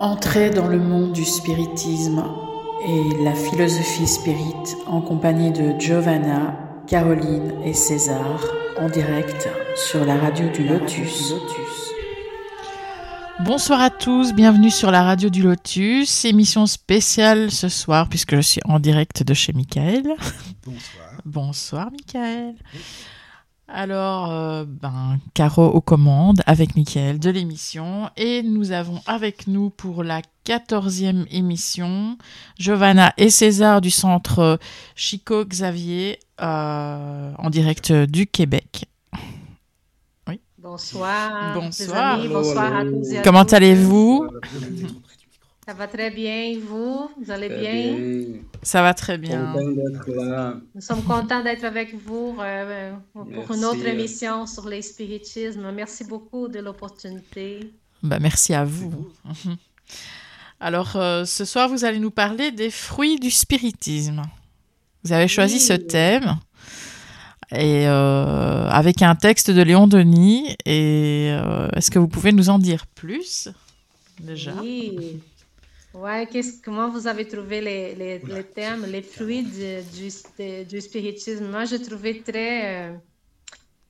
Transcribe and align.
Entrez 0.00 0.50
dans 0.50 0.68
le 0.68 0.78
monde 0.78 1.12
du 1.12 1.24
spiritisme 1.24 2.22
et 2.86 3.24
la 3.24 3.34
philosophie 3.34 4.06
spirit 4.06 4.76
en 4.86 5.00
compagnie 5.00 5.50
de 5.50 5.76
Giovanna, 5.76 6.56
Caroline 6.86 7.52
et 7.64 7.72
César 7.72 8.44
en 8.78 8.88
direct 8.88 9.48
sur 9.74 10.04
la 10.04 10.16
radio 10.16 10.48
du 10.50 10.62
Lotus. 10.68 11.34
Bonsoir 13.40 13.80
à 13.80 13.90
tous, 13.90 14.32
bienvenue 14.34 14.70
sur 14.70 14.92
la 14.92 15.02
radio 15.02 15.30
du 15.30 15.42
Lotus, 15.42 16.24
émission 16.24 16.66
spéciale 16.66 17.50
ce 17.50 17.68
soir 17.68 18.08
puisque 18.08 18.36
je 18.36 18.40
suis 18.40 18.60
en 18.66 18.78
direct 18.78 19.24
de 19.24 19.34
chez 19.34 19.52
Michael. 19.52 20.04
Bonsoir. 20.64 21.08
Bonsoir 21.24 21.90
Michael. 21.90 22.54
Alors, 23.70 24.32
euh, 24.32 24.64
ben, 24.66 25.18
Caro 25.34 25.66
aux 25.66 25.82
commandes 25.82 26.40
avec 26.46 26.74
Michael 26.74 27.18
de 27.18 27.28
l'émission. 27.28 28.08
Et 28.16 28.42
nous 28.42 28.72
avons 28.72 29.00
avec 29.06 29.46
nous 29.46 29.68
pour 29.68 30.02
la 30.02 30.22
quatorzième 30.44 31.26
émission 31.30 32.16
Giovanna 32.58 33.12
et 33.18 33.28
César 33.28 33.82
du 33.82 33.90
centre 33.90 34.58
Chico 34.94 35.44
Xavier 35.44 36.18
euh, 36.40 37.32
en 37.36 37.50
direct 37.50 37.92
du 37.92 38.26
Québec. 38.26 38.86
Oui. 40.26 40.40
Bonsoir. 40.56 41.52
Bonsoir. 41.54 42.20
amis, 42.20 42.28
bonsoir 42.28 42.74
à 42.74 42.84
tous 42.84 43.12
et 43.12 43.18
à 43.18 43.22
Comment 43.22 43.42
allez-vous? 43.42 44.28
Ça 45.68 45.74
va 45.74 45.86
très 45.86 46.10
bien, 46.10 46.58
vous? 46.66 47.10
Vous 47.20 47.30
allez 47.30 47.50
bien? 47.50 48.40
Ça 48.62 48.80
va 48.80 48.94
très 48.94 49.18
bien. 49.18 49.54
Là. 50.06 50.54
Nous 50.74 50.80
sommes 50.80 51.02
contents 51.02 51.44
d'être 51.44 51.64
avec 51.64 51.94
vous 51.94 52.38
euh, 52.40 52.94
pour 53.12 53.26
Merci, 53.26 53.52
une 53.52 53.64
autre 53.66 53.84
euh. 53.84 53.92
émission 53.92 54.46
sur 54.46 54.66
les 54.66 54.80
spiritismes. 54.80 55.70
Merci 55.72 56.04
beaucoup 56.04 56.48
de 56.48 56.60
l'opportunité. 56.60 57.70
Bah, 58.02 58.18
merci 58.18 58.54
à 58.54 58.64
vous. 58.64 59.12
Alors, 60.58 60.96
euh, 60.96 61.26
ce 61.26 61.44
soir, 61.44 61.68
vous 61.68 61.84
allez 61.84 61.98
nous 61.98 62.12
parler 62.12 62.50
des 62.50 62.70
fruits 62.70 63.20
du 63.20 63.30
spiritisme. 63.30 64.22
Vous 65.04 65.12
avez 65.12 65.28
choisi 65.28 65.56
Oui. 65.56 65.60
ce 65.60 65.74
thème 65.74 66.38
et 67.52 67.86
euh, 67.86 68.68
avec 68.70 69.02
un 69.02 69.16
texte 69.16 69.50
de 69.50 69.60
Léon 69.60 69.86
Denis. 69.86 70.56
Et 70.64 71.28
euh, 71.30 71.68
est-ce 71.76 71.90
que 71.90 71.98
vous 71.98 72.08
pouvez 72.08 72.32
nous 72.32 72.48
en 72.48 72.58
dire 72.58 72.86
plus 72.86 73.50
déjà? 74.18 74.54
Oui. 74.62 75.20
Ouais, 75.98 76.28
qu'est-ce- 76.28 76.62
comment 76.62 76.88
vous 76.90 77.06
avez 77.08 77.26
trouvé 77.26 77.60
les, 77.60 77.94
les, 77.96 78.18
les 78.20 78.52
thèmes, 78.52 78.84
les 78.86 79.02
fruits 79.02 79.42
du, 79.44 79.82
du, 79.90 80.64
du 80.66 80.80
spiritisme? 80.80 81.48
Moi, 81.50 81.64
j'ai 81.64 81.82
trouvé 81.82 82.22
très, 82.22 82.92
euh, 82.92 82.98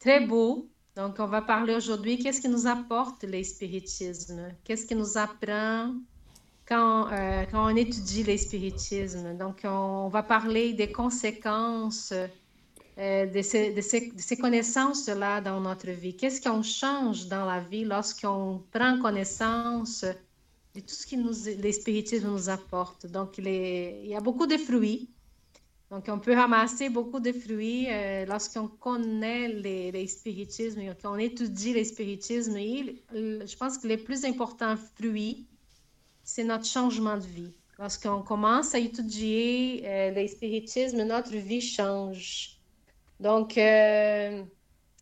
très 0.01 0.27
beau. 0.27 0.71
Donc, 0.97 1.17
on 1.21 1.27
va 1.27 1.43
parler 1.43 1.75
aujourd'hui, 1.75 2.19
qu'est-ce 2.19 2.41
qui 2.41 2.49
nous 2.49 2.67
apporte 2.67 3.25
les 3.25 3.45
spiritismes? 3.45 4.57
Qu'est-ce 4.65 4.87
qui 4.87 4.95
nous 4.97 5.19
apprend 5.19 5.95
quand, 6.67 7.13
euh, 7.13 7.45
quand 7.51 7.73
on 7.73 7.77
étudie 7.77 8.25
les 8.25 8.39
spiritismes? 8.39 9.37
Donc, 9.39 9.63
on, 9.65 10.09
va 10.09 10.23
parler 10.25 10.75
des 10.75 10.93
conséquences 10.93 12.13
euh, 12.99 13.27
de 13.27 13.43
ces, 13.43 13.73
de 13.73 13.81
ces- 13.83 14.13
de 14.13 14.21
ces 14.21 14.39
connaissances-là 14.39 15.41
dans 15.43 15.61
notre 15.61 15.91
vie. 15.91 16.17
Qu'est-ce 16.17 16.41
qu'on 16.43 16.63
change 16.63 17.29
dans 17.29 17.45
la 17.47 17.61
vie 17.61 17.85
lorsqu'on 17.85 18.67
prend 18.73 18.99
connaissance 19.01 20.05
tout 20.83 20.95
ce 20.95 21.07
que 21.07 21.17
nous, 21.17 21.33
les 21.61 21.73
spiritismes 21.73 22.29
nous 22.29 22.49
apportent. 22.49 23.07
Donc, 23.07 23.39
il 23.39 24.07
y 24.07 24.15
a 24.15 24.21
beaucoup 24.21 24.47
de 24.47 24.57
fruits. 24.57 25.11
Donc, 25.91 26.05
on 26.09 26.19
peut 26.19 26.35
ramasser 26.35 26.91
beaucoup 26.91 27.19
de 27.19 27.33
fruits 27.33 27.87
euh, 27.89 28.27
lorsqu'on 28.27 28.69
connaît 28.69 29.49
les, 29.49 29.91
les 29.91 30.07
qu'on 31.03 31.17
étudie 31.17 31.73
les 31.73 31.85
spiritismes. 31.85 32.57
Et, 32.59 33.03
euh, 33.15 33.47
je 33.47 33.57
pense 33.57 33.79
que 33.79 33.89
les 33.89 33.97
plus 33.97 34.25
importants 34.27 34.77
fruits, 34.97 35.47
c'est 36.25 36.45
notre 36.45 36.67
changement 36.67 37.17
de 37.17 37.25
vie. 37.25 37.53
Lorsqu'on 37.79 38.23
commence 38.23 38.75
à 38.75 38.79
étudier 38.79 39.83
euh, 39.87 40.11
les 40.11 40.29
spiritismes, 40.29 41.05
notre 41.05 41.35
vie 41.35 41.63
change. 41.63 42.59
Donc, 43.19 43.57
euh, 43.57 44.43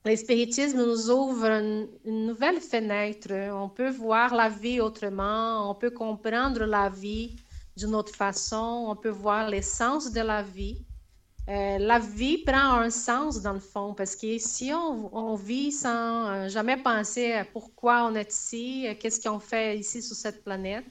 les 0.06 0.16
spiritismes 0.16 0.78
nous 0.78 1.10
ouvrent 1.10 1.50
une, 1.50 1.88
nouvelle 2.26 2.60
fenêtre. 2.60 3.32
On 3.52 3.68
peut 3.68 3.90
voir 3.90 4.34
la 4.34 4.48
vie 4.48 4.80
autrement, 4.80 5.70
on 5.70 5.74
peut 5.74 5.90
comprendre 5.90 6.64
la 6.64 6.88
vie 6.88 7.36
d'une 7.76 7.94
autre 7.94 8.14
façon, 8.14 8.86
on 8.88 8.96
peut 8.96 9.10
voir 9.10 9.50
l'essence 9.50 10.12
de 10.12 10.20
la 10.20 10.42
vie. 10.42 10.78
Euh, 11.48 11.78
la 11.78 11.98
vie 11.98 12.38
prend 12.38 12.80
un 12.80 12.90
sens 12.90 13.40
dans 13.42 13.52
le 13.52 13.60
fond 13.60 13.94
parce 13.94 14.16
que 14.16 14.38
si 14.38 14.72
on, 14.72 15.36
vit 15.36 15.70
sans 15.70 16.26
euh, 16.26 16.48
jamais 16.48 16.76
penser 16.76 17.32
à 17.32 17.44
pourquoi 17.44 18.04
on 18.04 18.14
est 18.16 18.32
ici, 18.32 18.86
euh, 18.88 18.94
qu'est-ce 18.98 19.20
qu'on 19.20 19.38
fait 19.38 19.78
ici 19.78 20.02
sur 20.02 20.16
cette 20.16 20.42
planète, 20.42 20.86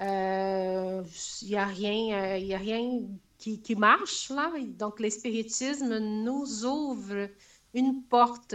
euh, 0.00 1.02
il 1.42 1.48
n'y 1.48 1.56
a 1.56 1.64
rien, 1.64 2.38
euh, 2.38 2.54
a 2.54 2.58
rien 2.58 3.00
qui, 3.38 3.74
marche 3.76 4.30
là. 4.30 4.52
Donc, 4.78 5.00
les 5.00 5.10
spiritismes 5.10 5.98
nous 5.98 6.64
ouvrent 6.64 7.28
une 7.74 8.02
porte 8.02 8.54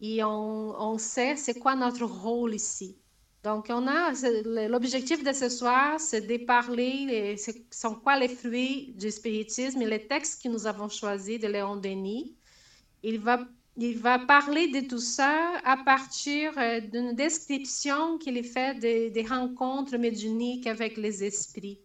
et 0.00 0.22
on, 0.24 0.80
on 0.80 0.98
sait 0.98 1.36
c'est 1.36 1.58
quoi 1.58 1.74
notre 1.74 2.04
rôle 2.04 2.54
ici. 2.54 2.96
Donc, 3.46 3.66
on 3.70 3.86
a 3.86 4.10
l'objectif 4.68 5.22
de 5.22 5.32
ce 5.32 5.48
soir, 5.48 6.00
c'est 6.00 6.22
de 6.22 6.36
parler, 6.44 7.36
ce 7.36 7.52
sont 7.70 7.94
quoi 7.94 8.18
les 8.18 8.26
fruits 8.28 8.92
du 8.96 9.08
spiritisme 9.08 9.80
et 9.82 9.86
les 9.86 10.04
textes 10.04 10.42
que 10.42 10.48
nous 10.48 10.66
avons 10.66 10.88
choisis 10.88 11.38
de 11.38 11.46
Léon 11.46 11.76
Denis. 11.76 12.34
Il 13.04 13.20
va, 13.20 13.46
il 13.76 13.98
va 13.98 14.18
parler 14.18 14.66
de 14.66 14.80
tout 14.88 14.98
ça 14.98 15.60
à 15.64 15.76
partir 15.76 16.58
euh, 16.58 16.80
d'une 16.80 17.14
description 17.14 18.18
qu'il 18.18 18.42
fait 18.42 18.80
des, 18.80 19.10
des 19.10 19.22
rencontres 19.22 19.96
médiuniques 19.96 20.66
avec 20.66 20.96
les 20.96 21.22
esprits. 21.22 21.78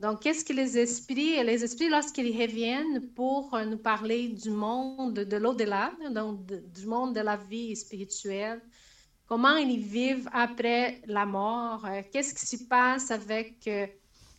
Donc, 0.00 0.22
qu'est-ce 0.22 0.44
que 0.44 0.52
les 0.52 0.78
esprits, 0.78 1.42
les 1.44 1.64
esprits, 1.64 1.88
lorsqu'ils 1.88 2.30
reviennent 2.40 3.12
pour 3.14 3.52
euh, 3.54 3.64
nous 3.64 3.78
parler 3.78 4.28
du 4.28 4.50
monde 4.50 5.14
de 5.14 5.36
l'au-delà, 5.36 5.92
donc 6.12 6.46
du 6.46 6.86
monde 6.86 7.14
de 7.16 7.20
la 7.20 7.36
vie 7.36 7.74
spirituelle, 7.74 8.62
comment 9.26 9.56
ils 9.56 9.80
vivent 9.80 10.28
après 10.32 11.02
la 11.06 11.26
mort, 11.26 11.84
euh, 11.86 12.02
qu'est-ce 12.12 12.32
qui 12.34 12.46
se 12.46 12.64
passe 12.68 13.10
avec 13.10 13.66
euh, 13.66 13.88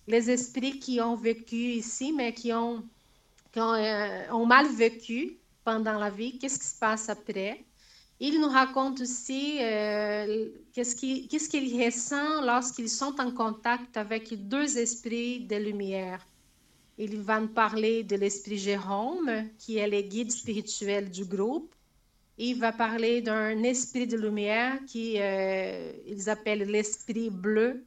les 0.07 0.31
esprits 0.31 0.79
qui 0.79 1.01
ont 1.01 1.15
vécu 1.15 1.55
ici, 1.57 2.13
mais 2.13 2.33
qui 2.33 2.53
ont, 2.53 2.89
ont 3.57 4.45
mal 4.45 4.67
vécu 4.73 5.41
pendant 5.65 5.99
la 5.99 6.09
vie, 6.09 6.39
qu'est-ce 6.39 6.59
qui 6.59 6.67
se 6.67 6.79
passe 6.79 7.09
après? 7.09 7.68
Il 8.21 8.41
nous 8.41 8.49
raconte 8.49 8.99
aussi 9.01 9.59
euh, 9.61 10.49
qu'est-ce 10.73 10.95
qu'il 11.49 11.83
ressent 11.83 12.41
lorsqu'ils 12.41 12.89
sont 12.89 13.15
en 13.19 13.31
contact 13.31 13.95
avec 13.95 14.47
deux 14.49 14.77
esprits 14.77 15.39
de 15.45 15.55
lumière. 15.55 16.25
Il 16.97 17.21
va 17.21 17.39
nous 17.39 17.47
parler 17.47 18.03
de 18.03 18.17
l'esprit 18.17 18.57
Jérôme, 18.57 19.47
qui 19.57 19.77
est 19.77 19.87
le 19.87 20.01
guide 20.01 20.31
spirituel 20.33 21.09
du 21.09 21.23
groupe. 21.23 21.73
Il 22.37 22.59
va 22.59 22.73
parler 22.73 23.21
d'un 23.21 23.63
esprit 23.63 24.05
de 24.05 24.17
lumière 24.17 24.77
qui 24.85 25.15
euh, 25.17 25.93
ils 26.05 26.29
appellent 26.29 26.69
l'esprit 26.69 27.29
bleu, 27.29 27.85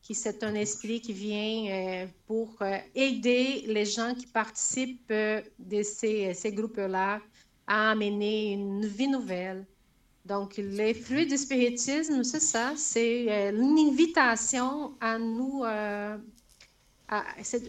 qui 0.00 0.14
c'est 0.14 0.42
un 0.42 0.54
esprit 0.54 1.02
qui 1.02 1.12
vient 1.12 1.66
euh, 1.70 2.06
pour 2.26 2.56
euh, 2.62 2.78
aider 2.94 3.64
les 3.66 3.84
gens 3.84 4.14
qui 4.14 4.26
participent 4.26 5.12
de 5.12 5.82
ces, 5.82 6.32
ces 6.32 6.52
groupes-là 6.52 7.20
à 7.66 7.90
amener 7.90 8.52
une 8.52 8.86
vie 8.86 9.08
nouvelle. 9.08 9.66
Donc, 10.24 10.56
les 10.56 10.94
fruits 10.94 11.26
du 11.26 11.36
spiritisme, 11.36 12.22
c'est 12.24 12.40
ça, 12.40 12.72
c'est 12.76 13.26
euh, 13.30 13.52
une 13.52 13.78
invitation 13.90 14.94
à 15.00 15.18
nous, 15.18 15.62
euh, 15.64 16.16
à- 17.08 17.24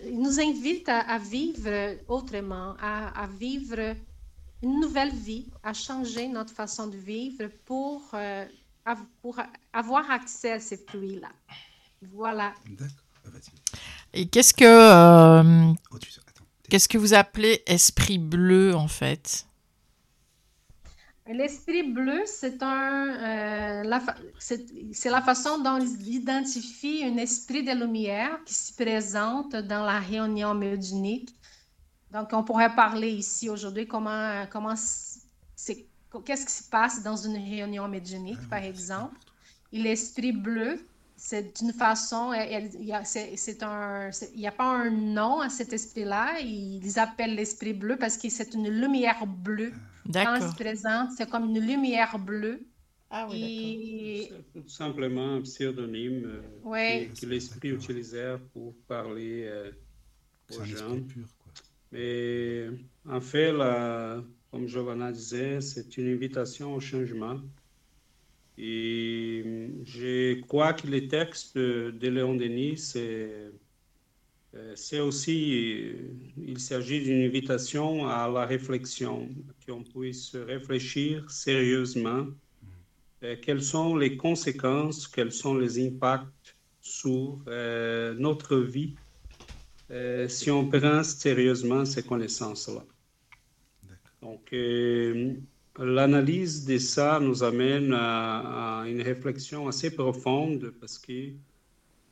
il 0.09 0.19
nous 0.19 0.39
invite 0.39 0.87
à, 0.87 0.99
à 1.01 1.17
vivre 1.19 1.97
autrement, 2.07 2.75
à, 2.79 3.23
à 3.23 3.27
vivre 3.27 3.95
une 4.63 4.79
nouvelle 4.79 5.13
vie, 5.13 5.47
à 5.63 5.73
changer 5.73 6.27
notre 6.29 6.53
façon 6.53 6.87
de 6.87 6.95
vivre 6.97 7.47
pour, 7.65 8.01
euh, 8.13 8.45
av- 8.85 9.03
pour 9.21 9.37
avoir 9.73 10.09
accès 10.09 10.53
à 10.53 10.59
ces 10.61 10.77
fruits-là. 10.77 11.31
Voilà. 12.13 12.53
D'accord. 12.69 13.41
Et 14.13 14.27
qu'est-ce 14.27 14.53
que, 14.53 14.63
euh, 14.63 15.73
Oh, 15.91 15.97
qu'est-ce 16.69 16.87
que 16.87 16.97
vous 16.97 17.13
appelez 17.13 17.61
esprit 17.65 18.17
bleu 18.17 18.73
en 18.75 18.87
fait? 18.87 19.45
L'esprit 21.27 21.81
bleu, 21.91 22.21
c'est 22.27 22.61
un, 22.61 23.07
euh, 23.81 23.83
la, 23.83 23.99
c'est 24.37 25.09
la 25.09 25.21
façon 25.23 25.57
dont 25.59 25.77
ils 25.79 26.07
identifient 26.13 27.03
un 27.03 27.17
esprit 27.17 27.63
de 27.63 27.71
lumière 27.71 28.43
qui 28.45 28.53
se 28.53 28.71
présente 28.73 29.55
dans 29.55 29.83
la 29.83 29.99
réunion 29.99 30.53
médiunique. 30.53 31.35
Donc, 32.11 32.29
on 32.33 32.43
pourrait 32.43 32.75
parler 32.75 33.09
ici 33.11 33.49
aujourd'hui 33.49 33.87
comment, 33.87 34.45
comment 34.51 34.75
c'est, 34.75 35.87
qu'est-ce 36.25 36.45
qui 36.45 36.53
se 36.53 36.69
passe 36.69 37.01
dans 37.03 37.17
une 37.17 37.37
réunion 37.37 37.87
médiunique, 37.87 38.47
par 38.47 38.63
exemple. 38.63 39.19
Et 39.71 39.79
l'esprit 39.79 40.31
bleu, 40.31 40.87
c'est 41.15 41.57
d'une 41.59 41.73
façon, 41.73 42.33
il 42.33 42.91
a- 42.93 43.01
n'y 44.35 44.47
a 44.47 44.51
pas 44.51 44.65
un 44.65 44.91
nom 44.91 45.41
à 45.41 45.49
cet 45.49 45.73
esprit-là. 45.73 46.39
Ils 46.41 46.99
appellent 46.99 47.35
l'esprit 47.35 47.73
bleu 47.73 47.97
parce 47.97 48.17
que 48.17 48.29
c'est 48.29 48.53
une 48.53 48.69
lumière 48.69 49.25
bleue. 49.27 49.73
Quand 50.13 50.35
il 50.35 50.41
se 50.41 50.55
présente, 50.55 51.11
c'est 51.17 51.29
comme 51.29 51.45
une 51.49 51.59
lumière 51.59 52.17
bleue 52.19 52.61
Ah 53.09 53.27
oui. 53.29 54.29
C'est 54.29 54.61
tout 54.61 54.67
simplement 54.67 55.35
un 55.35 55.41
pseudonyme 55.41 56.25
euh, 56.25 56.41
Ouais. 56.63 57.09
que, 57.13 57.21
que 57.21 57.25
l'esprit 57.25 57.69
utilisait 57.69 58.37
pour 58.53 58.75
parler 58.87 59.45
euh, 59.45 59.71
aux 60.51 60.63
gens. 60.63 60.75
esprit 60.75 61.01
pur, 61.01 61.27
quoi. 61.39 61.53
Mais 61.91 62.67
en 63.09 63.21
fait, 63.21 63.51
là, 63.51 64.21
comme 64.51 64.67
Giovanna 64.67 65.11
disait, 65.11 65.61
c'est 65.61 65.97
une 65.97 66.13
invitation 66.13 66.73
au 66.73 66.79
changement. 66.79 67.39
Et 68.57 69.69
je 69.85 70.39
crois 70.41 70.73
que 70.73 70.87
les 70.87 71.07
textes 71.07 71.57
de, 71.57 72.07
Léon 72.07 72.35
Denis, 72.35 72.77
c'est, 72.77 73.51
c'est 74.75 74.99
aussi, 74.99 75.53
euh, 75.93 76.13
il 76.37 76.59
s'agit 76.59 77.01
d'une 77.03 77.23
invitation 77.23 78.07
à 78.07 78.27
la 78.29 78.45
réflexion, 78.45 79.29
qu'on 79.67 79.83
puisse 79.83 80.35
réfléchir 80.35 81.29
sérieusement. 81.29 82.27
euh, 83.23 83.35
quelles 83.41 83.63
sont 83.63 83.95
les 83.97 84.17
conséquences, 84.17 85.07
quels 85.07 85.31
sont 85.31 85.55
les 85.57 85.85
impacts 85.85 86.57
sur 86.81 87.43
euh, 87.47 88.13
notre 88.15 88.57
vie 88.57 88.99
euh, 89.91 90.27
si 90.27 90.51
on 90.51 90.69
prend 90.69 91.03
sérieusement 91.03 91.85
ces 91.85 92.03
connaissances-là. 92.05 92.85
Donc, 94.21 94.51
euh, 94.53 95.35
l'analyse 95.77 96.65
de 96.65 96.77
ça 96.77 97.19
nous 97.19 97.43
amène 97.43 97.93
à, 97.93 98.81
à 98.81 98.87
une 98.87 99.01
réflexion 99.01 99.67
assez 99.67 99.95
profonde 99.95 100.71
parce 100.79 100.97
que 100.99 101.35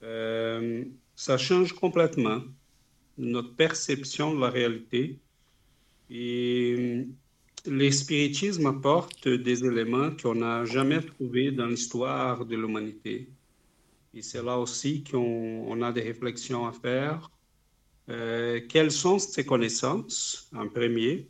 euh, 0.03 0.85
ça 1.15 1.37
change 1.37 1.73
complètement 1.73 2.41
notre 3.17 3.55
perception 3.55 4.33
de 4.33 4.41
la 4.41 4.49
réalité. 4.49 5.19
Et 6.09 7.05
le 7.65 7.91
spiritisme 7.91 8.65
apporte 8.65 9.27
des 9.27 9.63
éléments 9.63 10.11
qu'on 10.11 10.35
n'a 10.35 10.65
jamais 10.65 11.01
trouvés 11.01 11.51
dans 11.51 11.67
l'histoire 11.67 12.45
de 12.45 12.55
l'humanité. 12.55 13.29
Et 14.13 14.21
c'est 14.21 14.43
là 14.43 14.57
aussi 14.59 15.03
qu'on 15.03 15.65
on 15.67 15.81
a 15.81 15.91
des 15.91 16.01
réflexions 16.01 16.67
à 16.67 16.71
faire. 16.71 17.31
Euh, 18.09 18.59
quelles 18.67 18.91
sont 18.91 19.17
ces 19.17 19.45
connaissances 19.45 20.49
en 20.53 20.67
premier 20.67 21.27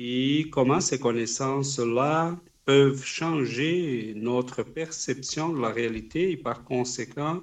et 0.00 0.48
comment 0.52 0.80
ces 0.80 1.00
connaissances-là 1.00 2.38
peuvent 2.64 3.04
changer 3.04 4.12
notre 4.14 4.62
perception 4.62 5.48
de 5.48 5.60
la 5.60 5.70
réalité 5.70 6.30
et 6.30 6.36
par 6.36 6.62
conséquent 6.62 7.42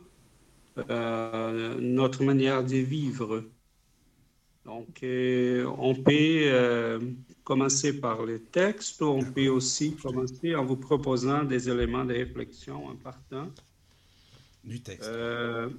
euh, 0.77 1.75
notre 1.79 2.23
manière 2.23 2.63
de 2.63 2.77
vivre. 2.77 3.45
Donc, 4.65 5.03
euh, 5.03 5.65
on 5.77 5.93
peut 5.93 6.11
euh, 6.11 6.99
commencer 7.43 7.99
par 7.99 8.25
les 8.25 8.41
textes 8.41 9.01
ou 9.01 9.05
on 9.05 9.23
peut 9.23 9.47
aussi 9.47 9.95
commencer 9.95 10.55
en 10.55 10.65
vous 10.65 10.77
proposant 10.77 11.43
des 11.43 11.69
éléments 11.69 12.03
de 12.03 12.13
réflexion 12.13 12.89
importants. 12.89 13.49
Du 14.63 14.81
texte. 14.81 15.07
Euh, 15.07 15.69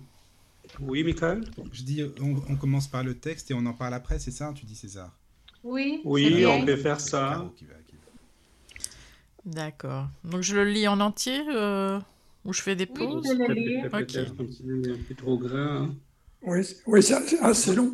oui, 0.80 1.02
Michael? 1.02 1.44
Je 1.72 1.82
dis, 1.82 2.04
on, 2.20 2.36
on 2.48 2.56
commence 2.56 2.86
par 2.86 3.02
le 3.02 3.18
texte 3.18 3.50
et 3.50 3.54
on 3.54 3.66
en 3.66 3.72
parle 3.72 3.94
après, 3.94 4.20
c'est 4.20 4.30
ça, 4.30 4.52
tu 4.54 4.64
dis 4.64 4.76
César? 4.76 5.10
Oui, 5.64 6.00
Oui, 6.04 6.46
on 6.46 6.64
peut 6.64 6.76
faire 6.76 7.00
ça. 7.00 7.50
D'accord. 9.44 10.08
Donc 10.24 10.42
je 10.42 10.54
le 10.54 10.64
lis 10.64 10.86
en 10.88 11.00
entier 11.00 11.40
euh, 11.48 12.00
ou 12.46 12.52
je 12.52 12.62
fais 12.62 12.76
des 12.76 12.88
Oui, 12.88 12.94
pauses 13.06 13.28
le 13.34 13.52
lire. 13.54 13.82
C'est 13.84 13.90
peut-être 13.90 14.32
un 14.40 15.04
peu 15.08 15.14
trop 15.14 15.38
grand. 15.38 15.56
hein. 15.58 15.94
Oui, 16.42 16.64
c'est- 16.64 16.76
oui, 16.86 17.02
c'est 17.02 17.14
assez- 17.14 17.38
assez 17.40 17.74
long. 17.74 17.92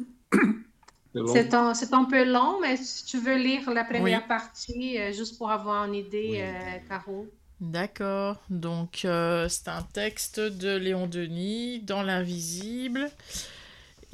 C'est 1.15 1.21
bon. 1.51 1.55
Un, 1.59 1.75
c'est 1.75 1.93
un 1.93 2.05
peu 2.05 2.25
long, 2.25 2.59
mais 2.61 2.77
si 2.77 3.05
tu 3.05 3.19
veux 3.19 3.37
lire 3.37 3.71
la 3.71 3.85
première 3.85 4.23
Oui. 4.23 4.29
partie, 4.29 4.99
euh, 4.99 5.13
juste 5.13 5.37
pour 5.37 5.51
avoir 5.51 5.85
une 5.87 5.95
idée, 5.95 6.29
Oui, 6.33 6.41
euh, 6.41 6.53
oui. 6.77 6.89
Caro. 6.89 7.27
D'accord. 7.61 8.43
Donc 8.51 9.05
euh, 9.05 9.47
c'est 9.49 9.69
un 9.69 9.83
texte 9.93 10.41
de 10.41 10.77
Léon 10.77 11.07
Denis 11.07 11.81
dans 11.81 12.03
l'invisible. 12.03 13.11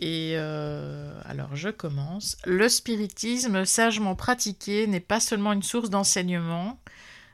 Et 0.01 0.35
euh, 0.37 1.13
alors 1.25 1.57
je 1.57 1.71
commence. 1.71 2.37
Le 2.45 2.69
spiritisme 2.69 3.65
sagement 3.65 4.15
pratiqué 4.15 4.87
n'est 4.87 5.01
pas 5.01 5.19
seulement 5.21 5.53
une 5.53 5.63
source 5.63 5.91
d'enseignement, 5.91 6.79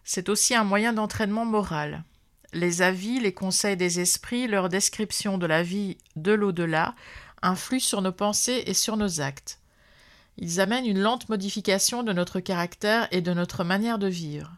c'est 0.05 0.29
aussi 0.29 0.55
un 0.55 0.65
moyen 0.65 0.93
d'entraînement 0.93 1.45
moral. 1.45 2.05
Les 2.55 2.83
avis, 2.83 3.19
les 3.19 3.35
conseils 3.35 3.77
des 3.77 3.99
esprits, 3.99 4.47
leur 4.47 4.69
description 4.69 5.39
de 5.39 5.47
la 5.47 5.65
vie 5.65 5.99
de 6.15 6.31
l'au-delà 6.31 6.95
influent 7.43 7.81
sur 7.81 8.01
nos 8.01 8.13
pensées 8.13 8.63
et 8.67 8.75
sur 8.75 8.97
nos 8.97 9.21
actes. 9.21 9.59
Ils 10.39 10.61
amènent 10.61 10.87
une 10.87 11.01
lente 11.01 11.29
modification 11.29 12.05
de 12.05 12.13
notre 12.13 12.39
caractère 12.39 13.09
et 13.11 13.21
de 13.23 13.35
notre 13.35 13.65
manière 13.65 13.99
de 13.99 14.07
vivre. 14.07 14.53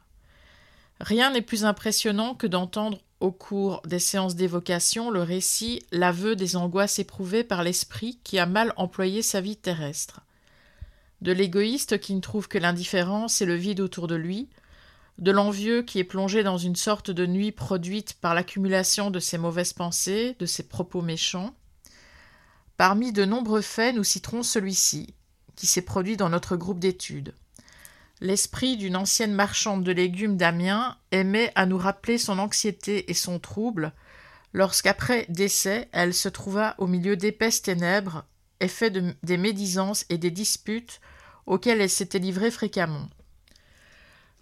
Rien 1.01 1.31
n'est 1.31 1.41
plus 1.41 1.65
impressionnant 1.65 2.35
que 2.35 2.47
d'entendre 2.47 3.01
au 3.21 3.33
cours 3.33 3.81
des 3.87 3.99
séances 3.99 4.37
d'évocation 4.37 5.11
le 5.11 5.23
récit, 5.23 5.83
l'aveu 5.91 6.37
des 6.37 6.57
angoisses 6.57 6.99
éprouvées 6.99 7.45
par 7.45 7.63
l'esprit 7.63 8.19
qui 8.25 8.39
a 8.39 8.45
mal 8.45 8.75
employé 8.77 9.23
sa 9.23 9.41
vie 9.41 9.57
terrestre. 9.57 10.21
De 11.23 11.33
l'égoïste 11.33 11.99
qui 11.99 12.15
ne 12.15 12.21
trouve 12.21 12.47
que 12.47 12.59
l'indifférence 12.59 13.41
et 13.41 13.47
le 13.47 13.55
vide 13.55 13.81
autour 13.81 14.07
de 14.07 14.17
lui, 14.17 14.49
de 15.19 15.31
l'envieux 15.31 15.83
qui 15.83 15.99
est 15.99 16.05
plongé 16.05 16.43
dans 16.43 16.59
une 16.59 16.77
sorte 16.77 17.11
de 17.11 17.27
nuit 17.27 17.53
produite 17.53 18.15
par 18.21 18.35
l'accumulation 18.35 19.11
de 19.11 19.19
ses 19.19 19.39
mauvaises 19.39 19.73
pensées, 19.73 20.37
de 20.39 20.47
ses 20.47 20.65
propos 20.69 21.03
méchants. 21.03 21.55
Parmi 22.77 23.13
de 23.13 23.25
nombreux 23.25 23.63
faits, 23.63 23.95
nous 23.95 24.05
citerons 24.05 24.43
celui-ci, 24.43 25.15
qui 25.55 25.67
s'est 25.67 25.83
produit 25.83 26.17
dans 26.17 26.29
notre 26.29 26.57
groupe 26.57 26.79
d'études. 26.79 27.35
L'esprit 28.21 28.77
d'une 28.77 28.97
ancienne 28.97 29.33
marchande 29.33 29.85
de 29.85 29.93
légumes 29.93 30.37
d'Amiens 30.37 30.97
aimait 31.11 31.53
à 31.55 31.67
nous 31.67 31.79
rappeler 31.79 32.19
son 32.19 32.39
anxiété 32.39 33.11
et 33.11 33.15
son 33.15 33.39
trouble 33.39 33.93
lorsqu'après 34.53 35.27
décès 35.29 35.89
elle 35.93 36.15
se 36.15 36.31
trouva 36.31 36.75
au 36.79 36.87
milieu 36.87 37.17
d'épaisses 37.17 37.61
ténèbres, 37.61 38.25
effet 38.61 38.91
de, 38.91 39.15
des 39.23 39.37
médisances 39.37 40.07
et 40.09 40.17
des 40.17 40.31
disputes 40.31 41.01
auxquelles 41.45 41.83
elle 41.83 41.91
s'était 41.91 42.19
livrée 42.19 42.51
fréquemment. 42.51 43.07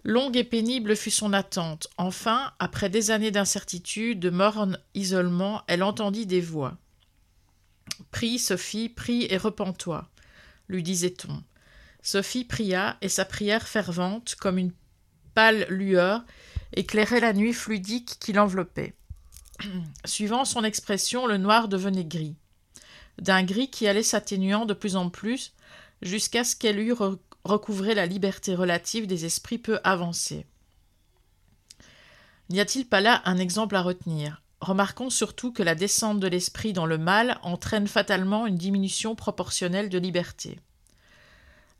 Longue 0.07 0.37
et 0.37 0.43
pénible 0.43 0.95
fut 0.95 1.09
son 1.09 1.33
attente. 1.33 1.87
Enfin, 1.97 2.53
après 2.59 2.91
des 2.91 3.09
années 3.09 3.31
d'incertitude, 3.31 4.19
de 4.19 4.29
morne 4.29 4.77
isolement, 4.93 5.63
elle 5.65 5.81
entendit 5.81 6.27
des 6.27 6.41
voix. 6.41 6.77
Prie, 8.11 8.37
Sophie, 8.37 8.87
prie 8.87 9.25
et 9.31 9.37
repens-toi, 9.37 10.07
lui 10.67 10.83
disait-on. 10.83 11.43
Sophie 12.03 12.45
pria, 12.45 12.97
et 13.01 13.09
sa 13.09 13.25
prière 13.25 13.67
fervente, 13.67 14.35
comme 14.35 14.59
une 14.59 14.73
pâle 15.33 15.65
lueur, 15.69 16.23
éclairait 16.73 17.19
la 17.19 17.33
nuit 17.33 17.53
fluidique 17.53 18.17
qui 18.19 18.31
l'enveloppait. 18.31 18.93
Suivant 20.05 20.45
son 20.45 20.63
expression, 20.63 21.25
le 21.25 21.37
noir 21.37 21.67
devenait 21.67 22.05
gris. 22.05 22.35
D'un 23.19 23.41
gris 23.41 23.71
qui 23.71 23.87
allait 23.87 24.03
s'atténuant 24.03 24.67
de 24.67 24.75
plus 24.75 24.97
en 24.97 25.09
plus, 25.09 25.55
jusqu'à 26.03 26.43
ce 26.43 26.55
qu'elle 26.55 26.79
eût 26.79 26.93
re- 27.45 27.51
recouvré 27.51 27.93
la 27.93 28.05
liberté 28.05 28.55
relative 28.55 29.07
des 29.07 29.25
esprits 29.25 29.57
peu 29.57 29.79
avancés. 29.83 30.45
N'y 32.49 32.59
a-t-il 32.59 32.87
pas 32.87 33.01
là 33.01 33.21
un 33.25 33.37
exemple 33.37 33.75
à 33.75 33.81
retenir? 33.81 34.41
Remarquons 34.61 35.09
surtout 35.09 35.51
que 35.51 35.63
la 35.63 35.75
descente 35.75 36.19
de 36.19 36.27
l'esprit 36.27 36.73
dans 36.73 36.85
le 36.85 36.97
mal 36.97 37.39
entraîne 37.43 37.87
fatalement 37.87 38.47
une 38.47 38.57
diminution 38.57 39.15
proportionnelle 39.15 39.89
de 39.89 39.97
liberté. 39.97 40.59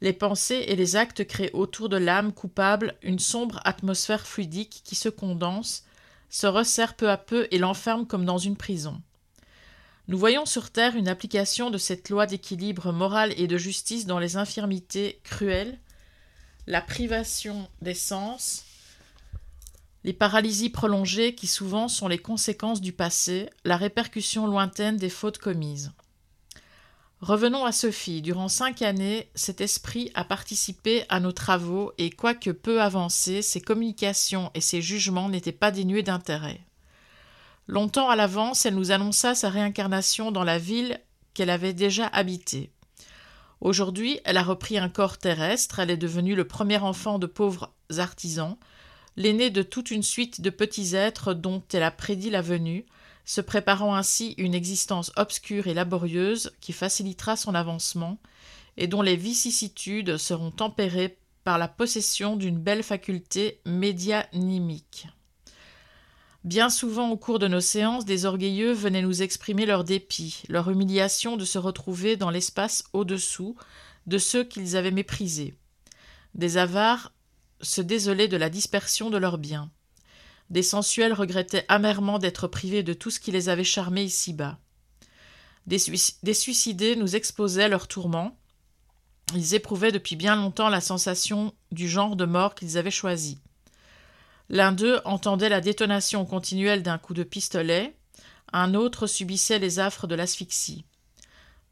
Les 0.01 0.13
pensées 0.13 0.65
et 0.67 0.75
les 0.75 0.95
actes 0.95 1.25
créent 1.25 1.53
autour 1.53 1.89
de 1.89 1.98
l'âme 1.98 2.34
coupable 2.34 2.95
une 3.01 3.19
sombre 3.19 3.60
atmosphère 3.63 4.27
fluidique 4.27 4.81
qui 4.84 4.95
se 4.95 5.10
condense, 5.10 5.84
se 6.29 6.48
resserre 6.48 6.95
peu 6.95 7.10
à 7.10 7.17
peu 7.17 7.48
et 7.51 7.57
l'enferme 7.57 8.05
comme 8.05 8.25
dans 8.25 8.38
une 8.38 8.57
prison. 8.57 9.01
Nous 10.07 10.19
voyons 10.19 10.45
sur 10.45 10.69
Terre 10.69 10.95
une 10.95 11.07
application 11.07 11.71
de 11.71 11.79
cette 11.79 12.09
loi 12.09 12.27
d'équilibre 12.27 12.91
moral 12.91 13.33
et 13.38 13.47
de 13.47 13.57
justice 13.57 14.05
dans 14.05 14.19
les 14.19 14.38
infirmités 14.38 15.19
cruelles, 15.24 15.79
la 16.67 16.81
privation 16.81 17.67
des 17.81 17.95
sens, 17.95 18.65
les 20.03 20.13
paralysies 20.13 20.69
prolongées 20.69 21.33
qui 21.33 21.47
souvent 21.47 21.88
sont 21.88 22.07
les 22.07 22.19
conséquences 22.19 22.81
du 22.81 22.93
passé, 22.93 23.50
la 23.63 23.77
répercussion 23.77 24.45
lointaine 24.45 24.97
des 24.97 25.09
fautes 25.09 25.39
commises. 25.39 25.91
Revenons 27.21 27.65
à 27.65 27.71
Sophie. 27.71 28.21
Durant 28.21 28.50
cinq 28.50 28.83
années, 28.83 29.31
cet 29.33 29.59
esprit 29.62 30.12
a 30.13 30.24
participé 30.24 31.05
à 31.09 31.19
nos 31.19 31.31
travaux 31.31 31.91
et, 31.97 32.12
quoique 32.12 32.51
peu 32.51 32.79
avancés, 32.79 33.41
ses 33.41 33.62
communications 33.62 34.51
et 34.53 34.62
ses 34.62 34.83
jugements 34.83 35.29
n'étaient 35.29 35.51
pas 35.51 35.71
dénués 35.71 36.03
d'intérêt. 36.03 36.62
Longtemps 37.67 38.10
à 38.10 38.15
l'avance, 38.15 38.65
elle 38.65 38.75
nous 38.75 38.91
annonça 38.91 39.34
sa 39.34 39.50
réincarnation 39.50 40.31
dans 40.31 40.43
la 40.43 40.60
ville 40.60 41.00
qu'elle 41.34 41.50
avait 41.50 41.74
déjà 41.74 42.07
habitée. 42.07 42.72
Aujourd'hui, 43.60 44.19
elle 44.24 44.38
a 44.38 44.43
repris 44.43 44.77
un 44.77 44.89
corps 44.89 45.17
terrestre, 45.17 45.79
elle 45.79 45.89
est 45.89 45.98
devenue 45.98 46.36
le 46.36 46.48
premier 46.48 46.77
enfant 46.77 47.17
de 47.17 47.25
pauvres 47.25 47.74
artisans, 47.98 48.57
l'aîné 49.17 49.50
de 49.50 49.63
toute 49.63 49.89
une 49.89 50.03
suite 50.03 50.41
de 50.41 50.50
petits 50.50 50.95
êtres 50.95 51.34
dont 51.34 51.63
elle 51.74 51.84
a 51.84 51.91
prédit 51.91 52.29
la 52.29 52.41
venue, 52.41 52.86
se 53.25 53.41
préparant 53.41 53.95
ainsi 53.95 54.36
une 54.38 54.53
existence 54.53 55.12
obscure 55.15 55.65
et 55.65 55.74
laborieuse 55.74 56.51
qui 56.62 56.74
facilitera 56.74 57.36
son 57.36 57.55
avancement 57.55 58.19
et 58.77 58.88
dont 58.88 59.01
les 59.01 59.15
vicissitudes 59.15 60.17
seront 60.17 60.51
tempérées 60.51 61.17
par 61.43 61.57
la 61.57 61.67
possession 61.67 62.36
d'une 62.36 62.60
belle 62.60 62.84
faculté 62.84 63.62
médianimique. 63.65 65.07
Bien 66.45 66.69
souvent 66.69 67.09
au 67.09 67.17
cours 67.17 67.39
de 67.39 67.47
nos 67.47 67.59
séances, 67.59 68.05
des 68.05 68.25
orgueilleux 68.25 68.71
venaient 68.71 69.01
nous 69.01 69.23
exprimer 69.23 69.65
leur 69.65 69.83
dépit, 69.83 70.43
leur 70.47 70.69
humiliation 70.69 71.37
de 71.37 71.43
se 71.43 71.57
retrouver 71.57 72.17
dans 72.17 72.29
l'espace 72.29 72.83
au-dessous 72.93 73.55
de 74.05 74.19
ceux 74.19 74.43
qu'ils 74.43 74.77
avaient 74.77 74.91
méprisés. 74.91 75.55
Des 76.35 76.57
avares 76.57 77.13
se 77.61 77.81
désolaient 77.81 78.27
de 78.27 78.37
la 78.37 78.51
dispersion 78.51 79.09
de 79.09 79.17
leurs 79.17 79.39
biens. 79.39 79.71
Des 80.51 80.61
sensuels 80.61 81.13
regrettaient 81.13 81.65
amèrement 81.67 82.19
d'être 82.19 82.47
privés 82.47 82.83
de 82.83 82.93
tout 82.93 83.09
ce 83.09 83.19
qui 83.19 83.31
les 83.31 83.49
avait 83.49 83.63
charmés 83.63 84.03
ici-bas. 84.03 84.59
Des, 85.65 85.79
suicidés 85.79 86.95
nous 86.95 87.15
exposaient 87.15 87.69
leurs 87.69 87.87
tourments. 87.87 88.37
Ils 89.33 89.55
éprouvaient 89.55 89.91
depuis 89.91 90.15
bien 90.15 90.35
longtemps 90.35 90.69
la 90.69 90.81
sensation 90.81 91.55
du 91.71 91.89
genre 91.89 92.15
de 92.15 92.25
mort 92.25 92.53
qu'ils 92.53 92.77
avaient 92.77 92.91
choisi. 92.91 93.39
L'un 94.49 94.71
d'eux 94.71 94.99
entendait 95.05 95.49
la 95.49 95.61
détonation 95.61 96.25
continuelle 96.25 96.83
d'un 96.83 96.97
coup 96.97 97.13
de 97.13 97.23
pistolet, 97.23 97.95
un 98.53 98.73
autre 98.73 99.07
subissait 99.07 99.59
les 99.59 99.79
affres 99.79 100.07
de 100.07 100.15
l'asphyxie. 100.15 100.85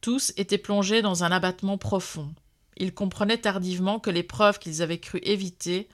Tous 0.01 0.33
étaient 0.37 0.57
plongés 0.57 1.01
dans 1.01 1.23
un 1.23 1.31
abattement 1.31 1.77
profond. 1.77 2.33
Ils 2.77 2.93
comprenaient 2.93 3.37
tardivement 3.37 3.99
que 3.99 4.09
l'épreuve 4.09 4.59
qu'ils 4.59 4.81
avaient 4.81 4.99
cru 4.99 5.19
éviter, 5.23 5.87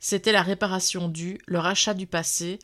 c'était 0.00 0.32
la 0.32 0.42
réparation 0.42 1.08
due, 1.08 1.38
le 1.46 1.58
rachat 1.58 1.94
du 1.94 2.06
passé, 2.06 2.58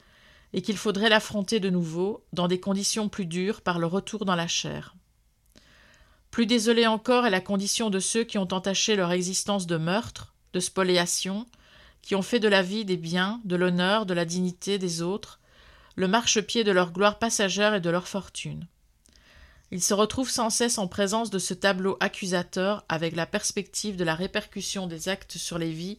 et 0.53 0.63
qu'il 0.63 0.77
faudrait 0.77 1.09
l'affronter 1.09 1.59
de 1.59 1.71
nouveau, 1.71 2.25
dans 2.33 2.47
des 2.47 2.61
conditions 2.61 3.09
plus 3.09 3.27
dures, 3.27 3.61
par 3.61 3.79
le 3.79 3.87
retour 3.87 4.25
dans 4.25 4.37
la 4.37 4.47
chair. 4.47 4.95
Plus 6.31 6.47
désolée 6.47 6.87
encore 6.87 7.27
est 7.27 7.31
la 7.31 7.41
condition 7.41 7.91
de 7.91 7.99
ceux 7.99 8.25
qui 8.25 8.39
ont 8.39 8.53
entaché 8.53 8.95
leur 8.95 9.11
existence 9.11 9.67
de 9.67 9.77
meurtre, 9.77 10.35
de 10.53 10.61
spoliation, 10.61 11.47
qui 12.05 12.15
ont 12.15 12.23
fait 12.23 12.41
de 12.41 12.49
la 12.49 12.63
vie 12.63 12.85
des 12.85 12.99
biens, 12.99 13.41
de 13.45 13.57
l'honneur, 13.57 14.05
de 14.05 14.13
la 14.13 14.27
dignité 14.27 14.79
des 14.79 15.01
autres, 15.01 15.41
le 15.97 16.07
marchepied 16.07 16.63
de 16.63 16.71
leur 16.71 16.93
gloire 16.93 17.19
passagère 17.19 17.75
et 17.75 17.81
de 17.81 17.89
leur 17.89 18.09
fortune. 18.09 18.67
Ils 19.71 19.83
se 19.83 19.95
retrouvent 19.95 20.31
sans 20.31 20.51
cesse 20.51 20.77
en 20.77 20.87
présence 20.87 21.31
de 21.31 21.39
ce 21.39 21.55
tableau 21.55 21.97
accusateur 22.01 22.85
avec 22.91 23.17
la 23.17 23.25
perspective 23.25 23.97
de 23.97 24.05
la 24.05 24.15
répercussion 24.15 24.87
des 24.87 25.09
actes 25.09 25.39
sur 25.39 25.57
les 25.57 25.73
vies 25.73 25.99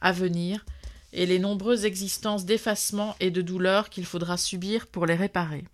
à 0.00 0.10
venir 0.10 0.64
et 1.12 1.24
les 1.24 1.38
nombreuses 1.38 1.84
existences 1.84 2.44
d'effacement 2.44 3.14
et 3.20 3.30
de 3.30 3.40
douleur 3.40 3.90
qu'il 3.90 4.04
faudra 4.04 4.36
subir 4.36 4.88
pour 4.88 5.06
les 5.06 5.14
réparer. 5.14 5.64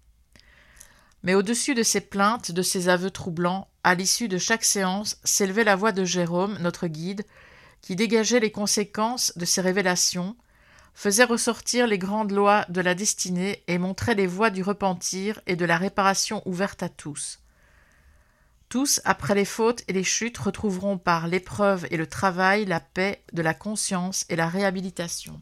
Mais 1.23 1.35
au-dessus 1.35 1.75
de 1.75 1.83
ces 1.83 2.03
plaintes, 2.03 2.53
de 2.53 2.63
ces 2.63 2.91
aveux 2.91 3.11
troublants, 3.11 3.67
à 3.83 3.95
l'issue 3.95 4.29
de 4.29 4.39
chaque 4.39 4.65
séance, 4.65 5.17
s'élevait 5.25 5.65
la 5.65 5.77
voix 5.77 5.93
de 5.93 6.05
Jérôme, 6.05 6.59
notre 6.61 6.87
guide, 6.87 7.25
qui 7.83 7.97
dégageait 7.97 8.41
les 8.41 8.53
conséquences 8.53 9.33
de 9.37 9.45
ces 9.45 9.61
révélations, 9.61 10.37
faisait 10.95 11.25
ressortir 11.25 11.87
les 11.87 11.99
grandes 11.99 12.33
lois 12.33 12.67
de 12.69 12.81
la 12.81 12.95
destinée 12.95 13.63
et 13.69 13.79
montrait 13.79 14.15
les 14.15 14.27
voies 14.27 14.51
du 14.51 14.63
repentir 14.63 15.41
et 15.47 15.57
de 15.57 15.65
la 15.65 15.79
réparation 15.79 16.43
ouvertes 16.47 16.83
à 16.83 16.89
tous. 16.89 17.41
Tous, 18.69 19.01
après 19.05 19.35
les 19.35 19.45
fautes 19.45 19.83
et 19.89 19.93
les 19.93 20.05
chutes, 20.05 20.39
retrouveront 20.39 20.99
par 20.99 21.27
l'épreuve 21.27 21.87
et 21.91 21.97
le 21.97 22.07
travail 22.07 22.67
la 22.67 22.81
paix 22.81 23.25
de 23.33 23.43
la 23.43 23.55
conscience 23.55 24.25
et 24.29 24.37
la 24.37 24.49
réhabilitation. 24.49 25.41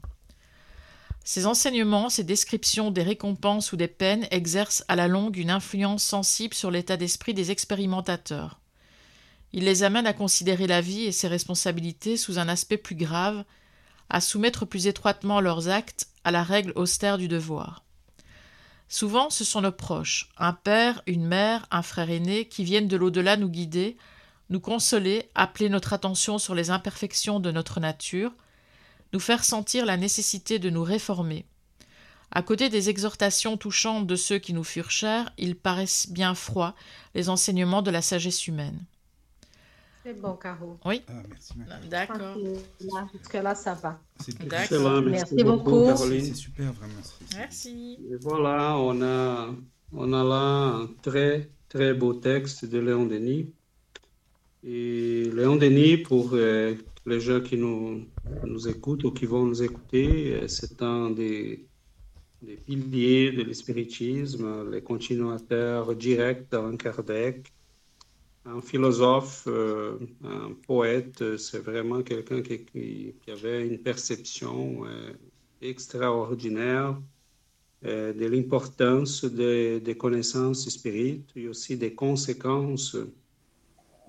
Ces 1.25 1.45
enseignements, 1.45 2.09
ces 2.09 2.25
descriptions 2.25 2.90
des 2.90 3.02
récompenses 3.02 3.73
ou 3.73 3.76
des 3.76 3.87
peines 3.87 4.26
exercent 4.30 4.83
à 4.88 4.97
la 4.97 5.09
longue 5.09 5.37
une 5.37 5.50
influence 5.50 6.02
sensible 6.02 6.54
sur 6.54 6.71
l'état 6.71 6.97
d'esprit 6.97 7.35
des 7.35 7.50
expérimentateurs. 7.50 8.61
Ils 9.52 9.64
les 9.64 9.82
amènent 9.82 10.06
à 10.06 10.12
considérer 10.12 10.66
la 10.66 10.80
vie 10.80 11.04
et 11.04 11.12
ses 11.12 11.28
responsabilités 11.28 12.16
sous 12.16 12.38
un 12.38 12.48
aspect 12.48 12.76
plus 12.76 12.94
grave, 12.94 13.44
à 14.10 14.20
soumettre 14.20 14.66
plus 14.66 14.86
étroitement 14.86 15.40
leurs 15.40 15.68
actes 15.68 16.08
à 16.24 16.30
la 16.30 16.42
règle 16.42 16.72
austère 16.76 17.18
du 17.18 17.28
devoir. 17.28 17.84
Souvent, 18.88 19.28
ce 19.28 19.44
sont 19.44 19.60
nos 19.60 19.72
proches, 19.72 20.30
un 20.38 20.54
père, 20.54 21.02
une 21.06 21.26
mère, 21.26 21.66
un 21.70 21.82
frère 21.82 22.10
aîné, 22.10 22.46
qui 22.46 22.64
viennent 22.64 22.88
de 22.88 22.96
l'au-delà 22.96 23.36
nous 23.36 23.50
guider, 23.50 23.98
nous 24.48 24.60
consoler, 24.60 25.28
appeler 25.34 25.68
notre 25.68 25.92
attention 25.92 26.38
sur 26.38 26.54
les 26.54 26.70
imperfections 26.70 27.38
de 27.38 27.50
notre 27.50 27.80
nature, 27.80 28.32
nous 29.12 29.20
faire 29.20 29.44
sentir 29.44 29.84
la 29.84 29.98
nécessité 29.98 30.58
de 30.58 30.70
nous 30.70 30.82
réformer. 30.82 31.44
À 32.30 32.42
côté 32.42 32.68
des 32.68 32.88
exhortations 32.88 33.56
touchantes 33.56 34.06
de 34.06 34.16
ceux 34.16 34.38
qui 34.38 34.52
nous 34.52 34.64
furent 34.64 34.90
chers, 34.90 35.30
ils 35.38 35.56
paraissent 35.56 36.08
bien 36.10 36.34
froids, 36.34 36.74
les 37.14 37.28
enseignements 37.28 37.82
de 37.82 37.90
la 37.90 38.02
sagesse 38.02 38.46
humaine. 38.46 38.84
C'est 40.08 40.22
bon, 40.22 40.36
Caro. 40.36 40.78
Oui. 40.86 41.02
Ah, 41.06 41.22
merci, 41.28 41.52
D'accord. 41.90 42.38
Jusque-là, 43.12 43.54
ça 43.54 43.74
va. 43.74 44.00
Excellent, 44.26 45.02
merci, 45.02 45.34
merci 45.34 45.44
beaucoup, 45.44 45.70
beaucoup. 45.70 45.86
Caroline. 45.86 46.24
C'est 46.24 46.34
super, 46.34 46.72
vraiment. 46.72 47.02
Merci. 47.36 47.98
Et 48.10 48.16
voilà, 48.16 48.78
on 48.78 49.02
a, 49.02 49.54
on 49.92 50.12
a 50.14 50.24
là 50.24 50.78
un 50.78 50.86
très, 51.02 51.50
très 51.68 51.92
beau 51.92 52.14
texte 52.14 52.64
de 52.64 52.78
Léon 52.78 53.04
Denis. 53.04 53.52
Et 54.64 55.24
Léon 55.30 55.56
Denis, 55.56 55.98
pour 55.98 56.30
euh, 56.32 56.74
les 57.04 57.20
gens 57.20 57.42
qui 57.42 57.58
nous, 57.58 58.06
nous 58.46 58.66
écoutent 58.66 59.04
ou 59.04 59.10
qui 59.10 59.26
vont 59.26 59.44
nous 59.44 59.62
écouter, 59.62 60.36
euh, 60.36 60.48
c'est 60.48 60.80
un 60.80 61.10
des, 61.10 61.66
des 62.40 62.56
piliers 62.56 63.32
de 63.32 63.42
l'espiritisme, 63.42 64.70
les 64.70 64.80
continuateurs 64.80 65.94
directs 65.94 66.50
d'Allan 66.50 66.78
Kardec 66.78 67.52
un 68.48 68.60
philosophe, 68.60 69.44
euh, 69.46 69.98
un 70.24 70.52
poète, 70.66 71.36
c'est 71.36 71.58
vraiment 71.58 72.02
quelqu'un 72.02 72.42
qui, 72.42 73.14
avait 73.28 73.66
une 73.66 73.78
perception 73.78 74.84
euh, 74.86 75.12
extraordinaire 75.60 77.00
euh, 77.84 78.12
de 78.12 78.26
l'importance 78.26 79.24
des, 79.24 79.96
connaissances 79.98 80.68
spirites 80.68 81.30
et 81.36 81.48
aussi 81.48 81.76
des 81.76 81.94
conséquences 81.94 82.96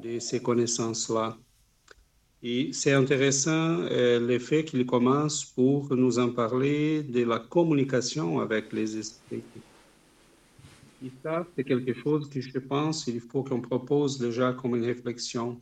de 0.02 0.20
ces 0.20 0.42
connaissances-là. 0.42 1.38
Et 2.42 2.72
c'est 2.72 2.94
intéressant 2.94 3.80
euh, 3.92 4.20
le 4.20 4.40
fait 4.40 4.64
qu'il 4.64 4.86
commence 4.86 5.44
pour 5.44 5.94
nous 5.94 6.20
en 6.20 6.30
parler 6.30 7.04
de 7.04 7.24
la 7.26 7.40
communication 7.40 8.40
avec 8.40 8.72
les 8.72 8.98
esprits. 8.98 9.44
Et 11.04 11.12
ça, 11.24 11.48
c'est 11.56 11.64
quelque 11.64 11.94
chose 11.94 12.30
que 12.30 12.42
je 12.42 12.60
pense 12.60 13.06
qu'il 13.06 13.22
faut 13.22 13.44
qu'on 13.44 13.62
propose 13.62 14.20
déjà 14.20 14.54
comme 14.54 14.76
une 14.76 14.86
réflexion. 14.86 15.60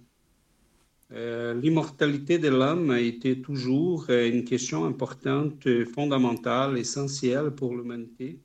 Euh, 1.11 1.53
L'immortalité 1.53 2.37
de 2.39 2.49
l'homme 2.49 2.89
a 2.89 2.99
été 2.99 3.41
toujours 3.41 4.07
euh, 4.09 4.27
une 4.27 4.43
question 4.43 4.85
importante, 4.85 5.67
fondamentale, 5.93 6.77
essentielle 6.77 7.51
pour 7.51 7.75
l'humanité. 7.75 8.39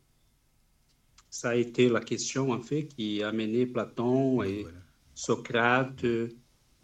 Ça 1.31 1.51
a 1.51 1.55
été 1.57 1.89
la 1.89 2.01
question, 2.01 2.53
en 2.53 2.61
fait, 2.61 2.89
qui 2.89 3.23
a 3.23 3.33
mené 3.33 3.67
Platon 3.67 4.43
et 4.43 4.63
voilà. 4.63 4.79
Socrate, 5.15 6.05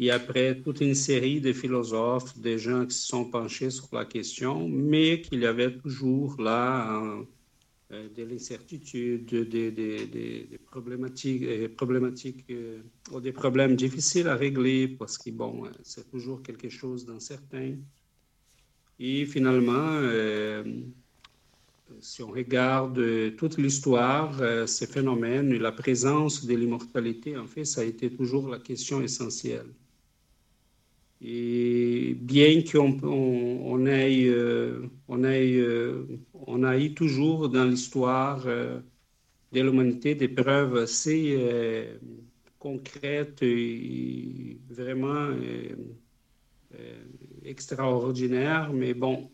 et 0.00 0.10
après 0.10 0.60
toute 0.60 0.80
une 0.80 0.94
série 0.94 1.40
de 1.40 1.52
philosophes, 1.52 2.38
des 2.38 2.58
gens 2.58 2.86
qui 2.86 2.94
se 2.94 3.06
sont 3.06 3.24
penchés 3.24 3.70
sur 3.70 3.88
la 3.92 4.04
question, 4.04 4.68
mais 4.68 5.20
qu'il 5.20 5.40
y 5.40 5.46
avait 5.46 5.76
toujours 5.76 6.40
là 6.40 6.88
un, 6.88 7.26
de 7.90 8.23
l'incertitude, 8.23 9.35
des, 9.35 9.71
des, 9.71 10.07
des, 10.07 10.59
problématiques, 10.71 11.75
problématiques 11.75 12.45
ou 13.11 13.21
des 13.21 13.33
problèmes 13.33 13.76
difficiles 13.76 14.28
à 14.28 14.37
régler 14.37 14.88
parce 14.88 15.16
que, 15.16 15.30
c'est 15.83 16.11
toujours 16.11 16.42
quelque 16.42 16.68
chose 16.68 17.07
d'incertain. 17.07 17.76
Et 19.00 19.25
finalement, 19.25 19.92
euh, 20.02 20.64
si 22.00 22.23
on 22.23 22.30
regarde 22.30 23.00
toute 23.37 23.57
l'histoire, 23.57 24.38
ces 24.68 24.87
phénomènes, 24.87 25.57
la 25.57 25.73
présence 25.73 26.45
de 26.45 26.54
l'immortalité, 26.54 27.38
en 27.38 27.47
fait, 27.47 27.64
ça 27.64 27.80
a 27.80 27.85
été 27.85 28.11
toujours 28.11 28.49
la 28.49 28.59
question 28.59 29.00
essentielle. 29.00 29.73
Et 31.20 32.14
bien 32.14 32.62
qu'on 32.62 32.96
on, 33.02 33.72
on 33.72 33.87
ait, 33.87 34.28
euh, 34.28 34.88
on, 35.08 35.25
ait, 35.25 35.56
euh, 35.56 36.06
toujours 36.94 37.48
dans 37.48 37.64
l'histoire 37.64 38.44
euh, 38.46 38.80
de 39.52 39.60
l'humanité 39.60 40.14
des 40.14 40.28
preuves 40.28 40.76
assez 40.76 41.37
concrètes 42.58 43.42
et 43.42 44.58
vraiment 44.68 45.30
extraordinaires, 47.44 48.72
mais 48.72 48.94
bon, 48.94 49.30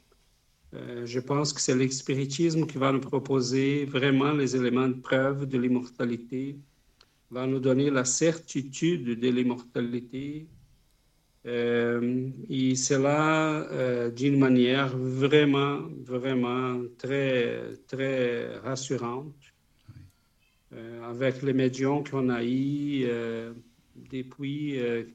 je 0.72 1.20
pense 1.20 1.52
que 1.52 1.60
c'est 1.60 1.74
l'expéritisme 1.76 2.66
qui 2.66 2.78
va 2.78 2.92
nous 2.92 3.00
proposer 3.00 3.84
vraiment 3.86 4.32
les 4.32 4.56
éléments 4.56 4.88
de 4.88 4.94
preuve 5.00 5.46
de 5.46 5.58
l'immortalité, 5.58 6.58
va 7.30 7.46
nous 7.46 7.60
donner 7.60 7.90
la 7.90 8.04
certitude 8.04 9.18
de 9.18 9.28
l'immortalité 9.28 10.46
euh, 11.46 12.30
et 12.48 12.74
cela 12.74 13.68
euh, 13.70 14.10
d'une 14.10 14.38
manière 14.38 14.96
vraiment, 14.96 15.82
vraiment 16.02 16.80
très, 16.96 17.74
très 17.86 18.56
rassurante. 18.58 19.34
Euh, 20.72 21.08
avec 21.08 21.42
les 21.42 21.52
médiums 21.52 22.02
qu'on 22.02 22.30
a 22.30 22.42
eus 22.42 23.06
depuis 24.10 24.76
le 24.76 25.06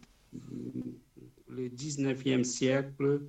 19e 1.50 2.44
siècle 2.44 3.22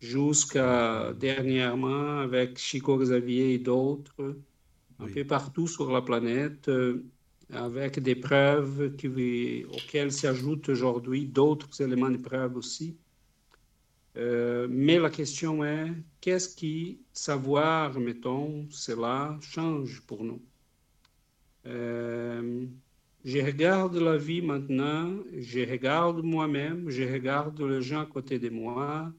jusqu'à 0.00 1.12
dernièrement 1.18 2.20
avec 2.20 2.58
Chico 2.58 2.96
Xavier 2.96 3.54
et 3.54 3.58
d'autres, 3.58 4.36
un 5.00 5.06
peu 5.06 5.24
partout 5.24 5.66
sur 5.66 5.90
la 5.90 6.00
planète, 6.00 6.70
avec 7.52 8.00
des 8.00 8.16
preuves 8.16 8.92
auxquelles 9.72 10.12
s'ajoutent 10.12 10.68
aujourd'hui 10.68 11.26
d'autres 11.26 11.80
éléments 11.80 12.10
de 12.10 12.18
preuve 12.18 12.56
aussi. 12.56 12.96
Euh, 14.16 14.66
mais 14.70 14.98
la 14.98 15.10
question 15.10 15.64
est, 15.64 15.92
qu'est-ce 16.20 16.54
qui 16.56 17.00
savoir, 17.12 17.98
mettons, 18.00 18.66
cela 18.70 19.38
change 19.42 20.00
pour 20.06 20.24
nous? 20.24 20.42
Euh, 21.66 22.66
Je 23.24 23.40
regarde 23.40 23.96
la 23.96 24.16
vie 24.16 24.40
maintenant, 24.42 25.18
je 25.36 25.60
regarde 25.60 26.22
moi-même, 26.22 26.88
je 26.88 27.02
regarde 27.02 27.60
les 27.60 27.82
gens 27.82 28.02
à 28.02 28.06
côté 28.06 28.38
de 28.38 28.50
moi, 28.50 29.12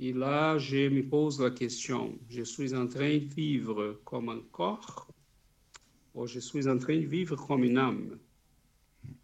et 0.00 0.12
là, 0.12 0.58
je 0.58 0.88
me 0.88 1.02
pose 1.08 1.40
la 1.40 1.50
question, 1.50 2.18
je 2.28 2.42
suis 2.42 2.74
en 2.74 2.86
train 2.88 3.18
de 3.18 3.24
vivre 3.34 4.00
comme 4.04 4.28
un 4.28 4.40
corps 4.52 5.07
ou 6.18 6.26
je 6.26 6.40
suis 6.40 6.68
en 6.68 6.78
train 6.78 6.96
de 6.96 7.06
vivre 7.06 7.36
comme 7.36 7.62
une 7.64 7.78
âme 7.78 8.18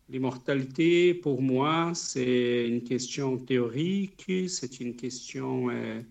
L'immortalité, 0.09 1.15
pour 1.15 1.41
moi, 1.41 1.93
c'est 1.95 2.69
une 2.69 2.85
question 2.85 3.39
théorique, 3.39 4.31
c'est 4.49 4.79
une 4.81 4.95
question 4.97 5.71
euh, 5.71 6.03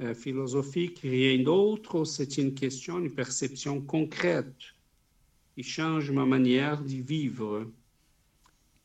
euh, 0.00 0.14
philosophique, 0.14 1.00
rien 1.02 1.42
d'autre. 1.42 2.04
C'est 2.04 2.38
une 2.38 2.54
question, 2.54 2.98
une 2.98 3.14
perception 3.14 3.82
concrète 3.82 4.56
qui 5.54 5.62
change 5.62 6.10
ma 6.10 6.24
manière 6.24 6.82
de 6.82 6.96
vivre, 7.02 7.70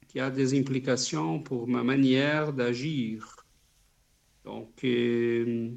qui 0.09 0.19
a 0.19 0.29
des 0.29 0.59
implications 0.59 1.39
pour 1.39 1.67
ma 1.67 1.83
manière 1.83 2.51
d'agir. 2.53 3.37
Donc, 4.43 4.83
euh, 4.83 5.71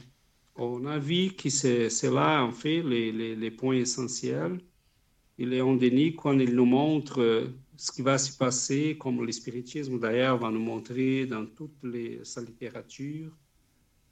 on 0.56 0.84
a 0.86 0.98
vu 0.98 1.30
que 1.34 1.48
c'est 1.48 2.10
là, 2.10 2.44
en 2.44 2.50
fait, 2.50 2.82
les 2.82 3.50
points 3.52 3.76
essentiels. 3.76 4.58
Et 5.42 5.44
Léon 5.44 5.74
Denis, 5.74 6.14
quand 6.14 6.38
il 6.38 6.54
nous 6.54 6.64
montre 6.64 7.50
ce 7.76 7.90
qui 7.90 8.00
va 8.00 8.16
se 8.16 8.38
passer, 8.38 8.96
comme 8.96 9.26
le 9.26 9.32
spiritisme 9.32 9.98
d'ailleurs 9.98 10.38
va 10.38 10.52
nous 10.52 10.60
montrer 10.60 11.26
dans 11.26 11.46
toute 11.46 11.74
sa 12.22 12.42
littérature, 12.42 13.32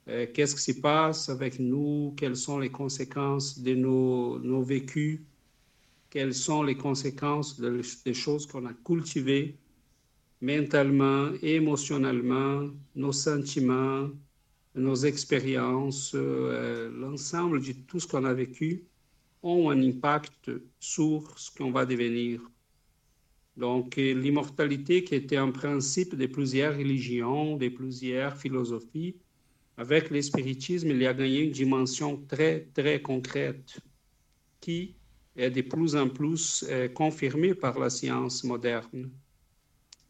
euh, 0.09 0.27
qu'est-ce 0.33 0.55
qui 0.55 0.73
se 0.73 0.81
passe 0.81 1.29
avec 1.29 1.57
nous, 1.57 2.13
quelles 2.17 2.35
sont 2.35 2.59
les 2.59 2.69
conséquences 2.69 3.57
de 3.59 3.73
nos, 3.75 4.39
nos 4.39 4.61
vécus, 4.61 5.21
quelles 6.09 6.33
sont 6.33 6.63
les 6.63 6.75
conséquences 6.75 7.61
des 7.61 8.13
choses 8.13 8.45
qu'on 8.45 8.65
a 8.65 8.73
cultivées 8.73 9.57
mentalement, 10.41 11.29
émotionnellement, 11.41 12.69
nos 12.93 13.13
sentiments, 13.13 14.09
nos 14.75 14.95
expériences, 14.95 16.11
euh, 16.13 16.91
l'ensemble 16.91 17.61
de 17.65 17.71
tout 17.87 18.01
ce 18.01 18.07
qu'on 18.07 18.25
a 18.25 18.33
vécu? 18.33 18.90
Ont 19.43 19.69
un 19.69 19.81
impact 19.81 20.51
sur 20.79 21.37
ce 21.37 21.51
qu'on 21.51 21.71
va 21.71 21.85
devenir 21.85 22.41
donc, 23.57 23.97
l'immortalité 23.97 25.03
qui 25.03 25.15
était 25.15 25.37
un 25.37 25.51
principe 25.51 26.15
de 26.15 26.25
plusieurs 26.25 26.75
religions, 26.75 27.57
de 27.57 27.69
plusieurs 27.69 28.37
philosophies, 28.37 29.15
avec 29.77 30.09
le 30.09 30.21
spiritisme, 30.21 30.89
il 30.91 31.05
a 31.05 31.13
gagné 31.13 31.41
une 31.41 31.51
dimension 31.51 32.23
très, 32.27 32.67
très 32.73 33.01
concrète 33.01 33.79
qui 34.59 34.95
est 35.35 35.49
de 35.49 35.61
plus 35.61 35.95
en 35.95 36.07
plus 36.07 36.65
euh, 36.69 36.87
confirmée 36.87 37.55
par 37.55 37.79
la 37.79 37.89
science 37.89 38.43
moderne. 38.43 39.09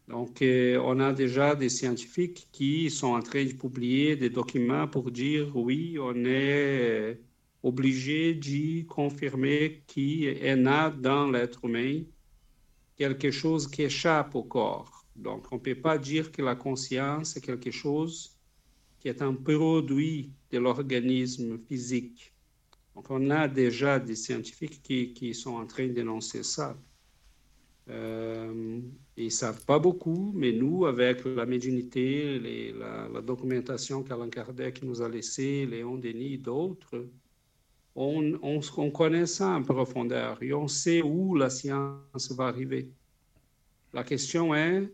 Donc, 0.08 0.42
euh, 0.42 0.80
on 0.84 1.00
a 1.00 1.14
déjà 1.14 1.56
des 1.56 1.70
scientifiques 1.70 2.48
qui 2.52 2.90
sont 2.90 3.14
en 3.14 3.22
train 3.22 3.46
de 3.46 3.54
publier 3.54 4.16
des 4.16 4.30
documents 4.30 4.88
pour 4.88 5.10
dire 5.10 5.56
oui, 5.56 5.98
on 6.00 6.16
est 6.26 6.90
euh, 6.90 7.14
obligé 7.64 8.34
de 8.34 8.84
confirmer 8.88 9.84
qui 9.88 10.26
est 10.26 10.56
né 10.56 10.90
dans 11.00 11.30
l'être 11.30 11.66
humain 11.66 12.04
quelque 12.98 13.32
chose 13.32 13.68
qui 13.68 13.84
échappe 13.84 14.36
au 14.36 14.44
corps. 14.44 15.06
Donc, 15.16 15.52
on 15.52 15.56
ne 15.56 15.62
peut 15.62 15.76
pas 15.76 15.98
dire 15.98 16.32
que 16.32 16.42
la 16.42 16.56
conscience 16.56 17.36
est 17.36 17.42
quelque 17.42 17.72
chose 17.72 18.38
qui 19.00 19.08
est 19.08 19.22
un 19.22 19.34
produit 19.34 20.32
de 20.52 20.60
l'organisme 20.60 21.58
physique. 21.68 22.34
Donc, 22.96 23.10
on 23.10 23.30
a 23.30 23.48
déjà 23.48 24.00
des 24.00 24.16
scientifiques 24.16 24.82
qui, 24.84 25.14
qui 25.14 25.34
sont 25.34 25.56
en 25.56 25.66
train 25.66 25.88
d'énoncer 25.88 26.44
ça. 26.44 26.78
Euh, 27.90 28.80
ils 29.18 29.26
ne 29.26 29.30
savent 29.30 29.66
pas 29.66 29.80
beaucoup, 29.80 30.32
mais 30.36 30.52
nous, 30.52 30.86
avec 30.86 31.26
la 31.26 31.46
médiumnité, 31.46 32.40
les, 32.40 32.74
la, 32.74 33.22
documentation 33.22 34.04
qu'Alain 34.04 34.30
Kardec 34.30 34.84
nous 34.84 35.02
a 35.02 35.10
laissée, 35.10 35.66
Léon 35.66 35.98
Denis, 35.98 36.38
d'autres, 36.38 37.08
on, 37.96 38.40
on, 38.42 38.92
connaît 38.92 39.26
ça 39.26 39.50
en 39.50 39.64
profondeur 39.64 40.42
et 40.42 40.54
on 40.54 40.68
sait 40.68 41.02
où 41.02 41.36
la 41.36 41.50
science 41.50 42.32
va 42.32 42.46
arriver. 42.46 42.90
La 43.94 44.04
question 44.04 44.56
est, 44.56 44.92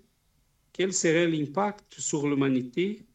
quel 0.74 0.94
serait 0.94 1.28
l'impact 1.28 2.00
sur 2.00 2.28
l'humanité? 2.28 3.06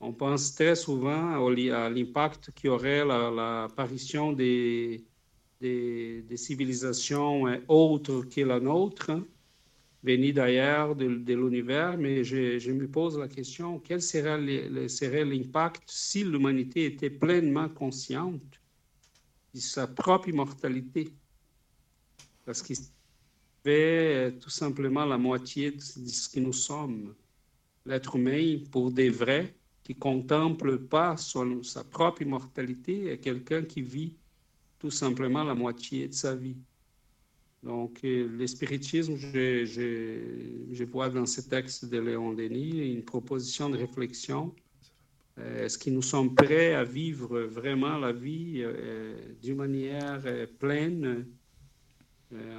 On 0.00 0.12
pense 0.12 0.54
très 0.54 0.76
souvent 0.76 1.46
à 1.46 1.90
l'impact 1.90 2.52
qui 2.54 2.68
aurait 2.68 3.04
l'apparition 3.04 4.32
des, 4.32 5.04
des, 5.60 6.22
des, 6.22 6.36
civilisations 6.36 7.44
autres 7.68 8.22
que 8.22 8.40
la 8.40 8.60
nôtre, 8.60 9.10
venues 10.02 10.32
d'ailleurs 10.32 10.96
de, 10.96 11.16
de 11.16 11.34
l'univers, 11.34 11.98
mais 11.98 12.24
je, 12.24 12.58
je, 12.58 12.72
me 12.72 12.88
pose 12.88 13.18
la 13.18 13.28
question, 13.28 13.78
quel 13.78 14.00
serait 14.00 15.24
l'impact 15.24 15.82
si 15.86 16.24
l'humanité 16.24 16.86
était 16.86 17.10
pleinement 17.10 17.68
consciente? 17.68 18.59
De 19.54 19.60
sa 19.60 19.86
propre 19.86 20.28
immortalité. 20.28 21.12
Parce 22.44 22.62
qu'il 22.62 22.76
fait 23.62 24.38
tout 24.40 24.50
simplement 24.50 25.04
la 25.04 25.18
moitié 25.18 25.72
de 25.72 25.80
ce 25.80 26.28
que 26.28 26.40
nous 26.40 26.52
sommes. 26.52 27.14
L'être 27.86 28.16
humain, 28.16 28.58
pour 28.70 28.90
des 28.90 29.10
vrais, 29.10 29.54
qui 29.82 29.94
contemple 29.94 30.78
pas 30.78 31.16
sa 31.16 31.84
propre 31.84 32.22
immortalité, 32.22 33.12
est 33.12 33.18
quelqu'un 33.18 33.62
qui 33.62 33.82
vit 33.82 34.14
tout 34.78 34.90
simplement 34.90 35.44
la 35.44 35.54
moitié 35.54 36.08
de 36.08 36.14
sa 36.14 36.34
vie. 36.34 36.56
Donc, 37.62 38.00
euh, 38.04 38.26
le 38.26 38.46
spiritisme, 38.46 39.16
je, 39.16 39.64
je, 39.66 40.72
je, 40.72 40.84
vois 40.84 41.10
dans 41.10 41.26
ce 41.26 41.42
texte 41.42 41.84
de 41.84 41.98
Léon 41.98 42.32
Denis 42.32 42.92
une 42.92 43.04
proposition 43.04 43.68
de 43.68 43.76
réflexion 43.76 44.46
euh, 44.46 44.69
est-ce 45.40 45.78
que 45.78 45.90
nous 45.90 46.02
sommes 46.02 46.34
prêts 46.34 46.74
à 46.74 46.84
vivre 46.84 47.40
vraiment 47.40 47.98
la 47.98 48.12
vie 48.12 48.62
euh, 48.62 49.34
d'une 49.42 49.56
manière 49.56 50.22
euh, 50.24 50.46
pleine, 50.46 51.26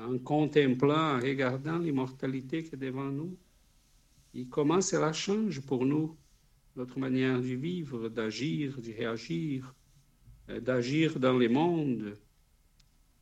en 0.06 0.20
contemplant, 0.20 1.16
en 1.16 1.20
regardant 1.20 1.78
l'immortalité 1.78 2.64
qui 2.64 2.76
est 2.76 2.78
devant 2.78 3.10
nous? 3.10 3.38
Et 4.34 4.46
comment 4.46 4.82
cela 4.82 5.14
change 5.14 5.62
pour 5.62 5.86
nous 5.86 6.18
notre 6.76 7.00
manière 7.00 7.40
de 7.40 7.56
vivre, 7.56 8.10
d'agir, 8.10 8.78
de 8.82 8.92
réagir, 8.92 9.74
d'agir 10.62 11.20
dans 11.20 11.38
le 11.38 11.48
monde? 11.48 12.18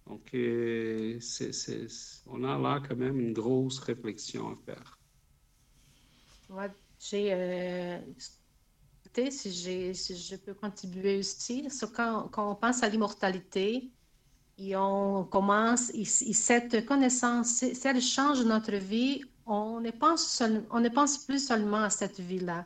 Donc, 0.07 0.31
on 0.33 2.43
a 2.43 2.57
là 2.57 2.81
quand 2.87 2.95
même 2.95 3.19
une 3.19 3.33
grosse 3.33 3.77
réflexion 3.77 4.49
à 4.49 4.55
faire. 4.65 4.97
Moi, 6.49 6.67
j'ai 6.99 8.01
si, 9.29 9.93
je 9.93 10.35
peux 10.35 10.53
contribuer 10.53 11.17
aussi, 11.17 11.67
quand, 11.95 12.29
quand 12.31 12.51
on 12.51 12.55
pense 12.55 12.83
à 12.83 12.89
l'immortalité, 12.89 13.91
et 14.57 14.75
on 14.75 15.23
commence, 15.23 15.89
et, 15.93 16.05
cette 16.05 16.85
connaissance, 16.85 17.63
si 17.73 17.87
elle 17.87 18.01
change 18.01 18.43
notre 18.43 18.75
vie, 18.75 19.23
on 19.45 19.79
ne 19.79 19.91
pense, 19.91 20.43
on 20.69 20.79
ne 20.79 20.89
pense 20.89 21.17
plus 21.19 21.47
seulement 21.47 21.83
à 21.83 21.89
cette 21.89 22.19
vie-là. 22.19 22.65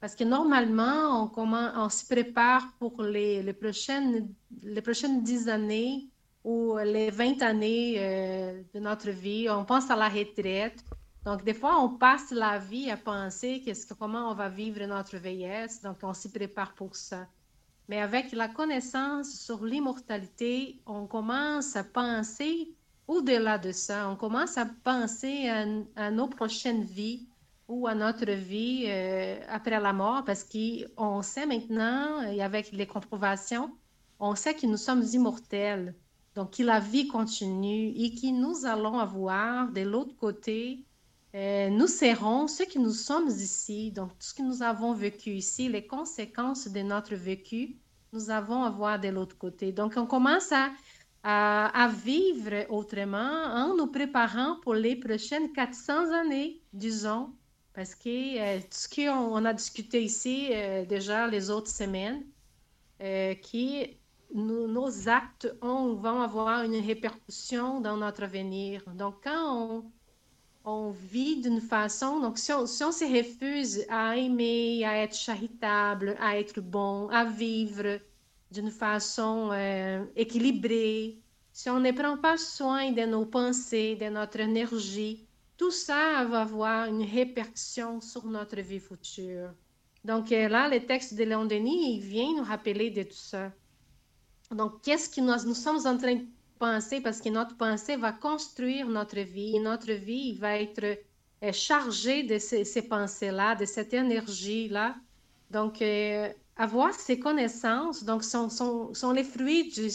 Parce 0.00 0.14
que 0.14 0.24
normalement, 0.24 1.22
on, 1.22 1.28
commence, 1.28 1.72
on 1.76 1.88
se 1.88 2.06
prépare 2.06 2.72
pour 2.78 3.02
les, 3.02 3.42
les, 3.42 3.52
prochaines, 3.52 4.32
les 4.62 4.82
prochaines 4.82 5.22
dix 5.22 5.48
années 5.48 6.08
ou 6.44 6.76
les 6.78 7.10
20 7.10 7.42
années 7.42 7.96
euh, 7.98 8.62
de 8.74 8.80
notre 8.80 9.10
vie. 9.10 9.48
On 9.50 9.64
pense 9.64 9.90
à 9.90 9.96
la 9.96 10.08
retraite. 10.08 10.84
Donc, 11.24 11.44
des 11.44 11.54
fois, 11.54 11.82
on 11.82 11.90
passe 11.90 12.30
la 12.30 12.58
vie 12.58 12.90
à 12.90 12.96
penser 12.96 13.62
comment 13.98 14.30
on 14.30 14.34
va 14.34 14.48
vivre 14.48 14.84
notre 14.86 15.16
vieillesse, 15.16 15.82
donc 15.82 15.98
on 16.02 16.14
s'y 16.14 16.30
prépare 16.30 16.74
pour 16.74 16.96
ça. 16.96 17.26
Mais 17.88 18.00
avec 18.00 18.32
la 18.32 18.48
connaissance 18.48 19.30
sur 19.40 19.64
l'immortalité, 19.64 20.80
on 20.86 21.06
commence 21.06 21.74
à 21.74 21.84
penser 21.84 22.74
au-delà 23.06 23.58
de 23.58 23.72
ça. 23.72 24.08
On 24.10 24.16
commence 24.16 24.58
à 24.58 24.66
penser 24.84 25.48
à, 25.96 26.10
nos 26.10 26.28
prochaines 26.28 26.84
vies 26.84 27.26
ou 27.66 27.86
à 27.86 27.94
notre 27.94 28.30
vie 28.30 28.84
euh, 28.86 29.40
après 29.48 29.80
la 29.80 29.92
mort, 29.92 30.24
parce 30.24 30.44
qu'on 30.44 31.22
sait 31.22 31.46
maintenant, 31.46 32.22
et 32.22 32.42
avec 32.42 32.72
les 32.72 32.86
comprobations, 32.86 33.70
on 34.20 34.34
sait 34.34 34.54
que 34.54 34.66
nous 34.66 34.76
sommes 34.76 35.02
immortels. 35.12 35.94
Donc, 36.34 36.56
que 36.56 36.62
la 36.62 36.80
vie 36.80 37.08
continue 37.08 37.88
et 37.96 38.14
que 38.14 38.30
nous 38.30 38.64
allons 38.66 38.98
avoir 38.98 39.72
de 39.72 39.80
l'autre 39.80 40.14
côté 40.16 40.84
euh, 41.34 41.68
nous 41.68 41.86
serons, 41.86 42.48
ceux 42.48 42.64
qui 42.64 42.78
nous 42.78 42.92
sommes 42.92 43.28
ici, 43.28 43.92
donc 43.92 44.10
tout 44.12 44.26
ce 44.26 44.34
que 44.34 44.42
nous 44.42 44.62
avons 44.62 44.94
vécu 44.94 45.30
ici, 45.30 45.68
les 45.68 45.86
conséquences 45.86 46.68
de 46.68 46.80
notre 46.80 47.14
vécu, 47.14 47.76
nous 48.14 48.30
avons 48.30 48.62
à 48.64 48.70
voir 48.70 48.98
de 48.98 49.08
l'autre 49.08 49.36
côté. 49.36 49.70
Donc, 49.70 49.94
on 49.96 50.06
commence 50.06 50.52
à, 50.52 50.70
à, 51.22 51.88
vivre 51.88 52.64
autrement 52.70 53.18
en 53.18 53.76
nous 53.76 53.88
préparant 53.88 54.56
pour 54.62 54.72
les 54.72 54.96
prochaines 54.96 55.52
400 55.52 56.12
années, 56.12 56.62
disons, 56.72 57.30
parce 57.74 57.94
que 57.94 58.08
euh, 58.38 58.60
tout 58.60 58.66
ce 58.70 58.88
qu'on 58.88 59.44
a 59.44 59.52
discuté 59.52 60.02
ici 60.02 60.48
euh, 60.52 60.86
déjà 60.86 61.26
les 61.26 61.50
autres 61.50 61.70
semaines, 61.70 62.24
qui 63.42 63.96
nos 64.34 65.08
actes 65.08 65.48
vont 65.62 66.20
avoir 66.20 66.64
une 66.64 66.84
répercussion 66.84 67.80
dans 67.80 67.96
notre 67.96 68.24
avenir. 68.24 68.82
Donc, 68.94 69.22
quand 69.22 69.56
on 69.56 69.84
on 70.68 70.90
vit 70.90 71.40
d'une 71.40 71.60
façon, 71.60 72.20
donc 72.20 72.38
si 72.38 72.52
on, 72.52 72.66
se 72.66 73.16
refuse 73.18 73.84
à 73.88 74.16
aimer, 74.16 74.84
à 74.84 75.02
être 75.02 75.16
charitable, 75.16 76.16
à 76.20 76.38
être 76.38 76.60
bon, 76.60 77.08
à 77.08 77.24
vivre 77.24 77.98
d'une 78.50 78.70
façon 78.70 79.50
euh, 79.52 80.04
équilibrée, 80.14 81.18
si 81.52 81.70
on 81.70 81.80
ne 81.80 81.90
prend 81.92 82.16
pas 82.18 82.36
soin 82.36 82.92
de 82.92 83.02
nos 83.02 83.24
pensées, 83.24 83.96
de 83.96 84.08
notre 84.10 84.40
énergie, 84.40 85.26
tout 85.56 85.70
ça 85.70 86.24
va 86.24 86.42
avoir 86.42 86.86
une 86.86 87.02
répercussion 87.02 88.00
sur 88.00 88.26
notre 88.26 88.60
vie 88.60 88.80
future. 88.80 89.50
Donc 90.04 90.30
euh, 90.32 90.48
là, 90.48 90.68
le 90.68 90.84
texte 90.84 91.14
de 91.14 91.24
Léon 91.24 91.46
Denis, 91.46 91.98
vient 92.00 92.36
nous 92.36 92.44
rappeler 92.44 92.90
de 92.90 93.04
tout 93.04 93.24
ça. 93.32 93.50
Donc, 94.50 94.80
qu'est-ce 94.82 95.10
que 95.10 95.20
nous 95.20 95.54
sommes 95.54 95.86
en 95.86 95.98
train 95.98 96.14
de 96.14 96.24
pensée 96.58 97.00
parce 97.00 97.20
que 97.20 97.28
notre 97.28 97.56
pensée 97.56 97.96
va 97.96 98.12
construire 98.12 98.88
notre 98.88 99.20
vie 99.20 99.56
et 99.56 99.60
notre 99.60 99.92
vie 99.92 100.34
va 100.34 100.58
être 100.58 100.98
euh, 101.44 101.52
chargée 101.52 102.24
de 102.24 102.38
ces, 102.38 102.82
pensées-là, 102.82 103.54
de 103.54 103.64
cette 103.64 103.94
énergie-là. 103.94 104.96
Donc, 105.50 105.80
euh, 105.80 106.28
avoir 106.56 106.92
ces 106.94 107.18
connaissances, 107.18 108.04
donc, 108.04 108.24
sont, 108.24 109.12
les 109.14 109.24
fruits 109.24 109.70
du, 109.70 109.88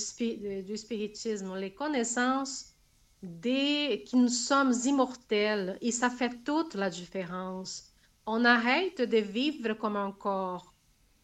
du, 0.63 0.77
spiritisme, 0.77 1.55
les 1.55 1.73
connaissances 1.73 2.73
des, 3.21 4.05
que 4.09 4.15
nous 4.15 4.29
sommes 4.29 4.73
immortels 4.85 5.77
et 5.81 5.91
ça 5.91 6.09
fait 6.09 6.43
toute 6.43 6.75
la 6.75 6.89
différence. 6.89 7.91
On 8.25 8.45
arrête 8.45 9.01
de 9.01 9.17
vivre 9.17 9.73
comme 9.73 9.97
un 9.97 10.11
corps, 10.11 10.73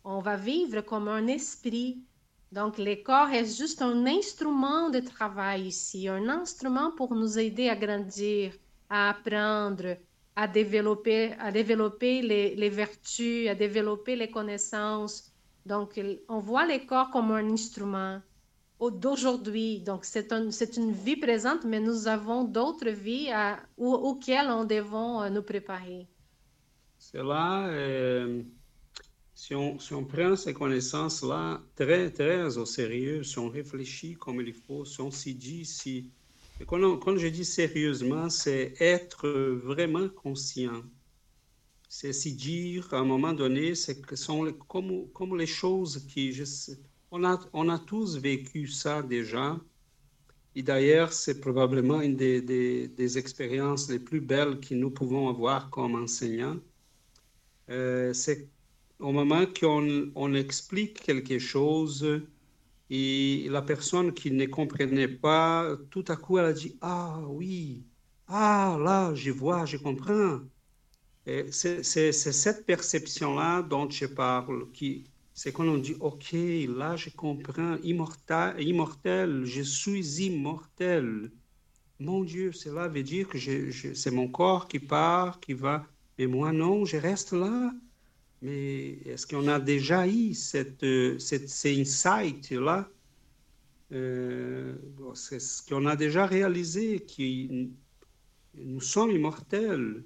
on 0.03 0.19
va 0.19 0.35
vivre 0.35 0.81
comme 0.81 1.07
un 1.07 1.27
esprit 1.27 2.03
donc, 2.51 2.79
le 2.79 2.95
corps 2.95 3.29
est 3.29 3.45
juste 3.45 3.81
un 3.83 4.07
instrument 4.07 4.89
de 4.89 4.99
travail 4.99 5.67
ici, 5.67 6.07
un 6.07 6.27
instrument 6.29 6.91
pour 6.91 7.13
nous 7.13 7.37
aider 7.37 7.69
à 7.69 7.75
grandir, 7.75 8.53
à 8.89 9.09
apprendre, 9.09 9.97
à 10.35 10.47
développer, 10.47 11.33
à 11.39 11.51
développer 11.51 12.23
les, 12.23 12.69
vertus, 12.69 13.47
à 13.47 13.53
développer 13.53 14.15
les 14.15 14.31
connaissances. 14.31 15.31
Donc, 15.63 15.99
on 16.27 16.39
voit 16.39 16.65
le 16.65 16.83
corps 16.87 17.11
comme 17.11 17.31
un 17.31 17.47
instrument 17.51 18.19
d'aujourd'hui. 18.81 19.81
Donc, 19.81 20.03
c'est 20.03 20.33
un, 20.33 20.49
une 20.49 20.91
vie 20.91 21.17
présente, 21.17 21.65
mais 21.65 21.79
nous 21.79 22.07
avons 22.07 22.45
d'autres 22.45 22.89
vies 22.89 23.29
auxquelles 23.77 24.49
on 24.49 24.63
devons 24.63 25.21
euh, 25.21 25.29
nous 25.29 25.43
préparer. 25.43 26.07
C'est 26.97 27.21
là. 27.21 27.69
Si 29.41 29.55
on, 29.55 29.79
si 29.79 29.93
on 29.93 30.03
prend 30.03 30.35
ces 30.35 30.53
connaissances-là 30.53 31.61
très, 31.73 32.11
très 32.11 32.57
au 32.57 32.65
sérieux, 32.65 33.23
si 33.23 33.39
on 33.39 33.47
réfléchit 33.47 34.15
comme 34.15 34.41
il 34.41 34.53
faut, 34.53 34.83
si 34.83 34.99
on 34.99 35.11
s'y 35.11 35.33
dit, 35.33 35.63
si... 35.63 36.11
Quand, 36.67 36.97
quand 36.97 37.15
je 37.15 37.27
dis 37.27 37.45
sérieusement, 37.45 38.29
c'est 38.29 38.73
être 38.81 39.29
vraiment 39.63 40.09
conscient. 40.09 40.83
C'est 41.87 42.11
s'y 42.11 42.33
dire, 42.33 42.93
à 42.93 42.97
un 42.97 43.05
moment 43.05 43.31
donné, 43.31 43.75
c'est 43.75 44.01
que 44.01 44.17
sont 44.17 44.51
comme, 44.67 45.07
comme 45.13 45.37
les 45.37 45.47
choses 45.47 46.05
qui... 46.09 46.37
On, 47.09 47.23
a, 47.23 47.39
on 47.53 47.69
a 47.69 47.79
tous 47.79 48.17
vécu 48.17 48.67
ça 48.67 49.01
déjà. 49.01 49.57
Et 50.53 50.63
d'ailleurs, 50.63 51.13
c'est 51.13 51.39
probablement 51.39 52.01
une 52.01 52.17
des, 52.17 52.41
des, 52.41 52.89
des, 52.89 53.17
expériences 53.17 53.89
les 53.89 53.99
plus 53.99 54.19
belles 54.19 54.59
que 54.59 54.75
nous 54.75 54.91
pouvons 54.91 55.29
avoir 55.29 55.69
comme 55.69 55.95
enseignants. 55.95 56.59
Euh, 57.69 58.11
c'est 58.11 58.49
au 58.99 59.11
moment 59.11 59.45
qu'on 59.47 60.11
on 60.15 60.33
explique 60.33 61.01
quelque 61.01 61.39
chose 61.39 62.21
et 62.89 63.47
la 63.49 63.61
personne 63.61 64.13
qui 64.13 64.31
ne 64.31 64.45
comprenait 64.47 65.07
pas, 65.07 65.77
tout 65.91 66.05
à 66.09 66.15
coup, 66.17 66.37
elle 66.39 66.45
a 66.45 66.53
dit 66.53 66.77
Ah 66.81 67.19
oui, 67.27 67.85
ah 68.27 68.77
là, 68.81 69.13
je 69.15 69.31
vois, 69.31 69.65
je 69.65 69.77
comprends. 69.77 70.41
C'est 71.51 71.83
cette 71.83 72.65
perception-là 72.65 73.61
dont 73.63 73.89
je 73.89 74.05
parle, 74.05 74.69
qui, 74.71 75.05
c'est 75.33 75.53
quand 75.53 75.67
on 75.67 75.77
dit 75.77 75.95
Ok, 76.01 76.31
là, 76.33 76.95
je 76.97 77.09
comprends, 77.11 77.77
immortel, 77.83 78.55
immortel 78.61 79.45
je 79.45 79.61
suis 79.61 80.21
immortel. 80.25 81.31
Mon 81.99 82.23
Dieu, 82.23 82.51
cela 82.53 82.87
veut 82.89 83.03
dire 83.03 83.27
que 83.29 83.39
c'est 83.95 84.11
mon 84.11 84.29
corps 84.29 84.67
qui 84.67 84.79
part, 84.79 85.39
qui 85.39 85.53
va, 85.53 85.85
mais 86.17 86.27
moi 86.27 86.51
non, 86.53 86.85
je 86.85 86.97
reste 86.97 87.33
là 87.33 87.73
mais 88.41 88.99
est-ce 89.05 89.27
qu'on 89.27 89.47
a 89.47 89.59
déjà 89.59 90.07
eu 90.07 90.33
cette, 90.33 90.83
euh, 90.83 91.19
cette 91.19 91.49
ces 91.49 91.79
insights-là? 91.81 92.89
Euh, 93.91 94.75
C'est 95.13 95.39
ce 95.39 95.61
qu'on 95.67 95.85
a 95.85 95.95
déjà 95.95 96.25
réalisé, 96.25 96.99
que 97.01 97.69
nous 98.55 98.81
sommes 98.81 99.11
immortels. 99.11 100.03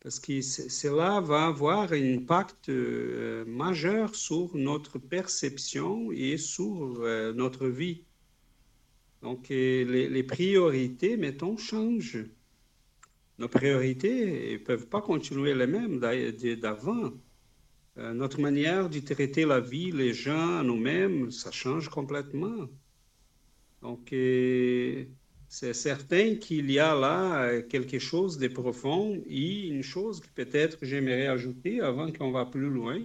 Parce 0.00 0.20
que 0.20 0.40
cela 0.42 1.20
va 1.20 1.46
avoir 1.46 1.92
un 1.92 2.14
impact 2.18 2.68
euh, 2.68 3.44
majeur 3.46 4.14
sur 4.14 4.56
notre 4.56 4.98
perception 4.98 6.12
et 6.12 6.36
sur 6.36 7.00
notre 7.34 7.66
vie. 7.66 8.04
Donc, 9.22 9.48
les, 9.48 10.08
les, 10.08 10.22
priorités, 10.22 11.16
mettons, 11.16 11.56
changent. 11.56 12.24
Nos 13.38 13.48
priorités 13.48 14.52
ne 14.52 14.58
peuvent 14.58 14.86
pas 14.86 15.02
continuer 15.02 15.54
les 15.54 15.66
mêmes 15.66 15.98
d'avant. 15.98 17.12
Euh, 17.98 18.14
notre 18.14 18.40
manière 18.40 18.88
de 18.88 19.00
traiter 19.00 19.44
la 19.44 19.60
vie, 19.60 19.90
les 19.90 20.14
gens, 20.14 20.62
nous-mêmes, 20.62 21.30
ça 21.30 21.50
change 21.50 21.88
complètement. 21.88 22.68
Donc, 23.82 24.08
c'est 24.10 25.74
certain 25.74 26.36
qu'il 26.36 26.70
y 26.70 26.78
a 26.78 26.94
là 26.94 27.62
quelque 27.62 27.98
chose 27.98 28.38
de 28.38 28.48
profond 28.48 29.20
et 29.26 29.68
une 29.68 29.82
chose 29.82 30.20
que 30.20 30.28
peut-être 30.34 30.78
j'aimerais 30.82 31.26
ajouter 31.26 31.80
avant 31.80 32.12
qu'on 32.12 32.30
va 32.30 32.44
plus 32.46 32.68
loin, 32.68 33.00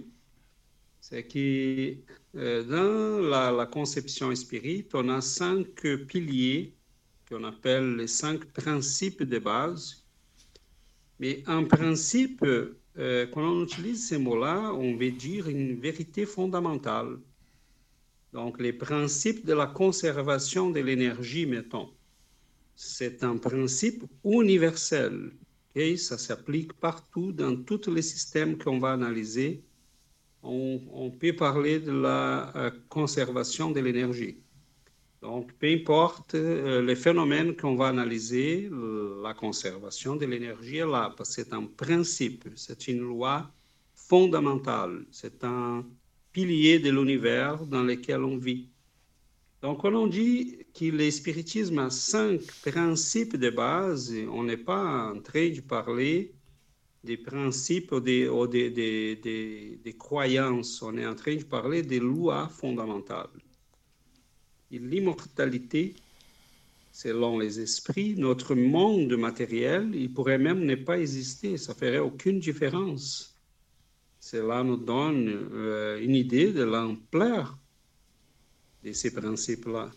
c'est 1.00 1.24
que 1.24 1.96
euh, 2.36 2.62
dans 2.64 3.28
la, 3.28 3.66
conception 3.66 4.34
spirite, 4.34 4.94
on 4.94 5.08
a 5.08 5.20
cinq 5.20 5.86
piliers 6.08 6.74
qu'on 7.28 7.44
appelle 7.44 7.96
les 7.96 8.06
cinq 8.06 8.44
principes 8.52 9.22
de 9.22 9.38
base. 9.38 10.04
Mais 11.18 11.42
en 11.46 11.64
principe, 11.64 12.44
euh, 12.98 13.26
quand 13.26 13.42
on 13.42 13.64
utilise 13.64 14.08
ces 14.08 14.18
mots-là, 14.18 14.72
on 14.74 14.96
veut 14.96 15.10
dire 15.10 15.48
une 15.48 15.80
vérité 15.80 16.26
fondamentale. 16.26 17.18
Donc, 18.32 18.60
les 18.60 18.72
principes 18.72 19.44
de 19.44 19.52
la 19.52 19.66
conservation 19.66 20.70
de 20.70 20.80
l'énergie, 20.80 21.46
mettons, 21.46 21.90
c'est 22.76 23.24
un 23.24 23.36
principe 23.36 24.04
universel. 24.24 25.32
et 25.74 25.96
Ça 25.96 26.18
s'applique 26.18 26.72
partout 26.74 27.32
dans 27.32 27.56
tous 27.56 27.88
les 27.90 28.02
systèmes 28.02 28.58
qu'on 28.58 28.78
va 28.78 28.92
analyser. 28.92 29.62
On, 30.42 31.10
peut 31.10 31.34
parler 31.34 31.80
de 31.80 31.92
la 31.92 32.54
euh, 32.56 32.70
conservation 32.88 33.70
de 33.70 33.80
l'énergie. 33.80 34.43
Donc, 35.24 35.54
peu 35.54 35.68
importe 35.72 36.34
euh, 36.34 36.82
les 36.82 36.94
phénomènes 36.96 37.56
qu'on 37.56 37.76
va 37.76 37.88
analyser, 37.88 38.68
la 39.22 39.32
conservation 39.32 40.16
de 40.16 40.26
l'énergie 40.26 40.76
est 40.76 40.86
là, 40.86 41.14
parce 41.16 41.30
que 41.30 41.42
c'est 41.42 41.54
un 41.54 41.64
principe, 41.64 42.46
c'est 42.56 42.88
une 42.88 43.00
loi 43.00 43.50
fondamentale, 43.94 45.06
c'est 45.10 45.42
un 45.42 45.86
pilier 46.30 46.78
de 46.78 46.90
l'univers 46.90 47.64
dans 47.64 47.82
lequel 47.82 48.22
on 48.22 48.36
vit. 48.36 48.68
Donc, 49.62 49.80
quand 49.80 49.94
on 49.94 50.08
dit 50.08 50.58
que 50.78 50.84
le 50.84 51.10
spiritisme 51.10 51.78
a 51.78 51.88
cinq 51.88 52.42
principes 52.62 53.38
de 53.38 53.48
base, 53.48 54.14
on 54.30 54.42
n'est 54.44 54.58
pas 54.58 55.10
en 55.10 55.20
train 55.22 55.48
de 55.48 55.62
parler 55.62 56.34
des 57.02 57.16
principes 57.16 57.92
ou 57.92 58.00
des, 58.00 58.28
des, 58.50 59.16
des, 59.16 59.80
des 59.82 59.96
croyances, 59.96 60.82
on 60.82 60.98
est 60.98 61.06
en 61.06 61.14
train 61.14 61.36
de 61.36 61.44
parler 61.44 61.80
des 61.82 62.00
lois 62.00 62.48
fondamentales 62.48 63.43
l'immortalité, 64.78 65.94
selon 66.92 67.38
les 67.38 67.60
esprits, 67.60 68.14
notre 68.16 68.54
monde 68.54 69.16
matériel, 69.16 69.90
il 69.94 70.12
pourrait 70.12 70.38
même 70.38 70.64
ne 70.64 70.74
pas 70.74 70.98
exister, 70.98 71.56
ça 71.56 71.74
ferait 71.74 71.98
aucune 71.98 72.38
différence. 72.38 73.34
Cela 74.20 74.62
nous 74.62 74.76
donne 74.76 75.48
euh, 75.52 76.00
une 76.00 76.14
idée 76.14 76.52
de 76.52 76.62
l'ampleur 76.62 77.58
de 78.82 78.92
ces 78.92 79.12
principes-là. 79.12 79.90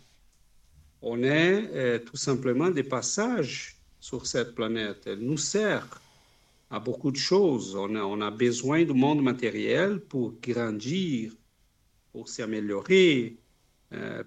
On 1.02 1.24
est 1.24 1.70
euh, 1.74 2.00
tout 2.00 2.18
simplement 2.18 2.70
des 2.70 2.84
passages 2.84 3.78
sur 4.00 4.26
cette 4.26 4.56
planète. 4.56 5.04
Elle 5.06 5.20
nous 5.20 5.38
sert 5.38 6.02
à 6.70 6.80
beaucoup 6.80 7.12
de 7.12 7.18
choses. 7.18 7.76
On 7.76 8.22
a, 8.22 8.32
besoin 8.32 8.84
du 8.84 8.94
monde 8.94 9.22
matériel 9.22 10.00
pour 10.00 10.34
grandir, 10.42 11.32
pour 12.12 12.28
s'améliorer, 12.28 13.38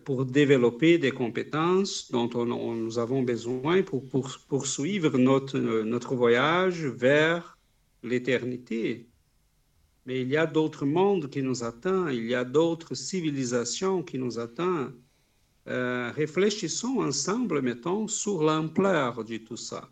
pour 0.04 0.24
développer 0.24 0.96
des 0.96 1.10
compétences 1.10 2.10
dont 2.10 2.30
on, 2.34 2.74
nous 2.74 2.98
avons 2.98 3.22
besoin 3.22 3.82
pour, 3.82 4.08
pour 4.08 4.38
poursuivre 4.48 5.18
notre, 5.18 5.58
notre 5.58 6.14
voyage 6.14 6.84
vers 6.86 7.58
l'éternité. 8.02 9.10
Mais 10.06 10.22
il 10.22 10.28
y 10.28 10.36
a 10.36 10.46
d'autres 10.46 10.86
mondes 10.86 11.28
qui 11.28 11.42
nous 11.42 11.62
attendent, 11.62 12.12
il 12.12 12.26
y 12.26 12.34
a 12.34 12.44
d'autres 12.44 12.94
civilisations 12.94 14.02
qui 14.02 14.18
nous 14.18 14.38
attendent. 14.38 14.94
Euh, 15.68 16.10
réfléchissons 16.16 17.00
ensemble, 17.00 17.60
mettons, 17.60 18.08
sur 18.08 18.42
l'ampleur 18.42 19.24
de 19.24 19.36
tout 19.36 19.58
ça. 19.58 19.90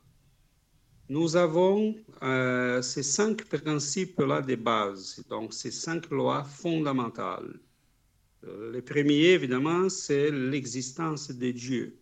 Nous 1.11 1.37
avons 1.37 1.95
euh, 2.23 2.83
ces 2.83 3.03
cinq 3.03 3.45
principes-là 3.45 4.41
de 4.43 4.57
base, 4.57 5.23
donc 5.29 5.53
ces 5.53 5.71
cinq 5.71 6.11
lois 6.11 6.43
fondamentales. 6.43 7.61
Euh, 8.49 8.73
le 8.73 8.83
premier, 8.83 9.33
évidemment, 9.33 9.89
c'est 9.89 10.31
l'existence 10.31 11.31
de 11.31 11.51
Dieu. 11.51 11.99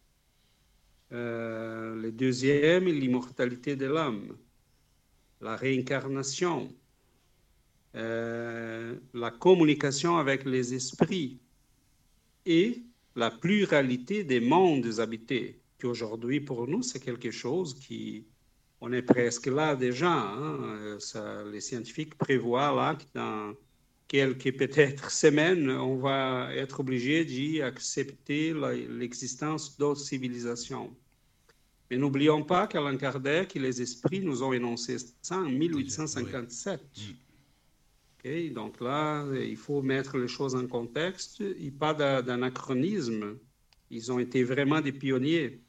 le 1.11 2.11
deuxième, 2.11 2.87
l'immortalité 2.87 3.77
de 3.77 3.87
l'homme, 3.87 4.37
la 5.41 5.57
réincarnation, 5.57 6.69
la 7.95 9.31
communication 9.39 10.19
avec 10.19 10.45
les 10.45 10.75
esprits 10.75 11.39
et 12.45 12.83
la 13.15 13.31
pluralité 13.31 14.25
des 14.25 14.41
mondes 14.41 14.99
habités, 14.99 15.61
qui 15.79 15.87
aujourd'hui 15.87 16.41
pour 16.41 16.69
nous 16.69 16.83
c'est 16.83 17.01
quelque 17.01 17.31
chose 17.31 17.75
qui, 17.75 18.27
on 18.81 18.93
est 18.93 19.03
presque 19.03 19.47
là 19.47 19.75
déjà. 19.75 20.13
Hein. 20.13 20.99
Les 21.51 21.61
scientifiques 21.61 22.17
prévoient 22.17 22.75
là 22.75 22.95
que 22.95 23.05
dans 23.15 23.55
quelques 24.09 24.57
peut-être 24.57 25.11
semaines, 25.11 25.71
on 25.71 25.97
va 25.97 26.55
être 26.55 26.81
obligé 26.81 27.25
d'y 27.25 27.62
accepter 27.62 28.55
l'existence 28.88 29.77
d'autres 29.79 30.01
civilisations. 30.01 30.95
Mais 31.90 31.97
n'oublions 31.97 32.42
pas 32.42 32.66
qu'Alain 32.66 32.97
Kardec 32.97 33.55
et 33.55 33.61
les 33.61 33.81
esprits 33.81 34.21
nous 34.21 34.42
ont 34.42 34.53
énoncé 34.53 34.97
ça 35.23 35.38
en 35.38 35.49
1857 35.49 36.81
donc 38.53 38.81
là, 38.81 39.25
il 39.35 39.57
faut 39.57 39.83
mettre 39.83 40.19
les 40.19 40.29
choses 40.29 40.55
en 40.55 40.66
contexte. 40.66 41.40
A 41.42 41.79
pas 41.79 42.23
d'anachronisme. 42.23 43.38
Ils 43.90 44.11
ont 44.11 44.19
été 44.19 44.42
vraiment 44.42 44.81
des 44.81 44.92
pionniers. 44.92 45.61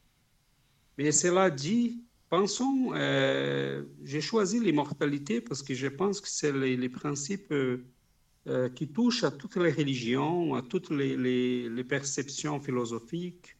Mais 0.97 1.12
cela 1.12 1.52
dit, 1.52 2.04
pensons, 2.30 2.91
euh, 2.95 3.84
j'ai 4.04 4.21
choisi 4.21 4.60
l'immortalité 4.60 5.39
parce 5.39 5.62
que 5.62 5.76
je 5.76 5.88
pense 5.88 6.19
que 6.19 6.28
c'est 6.28 6.52
les, 6.52 6.89
principes 6.89 7.54
euh, 8.48 8.66
euh, 8.66 8.70
qui 8.70 8.88
touchent 8.88 9.24
à 9.24 9.32
toutes 9.32 9.58
les 9.58 9.72
religions, 9.72 10.56
à 10.56 10.62
toutes 10.62 10.90
les, 10.90 11.84
perceptions 11.84 12.60
philosophiques. 12.60 13.58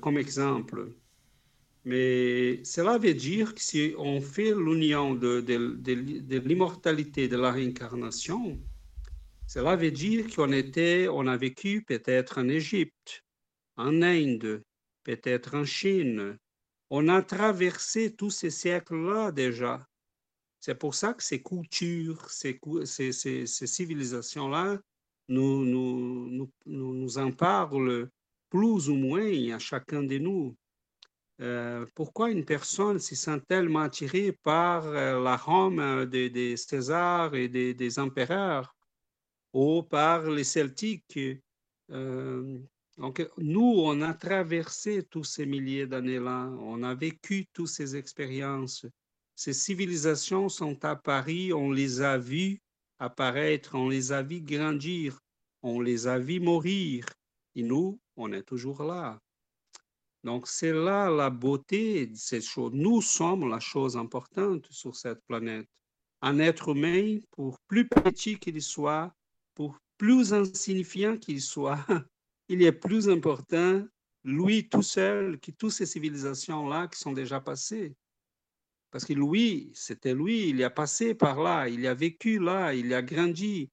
comme 0.00 0.18
exemple, 0.18 0.92
mais 1.84 2.64
cela 2.64 2.98
veut 2.98 3.14
dire 3.14 3.54
que 3.54 3.60
si 3.60 3.94
on 3.98 4.20
fait 4.20 4.52
l'union 4.54 5.14
de, 5.14 5.40
de, 5.40 6.38
l'immortalité 6.38 7.28
de 7.28 7.36
la 7.36 7.52
réincarnation, 7.52 8.58
cela 9.46 9.76
veut 9.76 9.92
dire 9.92 10.26
qu'on 10.34 10.52
était, 10.52 11.06
on 11.08 11.26
a 11.26 11.36
vécu 11.36 11.82
peut-être 11.82 12.38
en 12.38 12.48
Égypte, 12.48 13.24
en 13.76 14.02
Inde, 14.02 14.62
peut-être 15.04 15.54
en 15.54 15.64
Chine. 15.64 16.36
On 16.90 17.08
a 17.08 17.22
traversé 17.22 18.14
tous 18.14 18.30
ces 18.30 18.50
siècles-là 18.50 19.30
déjà. 19.30 19.86
C'est 20.66 20.74
pour 20.74 20.96
ça 20.96 21.14
que 21.14 21.22
ces 21.22 21.40
cultures, 21.40 22.28
ces, 22.28 22.58
civilisations-là 23.46 24.80
nous, 25.28 25.64
nous 26.66 27.18
en 27.18 27.30
parlent 27.30 28.10
plus 28.50 28.88
ou 28.88 28.96
moins 28.96 29.30
à 29.54 29.60
chacun 29.60 30.02
de 30.02 30.18
nous. 30.18 30.56
Euh, 31.40 31.86
pourquoi 31.94 32.32
une 32.32 32.44
personne 32.44 32.98
se 32.98 33.14
sent 33.14 33.40
tellement 33.46 33.82
attirée 33.82 34.32
par 34.42 34.86
euh, 34.86 35.22
la 35.22 35.36
Rome 35.36 35.78
euh, 35.78 36.04
des, 36.04 36.56
Césars 36.56 37.36
et 37.36 37.46
des, 37.48 37.98
empereurs 38.00 38.74
ou 39.52 39.84
par 39.84 40.28
les 40.28 40.42
Celtiques? 40.42 41.16
Donc, 41.88 43.24
nous, 43.38 43.72
on 43.76 44.02
a 44.02 44.14
traversé 44.14 45.04
tous 45.04 45.22
ces 45.22 45.46
milliers 45.46 45.86
d'années-là, 45.86 46.50
on 46.58 46.82
a 46.82 46.92
vécu 46.96 47.46
toutes 47.52 47.68
ces 47.68 47.94
expériences. 47.94 48.84
Ces 49.36 49.52
civilisations 49.52 50.48
sont 50.48 50.82
apparues, 50.84 51.52
on 51.52 51.70
les 51.70 52.00
a 52.00 52.16
vues 52.16 52.58
apparaître, 52.98 53.74
on 53.74 53.88
les 53.88 54.10
a 54.10 54.22
vues 54.22 54.40
grandir, 54.40 55.18
on 55.62 55.80
les 55.80 56.06
a 56.06 56.18
vues 56.18 56.40
mourir. 56.40 57.04
Et 57.54 57.62
nous, 57.62 58.00
on 58.16 58.32
est 58.32 58.42
toujours 58.42 58.82
là. 58.82 59.20
Donc, 60.24 60.48
c'est 60.48 60.72
là 60.72 61.10
la 61.10 61.28
beauté 61.28 62.06
de 62.06 62.16
cette 62.16 62.44
chose. 62.44 62.72
Nous 62.74 63.02
sommes 63.02 63.48
la 63.48 63.60
chose 63.60 63.96
importante 63.96 64.66
sur 64.70 64.96
cette 64.96 65.20
planète. 65.26 65.68
Un 66.22 66.38
être 66.38 66.70
humain, 66.70 67.18
pour 67.30 67.58
plus 67.68 67.86
petit 67.86 68.38
qu'il 68.38 68.60
soit, 68.62 69.14
pour 69.54 69.78
plus 69.98 70.32
insignifiant 70.32 71.16
qu'il 71.18 71.42
soit, 71.42 71.78
il 72.48 72.62
est 72.62 72.72
plus 72.72 73.08
important, 73.08 73.84
lui 74.24 74.68
tout 74.68 74.82
seul, 74.82 75.38
que 75.38 75.50
toutes 75.50 75.72
ces 75.72 75.86
civilisations-là 75.86 76.88
qui 76.88 76.98
sont 76.98 77.12
déjà 77.12 77.40
passées. 77.40 77.94
Parce 78.96 79.04
que 79.04 79.12
lui, 79.12 79.70
c'était 79.74 80.14
lui, 80.14 80.48
il 80.48 80.64
a 80.64 80.70
passé 80.70 81.14
par 81.14 81.42
là, 81.42 81.68
il 81.68 81.86
a 81.86 81.92
vécu 81.92 82.38
là, 82.38 82.72
il 82.72 82.94
a 82.94 83.02
grandi, 83.02 83.68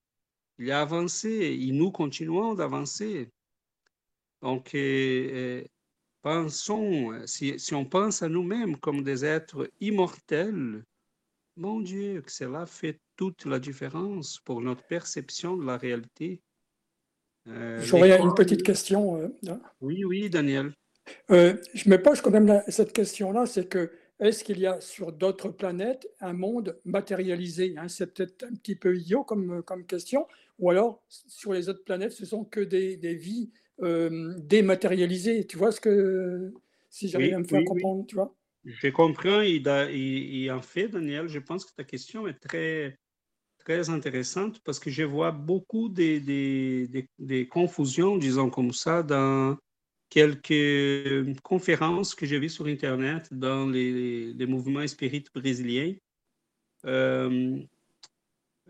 il 0.60 0.70
a 0.70 0.82
avancé, 0.82 1.30
et 1.62 1.72
nous 1.72 1.92
continuons 1.92 2.56
d'avancer. 2.56 3.30
Donc, 4.42 4.76
euh, 4.76 4.80
euh, 5.32 5.64
Pensons, 6.24 7.14
si, 7.26 7.56
on 7.72 7.86
pense 7.86 8.22
à 8.22 8.28
nous-mêmes 8.28 8.76
comme 8.76 9.02
des 9.02 9.24
êtres 9.24 9.72
immortels, 9.80 10.84
mon 11.56 11.80
Dieu, 11.80 12.22
que 12.22 12.30
cela 12.30 12.66
fait 12.66 13.00
toute 13.16 13.46
la 13.46 13.60
différence 13.60 14.42
pour 14.44 14.60
notre 14.60 14.84
perception 14.84 15.56
de 15.56 15.66
la 15.66 15.78
réalité. 15.78 16.42
Euh, 17.48 17.80
J'aurais 17.82 18.20
une 18.20 18.34
petite 18.34 18.64
question. 18.64 19.22
Euh, 19.22 19.56
oui, 19.80 20.04
oui, 20.04 20.30
Daniel. 20.30 20.74
je 21.30 21.90
me 21.90 21.96
pose 21.96 22.20
quand 22.20 22.32
même 22.32 22.62
cette 22.68 22.92
question-là, 22.92 23.46
c'est 23.46 23.70
que 23.70 23.90
est-ce 24.20 24.44
qu'il 24.44 24.60
y 24.60 24.68
a 24.68 24.80
sur 24.80 25.12
d'autres 25.12 25.50
planètes 25.50 26.08
un 26.20 26.34
monde 26.34 26.80
matérialisé 26.86 27.76
hein? 27.78 27.88
C'est 27.88 28.14
peut-être 28.14 28.44
un 28.44 28.54
petit 28.56 28.76
peu 28.76 28.96
idiot 28.96 29.24
comme, 29.24 29.64
comme 29.64 29.86
question, 29.86 30.28
ou 30.60 30.70
alors 30.70 31.04
sur 31.10 31.54
les 31.54 31.70
autres 31.70 31.84
planètes, 31.84 32.12
ce 32.12 32.26
sont 32.26 32.44
que 32.44 32.60
des, 32.60 32.96
des 32.98 33.16
vies 33.16 33.52
euh, 33.82 34.36
dématérialisé. 34.38 35.46
Tu 35.46 35.58
vois 35.58 35.72
ce 35.72 35.82
que. 35.82 36.54
Si 36.90 37.08
j'arrive 37.08 37.34
à 37.34 37.40
me 37.40 37.44
faire 37.44 37.64
comprendre, 37.66 38.06
tu 38.06 38.16
vois? 38.16 38.36
J'ai 38.66 38.92
compris. 38.92 39.62
Et, 39.66 40.52
en 40.52 40.62
fait, 40.62 40.88
Daniel, 40.88 41.28
je 41.28 41.40
pense 41.40 41.66
que 41.66 41.74
ta 41.76 41.84
question 41.84 42.28
est 42.28 42.40
très, 42.40 43.00
très 43.58 43.90
intéressante 43.90 44.62
parce 44.64 44.80
que 44.80 44.92
je 44.92 45.04
vois 45.04 45.32
beaucoup 45.32 45.90
des, 45.90 46.20
des, 46.20 47.10
des, 47.18 47.48
confusions, 47.48 48.18
disons 48.18 48.52
comme 48.52 48.72
ça, 48.72 49.02
dans 49.02 49.58
quelques 50.14 51.42
conférences 51.42 52.14
que 52.14 52.28
j'ai 52.28 52.38
vues 52.38 52.50
sur 52.50 52.68
Internet 52.68 53.30
dans 53.32 53.68
les, 53.68 54.46
mouvements 54.46 54.86
spirites 54.86 55.30
brésiliens. 55.34 55.96
Euh, 56.86 57.58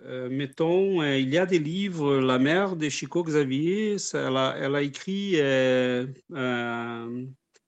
euh, 0.05 0.29
mettons, 0.29 1.01
euh, 1.01 1.17
il 1.17 1.29
y 1.29 1.37
a 1.37 1.45
des 1.45 1.59
livres, 1.59 2.15
la 2.15 2.39
mère 2.39 2.77
de 2.77 2.87
Chico 2.87 3.23
Xavier, 3.23 3.97
elle, 4.13 4.37
a, 4.37 4.81
écrit 4.81 5.33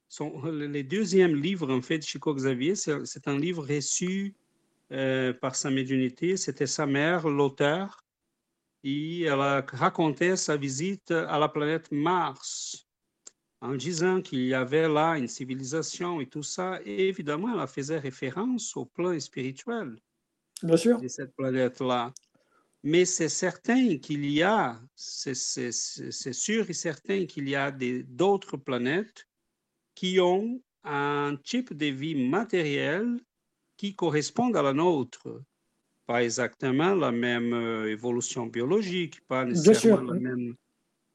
son, 0.07 0.41
le 0.45 0.81
deuxième 0.83 1.35
livre, 1.35 1.69
en 1.69 1.81
fait, 1.81 1.97
de 1.97 2.03
Chico 2.03 2.33
Xavier, 2.33 2.75
c'est 2.75 3.27
un 3.27 3.37
livre 3.37 3.67
reçu 3.67 4.35
par 5.41 5.53
sa 5.55 5.69
médiumnité, 5.69 6.37
c'était 6.37 6.67
sa 6.67 6.85
mère, 6.85 7.27
l'auteur, 7.27 8.05
et 8.85 9.23
elle 9.23 9.41
a 9.41 9.65
raconté 9.67 10.37
sa 10.37 10.55
visite 10.55 11.11
à 11.11 11.37
la 11.39 11.49
planète 11.49 11.91
Mars 11.91 12.84
en 13.65 13.75
disant 13.75 14.21
qu'il 14.21 14.45
y 14.45 14.53
avait 14.53 14.87
là 14.87 15.17
une 15.17 15.27
civilisation 15.27 16.21
et 16.21 16.27
tout 16.27 16.43
ça. 16.43 16.79
Et 16.85 17.09
évidemment, 17.09 17.59
elle 17.59 17.67
faisait 17.67 17.99
référence 17.99 18.75
au 18.77 18.85
plan 18.85 19.19
spirituel. 19.19 19.97
Bien 20.63 20.77
sûr. 20.77 21.01
de 21.01 21.07
cette 21.07 21.35
planète-là. 21.35 22.13
Mais 22.83 23.03
c'est 23.05 23.29
certain 23.29 23.97
qu'il 23.97 24.25
y 24.29 24.43
a, 24.43 24.79
c'est 24.95 25.33
sûr 25.33 26.69
et 26.69 26.73
certain 26.73 27.25
qu'il 27.25 27.49
y 27.49 27.55
a 27.55 27.71
d'autres 27.71 28.57
planètes 28.57 29.27
qui 29.95 30.19
ont 30.19 30.61
un 30.83 31.35
type 31.43 31.73
de 31.73 31.87
vie 31.87 32.15
matérielle 32.29 33.19
qui 33.75 33.95
correspond 33.95 34.53
à 34.53 34.61
la 34.61 34.73
nôtre. 34.73 35.41
Pas 36.05 36.23
exactement 36.23 36.93
la 36.93 37.11
même 37.11 37.53
euh, 37.53 37.91
évolution 37.91 38.45
biologique, 38.45 39.25
pas 39.27 39.45
nécessairement 39.45 40.13
la 40.13 40.19
même, 40.19 40.55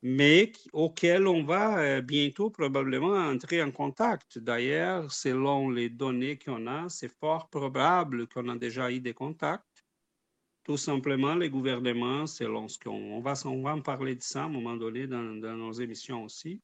mais 0.02 0.52
auquel 0.72 1.26
on 1.26 1.44
va 1.44 2.00
bientôt 2.00 2.50
probablement 2.50 3.16
entrer 3.16 3.62
en 3.62 3.70
contact. 3.70 4.38
D'ailleurs, 4.38 5.12
selon 5.12 5.70
les 5.70 5.90
données 5.90 6.38
qu'on 6.38 6.66
a, 6.66 6.88
c'est 6.88 7.12
fort 7.18 7.50
probable 7.50 8.26
qu'on 8.26 8.48
a 8.48 8.56
déjà 8.56 8.90
eu 8.90 9.00
des 9.00 9.12
contacts. 9.12 9.84
Tout 10.64 10.78
simplement, 10.78 11.34
les 11.34 11.50
gouvernements, 11.50 12.26
selon 12.26 12.68
ce 12.68 12.78
qu'on 12.78 13.20
va, 13.20 13.34
on 13.44 13.62
va 13.62 13.74
en 13.74 13.82
parler 13.82 14.14
de 14.14 14.22
ça 14.22 14.42
à 14.42 14.46
un 14.46 14.48
moment 14.48 14.76
donné 14.76 15.06
dans, 15.06 15.38
dans 15.38 15.56
nos 15.56 15.72
émissions 15.72 16.24
aussi. 16.24 16.62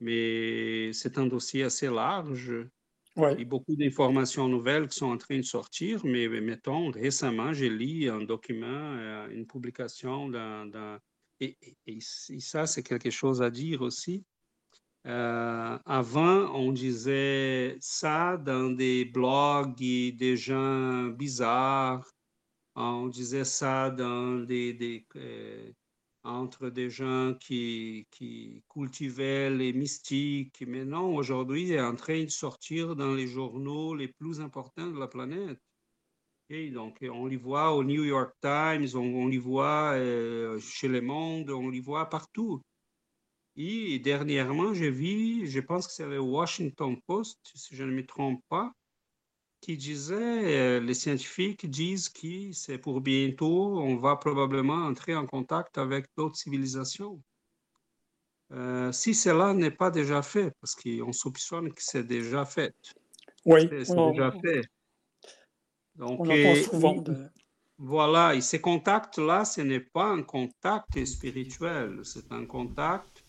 Mais 0.00 0.92
c'est 0.92 1.18
un 1.18 1.26
dossier 1.26 1.64
assez 1.64 1.88
large. 1.88 2.52
Ouais. 3.16 3.34
Il 3.34 3.40
y 3.40 3.42
a 3.42 3.46
beaucoup 3.46 3.74
d'informations 3.74 4.46
nouvelles 4.46 4.86
qui 4.86 4.98
sont 4.98 5.10
en 5.10 5.16
train 5.16 5.38
de 5.38 5.42
sortir, 5.42 6.04
mais 6.04 6.28
mettons, 6.28 6.92
récemment, 6.92 7.52
j'ai 7.52 7.68
lu 7.68 8.08
un 8.08 8.22
document, 8.22 9.26
une 9.28 9.44
publication 9.44 10.28
dans, 10.28 11.00
et, 11.40 11.56
ça, 12.40 12.66
c'est 12.66 12.82
quelque 12.82 13.10
chose 13.10 13.42
à 13.42 13.50
dire 13.50 13.82
aussi. 13.82 14.24
Euh, 15.06 15.78
avant, 15.86 16.52
on 16.54 16.72
disait 16.72 17.78
ça 17.80 18.36
dans 18.36 18.70
des 18.70 19.04
blogs 19.04 19.76
des 19.76 20.36
gens 20.36 21.04
bizarres. 21.06 22.04
On 22.74 23.08
disait 23.08 23.44
ça 23.44 23.90
dans 23.90 24.40
des, 24.44 24.72
des 24.72 25.06
euh, 25.16 25.72
entre 26.24 26.68
des 26.68 26.90
gens 26.90 27.34
qui, 27.40 28.06
qui 28.10 28.62
cultivaient 28.68 29.50
les 29.50 29.72
mystiques. 29.72 30.62
Mais 30.66 30.84
non, 30.84 31.14
aujourd'hui, 31.16 31.62
il 31.64 31.72
est 31.72 31.80
en 31.80 31.96
train 31.96 32.24
de 32.24 32.30
sortir 32.30 32.96
dans 32.96 33.14
les 33.14 33.26
journaux 33.26 33.94
les 33.94 34.08
plus 34.08 34.40
importants 34.40 34.88
de 34.88 34.98
la 34.98 35.08
planète. 35.08 35.60
Et 36.50 36.70
donc, 36.70 36.98
on 37.02 37.26
les 37.26 37.36
voit 37.36 37.74
au 37.74 37.84
New 37.84 38.04
York 38.04 38.34
Times, 38.40 38.88
on, 38.94 39.26
les 39.28 39.38
voit 39.38 39.92
euh, 39.94 40.58
chez 40.60 40.88
Le 40.88 41.02
Monde, 41.02 41.50
on 41.50 41.68
les 41.68 41.80
voit 41.80 42.08
partout. 42.08 42.62
Et 43.56 43.98
dernièrement, 43.98 44.72
j'ai 44.72 44.90
vu, 44.90 45.46
je 45.46 45.60
pense 45.60 45.86
que 45.86 45.92
c'est 45.92 46.06
le 46.06 46.20
Washington 46.20 46.96
Post, 47.06 47.38
si 47.54 47.76
je 47.76 47.84
ne 47.84 47.90
me 47.90 48.06
trompe 48.06 48.42
pas, 48.48 48.72
qui 49.60 49.76
disait, 49.76 50.16
euh, 50.16 50.80
les 50.80 50.94
scientifiques 50.94 51.68
disent 51.68 52.08
que 52.08 52.52
c'est 52.52 52.78
pour 52.78 53.00
bientôt, 53.02 53.78
on 53.80 53.96
va 53.96 54.16
probablement 54.16 54.86
entrer 54.86 55.14
en 55.16 55.26
contact 55.26 55.76
avec 55.76 56.06
d'autres 56.16 56.36
civilisations. 56.36 57.20
Euh, 58.52 58.90
si 58.92 59.14
cela 59.14 59.52
n'est 59.52 59.70
pas 59.70 59.90
déjà 59.90 60.22
fait, 60.22 60.52
parce 60.60 60.74
qu'on 60.74 61.12
soupçonne 61.12 61.72
que 61.72 61.82
c'est 61.82 62.04
déjà 62.04 62.46
fait. 62.46 62.74
Oui, 63.44 63.68
c'est 63.84 63.94
déjà 63.94 64.32
fait. 64.32 64.62
Donc, 65.98 66.20
on 66.20 66.30
entend 66.30 66.54
souvent. 66.62 67.04
Voilà, 67.80 68.34
et 68.34 68.40
ces 68.40 68.60
contacts-là, 68.60 69.44
ce 69.44 69.60
n'est 69.60 69.78
pas 69.78 70.06
un 70.06 70.22
contact 70.22 71.04
spirituel, 71.04 72.00
c'est 72.02 72.32
un 72.32 72.44
contact 72.44 73.24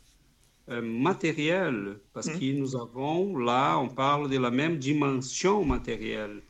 euh, 0.70 0.82
matériel, 0.82 2.00
parce 2.14 2.28
mmh. 2.28 2.40
que 2.40 2.58
nous 2.58 2.76
avons, 2.76 3.38
là, 3.38 3.78
on 3.78 3.90
parle 3.90 4.28
de 4.28 4.40
la 4.40 4.50
même 4.50 4.78
dimension 4.78 5.64
matérielle. 5.64 6.42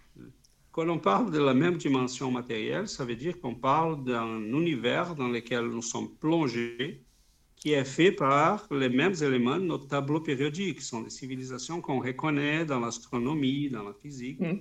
Quand 0.71 0.87
on 0.87 0.97
parle 0.97 1.29
de 1.31 1.39
la 1.39 1.53
même 1.53 1.75
dimension 1.75 2.31
matérielle, 2.31 2.87
ça 2.87 3.03
veut 3.03 3.17
dire 3.17 3.37
qu'on 3.41 3.55
parle 3.55 4.01
d'un 4.05 4.39
univers 4.43 5.13
dans 5.15 5.27
lequel 5.27 5.65
nous 5.65 5.81
sommes 5.81 6.15
plongés, 6.21 7.03
qui 7.57 7.73
est 7.73 7.83
fait 7.83 8.13
par 8.13 8.65
les 8.71 8.87
mêmes 8.87 9.15
éléments 9.21 9.57
de 9.57 9.65
notre 9.65 9.87
tableau 9.87 10.21
périodique, 10.21 10.79
qui 10.79 10.85
sont 10.85 11.01
des 11.01 11.09
civilisations 11.09 11.81
qu'on 11.81 11.99
reconnaît 11.99 12.63
dans 12.63 12.79
l'astronomie, 12.79 13.69
dans 13.69 13.83
la 13.83 13.93
physique. 13.93 14.39
Mmh. 14.39 14.59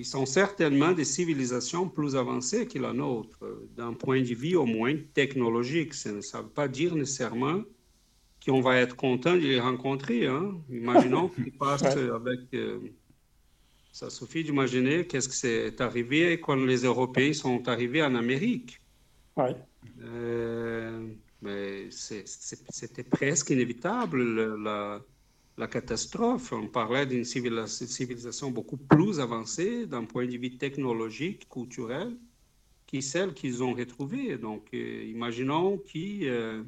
Ils 0.00 0.06
sont 0.06 0.24
certainement 0.24 0.92
des 0.92 1.04
civilisations 1.04 1.86
plus 1.86 2.16
avancées 2.16 2.66
que 2.66 2.78
la 2.78 2.94
nôtre, 2.94 3.38
d'un 3.76 3.92
point 3.92 4.22
de 4.22 4.34
vue 4.34 4.56
au 4.56 4.64
moins 4.64 4.96
technologique. 5.12 5.92
Ça 5.92 6.10
ne 6.10 6.42
veut 6.42 6.48
pas 6.48 6.68
dire 6.68 6.94
nécessairement 6.94 7.60
qu'on 8.42 8.62
va 8.62 8.78
être 8.78 8.96
content 8.96 9.34
de 9.34 9.40
les 9.40 9.60
rencontrer. 9.60 10.26
Hein. 10.26 10.54
Imaginons 10.70 11.28
qu'ils 11.34 11.52
passent 11.52 11.84
avec... 11.84 12.40
Euh, 12.54 12.78
ça 13.92 14.08
suffit 14.08 14.42
d'imaginer 14.42 15.06
qu'est-ce 15.06 15.28
qui 15.28 15.36
s'est 15.36 15.82
arrivé 15.82 16.40
quand 16.40 16.56
les 16.56 16.84
Européens 16.84 17.34
sont 17.34 17.68
arrivés 17.68 18.02
en 18.02 18.14
Amérique. 18.14 18.80
Ouais. 19.36 19.54
Euh, 20.02 21.08
mais 21.42 21.90
c'était 21.90 23.04
presque 23.04 23.50
inévitable. 23.50 24.22
la, 24.62 25.02
la 25.60 25.68
catastrophe. 25.68 26.52
On 26.52 26.66
parlait 26.66 27.06
d'une 27.06 27.24
civilisation 27.24 28.50
beaucoup 28.50 28.78
plus 28.78 29.20
avancée 29.20 29.86
d'un 29.86 30.04
point 30.04 30.26
de 30.26 30.36
vue 30.36 30.56
technologique, 30.56 31.48
culturel, 31.48 32.16
que 32.90 33.00
celle 33.00 33.34
qu'ils 33.34 33.62
ont 33.62 33.74
retrouvée. 33.74 34.38
Donc, 34.38 34.68
euh, 34.74 35.04
imaginons 35.04 35.78
que 35.78 36.24
euh, 36.24 36.62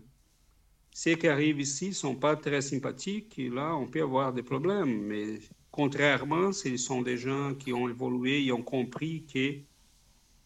ceux 0.93 1.15
qui 1.17 1.27
arrivent 1.27 1.61
ici 1.61 1.89
ne 1.89 1.95
sont 1.95 2.15
pas 2.15 2.37
très 2.37 2.61
sympathiques, 2.61 3.41
là, 3.53 3.75
on 3.75 3.87
peut 3.89 4.03
avoir 4.03 4.33
des 4.33 4.43
problèmes. 4.43 4.95
Mais 5.07 5.41
contrairement, 5.71 6.53
ce 6.53 6.77
sont 6.77 7.03
des 7.03 7.17
gens 7.17 7.55
qui 7.55 7.73
ont 7.73 7.89
évolué 7.89 8.45
et 8.45 8.53
ont 8.53 8.63
compris 8.63 9.25
que 9.33 9.57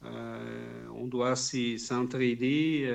euh, 0.05 0.87
on 0.95 1.07
doit 1.09 1.35
s'entraider. 1.37 2.89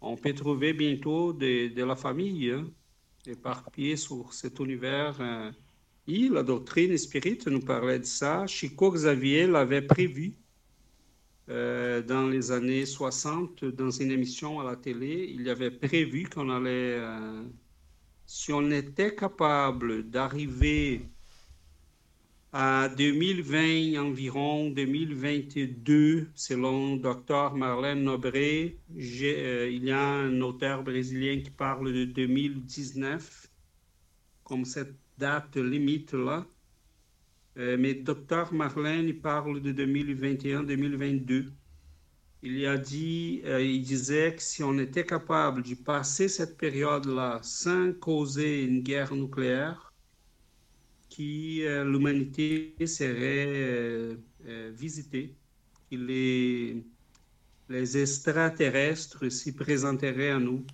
on 0.00 0.16
peut 0.16 0.34
trouver 0.34 0.72
bientôt 0.72 1.32
de, 1.32 1.68
de 1.68 1.84
la 1.84 1.96
famille. 1.96 2.50
Hein 2.50 2.66
éparpillé 3.28 3.96
sur 3.96 4.32
cet 4.32 4.58
univers. 4.58 5.16
Euh, 5.20 5.50
et 6.06 6.28
la 6.28 6.42
doctrine 6.42 6.96
spirite 6.96 7.46
nous 7.46 7.60
parlait 7.60 7.98
de 7.98 8.04
ça. 8.04 8.46
Chico 8.46 8.90
Xavier 8.90 9.46
l'avait 9.46 9.82
prévu 9.82 10.34
euh, 11.50 12.02
dans 12.02 12.26
les 12.26 12.50
années 12.50 12.86
60 12.86 13.64
dans 13.64 13.90
une 13.90 14.10
émission 14.10 14.60
à 14.60 14.64
la 14.64 14.76
télé. 14.76 15.30
Il 15.34 15.48
avait 15.48 15.70
prévu 15.70 16.28
qu'on 16.28 16.50
allait, 16.50 16.96
euh, 16.98 17.42
si 18.26 18.52
on 18.52 18.70
était 18.70 19.14
capable 19.14 20.08
d'arriver 20.08 21.02
à 22.52 22.88
2020 22.88 24.00
environ, 24.00 24.70
2022, 24.70 26.30
selon 26.34 26.96
Dr 26.96 27.54
Marlène 27.54 28.02
Nobré. 28.04 28.78
Euh, 28.96 29.68
il 29.70 29.84
y 29.84 29.90
a 29.90 30.02
un 30.02 30.40
auteur 30.40 30.82
brésilien 30.82 31.40
qui 31.40 31.50
parle 31.50 31.92
de 31.92 32.04
2019 32.04 33.48
comme 34.44 34.64
cette 34.64 34.94
date 35.18 35.56
limite 35.56 36.14
là. 36.14 36.46
Euh, 37.58 37.76
mais 37.78 37.94
Dr 37.94 38.52
Marlène 38.52 39.12
parle 39.20 39.60
de 39.60 39.72
2021-2022. 39.72 41.52
Il 42.42 42.64
a 42.66 42.78
dit, 42.78 43.42
euh, 43.44 43.60
il 43.60 43.82
disait 43.82 44.34
que 44.36 44.42
si 44.42 44.62
on 44.62 44.78
était 44.78 45.04
capable 45.04 45.62
de 45.62 45.74
passer 45.74 46.28
cette 46.28 46.56
période-là 46.56 47.40
sans 47.42 47.92
causer 47.94 48.62
une 48.62 48.80
guerre 48.82 49.12
nucléaire, 49.14 49.87
euh, 51.20 51.84
l'humanité 51.84 52.74
serait 52.86 53.46
euh, 53.48 54.16
euh, 54.46 54.70
visitée, 54.74 55.34
que 55.90 55.96
les, 55.96 56.84
les 57.68 57.98
extraterrestres 57.98 59.30
s'y 59.30 59.54
présenteraient 59.54 60.30
à 60.30 60.38
nous 60.38 60.64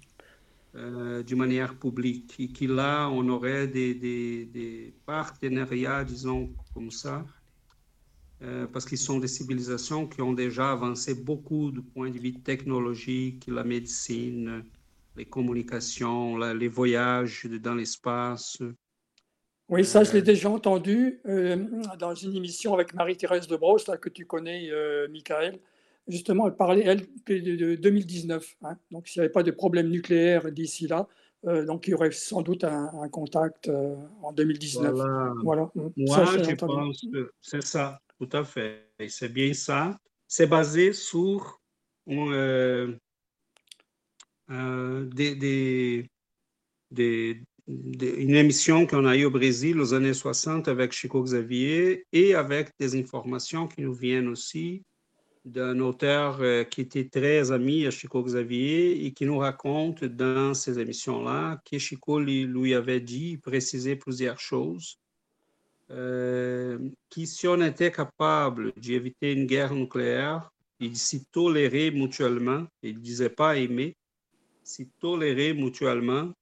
d'une 1.24 1.38
manière 1.38 1.78
publique 1.78 2.34
et 2.40 2.48
que 2.48 2.64
là, 2.64 3.08
on 3.08 3.28
aurait 3.28 3.68
des, 3.68 3.94
des, 3.94 4.44
des 4.46 4.92
partenariats, 5.06 6.02
disons 6.02 6.52
comme 6.74 6.90
ça, 6.90 7.24
parce 8.72 8.84
qu'ils 8.84 8.98
sont 8.98 9.20
des 9.20 9.28
civilisations 9.28 10.08
qui 10.08 10.20
ont 10.20 10.32
déjà 10.32 10.72
avancé 10.72 11.14
beaucoup 11.14 11.70
du 11.70 11.80
point 11.80 12.10
de 12.10 12.18
vue 12.18 12.34
technologique, 12.34 13.44
la 13.46 13.62
médecine, 13.62 14.64
les 15.16 15.26
communications, 15.26 16.38
les 16.38 16.68
voyages 16.68 17.44
dans 17.44 17.76
l'espace. 17.76 18.58
Oui, 19.70 19.84
ça, 19.84 20.04
je 20.04 20.12
l'ai 20.12 20.22
déjà 20.22 20.50
entendu 20.50 21.20
euh, 21.26 21.56
dans 21.98 22.14
une 22.14 22.36
émission 22.36 22.74
avec 22.74 22.92
Marie-Thérèse 22.92 23.46
de 23.46 23.56
Brosse, 23.56 23.86
là, 23.88 23.96
que 23.96 24.10
tu 24.10 24.26
connais, 24.26 24.70
euh, 24.70 25.08
Michael. 25.08 25.58
Justement, 26.06 26.46
elle 26.46 26.56
parlait, 26.56 26.84
elle, 26.84 27.06
de, 27.26 27.76
2019. 27.76 28.56
Hein. 28.62 28.76
donc, 28.90 29.08
s'il 29.08 29.20
n'y 29.20 29.24
avait 29.24 29.32
pas 29.32 29.42
de 29.42 29.50
problème 29.50 29.88
nucléaire 29.88 30.52
d'ici 30.52 30.86
là, 30.86 31.08
euh, 31.46 31.64
donc 31.64 31.86
il 31.86 31.92
y 31.92 31.94
aurait 31.94 32.10
sans 32.10 32.42
doute 32.42 32.64
un, 32.64 33.08
contact 33.08 33.70
en 34.22 34.32
2019. 34.32 34.92
Voilà. 35.42 35.70
Moi, 35.74 36.24
je 36.26 36.54
pense 36.54 37.00
que 37.10 37.32
c'est 37.40 37.64
ça, 37.64 37.98
tout 38.18 38.28
à 38.32 38.44
fait. 38.44 38.90
C'est 39.08 39.32
bien 39.32 39.54
ça. 39.54 39.98
C'est 40.28 40.46
basé 40.46 40.92
sur 40.92 41.58
des, 42.06 42.94
des, 45.34 46.10
des, 46.90 47.42
une 47.66 48.34
émission 48.34 48.86
qu'on 48.86 49.06
a 49.06 49.16
eue 49.16 49.24
au 49.24 49.30
Brésil 49.30 49.80
aux 49.80 49.94
années 49.94 50.14
60 50.14 50.68
avec 50.68 50.92
Chico 50.92 51.22
Xavier 51.22 52.06
et 52.12 52.34
avec 52.34 52.70
des 52.78 52.98
informations 52.98 53.66
qui 53.66 53.80
nous 53.80 53.94
viennent 53.94 54.28
aussi 54.28 54.82
d'un 55.44 55.78
auteur 55.80 56.38
euh, 56.40 56.64
qui 56.64 56.80
était 56.80 57.08
très 57.08 57.52
ami 57.52 57.86
à 57.86 57.90
Chico 57.90 58.22
Xavier 58.22 59.04
et 59.04 59.12
qui 59.12 59.26
nous 59.26 59.38
raconte 59.38 60.04
dans 60.04 60.54
ces 60.54 60.78
émissions-là 60.78 61.60
que 61.70 61.78
Chico 61.78 62.18
lui, 62.18 62.74
avait 62.74 63.00
dit, 63.00 63.36
précisé 63.36 63.96
plusieurs 63.96 64.40
choses, 64.40 64.98
euh, 65.90 66.78
si 67.12 67.46
on 67.46 67.60
était 67.60 67.92
capable 67.92 68.72
d'éviter 68.76 69.32
une 69.32 69.46
guerre 69.46 69.74
nucléaire 69.74 70.50
de 70.80 70.92
s'y 70.94 71.26
tolérer 71.26 71.90
mutuellement, 71.90 72.66
il 72.82 72.96
ne 72.96 73.00
disait 73.00 73.30
pas 73.30 73.56
aimer, 73.56 73.96
s'y 74.62 74.88
tolérer 74.98 75.52
mutuellement. 75.52 76.32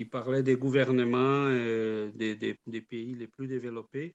Il 0.00 0.08
parlait 0.08 0.42
des 0.42 0.56
gouvernements 0.56 1.50
des, 1.50 2.34
des, 2.34 2.56
des, 2.66 2.80
pays 2.80 3.14
les 3.14 3.26
plus 3.26 3.46
développés. 3.46 4.14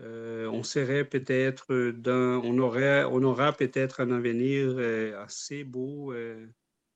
on 0.00 0.62
serait 0.62 1.04
peut-être 1.04 1.90
dans, 1.90 2.40
on 2.42 2.58
aurait, 2.58 3.04
on 3.04 3.22
aura 3.22 3.52
peut-être 3.52 4.00
un 4.00 4.10
avenir 4.10 4.78
assez 5.18 5.64
beau, 5.64 6.14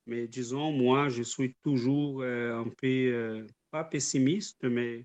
mais 0.07 0.29
disons, 0.29 0.73
moi, 0.73 1.11
je 1.11 1.23
suis 1.23 1.55
toujours 1.63 2.25
un 2.25 2.71
peu, 2.81 3.47
pas 3.71 3.85
pessimiste, 3.85 4.65
mais 4.65 5.05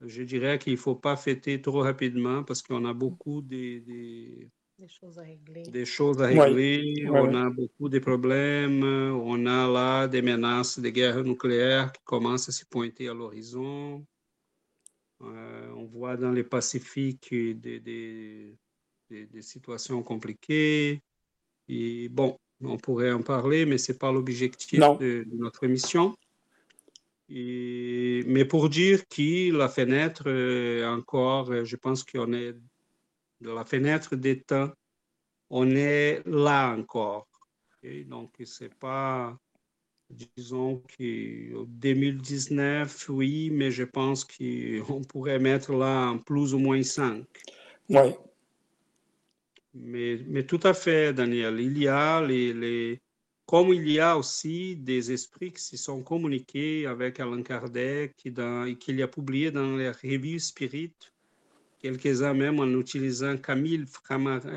je 0.00 0.22
dirais 0.22 0.60
qu'il 0.60 0.74
ne 0.74 0.78
faut 0.78 0.94
pas 0.94 1.16
fêter 1.16 1.60
trop 1.60 1.80
rapidement 1.80 2.44
parce 2.44 2.62
qu'on 2.62 2.84
a 2.84 2.94
beaucoup 2.94 3.42
de, 3.42 3.80
de 3.80 4.48
des 4.78 4.88
choses 4.88 5.18
à 5.18 5.22
régler. 5.22 5.62
Des 5.62 5.84
choses 5.84 6.20
à 6.20 6.26
régler. 6.26 7.06
Ouais. 7.08 7.20
On 7.20 7.34
a 7.34 7.50
beaucoup 7.50 7.88
de 7.88 7.98
problèmes. 7.98 8.82
On 8.82 9.46
a 9.46 9.68
là 9.68 10.08
des 10.08 10.22
menaces 10.22 10.78
de 10.78 10.88
guerre 10.88 11.22
nucléaire 11.22 11.92
qui 11.92 12.02
commencent 12.04 12.48
à 12.48 12.52
se 12.52 12.64
pointer 12.64 13.08
à 13.08 13.14
l'horizon. 13.14 14.04
Euh, 15.22 15.70
on 15.76 15.84
voit 15.84 16.16
dans 16.16 16.32
le 16.32 16.44
Pacifique 16.44 17.30
des, 17.30 17.54
des, 17.54 18.58
des, 19.08 19.26
des, 19.26 19.42
situations 19.42 20.02
compliquées. 20.02 21.00
Et 21.68 22.08
bon, 22.08 22.36
on 22.60 22.76
pourrait 22.76 23.12
en 23.12 23.22
parler, 23.22 23.64
mais 23.64 23.78
ce 23.78 23.92
n'est 23.92 23.98
pas 23.98 24.12
l'objectif 24.12 24.78
de, 24.78 25.24
de, 25.24 25.36
notre 25.36 25.64
émission. 25.64 26.14
Et, 27.30 28.22
mais 28.26 28.44
pour 28.44 28.68
dire 28.68 29.06
que 29.08 29.56
la 29.56 29.68
fenêtre, 29.68 30.28
encore, 30.84 31.64
je 31.64 31.76
pense 31.76 32.04
qu'on 32.04 32.32
est 32.34 32.54
de 33.40 33.50
la 33.50 33.64
fenêtre 33.64 34.16
des 34.16 34.40
temps, 34.40 34.70
on 35.50 35.70
est 35.70 36.22
là 36.26 36.74
encore. 36.76 37.28
Okay? 37.76 38.04
Donc, 38.04 38.34
c'est 38.44 38.74
pas, 38.74 39.36
disons 40.10 40.82
que 40.98 41.64
2019, 41.64 43.08
oui, 43.10 43.50
mais 43.50 43.70
je 43.70 43.84
pense 43.84 44.24
qu'on 44.24 45.02
pourrait 45.02 45.38
mettre 45.38 45.72
là 45.72 46.10
en 46.10 46.18
plus 46.18 46.54
ou 46.54 46.58
moins 46.58 46.82
5. 46.82 47.24
Oui. 47.90 48.14
Mais, 49.74 50.18
mais 50.26 50.46
tout 50.46 50.60
à 50.62 50.72
fait, 50.72 51.12
Daniel. 51.12 51.60
Il 51.60 51.78
y 51.78 51.88
a 51.88 52.22
les, 52.22 52.52
les, 52.52 53.00
comme 53.44 53.72
il 53.72 53.90
y 53.90 54.00
a 54.00 54.16
aussi 54.16 54.76
des 54.76 55.12
esprits 55.12 55.52
qui 55.52 55.62
se 55.62 55.76
sont 55.76 56.02
communiqués 56.02 56.86
avec 56.86 57.20
Alain 57.20 57.42
Kardec 57.42 58.14
et 58.24 58.78
qu'il 58.78 59.02
a 59.02 59.08
publié 59.08 59.50
dans 59.50 59.76
la 59.76 59.92
revue 59.92 60.38
Spirit 60.38 60.94
quelques-uns 61.84 62.32
même 62.32 62.60
en 62.60 62.80
utilisant 62.80 63.36
Camille 63.36 63.84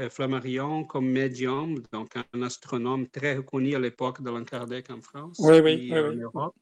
Flammarion 0.09 0.85
comme 0.85 1.09
médium, 1.09 1.83
donc 1.91 2.13
un 2.15 2.41
astronome 2.41 3.09
très 3.09 3.35
reconnu 3.35 3.75
à 3.75 3.79
l'époque 3.79 4.21
de 4.23 4.43
Kardec 4.45 4.89
en 4.89 5.01
France 5.01 5.35
oui, 5.39 5.59
oui, 5.59 5.89
et 5.91 5.91
oui, 5.91 5.99
en 5.99 6.13
Europe, 6.13 6.55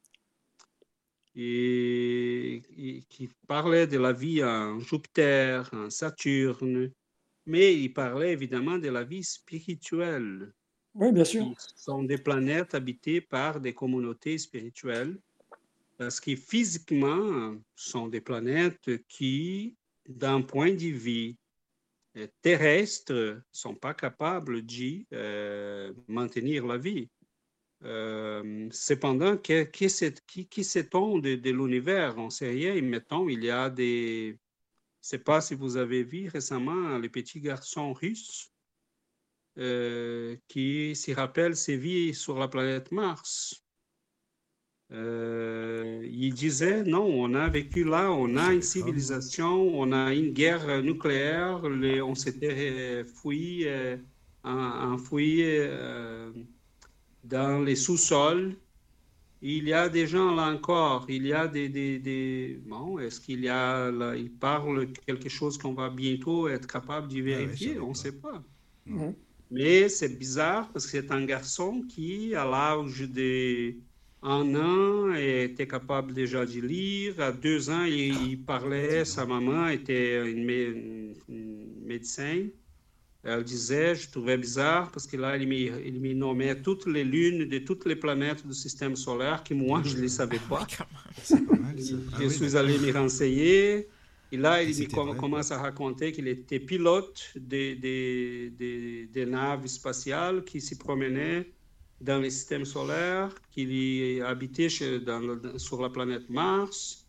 et, 1.36 2.63
et, 2.78 3.03
qui 3.07 3.30
parlait 3.47 3.86
de 3.86 3.99
la 3.99 4.11
vie 4.11 4.43
en 4.43 4.80
Jupiter, 4.80 5.70
en 5.72 5.91
Saturne, 5.91 6.91
mais 7.45 7.76
il 7.76 7.93
parlait 7.93 8.32
évidemment 8.32 8.80
de 8.80 8.89
la 8.89 9.03
vie 9.03 9.24
spirituelle. 9.24 10.51
Oui, 10.95 11.11
bien 11.11 11.26
sûr. 11.26 11.53
Ce 11.59 11.84
sont 11.86 12.01
des 12.01 12.18
planètes 12.18 12.74
habitées 12.74 13.22
par 13.22 13.59
des 13.59 13.74
communautés 13.76 14.39
spirituelles, 14.39 15.16
parce 15.99 16.20
que 16.20 16.36
physiquement, 16.36 17.53
ce 17.76 17.89
sont 17.91 18.07
des 18.07 18.22
planètes 18.22 18.89
qui 19.07 19.76
d'un 20.08 20.41
point 20.41 20.74
de 20.74 20.88
vue 20.88 21.36
terrestre, 22.41 23.14
ne 23.14 23.41
sont 23.51 23.76
pas 23.76 23.93
capables 23.93 24.66
de 24.66 25.06
euh, 25.14 25.93
maintenir 26.08 26.66
la 26.66 26.78
vie. 26.78 27.10
Euh, 27.84 28.68
cependant, 28.72 29.38
qui, 29.38 29.68
qui 29.70 30.64
sait-on 30.64 31.20
de, 31.20 31.51
l'univers? 31.51 32.18
On 32.18 32.26
ne 32.26 32.30
sait 32.30 32.49
rien. 32.49 32.82
Mettons, 32.82 33.28
il 33.30 33.43
y 33.43 33.49
a 33.49 33.70
des... 33.70 34.38
Je 35.01 35.08
ne 35.16 35.20
sais 35.20 35.24
pas 35.24 35.41
si 35.41 35.53
vous 35.53 35.78
avez 35.78 36.03
vu 36.03 36.30
récemment 36.30 36.97
les 36.97 37.10
petits 37.10 37.39
garçons 37.39 37.93
russes 37.93 38.51
euh, 39.60 40.36
qui 40.47 40.95
se 40.95 41.12
rappellent 41.12 41.56
ses 41.56 41.78
vies 41.78 42.16
sur 42.16 42.39
la 42.39 42.47
planète 42.47 42.91
Mars. 42.91 43.64
Euh, 44.91 46.07
il 46.11 46.33
disait, 46.33 46.83
non, 46.83 47.05
on 47.05 47.33
a 47.33 47.49
vécu 47.49 47.83
là, 47.83 48.11
on 48.11 48.38
a 48.38 48.53
une 48.53 48.61
civilisation, 48.61 49.79
on 49.79 49.91
a 49.91 50.13
une 50.13 50.31
guerre 50.31 50.83
nucléaire, 50.83 51.67
les, 51.67 52.01
on 52.01 52.13
s'était 52.13 53.03
fouillé, 53.03 53.67
euh, 53.67 53.97
enfoui 54.43 55.39
euh, 55.41 56.31
dans 57.23 57.63
les 57.63 57.75
sous-sols. 57.75 58.55
Il 59.41 59.67
y 59.67 59.73
a 59.73 59.89
des 59.89 60.07
gens 60.07 60.33
là 60.33 60.51
encore, 60.51 61.05
il 61.09 61.25
y 61.25 61.33
a 61.33 61.47
des... 61.47 61.67
des, 61.67 61.99
des... 61.99 62.59
Bon, 62.65 62.99
est-ce 62.99 63.19
qu'il 63.19 63.41
y 63.41 63.49
a... 63.49 63.91
Là, 63.91 64.15
il 64.15 64.31
parle 64.31 64.88
quelque 65.07 65.29
chose 65.29 65.57
qu'on 65.57 65.73
va 65.73 65.89
bientôt 65.89 66.47
être 66.47 66.67
capable 66.67 67.07
de 67.07 67.21
vérifier, 67.21 67.73
ah 67.75 67.79
oui, 67.79 67.86
on 67.86 67.89
ne 67.89 67.95
sait 67.95 68.19
pas. 68.19 68.41
Mmh. 68.86 69.09
Mais 69.51 69.89
c'est 69.89 70.17
bizarre 70.17 70.69
parce 70.71 70.86
que 70.86 70.91
c'est 70.91 71.11
un 71.11 71.25
garçon 71.25 71.83
qui, 71.88 72.33
à 72.36 72.45
l'âge 72.45 73.01
des 73.01 73.77
un 74.22 74.55
an, 74.55 75.13
était 75.13 75.68
capable 75.68 76.13
déjà 76.13 76.45
de 76.45 76.59
lire. 76.59 77.20
À 77.20 77.32
deux 77.32 77.70
ans, 77.70 77.84
il, 77.84 78.39
parlait. 78.43 79.05
Sa 79.05 79.26
maman 79.26 79.68
était 79.68 80.30
une, 80.30 80.43
mé 80.45 81.13
une, 81.30 81.84
médecin. 81.86 82.47
Elle 83.24 83.43
disait, 83.43 83.95
je 83.95 84.09
trouvais 84.09 84.38
bizarre 84.38 84.91
parce 84.91 85.07
que 85.07 85.18
là, 85.18 85.36
il 85.38 85.47
me, 85.47 85.55
il 85.86 85.99
me 85.99 86.13
nommait 86.13 86.61
toutes 86.61 86.86
les 86.86 87.03
lunes 87.03 87.45
de 87.45 87.57
toutes 87.59 87.86
les 87.86 87.95
planètes 87.95 88.45
du 88.45 88.53
système 88.53 88.95
solaire 88.95 89.43
que 89.43 89.53
moi, 89.55 89.82
je 89.84 89.95
ne 89.95 90.01
les 90.01 90.09
savais 90.09 90.41
pas. 90.47 90.68
je 92.20 92.28
suis 92.28 92.55
allé 92.55 92.78
me 92.78 92.91
renseigner. 92.91 93.88
Et 94.32 94.38
là, 94.38 94.61
il 94.61 94.70
me 94.70 95.13
commence 95.13 95.51
à 95.51 95.59
raconter 95.59 96.11
qu'il 96.11 96.28
était 96.28 96.59
pilote 96.59 97.32
des, 97.36 97.76
des, 97.76 98.51
des, 98.51 99.07
des 99.07 99.26
naves 99.26 99.66
spatiales 99.68 100.43
qui 100.43 100.61
se 100.61 100.76
promenaient 100.76 101.47
dans 102.01 102.19
le 102.19 102.29
système 102.29 102.65
solaire, 102.65 103.33
qu'il 103.51 103.69
chez, 104.69 104.99
dans, 104.99 105.57
sur 105.57 105.81
la 105.81 105.89
planète 105.89 106.29
Mars. 106.29 107.05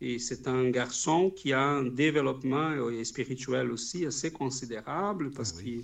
Et 0.00 0.18
c'est 0.20 0.46
un 0.46 0.70
garçon 0.70 1.30
qui 1.30 1.52
a 1.52 1.60
un 1.60 1.82
développement 1.84 2.72
spirituel 3.02 3.72
aussi 3.72 4.06
assez 4.06 4.30
considérable 4.30 5.32
parce 5.32 5.54
oui. 5.58 5.82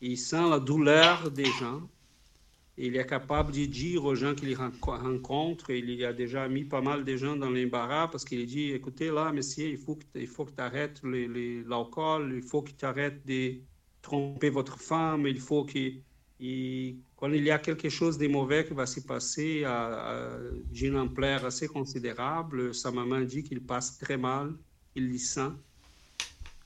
qu'il 0.00 0.18
sent 0.18 0.48
la 0.50 0.58
douleur 0.58 1.30
des 1.30 1.50
gens. 1.60 1.88
Il 2.78 2.96
est 2.96 3.06
capable 3.06 3.52
de 3.52 3.66
dire 3.66 4.04
aux 4.04 4.14
gens 4.16 4.34
qu'il 4.34 4.56
rencontre, 4.56 5.70
il 5.70 5.90
y 5.90 6.04
a 6.04 6.12
déjà 6.12 6.48
mis 6.48 6.64
pas 6.64 6.80
mal 6.80 7.04
de 7.04 7.16
gens 7.16 7.36
dans 7.36 7.50
l'embarras 7.50 8.08
parce 8.08 8.24
qu'il 8.24 8.44
dit, 8.46 8.72
écoutez 8.72 9.10
là, 9.10 9.30
monsieur, 9.30 9.68
il 9.68 9.78
faut 9.78 9.94
que, 9.94 10.04
il 10.16 10.26
faut 10.26 10.46
que 10.46 10.52
tu 10.52 10.60
arrêtes 10.60 11.00
l'alcool, 11.04 12.32
il 12.34 12.42
faut 12.42 12.62
que 12.62 12.72
tu 12.72 12.84
arrêtes 12.84 13.24
de 13.26 13.56
tromper 14.00 14.50
votre 14.50 14.78
femme, 14.80 15.26
il 15.28 15.38
faut 15.38 15.64
que... 15.64 15.92
Et 16.44 16.96
quand 17.14 17.32
il 17.32 17.44
y 17.44 17.52
a 17.52 17.58
quelque 17.60 17.88
chose 17.88 18.18
de 18.18 18.26
mauvais 18.26 18.64
qui 18.66 18.74
va 18.74 18.84
se 18.84 18.98
passer 18.98 19.64
d'une 20.72 20.96
ampleur 20.96 21.44
assez 21.44 21.68
considérable, 21.68 22.74
sa 22.74 22.90
maman 22.90 23.20
dit 23.20 23.44
qu'il 23.44 23.60
passe 23.62 23.96
très 23.96 24.16
mal, 24.16 24.52
il 24.96 25.08
le 25.08 25.18
sent. 25.18 25.52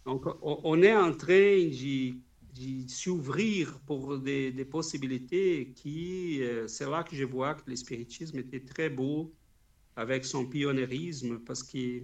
Donc, 0.06 0.24
on 0.40 0.82
est 0.82 0.96
en 0.96 1.12
train 1.12 1.68
de, 1.68 2.88
s'ouvrir 2.88 3.78
pour 3.80 4.18
des, 4.18 4.64
possibilités 4.64 5.72
qui, 5.76 6.42
euh, 6.42 6.66
c'est 6.68 6.88
là 6.88 7.02
que 7.02 7.14
je 7.14 7.24
vois 7.24 7.54
que 7.54 7.68
le 7.68 7.76
spiritisme 7.76 8.38
était 8.38 8.60
très 8.60 8.88
beau 8.88 9.30
avec 9.94 10.24
son 10.24 10.46
pionniérisme, 10.46 11.40
parce 11.40 11.62
que 11.62 12.02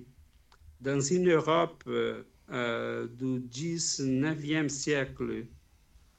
dans 0.81 1.01
une 1.01 1.31
Europe 1.31 1.85
euh, 1.87 2.23
euh 2.51 3.07
du 3.07 3.41
19e 3.41 4.69
siècle, 4.69 5.47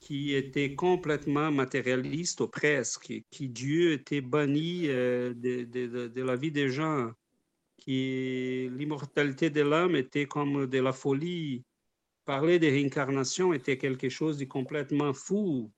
qui 0.03 0.35
était 0.35 0.75
complètement 0.75 1.49
matérialiste 1.49 2.41
ou 2.41 2.49
presque, 2.49 3.13
qui 3.31 3.47
Dieu 3.47 3.93
était 3.93 4.19
banni 4.19 4.89
euh, 4.89 5.33
de, 5.33 6.21
la 6.21 6.35
vie 6.35 6.51
des 6.51 6.67
gens, 6.67 7.09
qui 7.77 8.69
l'immortalité 8.69 9.49
de 9.49 9.61
l'homme 9.61 9.95
était 9.95 10.25
comme 10.25 10.67
de 10.67 10.79
la 10.79 10.91
folie. 10.91 11.63
Parler 12.25 12.59
de 12.59 12.67
réincarnation 12.67 13.53
était 13.53 13.77
quelque 13.77 14.09
chose 14.09 14.37
de 14.37 14.43
complètement 14.43 15.13
fou. 15.13 15.71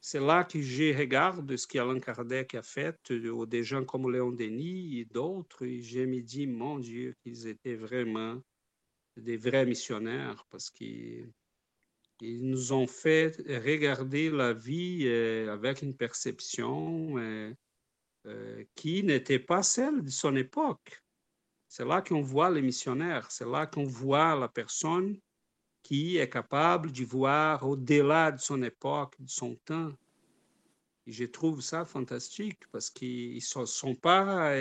C'est 0.00 0.20
là 0.20 0.44
que 0.44 0.62
je 0.62 0.96
regarde 0.96 1.54
ce 1.54 1.66
qu'Alain 1.66 2.00
Kardec 2.00 2.54
a 2.54 2.62
fait, 2.62 2.98
ou 3.10 3.44
des 3.44 3.64
gens 3.64 3.84
comme 3.84 4.10
Léon 4.10 4.32
Denis 4.32 5.00
et 5.00 5.04
d'autres, 5.04 5.66
et 5.66 5.82
je 5.82 6.00
me 6.00 6.22
dis, 6.22 6.46
mon 6.46 6.78
Dieu, 6.78 7.14
qu'ils 7.22 7.46
étaient 7.46 7.76
vraiment 7.76 8.40
des 9.18 9.36
vrais 9.36 9.66
missionnaires, 9.66 10.46
parce 10.50 10.70
qu'ils 10.70 11.30
ils 12.22 12.48
nous 12.48 12.72
ont 12.72 12.86
fait 12.86 13.36
regarder 13.48 14.30
la 14.30 14.52
vie 14.52 15.02
euh, 15.06 15.52
avec 15.52 15.82
une 15.82 15.96
perception 15.96 17.18
euh, 17.18 17.52
euh, 18.26 18.64
qui 18.76 19.02
n'était 19.02 19.40
pas 19.40 19.64
celle 19.64 20.02
de 20.02 20.10
son 20.10 20.36
époque. 20.36 21.02
C'est 21.68 21.84
là 21.84 22.00
qu'on 22.00 22.22
voit 22.22 22.50
les 22.50 22.62
missionnaires, 22.62 23.28
c'est 23.30 23.48
là 23.48 23.66
qu'on 23.66 23.84
voit 23.84 24.36
la 24.36 24.48
personne 24.48 25.18
qui 25.82 26.16
est 26.16 26.28
capable 26.28 26.92
de 26.92 27.04
voir 27.04 27.66
au-delà 27.66 28.30
de 28.30 28.40
son 28.40 28.62
époque, 28.62 29.16
de 29.18 29.28
son 29.28 29.56
temps. 29.64 29.90
je 31.08 31.24
trouve 31.24 31.60
ça 31.60 31.84
fantastique 31.84 32.60
parce 32.70 32.88
qu'ils 32.88 33.42
ne 33.56 33.64
sont, 33.64 33.96
pas 33.96 34.54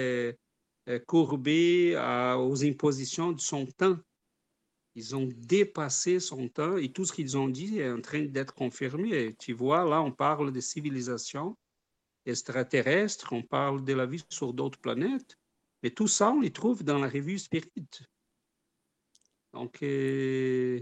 courbés 1.05 1.95
aux 2.39 2.65
impositions 2.65 3.33
de 3.33 3.39
son 3.39 3.67
temps. 3.67 3.99
Ils 4.95 5.15
ont 5.15 5.29
dépassé 5.37 6.19
son 6.19 6.49
temps 6.49 6.77
et 6.77 6.91
tout 6.91 7.05
ce 7.05 7.13
qu'ils 7.13 7.37
ont 7.37 7.47
dit 7.47 7.79
est 7.79 7.89
en 7.89 8.01
train 8.01 8.23
d'être 8.23 8.53
confirmé. 8.53 9.33
Tu 9.39 9.53
vois, 9.53 9.85
là, 9.85 10.01
on 10.01 10.11
parle 10.11 10.51
de 10.51 10.59
civilisation 10.59 11.55
extraterrestre, 12.25 13.33
on 13.33 13.41
parle 13.41 13.83
de 13.83 13.93
la 13.93 14.05
vie 14.05 14.23
sur 14.29 14.53
d'autres 14.53 14.79
planètes, 14.79 15.37
mais 15.81 15.89
tout 15.89 16.07
ça, 16.07 16.31
on 16.31 16.41
les 16.41 16.51
trouve 16.51 16.83
dans 16.83 16.99
la 16.99 17.07
revue 17.07 17.39
Spirit. 17.39 17.87
Donc, 19.53 19.81
euh, 19.81 20.81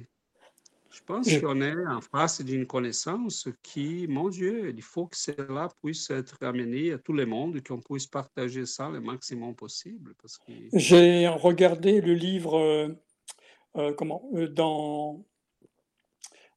je 0.91 1.01
pense 1.03 1.37
qu'on 1.39 1.61
est 1.61 1.87
en 1.87 2.01
face 2.01 2.41
d'une 2.41 2.67
connaissance 2.67 3.47
qui, 3.63 4.07
mon 4.07 4.29
Dieu, 4.29 4.69
il 4.69 4.81
faut 4.81 5.07
que 5.07 5.17
cela 5.17 5.69
puisse 5.81 6.09
être 6.09 6.37
amené 6.41 6.91
à 6.93 6.97
tout 6.97 7.13
le 7.13 7.25
monde, 7.25 7.61
qu'on 7.65 7.79
puisse 7.79 8.07
partager 8.07 8.65
ça 8.65 8.89
le 8.89 8.99
maximum 8.99 9.55
possible. 9.55 10.13
J'ai 10.73 11.27
regardé 11.27 12.01
le 12.01 12.13
livre 12.13 12.59
euh, 12.59 12.89
comment, 13.97 14.29
dans, 14.51 15.23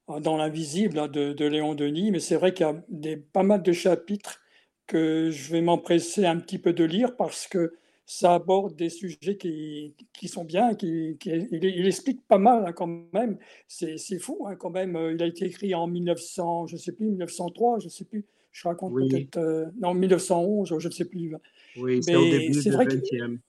dans 0.07 0.37
l'invisible 0.37 0.99
hein, 0.99 1.07
de, 1.07 1.33
de, 1.33 1.45
Léon 1.45 1.75
Denis, 1.75 2.11
mais 2.11 2.19
c'est 2.19 2.35
vrai 2.35 2.53
qu'il 2.53 2.65
y 2.65 2.69
a 2.69 2.83
des, 2.89 3.17
pas 3.17 3.43
mal 3.43 3.61
de 3.63 3.71
chapitres 3.71 4.41
que 4.87 5.29
je 5.31 5.51
vais 5.51 5.61
m'empresser 5.61 6.25
un 6.25 6.37
petit 6.39 6.59
peu 6.59 6.73
de 6.73 6.83
lire 6.83 7.15
parce 7.15 7.47
que 7.47 7.73
ça 8.05 8.33
aborde 8.33 8.75
des 8.75 8.89
sujets 8.89 9.37
qui, 9.37 9.95
qui 10.13 10.27
sont 10.27 10.43
bien, 10.43 10.75
qui, 10.75 11.17
il, 11.25 11.87
explique 11.87 12.27
pas 12.27 12.37
mal 12.37 12.65
hein, 12.67 12.73
quand 12.73 13.07
même. 13.13 13.37
C'est 13.67 14.19
fou 14.19 14.45
hein, 14.45 14.55
quand 14.55 14.71
même. 14.71 14.97
Il 15.13 15.23
a 15.23 15.25
été 15.25 15.45
écrit 15.45 15.73
en 15.73 15.87
1900, 15.87 16.67
je 16.67 16.77
sais 16.77 16.91
plus, 16.91 17.07
1903, 17.07 17.79
je 17.79 17.89
sais 17.89 18.05
plus. 18.05 18.25
Je 18.51 18.67
raconte 18.67 18.93
peut-être 18.93 19.37
euh, 19.37 19.65
non 19.79 19.95
1911, 19.95 20.75
je 20.79 20.87
ne 20.87 20.93
sais 20.93 21.05
plus. 21.05 21.33
Oui, 21.77 22.03
c'est 22.03 22.15
au 22.15 22.23
début 22.23 22.51
du 22.51 22.59
20e. 22.59 23.39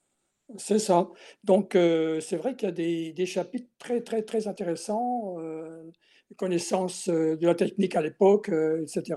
C'est 0.56 0.78
ça. 0.78 1.08
Donc 1.42 1.74
euh, 1.74 2.20
c'est 2.20 2.36
vrai 2.36 2.54
qu'il 2.54 2.68
y 2.68 2.72
a 2.72 2.74
des, 2.74 3.12
des, 3.12 3.26
chapitres 3.26 3.68
très 3.78 4.00
très 4.02 4.22
très 4.22 4.46
intéressants, 4.46 5.36
euh, 5.38 5.82
connaissances 6.36 7.08
euh, 7.08 7.36
de 7.36 7.46
la 7.46 7.54
technique 7.54 7.96
à 7.96 8.02
l'époque, 8.02 8.48
etc. 8.48 9.14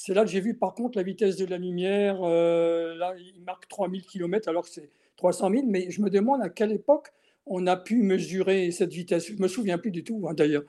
C'est 0.00 0.14
là 0.14 0.24
que 0.24 0.30
j'ai 0.30 0.40
vu 0.40 0.54
par 0.54 0.74
contre 0.74 0.96
la 0.96 1.02
vitesse 1.02 1.34
de 1.34 1.44
la 1.44 1.58
lumière. 1.58 2.20
Euh, 2.22 2.94
là, 2.94 3.14
il 3.18 3.42
marque 3.42 3.66
3000 3.66 4.06
km 4.06 4.48
alors 4.48 4.62
que 4.62 4.70
c'est 4.70 4.90
300 5.16 5.50
000. 5.50 5.64
Mais 5.66 5.90
je 5.90 6.00
me 6.00 6.08
demande 6.08 6.40
à 6.40 6.48
quelle 6.48 6.70
époque 6.70 7.08
on 7.46 7.66
a 7.66 7.76
pu 7.76 8.02
mesurer 8.02 8.70
cette 8.70 8.92
vitesse. 8.92 9.26
Je 9.26 9.32
ne 9.32 9.40
me 9.40 9.48
souviens 9.48 9.76
plus 9.76 9.90
du 9.90 10.04
tout 10.04 10.28
hein, 10.30 10.34
d'ailleurs. 10.34 10.62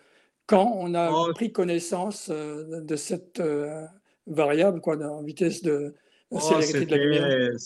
Quand 0.48 0.74
on 0.78 0.96
a 0.96 1.12
oh. 1.12 1.32
pris 1.36 1.52
connaissance 1.52 2.30
euh, 2.32 2.82
de 2.82 2.96
cette 2.96 3.40
euh, 3.40 3.86
variable, 4.26 4.82
quoi, 4.82 4.98
de 4.98 5.06
vitesse 5.24 5.62
de, 5.62 5.94
oh, 6.30 6.40
célérité 6.40 6.86
de 6.86 6.96
la. 6.96 7.58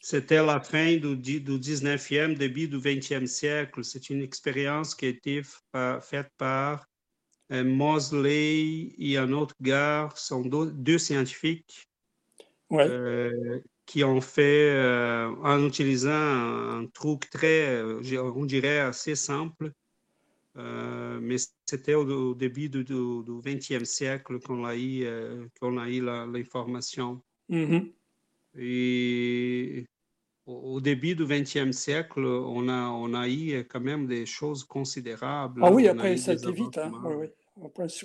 C'était 0.00 0.44
la 0.44 0.60
fin 0.60 0.96
du, 0.96 1.16
du 1.16 1.40
19e, 1.40 2.36
début 2.36 2.68
du 2.68 2.78
20e 2.78 3.26
siècle. 3.26 3.84
C'est 3.84 4.10
une 4.10 4.22
expérience 4.22 4.94
qui 4.94 5.06
a 5.06 5.08
été 5.08 5.42
faite 6.00 6.28
par 6.38 6.86
Mosley 7.60 8.94
et 8.98 9.18
un 9.18 9.32
autre 9.32 9.54
gars 9.60 10.08
sont 10.14 10.42
deux, 10.42 10.98
scientifiques 10.98 11.88
euh, 12.72 13.60
qui 13.84 14.04
ont 14.04 14.20
fait, 14.22 14.70
euh, 14.70 15.28
en 15.42 15.66
utilisant 15.66 16.10
un, 16.10 16.86
truc 16.86 17.28
très, 17.28 17.68
euh, 17.68 18.32
on 18.34 18.46
dirait, 18.46 18.80
assez 18.80 19.14
simple, 19.14 19.72
mais 20.54 21.36
c'était 21.66 21.94
au, 21.94 22.34
début 22.34 22.68
du, 22.68 22.84
XXe 22.84 23.84
siècle 23.84 24.38
qu'on 24.40 24.64
a 24.64 24.76
eu, 24.76 25.06
a 25.06 25.88
eu 25.90 26.00
l'information. 26.00 27.22
Mm-hmm. 27.50 27.92
Et 28.58 29.86
au, 30.46 30.80
début 30.80 31.14
du 31.14 31.24
XXe 31.24 31.70
siècle, 31.70 32.24
on 32.24 32.68
a, 32.68 32.88
on 32.88 33.14
a 33.14 33.28
eu 33.28 33.64
quand 33.64 33.80
même 33.80 34.06
des 34.06 34.26
choses 34.26 34.64
considérables. 34.64 35.62
Ah 35.64 35.72
oui, 35.72 35.88
après, 35.88 36.16
ça 36.16 36.32
a 36.32 36.34
été 36.34 36.52
vite. 36.52 36.78
Hein? 36.78 36.92
Oui, 37.04 37.14
oui. 37.20 37.28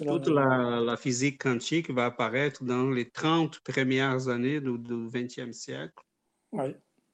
Toute 0.06 0.28
la, 0.28 0.98
physique 0.98 1.41
quantique 1.41 1.89
va 1.89 2.08
apparaître 2.08 2.64
dans 2.64 2.89
les 2.89 3.10
30 3.10 3.60
premières 3.62 4.28
années 4.28 4.60
du 4.60 4.78
XXe 5.10 5.52
siècle. 5.52 6.04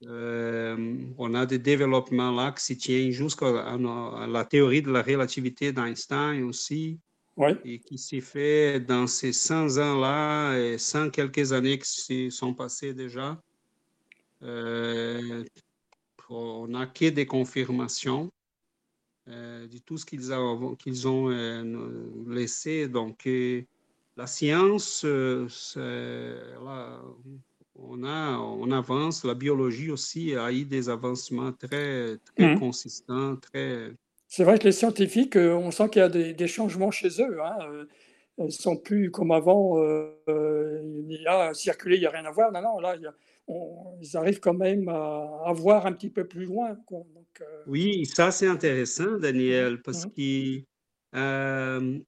Euh, 0.06 0.96
on 1.16 1.34
a 1.34 1.46
des 1.46 1.58
développements 1.58 2.32
là 2.32 2.52
qui 2.52 2.64
se 2.64 2.72
tiennent 2.74 3.10
jusqu'à 3.12 3.76
la 4.26 4.44
théorie 4.44 4.82
de 4.82 4.90
la 4.90 5.02
relativité 5.02 5.72
d'Einstein 5.72 6.42
aussi. 6.42 6.98
Et 7.64 7.80
qui 7.80 7.98
s'est 7.98 8.20
fait 8.20 8.78
dans 8.80 9.08
ces 9.08 9.32
100 9.32 9.78
ans-là 9.78 10.56
et 10.56 10.78
100 10.78 11.10
quelques 11.10 11.52
années 11.52 11.78
qui 11.78 12.30
sont 12.30 12.54
passées 12.54 12.94
déjà. 12.94 13.40
Euh, 14.42 15.44
on 16.28 16.68
n'a 16.68 16.86
que 16.86 17.10
des 17.10 17.26
confirmations. 17.26 18.30
Euh, 19.28 19.66
de 19.66 19.78
tout 19.78 19.96
ce 19.96 20.04
qu'ils 20.04 20.32
ont, 20.32 21.30
euh, 21.30 22.24
laissé. 22.28 22.88
Donc, 22.88 23.28
la 24.16 24.26
science, 24.26 25.04
on, 27.74 28.04
a, 28.04 28.38
on 28.38 28.70
avance. 28.70 29.24
La 29.24 29.34
biologie 29.34 29.90
aussi 29.90 30.36
a 30.36 30.52
eu 30.52 30.64
des 30.64 30.88
avancements 30.88 31.52
très, 31.52 32.18
très 32.18 32.54
mmh. 32.54 32.58
consistants, 32.60 33.36
très... 33.36 33.94
C'est 34.34 34.44
vrai 34.44 34.58
que 34.58 34.64
les 34.64 34.72
scientifiques, 34.72 35.36
on 35.36 35.70
sent 35.70 35.90
qu'il 35.90 36.00
y 36.00 36.04
a 36.04 36.08
des, 36.08 36.48
changements 36.48 36.90
chez 36.90 37.08
eux. 37.20 37.40
Hein. 37.40 37.86
Ils 38.38 38.46
ne 38.46 38.50
sont 38.50 38.76
plus 38.76 39.10
comme 39.10 39.30
avant, 39.30 39.78
il 40.26 41.22
y 41.22 41.26
a 41.26 41.54
circuler, 41.54 41.96
il 41.96 42.00
n'y 42.00 42.06
a 42.06 42.10
rien 42.10 42.24
à 42.24 42.32
voir. 42.32 42.50
Non, 42.50 42.60
non, 42.60 42.80
là, 42.80 42.96
il 42.96 43.02
y 43.02 43.06
a 43.06 43.14
ils 43.48 44.16
arrivent 44.16 44.40
quand 44.40 44.54
même 44.54 44.88
à, 44.88 45.52
voir 45.54 45.86
un 45.86 45.92
petit 45.92 46.10
peu 46.10 46.26
plus 46.26 46.46
loin. 46.46 46.76
Euh, 46.92 47.44
oui, 47.66 48.06
ça 48.06 48.30
c'est 48.30 48.46
intéressant, 48.46 49.18
Daniel, 49.18 49.82
parce 49.82 50.06
que 50.06 50.62
euh, 51.14 51.98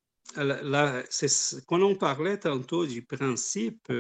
quand 1.67 1.83
on 1.83 1.95
parlait 1.95 2.39
tantôt 2.39 2.87
du 2.87 3.03
principe, 3.03 3.93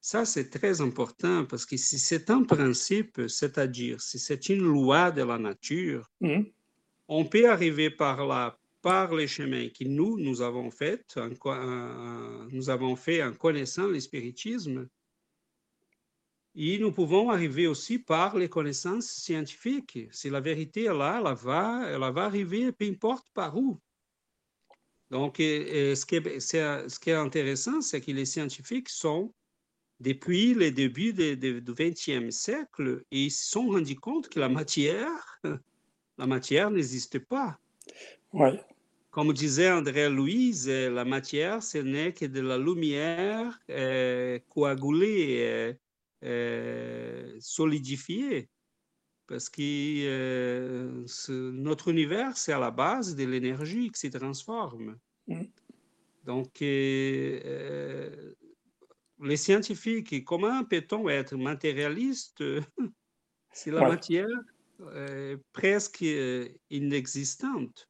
ça 0.00 0.24
c'est 0.24 0.50
très 0.50 0.80
important 0.80 1.44
parce 1.46 1.64
que 1.66 1.76
si 1.76 1.98
c'est 1.98 2.30
un 2.30 2.42
principe, 2.44 3.22
c'est-à-dire 3.28 4.00
si 4.00 4.18
c'est 4.18 4.48
une 4.48 4.64
loi 4.64 5.10
de 5.10 5.22
la 5.22 5.38
nature, 5.38 6.10
mmh. 6.20 6.42
On 7.08 7.24
peut 7.24 7.50
arriver 7.50 7.90
par 7.90 8.26
là, 8.26 8.58
par 8.82 9.14
les 9.14 9.26
chemins 9.26 9.68
que 9.68 9.84
nous, 9.84 10.18
nous 10.18 10.40
avons 10.42 10.70
fait, 10.70 11.18
nous 12.50 12.70
avons 12.70 12.94
fait 12.96 13.22
en 13.22 13.32
connaissant 13.32 13.86
le 13.86 13.98
spiritisme, 13.98 14.88
et 16.54 16.78
nous 16.78 16.92
pouvons 16.92 17.30
arriver 17.30 17.66
aussi 17.66 17.98
par 17.98 18.36
les 18.36 18.48
connaissances 18.48 19.06
scientifiques. 19.06 20.08
Si 20.10 20.28
la 20.28 20.40
vérité 20.40 20.84
est 20.84 20.94
là, 20.94 21.22
elle 21.24 21.34
va, 21.36 21.88
elle 21.88 22.12
va 22.12 22.24
arriver, 22.24 22.72
peu 22.72 22.84
importe 22.86 23.28
par 23.32 23.56
où. 23.56 23.78
Donc, 25.10 25.36
ce, 25.38 26.04
qui 26.04 26.16
est, 26.16 26.40
ce 26.40 26.98
qui 26.98 27.10
est 27.10 27.14
intéressant, 27.14 27.80
c'est 27.80 28.00
que 28.00 28.10
les 28.10 28.26
scientifiques 28.26 28.88
sont, 28.88 29.32
depuis 30.00 30.54
le 30.54 30.70
début 30.70 31.12
du 31.12 31.62
XXe 31.62 32.30
siècle, 32.30 33.04
ils 33.10 33.30
se 33.30 33.50
sont 33.50 33.68
rendus 33.68 33.96
compte 33.96 34.28
que 34.28 34.40
la 34.40 34.48
matière, 34.48 35.40
la 36.18 36.26
matière 36.26 36.70
n'existe 36.70 37.18
pas. 37.20 37.58
Ouais. 38.32 38.60
Comme 39.10 39.32
disait 39.32 39.70
André 39.70 40.10
Louise, 40.10 40.68
la 40.68 41.04
matière, 41.04 41.62
ce 41.62 41.78
n'est 41.78 42.12
que 42.12 42.26
de 42.26 42.40
la 42.40 42.58
lumière 42.58 43.58
euh, 43.70 44.38
coagulée. 44.50 45.38
Euh, 45.40 45.72
euh, 46.24 47.36
solidifié 47.38 48.50
parce 49.28 49.48
que 49.48 49.62
euh, 49.62 51.06
notre 51.52 51.88
univers, 51.88 52.36
c'est 52.36 52.52
à 52.52 52.58
la 52.58 52.72
base 52.72 53.14
de 53.14 53.24
l'énergie 53.24 53.88
qui 53.90 54.00
se 54.00 54.06
transforme. 54.08 54.98
Mm. 55.28 55.42
Donc, 56.24 56.60
euh, 56.60 58.34
les 59.20 59.36
scientifiques, 59.36 60.24
comment 60.24 60.64
peut-on 60.64 61.08
être 61.08 61.36
matérialiste 61.36 62.42
si 63.52 63.70
la 63.70 63.86
matière 63.86 64.26
presque 65.52 66.04
inexistante? 66.70 67.88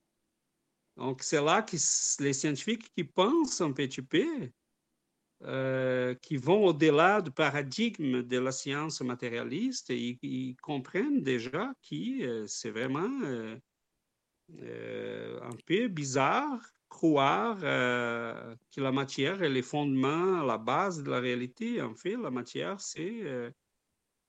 Donc, 0.97 1.22
c'est 1.22 1.43
là 1.43 1.62
que 1.62 1.76
les 2.22 2.32
scientifiques 2.32 2.91
qui 2.93 3.05
pensent 3.05 3.61
un 3.61 3.72
petit 3.72 4.03
peu 4.03 4.51
euh, 5.45 6.16
qui 6.16 6.36
vont 6.36 6.64
au-delà 6.64 7.22
du 7.22 7.30
paradigme 7.30 8.22
de 8.24 8.39
la 8.39 8.51
science 8.51 9.01
matérialiste 9.03 9.91
ils 9.91 10.57
comprennent 10.61 11.22
déjà 11.22 11.72
que 11.89 12.24
euh, 12.24 12.45
c'est 12.49 12.70
vraiment 12.70 13.09
euh, 14.61 15.41
un 15.41 15.57
peu 15.64 15.86
bizarre 15.86 16.61
croire 16.89 17.61
que 17.61 18.80
la 18.80 18.91
matière 18.91 19.41
est 19.41 19.49
le 19.49 19.62
fondement, 19.62 20.43
la 20.43 20.59
base 20.59 21.05
de 21.05 21.11
la 21.11 21.20
réalité. 21.20 21.82
En 21.82 21.95
fait, 21.95 22.16
la 22.16 22.30
matière, 22.30 22.80
c'est 22.80 23.53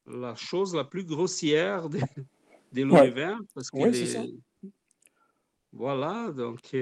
la 0.06 0.36
chose 0.36 0.76
la 0.76 0.84
plus 0.84 1.06
grossière 1.06 1.88
l'univers. 2.74 3.40
Parce 3.54 3.70
que 3.70 4.06
ça. 4.06 4.24
Voilà, 5.72 6.32
donc 6.32 6.76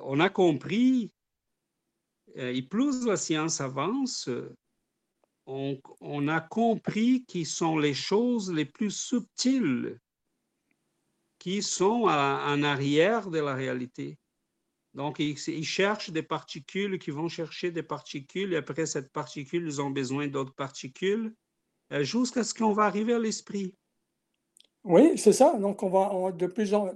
on 0.00 0.20
a 0.20 0.30
compris 0.30 1.10
et 2.34 2.62
plus 2.62 3.06
la 3.06 3.16
science 3.16 3.60
avance, 3.60 4.28
on, 5.46 5.80
on 6.00 6.28
a 6.28 6.40
compris 6.40 7.24
qui 7.26 7.44
sont 7.44 7.78
les 7.78 7.94
choses 7.94 8.52
les 8.52 8.64
plus 8.64 8.90
subtiles 8.90 9.98
qui 11.38 11.62
sont 11.62 12.08
en 12.08 12.62
arrière 12.62 13.30
de 13.30 13.38
la 13.38 13.54
réalité. 13.54 14.18
Donc, 14.94 15.18
ils, 15.18 15.38
ils, 15.48 15.64
cherchent 15.64 16.10
des 16.10 16.22
particules 16.22 16.98
qui 16.98 17.10
vont 17.10 17.28
chercher 17.28 17.70
des 17.70 17.82
particules, 17.82 18.54
et 18.54 18.56
après 18.56 18.86
cette 18.86 19.12
particule, 19.12 19.64
ils 19.66 19.80
ont 19.80 19.90
besoin 19.90 20.26
d'autres 20.26 20.54
particules, 20.54 21.34
jusqu'à 22.00 22.42
ce 22.42 22.54
qu'on 22.54 22.72
va 22.72 22.86
arriver 22.86 23.12
à 23.12 23.18
l'esprit. 23.18 23.74
Oui, 24.86 25.18
c'est 25.18 25.32
ça. 25.32 25.58
Donc, 25.58 25.82
on 25.82 25.90
va 25.90 26.14
on, 26.14 26.30
de 26.30 26.46
plus 26.46 26.72
en 26.72 26.88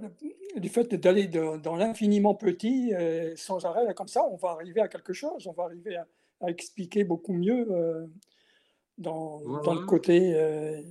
du 0.55 0.69
fait 0.69 0.93
d'aller 0.95 1.27
dans 1.27 1.75
l'infiniment 1.75 2.35
petit, 2.35 2.93
euh, 2.93 3.33
sans 3.35 3.63
arrêt, 3.65 3.93
comme 3.93 4.07
ça, 4.07 4.23
on 4.29 4.35
va 4.37 4.49
arriver 4.51 4.81
à 4.81 4.87
quelque 4.87 5.13
chose. 5.13 5.47
On 5.47 5.51
va 5.53 5.63
arriver 5.63 5.95
à, 5.97 6.07
à 6.41 6.49
expliquer 6.49 7.03
beaucoup 7.03 7.33
mieux 7.33 7.67
euh, 7.71 8.07
dans, 8.97 9.37
Voilà. 9.39 9.63
dans 9.63 9.75
le 9.75 9.85
côté 9.85 10.33
euh, 10.35 10.81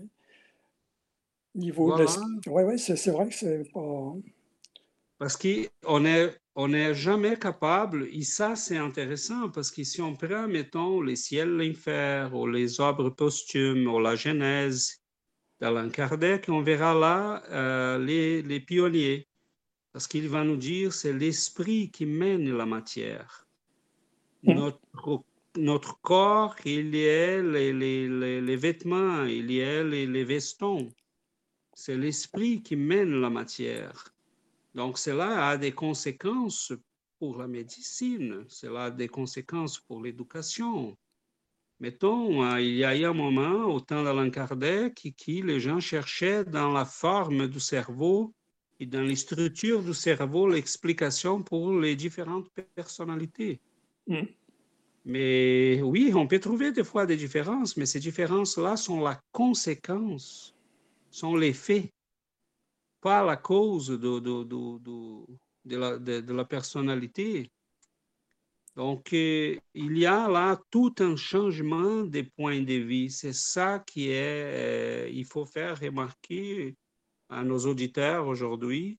niveau. 1.55 1.87
Voilà. 1.89 2.05
de- 2.07 2.51
Ouais, 2.51 2.65
ouais, 2.65 2.79
c'est 2.79 3.11
vrai 3.11 3.29
que 3.29 3.35
c'est 3.35 3.71
pas. 3.73 4.15
Parce 5.19 5.37
qu'on 5.37 6.01
n'est 6.01 6.31
on 6.57 6.69
n'est 6.69 6.95
jamais 6.95 7.39
capable, 7.39 8.09
et 8.11 8.23
ça 8.23 8.57
c'est 8.57 8.77
intéressant, 8.79 9.51
parce 9.51 9.71
que 9.71 9.85
si 9.85 10.03
on 10.03 10.15
prend, 10.17 10.49
mettons, 10.49 11.01
les 11.01 11.17
ciels, 11.17 11.51
l'enfer, 11.57 12.35
ou 12.35 12.47
les 12.47 12.81
œuvres 12.81 13.11
posthumes, 13.11 13.87
ou 13.87 14.01
la 14.01 14.17
Genèse 14.17 15.00
d'Alain 15.61 15.91
Kardec, 15.91 16.49
on 16.49 16.63
verra 16.63 16.95
là 16.95 17.43
euh, 17.51 17.99
les, 17.99 18.43
les 18.43 18.61
pionniers. 18.61 19.29
Parce 19.93 20.07
qu'il 20.07 20.29
va 20.29 20.45
nous 20.45 20.57
dire 20.57 20.93
c'est 20.93 21.13
l'esprit 21.13 21.91
qui 21.91 22.07
mène 22.07 22.57
la 22.57 22.67
matière. 22.67 23.47
Mm. 24.45 24.55
Notre, 24.55 25.25
notre 25.57 26.01
corps, 26.01 26.57
il 26.65 26.95
y 26.95 27.09
a 27.09 27.43
les, 27.43 27.73
les, 27.73 28.09
les, 28.09 28.41
les 28.41 28.57
vêtements, 28.57 29.25
il 29.25 29.51
y 29.51 29.63
a 29.63 29.83
les, 29.83 30.07
les 30.07 30.25
vestons. 30.25 30.89
C'est 31.75 31.97
l'esprit 31.97 32.63
qui 32.63 32.77
mène 32.77 33.21
la 33.21 33.31
matière. 33.31 34.15
Donc, 34.75 34.99
cela 34.99 35.49
a 35.49 35.57
des 35.57 35.73
conséquences 35.73 36.73
pour 37.19 37.37
la 37.37 37.49
médecine, 37.49 38.45
cela 38.49 38.85
a 38.85 38.91
des 38.91 39.09
conséquences 39.09 39.79
pour 39.79 40.01
l'éducation. 40.01 40.97
Mettons, 41.81 42.45
euh, 42.45 42.61
il 42.61 42.77
y 42.77 42.85
a 42.85 42.95
eu 42.97 43.05
un 43.05 43.15
moment, 43.15 43.65
au 43.65 43.81
temps 43.81 44.03
d'Alain 44.03 44.31
Kardec, 44.31 45.15
qui 45.17 45.43
les 45.43 45.61
gens 45.61 45.81
cherchaient 45.81 46.45
dans 46.45 46.71
la 46.71 46.85
forme 46.85 47.49
du 47.49 47.59
cerveau 47.59 48.35
et 48.79 48.87
dans 48.87 49.03
les 49.03 49.17
structures 49.17 49.83
du 49.83 49.95
cerveau 49.95 50.47
l'explication 50.47 51.43
pour 51.43 51.73
les 51.79 51.97
différentes 51.97 52.49
personnalités. 52.75 53.61
Mm. 54.07 54.23
Mais 55.07 55.81
oui, 55.83 56.13
on 56.15 56.27
peut 56.27 56.39
trouver 56.39 56.73
des 56.73 56.85
fois 56.85 57.07
des 57.07 57.17
différences, 57.17 57.77
mais 57.79 57.87
ces 57.87 58.01
différences-là 58.01 58.77
sont 58.77 59.01
la 59.01 59.19
conséquence, 59.33 60.55
sont 61.11 61.37
les 61.37 61.55
faits 61.55 61.91
pas 63.01 63.25
la 63.25 63.37
cause 63.37 63.89
de, 63.89 63.97
de, 63.97 64.45
de, 64.45 64.79
de, 64.79 65.27
de 65.65 65.77
la, 65.77 66.35
la 66.35 66.45
personnalité. 66.45 67.51
Donc, 68.77 69.13
euh, 69.13 69.57
il 69.75 69.99
y 69.99 70.07
a 70.07 70.29
là 70.29 70.61
tout 70.71 70.95
un 71.01 71.17
changement 71.17 72.03
des 72.03 72.23
points 72.23 72.61
de 72.61 72.75
vue. 72.75 73.09
C'est 73.11 73.33
ça 73.33 73.81
qui 73.81 74.11
est, 74.11 75.07
euh, 75.07 75.11
il 75.13 75.25
faut 75.25 75.45
faire 75.45 75.79
remarquer 75.79 76.77
à 77.29 77.43
nos 77.43 77.59
auditeurs 77.67 78.27
aujourd'hui. 78.27 78.99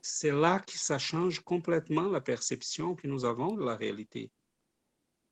C'est 0.00 0.32
là 0.32 0.60
que 0.60 0.78
ça 0.78 0.98
change 0.98 1.40
complètement 1.40 2.08
la 2.08 2.20
perception 2.20 2.94
que 2.94 3.06
nous 3.06 3.24
avons 3.24 3.54
de 3.54 3.64
la 3.64 3.76
réalité. 3.76 4.30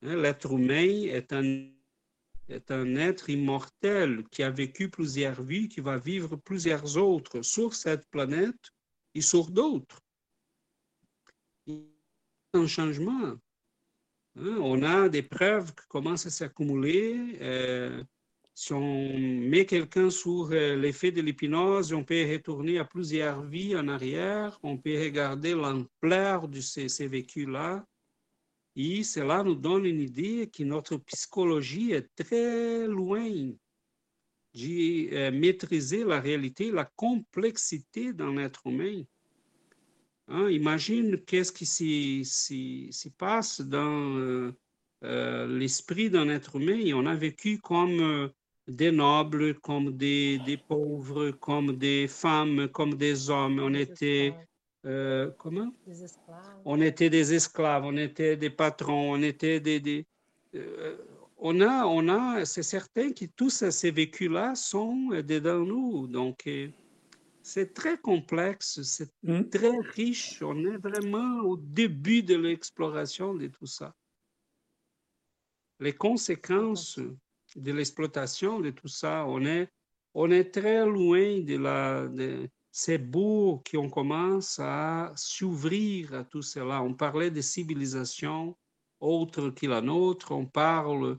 Hein, 0.02 0.16
L'être 0.16 0.52
humain 0.52 1.04
est 1.08 1.32
un 1.32 1.70
est 2.48 2.70
un 2.70 2.96
être 2.96 3.30
immortel 3.30 4.24
qui 4.30 4.42
a 4.42 4.50
vécu 4.50 4.90
plusieurs 4.90 5.42
vies, 5.42 5.68
qui 5.68 5.80
va 5.80 5.96
vivre 5.96 6.36
plusieurs 6.36 6.96
autres 6.96 7.42
sur 7.42 7.74
cette 7.74 8.06
planète 8.10 8.72
et 9.14 9.20
sur 9.20 9.50
d'autres. 9.50 10.02
Un 12.54 12.66
changement. 12.66 13.38
Hein, 14.36 14.56
On 14.60 14.82
a 14.82 15.08
des 15.08 15.22
preuves 15.22 15.74
qui 15.74 15.86
commencent 15.88 16.26
à 16.26 16.30
s'accumuler. 16.30 17.38
Euh, 17.40 18.04
si 18.54 18.74
on 18.74 19.18
met 19.18 19.64
quelqu'un 19.64 20.10
sur 20.10 20.50
euh, 20.52 20.76
l'effet 20.76 21.10
de 21.10 21.22
l'hypnose, 21.22 21.94
on 21.94 22.04
peut 22.04 22.30
retourner 22.30 22.78
à 22.78 22.84
plusieurs 22.84 23.42
vies 23.42 23.74
en 23.74 23.88
arrière, 23.88 24.58
on 24.62 24.76
peut 24.76 25.00
regarder 25.00 25.54
l'ampleur 25.54 26.48
de 26.48 26.60
ces, 26.60 26.88
ces 26.88 27.06
vécus-là. 27.06 27.86
Et 28.76 29.02
cela 29.02 29.42
nous 29.42 29.54
donne 29.54 29.86
une 29.86 30.00
idée 30.00 30.50
que 30.50 30.62
notre 30.62 30.98
psychologie 30.98 31.92
est 31.92 32.08
très 32.14 32.86
loin 32.86 33.28
de 34.54 35.14
euh, 35.14 35.30
maîtriser 35.30 36.04
la 36.04 36.20
réalité, 36.20 36.70
la 36.70 36.84
complexité 36.84 38.12
d'un 38.12 38.36
être 38.36 38.66
humain. 38.66 39.02
Hein, 40.28 40.48
imagine 40.48 41.18
qu'est-ce 41.18 41.52
qui 41.52 41.66
s'y- 41.66 43.12
passe 43.18 43.60
dans 43.60 44.16
euh, 44.16 44.52
euh, 45.04 45.46
l'esprit 45.58 46.10
d'un 46.10 46.28
être 46.28 46.56
humain. 46.56 46.78
Et 46.78 46.94
on 46.94 47.06
a 47.06 47.14
vécu 47.14 47.58
comme 47.58 48.00
euh, 48.00 48.28
des 48.66 48.92
nobles, 48.92 49.58
comme 49.60 49.96
des, 49.96 50.38
des 50.46 50.56
pauvres, 50.56 51.32
comme 51.32 51.76
des 51.76 52.06
femmes, 52.08 52.68
comme 52.68 52.94
des 52.94 53.28
hommes. 53.28 53.58
On 53.60 53.70
Des 53.70 53.82
était... 53.82 54.34
comment? 55.38 55.72
Des 55.86 56.04
esclaves. 56.04 56.62
On 56.64 56.80
était 56.80 57.10
des 57.10 57.34
esclaves, 57.34 57.84
on 57.84 57.96
était 57.96 58.36
des 58.36 58.50
patrons, 58.50 59.12
on 59.12 59.22
était 59.22 59.60
des... 59.60 60.06
on 61.36 61.60
a, 61.60 61.84
on 61.86 62.08
a, 62.08 62.44
c'est 62.44 62.62
certain 62.62 63.12
que 63.12 63.24
tous 63.36 63.50
ces 63.50 63.90
vécus-là 63.90 64.54
sont 64.54 65.08
dedans 65.26 65.64
nous. 65.64 66.06
Donc, 66.06 66.48
c'est 67.42 67.74
très 67.74 67.98
complexe, 67.98 68.82
c'est 68.82 69.10
Mm. 69.22 69.42
très 69.48 69.78
riche. 69.80 70.42
On 70.42 70.56
est 70.64 70.76
vraiment 70.78 71.40
au 71.42 71.56
début 71.56 72.22
de 72.22 72.36
l'exploration 72.36 73.34
de 73.34 73.48
tout 73.48 73.66
ça. 73.66 73.94
Les 75.80 75.92
conséquences 75.94 76.98
de 77.56 77.72
l'exploitation 77.72 78.60
de 78.60 78.70
tout 78.70 78.88
ça, 78.88 79.26
on 79.26 79.44
est, 79.44 79.68
on 80.14 80.30
est 80.30 80.50
très 80.52 80.86
loin 80.86 81.40
de 81.40 81.56
la... 81.56 82.06
De, 82.08 82.48
c'est 82.74 82.96
beau 82.98 83.62
qu'on 83.70 83.90
commence 83.90 84.58
à 84.58 85.12
s'ouvrir 85.14 86.14
à 86.14 86.24
tout 86.24 86.40
cela. 86.40 86.82
On 86.82 86.94
parlait 86.94 87.30
de 87.30 87.42
civilisations 87.42 88.56
autres 88.98 89.50
que 89.50 89.66
la 89.66 89.82
nôtre, 89.82 90.32
on 90.32 90.46
parle 90.46 91.18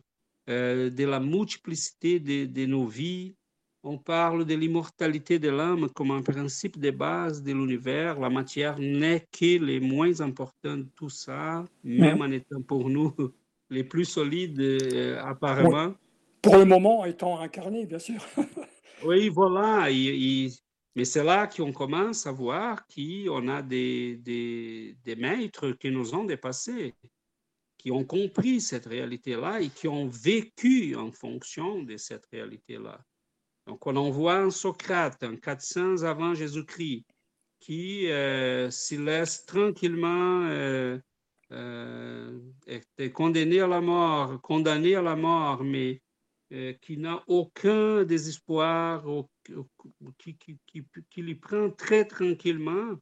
euh, 0.49 0.89
de 0.89 1.03
la 1.03 1.19
multiplicité 1.19 2.19
de, 2.19 2.45
de 2.45 2.65
nos 2.65 2.87
vies, 2.87 3.35
on 3.83 3.97
parle 3.97 4.45
de 4.45 4.55
l'immortalité 4.55 5.39
de 5.39 5.49
l'âme 5.49 5.89
comme 5.89 6.11
un 6.11 6.21
principe 6.21 6.79
de 6.79 6.89
base 6.91 7.43
de 7.43 7.51
l'univers. 7.51 8.17
La 8.19 8.29
matière 8.29 8.79
n'est 8.79 9.27
que 9.31 9.59
les 9.63 9.79
moins 9.81 10.21
importants 10.21 10.77
de 10.77 10.87
tout 10.95 11.09
ça, 11.09 11.65
même 11.83 12.21
en 12.21 12.31
étant 12.31 12.61
pour 12.61 12.89
nous 12.89 13.13
les 13.69 13.83
plus 13.83 14.05
solides 14.05 14.59
euh, 14.61 15.21
apparemment. 15.21 15.93
Pour 16.41 16.57
le 16.57 16.65
moment, 16.65 17.05
étant 17.05 17.39
incarné, 17.39 17.85
bien 17.85 17.99
sûr. 17.99 18.25
Oui, 19.05 19.27
voilà. 19.27 19.91
Et- 19.91 20.45
et- 20.45 20.49
mais 20.95 21.03
c'est 21.03 21.23
là 21.25 21.47
qu'on 21.47 21.73
commence 21.73 22.25
à 22.25 22.31
voir 22.31 22.85
qu'on 22.87 23.47
a 23.49 23.61
des, 23.61 24.15
des, 24.15 24.95
des 25.03 25.15
maîtres 25.17 25.71
qui 25.71 25.91
nous 25.91 26.15
ont 26.15 26.23
dépassés, 26.23 26.93
qui 27.77 27.91
ont 27.91 28.05
compris 28.05 28.61
cette 28.61 28.85
réalité-là 28.85 29.59
et 29.59 29.67
qui 29.69 29.89
ont 29.89 30.07
vécu 30.07 30.95
en 30.95 31.11
fonction 31.11 31.83
de 31.83 31.97
cette 31.97 32.25
réalité-là. 32.31 32.97
Donc, 33.65 33.87
on 33.87 33.95
en 33.95 34.09
voit 34.09 34.35
un 34.35 34.49
Socrate 34.51 35.23
en 35.23 35.35
400 35.37 36.03
avant 36.03 36.33
Jésus-Christ 36.33 37.05
qui 37.59 38.11
euh, 38.11 38.69
s'y 38.69 38.97
laisse 38.97 39.45
tranquillement 39.45 40.41
euh, 40.49 40.99
euh, 41.51 42.39
être 42.67 43.07
condamné 43.13 43.61
à 43.61 43.67
la 43.67 43.79
mort, 43.79 44.41
condamné 44.41 44.95
à 44.95 45.01
la 45.01 45.15
mort, 45.15 45.63
mais 45.63 46.01
euh, 46.51 46.73
qui 46.81 46.97
n'a 46.97 47.23
aucun 47.27 48.03
désespoir, 48.03 49.07
au- 49.07 49.29
au- 49.55 49.67
qui, 50.17 50.35
qui, 50.35 50.57
qui, 50.67 50.83
qui 51.09 51.21
lui 51.21 51.35
prend 51.35 51.69
très 51.69 52.05
tranquillement. 52.05 52.95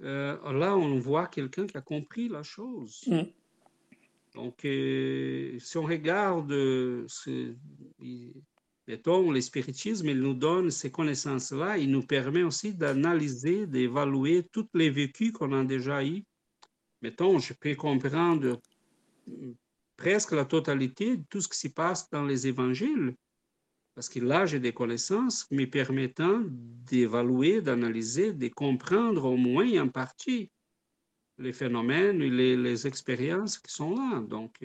Là, 0.00 0.76
on 0.76 0.98
voit 0.98 1.28
quelqu'un 1.28 1.66
qui 1.66 1.76
a 1.76 1.80
compris 1.80 2.28
la 2.28 2.42
chose. 2.42 3.04
Mm. 3.06 3.22
Donc, 4.34 4.58
si 4.62 5.76
on 5.78 5.82
regarde, 5.84 6.52
mettons, 8.86 9.30
le 9.30 9.40
spiritisme, 9.40 10.08
il 10.08 10.20
nous 10.20 10.34
donne 10.34 10.70
ces 10.70 10.90
connaissances-là, 10.90 11.78
il 11.78 11.90
nous 11.90 12.06
permet 12.06 12.42
aussi 12.42 12.74
d'analyser, 12.74 13.66
d'évaluer 13.66 14.44
tous 14.52 14.68
les 14.74 14.90
vécus 14.90 15.32
qu'on 15.32 15.52
a 15.52 15.64
déjà 15.64 16.04
eus. 16.04 16.22
Mettons, 17.02 17.38
je 17.38 17.52
peux 17.54 17.74
comprendre 17.74 18.60
presque 19.96 20.32
la 20.32 20.44
totalité 20.44 21.16
de 21.16 21.24
tout 21.30 21.40
ce 21.40 21.48
qui 21.48 21.58
se 21.58 21.68
passe 21.68 22.10
dans 22.10 22.24
les 22.24 22.46
évangiles, 22.46 23.14
parce 23.94 24.08
que 24.08 24.18
là, 24.18 24.44
j'ai 24.44 24.58
des 24.58 24.72
connaissances 24.72 25.48
me 25.50 25.66
permettant 25.66 26.42
d'évaluer, 26.44 27.60
d'analyser, 27.60 28.32
de 28.32 28.48
comprendre 28.48 29.24
au 29.24 29.36
moins 29.36 29.80
en 29.80 29.88
partie. 29.88 30.50
les 31.38 31.52
phénomènes, 31.52 32.18
les, 32.18 32.56
les 32.56 32.86
expériences 32.86 33.58
qui 33.58 33.72
sont 33.72 33.94
là. 33.94 34.20
Donc, 34.20 34.62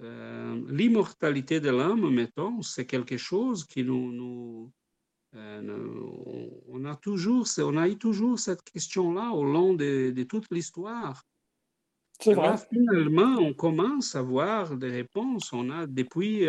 euh, 0.00 0.62
l'immortalité 0.68 1.60
de 1.60 1.70
l'âme, 1.70 2.08
mettons, 2.10 2.62
c'est 2.62 2.86
quelque 2.86 3.16
chose 3.16 3.64
qui 3.64 3.84
nous, 3.84 4.12
nous 4.12 4.72
euh, 5.34 6.60
on 6.68 6.84
a 6.84 6.96
toujours, 6.96 7.46
on 7.58 7.76
a 7.76 7.88
eu 7.88 7.96
toujours 7.96 8.38
cette 8.38 8.62
question-là 8.62 9.30
au 9.30 9.44
long 9.44 9.74
de, 9.74 10.10
de 10.10 10.22
toute 10.24 10.50
l'histoire. 10.50 11.22
C'est 12.20 12.34
vrai. 12.34 12.56
finalement, 12.70 13.36
on 13.38 13.54
commence 13.54 14.14
à 14.14 14.22
voir 14.22 14.76
des 14.76 14.90
réponses. 14.90 15.52
On 15.52 15.70
a 15.70 15.86
depuis 15.86 16.46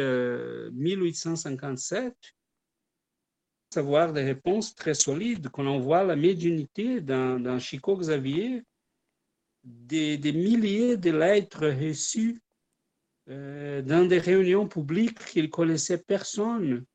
1857 0.73 2.15
avoir 3.77 4.11
des 4.13 4.23
réponses 4.23 4.75
très 4.75 4.93
solides. 4.93 5.49
Quand 5.49 5.65
on 5.65 5.79
voit 5.79 6.03
la 6.03 6.15
médiunité 6.15 7.01
dans, 7.01 7.59
Chico 7.59 7.95
Xavier, 7.95 8.63
des, 9.63 10.17
des, 10.17 10.33
milliers 10.33 10.97
de 10.97 11.11
lettres 11.11 11.67
reçues 11.67 12.41
euh, 13.30 13.82
dans 13.82 14.07
des 14.07 14.19
réunions 14.19 14.67
publiques 14.67 15.24
qu'il 15.26 15.49
connaissait 15.49 15.99
personne 15.99 16.86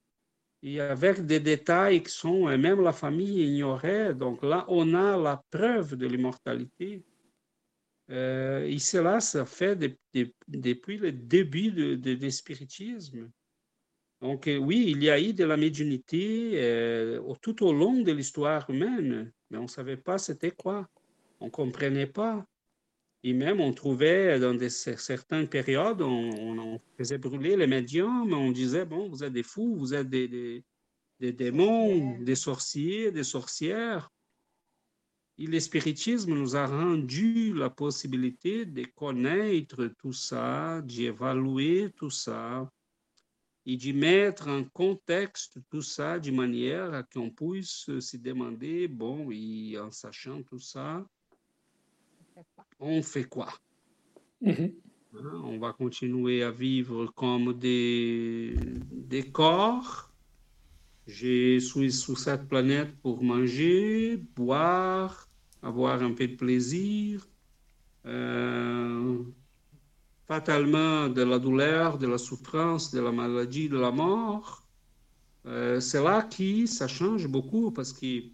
et 0.63 0.81
avec 0.81 1.25
des 1.25 1.41
détails 1.41 2.03
qui 2.03 2.13
sont, 2.13 2.49
euh, 2.49 2.59
même 2.59 2.83
la 2.83 2.93
famille 2.93 3.43
ignorait. 3.43 4.15
Donc 4.15 4.43
là, 4.43 4.65
on 4.69 4.95
a 4.95 5.17
la 5.17 5.43
preuve 5.51 5.97
de 5.97 6.07
l'immortalité. 6.07 7.05
Euh, 8.11 8.65
et 8.67 8.79
cela, 8.79 9.21
ça 9.21 9.45
fait 9.45 9.77
depuis 9.77 10.97
le 10.97 11.13
début 11.13 11.71
du 11.71 11.97
de, 11.97 12.15
de, 12.15 12.31
spiritisme. 12.31 13.31
Donc 14.21 14.47
euh, 14.47 14.57
oui, 14.57 14.87
il 14.89 15.03
y 15.03 15.11
a 15.11 15.21
eu 15.21 15.33
de 15.33 15.45
la 15.45 15.57
médiumnité 15.57 16.53
euh, 16.55 17.21
tout 17.43 17.65
au 17.65 17.73
long 17.73 18.01
de 18.01 18.13
l'histoire 18.13 18.69
humaine, 18.71 19.33
mais 19.51 19.59
on 19.59 19.63
ne 19.63 19.69
savait 19.69 19.97
pas 19.97 20.19
c'était 20.19 20.53
quoi. 20.53 20.89
On 21.41 21.47
ne 21.47 21.51
comprenait 21.51 22.07
pas. 22.07 22.47
Et 23.27 23.33
même, 23.33 23.61
on 23.61 23.73
trouvait 23.73 24.39
dans 24.39 24.55
des, 24.55 24.71
certaines 24.71 25.49
périodes, 25.49 26.01
on, 26.01 26.81
faisait 26.97 27.19
brûler 27.19 27.57
les 27.57 27.67
médiums, 27.67 28.33
on 28.33 28.53
disait, 28.53 28.85
bon, 28.85 29.09
vous 29.09 29.25
êtes 29.25 29.33
des 29.33 29.43
fous, 29.43 29.75
vous 29.75 29.95
êtes 29.95 30.09
des, 30.09 30.63
des, 31.19 31.33
démons, 31.33 32.21
des 32.21 32.37
sorciers, 32.37 33.11
des 33.11 33.25
sorcières. 33.25 34.13
Et 35.39 35.49
le 35.49 35.59
spiritisme 35.59 36.35
nous 36.35 36.55
a 36.55 36.69
rendu 36.69 37.53
la 37.53 37.69
possibilité 37.69 38.65
de 38.65 38.85
connaître 38.95 39.87
tout 39.99 40.13
ça, 40.13 40.81
d'évaluer 40.83 41.91
tout 41.97 42.11
ça 42.11 42.71
et 43.65 43.77
de 43.77 43.91
mettre 43.91 44.47
en 44.47 44.63
contexte 44.67 45.59
tout 45.69 45.83
ça 45.83 46.21
de 46.21 46.31
manière 46.31 46.95
à 46.95 47.03
qu'on 47.03 47.31
puisse 47.31 47.91
se 47.99 48.17
demander, 48.19 48.87
bon, 48.87 49.33
et 49.33 49.77
en 49.81 49.91
sachant 49.91 50.45
tout 50.45 50.61
ça, 50.61 51.05
on 52.79 53.03
fait 53.03 53.25
quoi? 53.25 53.49
Mhm. 54.41 54.73
hein, 55.15 55.41
On 55.45 55.59
va 55.59 55.73
continuer 55.73 56.43
à 56.43 56.51
vivre 56.51 57.07
comme 57.15 57.53
des, 57.59 58.55
des 58.91 59.31
corps. 59.31 60.13
Je 61.07 61.59
suis 61.61 61.93
sur 61.93 62.19
cette 62.19 62.49
planète 62.49 62.97
pour 63.03 63.23
manger, 63.23 64.17
boire, 64.37 65.29
avoir 65.63 66.03
un 66.03 66.13
peu 66.15 66.29
de 66.29 66.37
plaisir. 66.37 67.29
Euh, 68.07 69.25
fatalement 70.29 71.09
de 71.09 71.23
la 71.23 71.39
douleur, 71.39 71.99
de 71.99 72.07
la 72.07 72.19
souffrance, 72.19 72.91
de 72.93 73.01
la 73.01 73.13
maladie, 73.13 73.69
de 73.69 73.79
la 73.79 73.91
mort. 73.91 74.67
Euh, 75.47 75.81
c'est 75.81 76.03
là 76.03 76.23
qui 76.23 76.67
ça 76.69 76.89
change 76.89 77.29
beaucoup 77.29 77.71
parce 77.73 77.93
que 77.93 78.31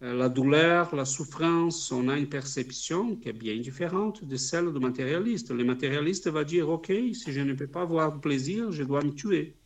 la 0.00 0.28
douleur, 0.28 0.94
la 0.94 1.04
souffrance, 1.04 1.90
on 1.90 2.08
a 2.08 2.16
une 2.16 2.28
perception 2.28 3.16
qui 3.16 3.30
est 3.30 3.32
bien 3.32 3.56
différente 3.58 4.24
de 4.24 4.36
celle 4.36 4.72
du 4.72 4.78
matérialiste. 4.78 5.50
Le 5.50 5.64
matérialiste 5.64 6.28
va 6.28 6.44
dire, 6.44 6.68
OK, 6.68 6.86
si 6.86 7.32
je 7.32 7.40
ne 7.40 7.54
peux 7.54 7.66
pas 7.66 7.82
avoir 7.82 8.12
de 8.12 8.20
plaisir, 8.20 8.70
je 8.70 8.84
dois 8.84 9.02
me 9.02 9.10
tuer. 9.10 9.56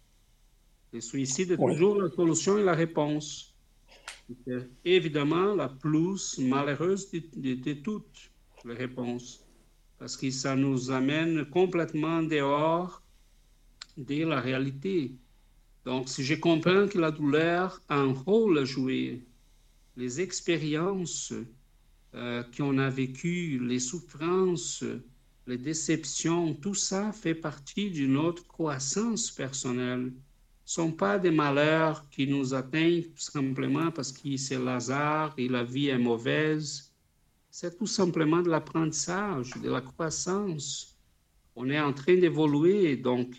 Le 0.93 1.01
suicide 1.01 1.53
est 1.53 1.57
toujours 1.57 2.01
la 2.01 2.11
solution 2.11 2.59
et 2.59 2.65
la 2.65 2.75
réponse. 2.75 3.55
évidemment 4.85 5.55
la 5.55 5.69
plus 5.69 6.39
malheureuse 6.39 7.11
de, 7.11 7.73
toutes 7.75 8.31
les 8.65 8.75
réponses, 8.75 9.45
parce 9.99 10.17
que 10.17 10.31
ça 10.31 10.57
nous 10.57 10.91
amène 10.91 11.45
complètement 11.47 12.23
dehors 12.23 13.03
de 13.99 14.25
la 14.25 14.41
réalité. 14.41 15.13
Donc, 15.85 16.09
si 16.09 16.25
je 16.25 16.35
comprends 16.37 16.89
que 16.89 16.99
la 16.99 17.11
douleur 17.11 17.83
a 17.89 17.97
un 17.97 18.15
rôle 18.15 18.59
à 18.59 18.65
jouer 18.65 19.23
les 19.97 20.21
expériences 20.21 21.33
euh, 22.15 22.43
qu'on 22.57 22.79
a 22.79 22.91
vécues, 22.91 23.59
les 23.63 23.79
souffrances, 23.79 24.85
les 25.47 25.59
déceptions, 25.59 26.55
tout 26.55 26.75
ça 26.75 27.13
fait 27.13 27.35
partie 27.35 27.91
de 27.91 28.07
notre 28.07 28.47
croissance 28.47 29.31
personnelle. 29.31 30.13
Ce 30.65 30.81
ne 30.81 30.87
sont 30.87 30.93
pas 30.93 31.19
des 31.19 31.31
malheurs 31.31 32.09
qui 32.11 32.27
nous 32.27 32.55
atteignent 32.55 33.07
simplement 33.17 33.91
parce 33.91 34.13
que 34.13 34.37
c'est 34.37 34.59
Lazare 34.59 35.35
et 35.37 35.49
la 35.49 35.65
vie 35.65 35.89
est 35.89 35.99
mauvaise. 35.99 36.93
C'est 37.51 37.77
tout 37.77 37.87
simplement 37.87 38.41
de 38.41 38.49
l'apprentissage, 38.49 39.51
de 39.63 39.71
la 39.71 39.81
croissance. 39.81 40.97
On 41.57 41.69
est 41.69 41.81
en 41.81 41.93
train 41.93 42.17
d'évoluer, 42.17 42.97
donc 42.97 43.39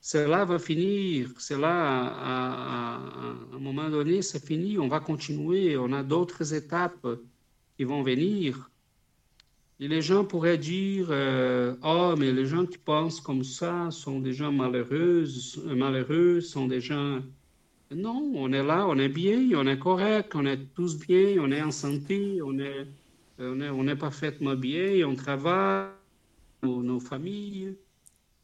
cela 0.00 0.46
va 0.46 0.58
finir, 0.58 1.28
cela, 1.38 1.68
à, 1.68 2.96
un 3.52 3.58
moment 3.58 3.90
donné, 3.90 4.22
c'est 4.22 4.44
fini, 4.44 4.78
on 4.78 4.88
va 4.88 5.00
continuer, 5.00 5.76
on 5.76 5.92
a 5.92 6.02
d'autres 6.02 6.54
étapes 6.54 7.06
qui 7.76 7.84
vont 7.84 8.02
venir. 8.02 8.70
Et 9.78 9.88
les 9.88 10.02
gens 10.02 10.24
pourraient 10.24 10.58
dire, 10.58 11.08
oh, 11.82 12.14
mais 12.18 12.32
les 12.32 12.46
gens 12.46 12.64
qui 12.66 12.78
pensent 12.78 13.20
comme 13.20 13.44
ça 13.44 13.90
sont 13.90 14.20
des 14.20 14.32
gens 14.32 14.52
malheureux, 14.52 15.24
malheureux, 15.66 16.40
sont 16.40 16.66
des 16.66 16.80
gens... 16.80 17.20
Non, 17.90 18.32
on 18.36 18.52
est 18.52 18.62
là, 18.62 18.86
on 18.86 18.98
est 18.98 19.08
bien, 19.08 19.50
on 19.54 19.66
est 19.66 19.78
correct, 19.78 20.34
on 20.34 20.46
est 20.46 20.74
tous 20.74 20.96
bien, 20.98 21.36
on 21.40 21.50
est 21.50 21.60
en 21.60 21.72
santé, 21.72 22.40
on 22.42 22.58
est, 22.58 22.86
on 23.38 23.88
est, 23.88 23.96
parfaitement 23.96 24.54
bien, 24.54 25.06
on 25.08 25.14
travaille, 25.14 25.88
nos 26.62 27.00
familles. 27.00 27.74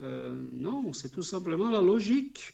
Euh, 0.03 0.35
non, 0.53 0.93
c'est 0.93 1.11
tout 1.11 1.23
simplement 1.23 1.71
la 1.71 1.81
logique. 1.81 2.53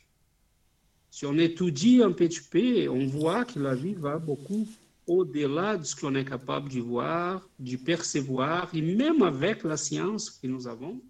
Si 1.10 1.26
on 1.26 1.36
étudie 1.38 2.02
un 2.02 2.12
petit 2.12 2.88
on 2.88 3.06
voit 3.06 3.44
que 3.44 3.58
la 3.58 3.74
vie 3.74 3.94
va 3.94 4.18
beaucoup 4.18 4.66
au-delà 5.06 5.76
de 5.76 5.84
ce 5.84 5.96
qu'on 5.96 6.14
est 6.14 6.24
capable 6.24 6.70
de 6.70 6.80
voir, 6.80 7.46
de 7.58 7.76
percevoir, 7.76 8.70
et 8.72 8.80
même 8.80 9.22
avec 9.22 9.64
la 9.64 9.76
science 9.76 10.30
que 10.30 10.46
nous 10.46 10.66
avons, 10.68 11.02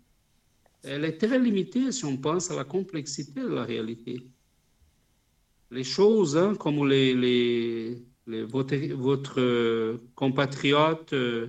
elle 0.82 1.04
est 1.04 1.18
très 1.18 1.38
limitée 1.38 1.92
si 1.92 2.04
on 2.04 2.16
pense 2.16 2.50
à 2.50 2.56
la 2.56 2.64
complexité 2.64 3.40
de 3.40 3.48
la 3.48 3.64
réalité. 3.64 4.26
Les 5.70 5.84
choses, 5.84 6.36
hein, 6.36 6.54
comme 6.54 6.86
les, 6.88 7.14
les, 7.14 8.42
votre, 8.44 8.76
votre, 8.94 10.00
compatriote 10.14 11.12
euh, 11.12 11.48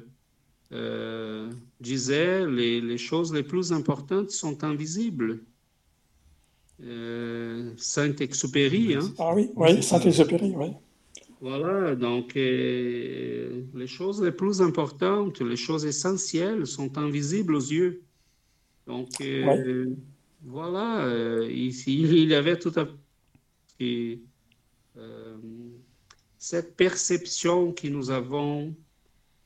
euh, 0.73 1.51
disait, 1.79 2.47
les, 2.47 2.81
les, 2.81 2.97
choses 2.97 3.31
les 3.31 3.43
plus 3.43 3.71
importantes 3.71 4.31
sont 4.31 4.63
invisibles. 4.63 5.39
Euh, 6.83 7.71
Saint-Exupéry. 7.77 8.95
Hein? 8.95 9.13
Ah 9.19 9.33
oui, 9.35 9.51
oui 9.55 9.83
Saint-Exupéry, 9.83 10.53
oui. 10.55 10.67
Voilà, 11.41 11.93
donc 11.95 12.37
euh, 12.37 13.63
les 13.75 13.87
choses 13.87 14.23
les 14.23 14.31
plus 14.31 14.61
importantes, 14.61 15.41
les 15.41 15.57
choses 15.57 15.85
essentielles 15.85 16.65
sont 16.65 16.97
invisibles 16.97 17.55
aux 17.55 17.59
yeux. 17.59 18.01
Donc 18.87 19.09
voilà, 20.45 21.07
ici 21.49 22.01
il 22.01 22.29
y 22.29 22.35
avait 22.35 22.57
tout 22.57 22.71
à 22.77 22.87
fait 23.77 24.19
cette 26.37 26.75
perception 26.77 27.73
que 27.73 27.87
nous 27.87 28.09
avons 28.09 28.73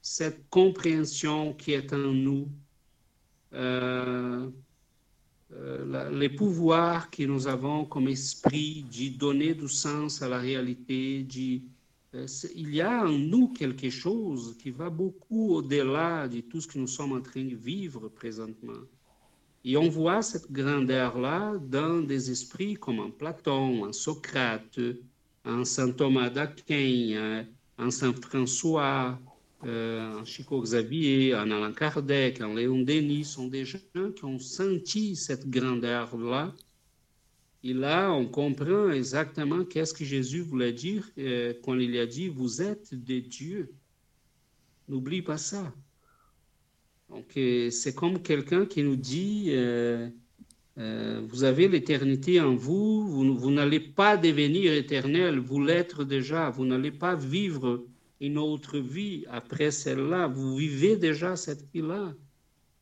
cette 0.08 0.50
compréhension 0.50 1.54
qui 1.54 1.74
est 1.74 1.92
en 1.92 1.98
nous, 1.98 2.48
euh, 3.54 4.50
euh, 5.54 6.10
les 6.12 6.30
pouvoirs 6.30 7.10
que 7.10 7.24
nous 7.24 7.46
avons 7.48 7.84
comme 7.84 8.08
esprit 8.08 8.86
de 8.86 9.18
donner 9.18 9.54
du 9.54 9.68
sens 9.68 10.22
à 10.22 10.30
la 10.30 10.38
réalité, 10.38 11.28
euh, 12.16 12.26
il 12.56 12.74
y 12.74 12.82
a 12.82 13.04
en 13.04 13.10
nous 13.10 13.50
quelque 13.50 13.90
chose 13.90 14.56
qui 14.58 14.72
va 14.72 14.90
beaucoup 14.90 15.56
au-delà 15.56 16.30
de 16.30 16.40
tout 16.40 16.62
ce 16.62 16.68
que 16.68 16.80
nous 16.80 16.88
sommes 16.88 17.12
en 17.12 17.22
train 17.22 17.44
de 17.44 17.56
vivre 17.56 18.08
présentement. 18.08 18.84
Et 19.66 19.76
on 19.76 19.90
voit 19.90 20.22
cette 20.22 20.50
grandeur-là 20.50 21.58
dans 21.58 22.00
des 22.00 22.32
esprits 22.32 22.76
comme 22.76 23.00
en 23.00 23.12
Platon, 23.12 23.84
en 23.84 23.92
Socrate, 23.92 24.80
en 25.44 25.66
Saint 25.66 25.92
Thomas 25.92 26.30
d'Aquin, 26.30 27.46
en 27.78 27.92
Saint 27.92 28.14
François, 28.14 29.20
euh, 29.66 30.20
en 30.20 30.26
Chico 30.26 30.62
Xavier, 30.62 31.34
en 31.36 31.50
Alain 31.50 31.74
Kardec, 31.74 32.42
en 32.42 32.54
Léon 32.54 32.84
Denis, 32.84 33.26
sont 33.26 33.48
des 33.48 33.66
gens 33.66 33.80
qui 34.16 34.24
ont 34.24 34.40
senti 34.40 35.16
cette 35.16 35.50
grandeur-là. 35.50 36.54
Et 37.64 37.74
là, 37.74 38.12
on 38.12 38.28
comprend 38.28 38.92
exactement 38.92 39.66
qu'est-ce 39.66 39.94
que 39.94 40.06
Jésus 40.06 40.42
voulait 40.42 40.74
dire 40.74 41.10
euh, 41.18 41.54
quand 41.64 41.78
il 41.78 41.98
a 41.98 42.06
dit, 42.06 42.28
vous 42.30 42.62
êtes 42.62 42.94
des 42.94 43.22
dieux. 43.22 43.74
N'oublie 44.88 45.24
pas 45.24 45.38
ça. 45.38 45.74
Donc, 47.10 47.26
euh, 47.36 47.72
c'est 47.72 47.96
comme 47.96 48.22
quelqu'un 48.22 48.66
qui 48.66 48.84
nous 48.84 48.96
dit, 48.96 49.48
euh, 49.50 50.10
vous 51.28 51.44
avez 51.44 51.68
l'éternité 51.68 52.40
en 52.40 52.56
vous, 52.56 53.08
vous, 53.08 53.36
vous 53.36 53.52
n'allez 53.52 53.80
pas 53.80 54.18
devenir 54.18 54.72
éternel, 54.72 55.40
vous 55.40 55.64
l'êtes 55.64 56.00
déjà, 56.02 56.52
vous 56.52 56.66
n'allez 56.66 56.92
pas 56.92 57.16
vivre 57.16 57.88
une 58.20 58.38
autre 58.38 58.80
vie 58.80 59.26
après 59.30 59.72
celle-là, 59.72 60.28
vous 60.28 60.56
vivez 60.56 60.98
déjà 60.98 61.36
cette 61.36 61.66
vie-là. 61.74 62.16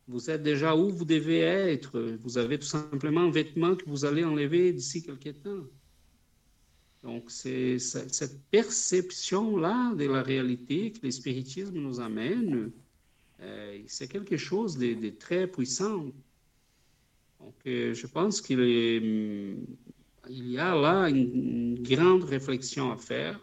Vous 0.08 0.30
êtes 0.30 0.44
déjà 0.44 0.76
où 0.76 0.90
vous 0.90 1.06
devez 1.06 1.40
être. 1.40 2.00
Vous 2.22 2.38
avez 2.38 2.60
tout 2.60 2.68
simplement 2.68 3.22
un 3.22 3.32
vêtement 3.32 3.76
que 3.76 3.86
vous 3.88 4.06
allez 4.06 4.24
enlever 4.24 4.72
d'ici 4.72 5.02
quelques 5.02 5.42
temps. 5.42 5.66
Donc, 7.04 7.30
c'est 7.30 7.78
cette 7.80 8.42
perception-là 8.50 9.94
de 9.96 10.06
la 10.06 10.24
réalité 10.24 10.92
que 10.92 11.00
l'espiritisme 11.04 11.76
nous 11.76 12.00
amène, 12.00 12.72
euh, 13.42 13.80
c'est 13.86 14.08
quelque 14.08 14.38
chose 14.38 14.78
de, 14.78 15.10
très 15.10 15.46
puissant. 15.48 16.06
Donc, 17.40 17.56
euh, 17.68 17.94
je 17.94 18.08
pense 18.08 18.42
qu'il 18.42 18.60
il 20.30 20.50
y 20.50 20.58
a 20.58 20.76
là 20.76 21.10
une, 21.10 21.82
grande 21.84 22.24
réflexion 22.24 22.92
à 22.92 22.98
faire. 22.98 23.40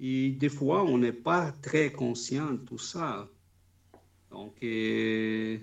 Et 0.00 0.30
des 0.30 0.48
fois, 0.48 0.84
on 0.84 0.98
n'est 0.98 1.12
pas 1.12 1.52
très 1.62 1.90
conscient 1.90 2.52
de 2.52 2.58
tout 2.58 2.78
ça. 2.78 3.28
Donc, 4.30 4.54
euh, 4.62 5.58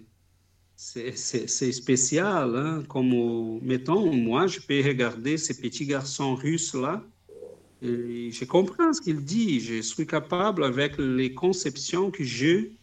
c'est 0.76 1.72
spécial, 1.72 2.56
hein? 2.56 2.84
comme, 2.90 3.60
mettons, 3.62 4.14
moi, 4.14 4.48
je 4.48 4.60
peux 4.60 4.82
regarder 4.82 5.38
ces 5.38 5.60
petits 5.60 5.86
garçons 5.86 6.36
russes-là, 6.36 7.04
et 7.82 8.32
je 8.32 8.46
comprends 8.46 8.92
ce 8.92 9.02
qu'il 9.02 9.24
dit, 9.24 9.60
je 9.60 9.82
suis 9.82 10.08
capable, 10.08 10.64
avec 10.64 10.98
les 10.98 11.34
conceptions 11.34 12.12
que 12.12 12.24
j'ai, 12.24 12.74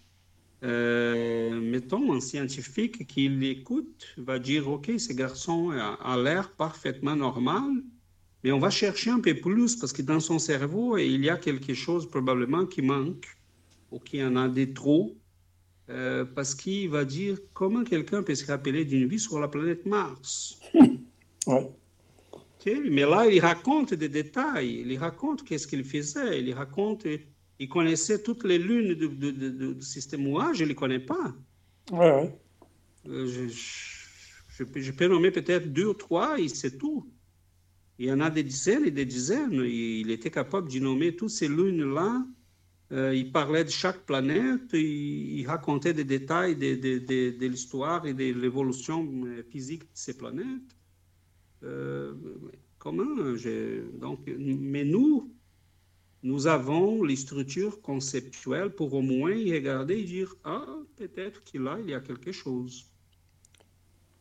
euh, 0.62 1.60
mettons, 1.60 2.12
un 2.12 2.20
scientifique 2.20 3.06
qui 3.06 3.28
l'écoute 3.28 4.14
va 4.16 4.38
dire, 4.38 4.68
OK, 4.68 4.90
ce 4.98 5.12
garçon 5.12 5.70
a, 5.70 5.98
a 6.02 6.16
l'air 6.16 6.52
parfaitement 6.52 7.16
normal, 7.16 7.82
mais 8.42 8.52
on 8.52 8.58
va 8.58 8.70
chercher 8.70 9.10
un 9.10 9.20
peu 9.20 9.34
plus 9.34 9.76
parce 9.76 9.92
que 9.92 10.02
dans 10.02 10.20
son 10.20 10.38
cerveau, 10.38 10.96
il 10.98 11.24
y 11.24 11.30
a 11.30 11.36
quelque 11.36 11.74
chose 11.74 12.08
probablement 12.08 12.66
qui 12.66 12.82
manque 12.82 13.26
ou 13.90 13.98
qui 13.98 14.22
en 14.22 14.36
a 14.36 14.48
des 14.48 14.72
trop. 14.72 15.16
Euh, 15.90 16.24
parce 16.24 16.54
qu'il 16.54 16.88
va 16.90 17.04
dire 17.04 17.38
comment 17.54 17.82
quelqu'un 17.84 18.22
peut 18.22 18.34
se 18.34 18.46
rappeler 18.46 18.84
d'une 18.84 19.06
vie 19.08 19.18
sur 19.18 19.38
la 19.40 19.48
planète 19.48 19.84
Mars. 19.84 20.58
mais 22.66 23.02
là, 23.02 23.26
il 23.26 23.40
raconte 23.40 23.94
des 23.94 24.08
détails, 24.08 24.84
il 24.86 24.98
raconte 24.98 25.44
qu'est-ce 25.44 25.66
qu'il 25.66 25.84
faisait, 25.84 26.40
il 26.40 26.52
raconte, 26.54 27.06
il 27.58 27.68
connaissait 27.68 28.22
toutes 28.22 28.44
les 28.44 28.58
lunes 28.58 28.94
du 28.94 29.82
système 29.82 30.26
OA, 30.28 30.52
je 30.52 30.62
ne 30.62 30.68
les 30.68 30.74
connais 30.74 31.00
pas. 31.00 31.34
Euh, 33.08 33.26
je, 33.26 33.48
je, 34.48 34.92
peux 34.92 35.08
nommer 35.08 35.32
peut-être 35.32 35.72
deux 35.72 35.86
ou 35.86 35.94
trois, 35.94 36.38
et 36.38 36.48
c'est 36.48 36.78
tout. 36.78 37.10
Il 38.02 38.08
y 38.08 38.12
en 38.12 38.20
a 38.20 38.30
des 38.30 38.42
dizaines 38.42 38.84
et 38.84 38.90
des 38.90 39.06
dizaines. 39.06 39.52
Il 39.64 40.10
était 40.10 40.30
capable 40.30 40.70
de 40.70 40.78
nommer 40.80 41.14
toutes 41.14 41.30
ces 41.30 41.48
lunes-là 41.48 42.26
euh, 42.92 43.14
il 43.14 43.32
parlait 43.32 43.64
de 43.64 43.70
chaque 43.70 44.00
planète, 44.04 44.74
il, 44.74 45.46
racontait 45.46 45.94
des 45.94 46.04
détails 46.04 46.56
de, 46.56 46.74
de, 46.74 47.46
l'histoire 47.46 48.06
et 48.06 48.12
de 48.12 48.38
l'évolution 48.38 49.08
euh, 49.24 49.42
physique 49.50 49.80
de 49.80 49.88
ces 49.94 50.14
planètes. 50.14 50.76
Euh, 51.62 52.12
comment 52.78 53.04
donc, 53.98 54.18
Mais 54.26 54.84
nous, 54.84 55.32
nous 56.22 56.46
avons 56.46 57.02
les 57.02 57.16
structures 57.16 57.80
conceptuelles 57.80 58.74
pour 58.74 58.92
au 58.92 59.00
moins 59.00 59.32
y 59.32 59.54
regarder 59.54 59.94
et 59.94 60.04
dire 60.04 60.34
Ah, 60.44 60.66
peut-être 60.96 61.42
qu'il 61.44 61.66
il 61.84 61.90
y 61.90 61.94
a 61.94 62.00
quelque 62.00 62.32
chose. 62.32 62.90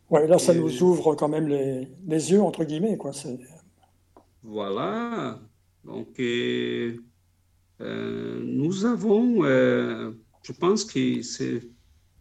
Oui, 0.10 0.26
là, 0.28 0.40
ça 0.40 0.54
nous 0.54 0.82
ouvre 0.82 1.16
quand 1.16 1.30
même 1.30 1.48
les, 1.50 1.90
les, 2.08 2.32
yeux, 2.32 2.42
entre 2.42 2.64
guillemets. 2.64 2.96
Quoi. 2.96 3.12
Voilà. 4.44 5.40
Donc, 5.84 6.20
euh, 6.20 6.98
nous 8.44 8.86
avons, 8.86 9.44
euh, 9.44 10.12
je 10.44 10.54
pense 10.54 10.86
que 10.86 11.22
c'est, 11.22 11.62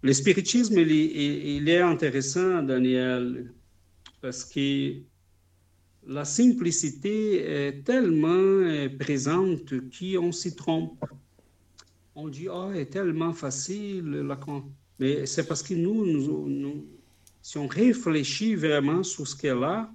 le 0.02 0.12
spiritisme, 0.12 0.78
il, 0.78 1.68
est 1.68 1.80
intéressant, 1.80 2.62
Daniel, 2.62 3.52
parce 4.22 4.44
que 4.44 4.94
la 6.06 6.24
simplicité 6.24 7.66
est 7.66 7.84
tellement 7.84 8.28
euh, 8.28 8.88
présente 8.98 9.74
qu'on 9.90 10.32
s'y 10.32 10.56
trompe. 10.56 11.04
On 12.14 12.28
dit, 12.28 12.48
oh, 12.48 12.70
c'est 12.74 12.86
tellement 12.86 13.34
facile. 13.34 14.10
La... 14.10 14.40
Mais 14.98 15.26
c'est 15.26 15.46
parce 15.46 15.62
que 15.62 15.74
nous, 15.74 16.06
nous, 16.06 16.48
nous, 16.48 16.86
si 17.42 17.58
on 17.58 17.66
réfléchit 17.66 18.54
vraiment 18.54 19.02
sur 19.02 19.28
ce 19.28 19.36
qu'elle 19.36 19.62
a, 19.62 19.92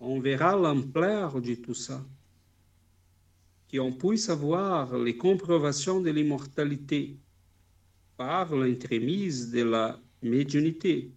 on 0.00 0.18
verra 0.18 0.56
l'ampleur 0.56 1.40
de 1.40 1.54
tout 1.54 1.74
ça 1.74 2.02
qu'on 3.72 3.92
puisse 3.92 4.28
avoir 4.28 4.98
les 4.98 5.16
comprobations 5.16 6.00
de 6.00 6.10
l'immortalité 6.10 7.16
par 8.16 8.54
l'entremise 8.54 9.50
de 9.50 9.62
la 9.62 10.00
médiumnité, 10.22 11.12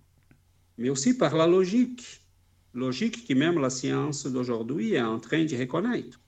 mais 0.78 0.90
aussi 0.90 1.18
par 1.18 1.36
la 1.36 1.48
logique, 1.48 2.22
logique 2.74 3.28
que 3.28 3.34
même 3.34 3.60
la 3.60 3.70
science 3.70 4.28
d'aujourd'hui 4.28 4.94
est 4.94 5.02
en 5.02 5.20
train 5.20 5.44
de 5.44 5.58
reconnaître. 5.58 6.20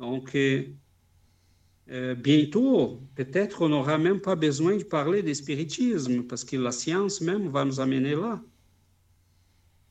Donc, 0.00 0.34
euh, 0.34 0.64
euh, 1.90 2.14
bientôt, 2.14 3.00
peut-être 3.14 3.62
on 3.62 3.68
n'aura 3.68 3.98
même 3.98 4.20
pas 4.20 4.36
besoin 4.36 4.76
de 4.76 4.84
parler 4.84 5.22
de 5.22 5.32
spiritisme, 5.32 6.22
parce 6.22 6.44
que 6.44 6.56
la 6.56 6.72
science 6.72 7.20
même 7.20 7.48
va 7.48 7.64
nous 7.64 7.80
amener 7.80 8.14
là. 8.14 8.42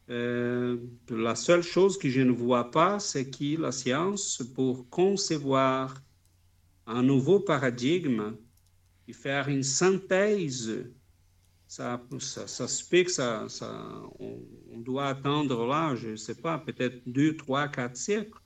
Euh, 0.09 0.77
la 1.09 1.35
seule 1.35 1.63
chose 1.63 1.97
que 1.97 2.09
je 2.09 2.21
ne 2.21 2.31
vois 2.31 2.71
pas, 2.71 2.99
c'est 2.99 3.29
que 3.29 3.61
la 3.61 3.71
science, 3.71 4.41
pour 4.55 4.89
concevoir 4.89 6.01
un 6.85 7.03
nouveau 7.03 7.41
paradigme 7.41 8.37
et 9.07 9.13
faire 9.13 9.49
une 9.49 9.63
synthèse, 9.63 10.85
ça, 11.67 12.01
ça, 12.19 12.67
se 12.67 12.89
peut 12.89 13.03
que 13.03 13.11
ça, 13.11 13.49
ça 13.49 14.01
on, 14.19 14.39
doit 14.77 15.07
attendre 15.07 15.65
là, 15.65 15.95
je 15.95 16.09
ne 16.09 16.15
sais 16.15 16.35
pas, 16.35 16.57
peut-être 16.57 17.01
deux, 17.05 17.35
trois, 17.35 17.67
quatre 17.67 17.97
siècles. 17.97 18.39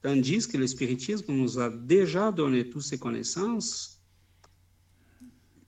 Tandis 0.00 0.48
que 0.48 0.56
le 0.56 0.66
spiritisme 0.66 1.32
nous 1.34 1.58
a 1.58 1.68
déjà 1.68 2.32
donné 2.32 2.70
toutes 2.70 2.82
ces 2.82 2.98
connaissances, 2.98 4.02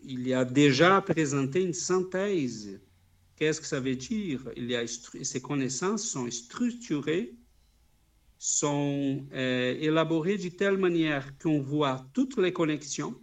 il 0.03 0.27
y 0.27 0.33
a 0.33 0.47
déjà 0.47 1.03
présenté 1.03 1.63
une 1.63 1.75
synthèse 1.75 2.81
Qu'est-ce 3.43 3.61
que 3.61 3.67
ça 3.67 3.81
veut 3.81 3.97
dire? 3.97 4.41
Il 4.57 4.71
y 4.71 4.77
a, 4.77 4.87
Ces 4.87 5.43
connaissances 5.43 6.05
sont 6.05 6.31
structurées, 6.31 7.35
sont 8.39 9.27
euh, 9.33 9.77
élaborées 9.81 10.39
de 10.39 10.49
telle 10.49 10.79
manière 10.79 11.37
qu'on 11.39 11.61
voit 11.61 12.07
toutes 12.15 12.39
les 12.39 12.53
connexions 12.53 13.21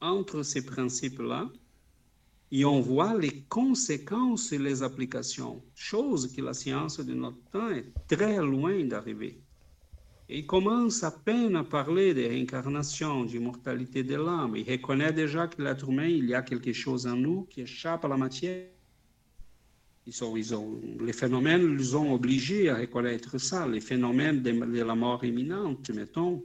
entre 0.00 0.42
ces 0.42 0.66
principes-là 0.66 1.48
et 2.50 2.64
on 2.64 2.80
voit 2.80 3.16
les 3.16 3.44
conséquences 3.48 4.50
et 4.50 4.58
les 4.58 4.82
applications, 4.82 5.62
chose 5.76 6.26
que 6.34 6.42
la 6.42 6.52
science 6.52 6.98
de 6.98 7.14
notre 7.14 7.48
temps 7.52 7.70
est 7.70 7.92
très 8.08 8.38
loin 8.38 8.82
d'arriver. 8.82 9.40
Il 10.28 10.46
commence 10.46 11.04
à 11.04 11.12
peine 11.12 11.54
à 11.54 11.62
parler 11.62 12.12
de 12.12 12.22
réincarnation, 12.22 13.24
d'immortalité 13.24 14.02
de 14.02 14.16
l'âme. 14.16 14.56
Il 14.56 14.68
reconnaît 14.68 15.12
déjà 15.12 15.46
que 15.46 15.62
l'être 15.62 15.88
humain, 15.88 16.08
il 16.08 16.24
y 16.24 16.34
a 16.34 16.42
quelque 16.42 16.72
chose 16.72 17.06
en 17.06 17.14
nous 17.14 17.44
qui 17.44 17.60
échappe 17.60 18.04
à 18.04 18.08
la 18.08 18.16
matière 18.16 18.66
ils 20.06 20.24
ont, 20.24 20.36
ils 20.36 20.54
ont, 20.54 20.80
les 21.00 21.12
phénomènes 21.12 21.76
les 21.76 21.94
ont 21.94 22.12
obligés 22.12 22.68
à 22.68 22.76
reconnaître 22.76 23.38
ça. 23.38 23.66
Les 23.66 23.80
phénomènes 23.80 24.42
de, 24.42 24.82
la 24.82 24.94
mort 24.94 25.24
imminente, 25.24 25.90
mettons, 25.90 26.42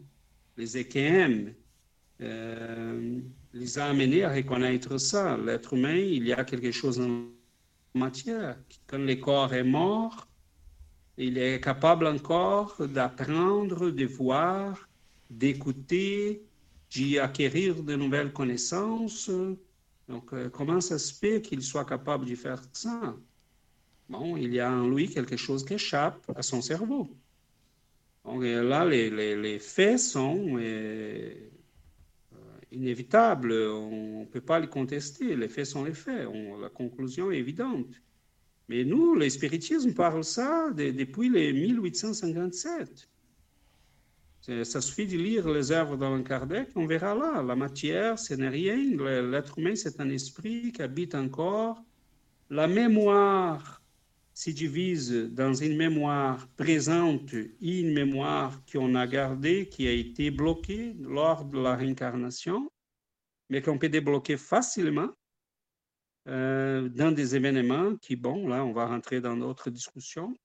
les 0.58 0.78
EKM, 0.78 1.54
euh, 2.22 3.20
les 3.54 3.80
a 3.80 3.86
amenés 3.88 4.24
à 4.24 4.34
reconnaître 4.34 4.98
ça. 5.00 5.38
L'être 5.38 5.74
humain, 5.74 5.98
il 5.98 6.28
y 6.28 6.34
a 6.34 6.44
quelque 6.44 6.72
chose 6.72 7.00
en 7.00 7.26
matière. 7.96 8.58
Quand 8.86 9.00
le 9.00 9.16
corps 9.16 9.54
est 9.54 9.64
mort, 9.64 10.28
il 11.18 11.40
est 11.40 11.60
capable 11.60 12.06
encore 12.06 12.76
d'apprendre, 12.88 13.90
de 13.90 14.06
voir, 14.06 14.88
d'écouter, 15.32 16.44
d'y 16.92 17.18
acquérir 17.18 17.82
de 17.82 17.96
nouvelles 17.96 18.32
connaissances. 18.32 19.32
Donc, 20.08 20.32
euh, 20.34 20.50
comment 20.50 20.80
ça 20.80 21.00
se 21.00 21.12
fait 21.14 21.42
qu'il 21.42 21.64
soit 21.64 21.86
capable 21.86 22.26
de 22.26 22.36
faire 22.36 22.62
ça? 22.72 23.16
Bon, 24.10 24.38
il 24.38 24.54
y 24.54 24.60
a 24.60 24.72
en 24.72 24.88
lui 24.88 25.10
quelque 25.10 25.38
chose 25.38 25.66
qui 25.66 25.74
échappe 25.76 26.32
à 26.36 26.42
son 26.42 26.62
cerveau. 26.62 27.10
Donc 28.26 28.44
là, 28.44 28.84
les, 28.86 29.60
faits 29.60 30.00
sont 30.00 30.58
euh, 30.60 31.34
inévitables, 32.72 33.54
on 33.54 34.22
ne 34.22 34.26
peut 34.26 34.42
pas 34.42 34.60
les 34.60 34.68
contester, 34.68 35.36
les 35.36 35.48
faits 35.48 35.66
sont 35.66 35.86
les 35.86 35.94
faits, 35.94 36.28
la 36.62 36.70
conclusion 36.70 37.32
est 37.32 37.38
évidente. 37.38 38.02
Mais 38.68 38.84
nous, 38.84 39.16
le 39.16 39.94
parle 39.94 40.26
ça 40.26 40.70
de, 40.72 40.92
depuis 40.92 41.30
les 41.30 41.54
1857. 41.54 43.10
Ça 44.64 44.82
suffit 44.82 45.08
de 45.08 45.18
lire 45.18 45.50
les 45.50 45.72
œuvres 45.72 45.98
d'Alain 45.98 46.24
Kardec, 46.24 46.70
on 46.76 46.86
verra 46.86 47.16
là, 47.16 47.42
la 47.42 47.56
matière, 47.56 48.18
ce 48.18 48.34
n'est 48.34 48.48
rien, 48.48 48.76
l'être 48.76 49.58
humain, 49.60 49.76
c'est 49.76 50.00
un 50.00 50.10
esprit 50.10 50.72
qui 50.72 50.82
habite 50.82 51.16
un 51.16 51.28
corps. 51.28 51.84
La 52.50 52.68
mémoire 52.68 53.82
se 54.38 54.52
divise 54.52 55.12
dans 55.32 55.56
une 55.56 55.76
mémoire 55.76 56.48
présente 56.50 57.34
et 57.34 57.80
une 57.80 57.92
mémoire 57.92 58.64
qu'on 58.72 58.94
a 58.94 59.08
gardée, 59.08 59.68
qui 59.68 59.88
a 59.88 59.92
été 59.92 60.30
bloquée 60.30 60.94
lors 61.00 61.44
de 61.44 61.58
la 61.58 61.76
réincarnation, 61.76 62.72
mais 63.50 63.64
qu'on 63.64 63.80
peut 63.80 63.90
débloquer 63.90 64.38
facilement 64.38 65.10
euh, 66.28 66.88
dans 66.88 67.12
des 67.12 67.36
événements 67.36 67.96
qui, 67.96 68.16
bon, 68.16 68.48
là, 68.48 68.64
on 68.64 68.74
va 68.74 68.86
rentrer 68.86 69.22
dans 69.22 69.36
d'autres 69.36 69.72
discussions. 69.72 70.38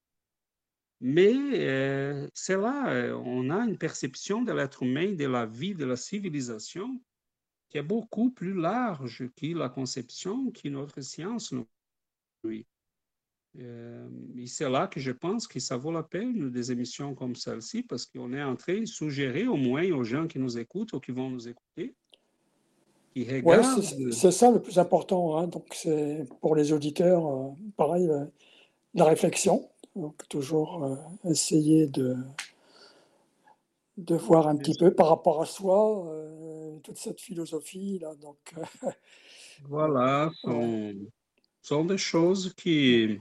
Mais 0.99 1.35
euh, 1.35 2.27
c'est 2.33 2.57
là, 2.57 2.91
euh, 2.91 3.13
on 3.23 3.51
a 3.51 3.59
une 3.59 3.77
perception 3.77 4.41
de 4.41 4.53
l'être 4.53 4.81
humain, 4.81 5.11
de 5.11 5.27
la 5.27 5.45
vie, 5.45 5.75
de 5.75 5.85
la 5.85 5.97
civilisation, 5.97 6.99
qui 7.69 7.77
est 7.77 7.83
beaucoup 7.83 8.31
plus 8.31 8.55
large 8.55 9.29
que 9.35 9.55
la 9.55 9.69
conception 9.69 10.49
que 10.49 10.67
notre 10.67 11.01
science 11.01 11.51
nous. 11.51 11.67
Oui. 12.43 12.65
Euh, 13.59 14.07
et 14.37 14.47
c'est 14.47 14.69
là 14.69 14.87
que 14.87 14.99
je 14.99 15.11
pense 15.11 15.47
que 15.47 15.59
ça 15.59 15.77
vaut 15.77 15.91
la 15.91 16.03
peine 16.03 16.49
des 16.49 16.71
émissions 16.71 17.13
comme 17.13 17.35
celle-ci, 17.35 17.83
parce 17.83 18.05
qu'on 18.05 18.33
est 18.33 18.43
en 18.43 18.55
train 18.55 18.81
de 18.81 18.85
suggérer 18.85 19.47
au 19.47 19.55
moins 19.55 19.89
aux 19.91 20.03
gens 20.03 20.27
qui 20.27 20.39
nous 20.39 20.57
écoutent 20.57 20.93
ou 20.93 20.99
qui 20.99 21.11
vont 21.11 21.29
nous 21.29 21.47
écouter, 21.47 21.93
qui 23.13 23.25
regardent. 23.25 23.83
c'est 24.11 24.31
ça 24.31 24.49
le 24.49 24.59
plus 24.59 24.79
important. 24.79 25.37
Hein. 25.37 25.47
Donc, 25.47 25.67
c'est 25.73 26.27
pour 26.41 26.55
les 26.55 26.73
auditeurs, 26.73 27.53
pareil, 27.77 28.09
la 28.95 29.05
réflexion. 29.05 29.69
Donc, 29.95 30.27
toujours 30.27 30.83
euh, 30.83 30.95
essayer 31.29 31.87
de, 31.87 32.15
de 33.97 34.15
voir 34.15 34.47
un 34.47 34.57
petit 34.57 34.75
peu 34.77 34.93
par 34.93 35.09
rapport 35.09 35.41
à 35.41 35.45
soi 35.45 36.07
euh, 36.07 36.79
toute 36.79 36.97
cette 36.97 37.21
philosophie-là. 37.21 38.15
Donc, 38.15 38.37
voilà, 39.69 40.31
sont, 40.41 40.95
sont 41.61 41.85
des 41.85 41.99
choses 41.99 42.53
qui 42.55 43.19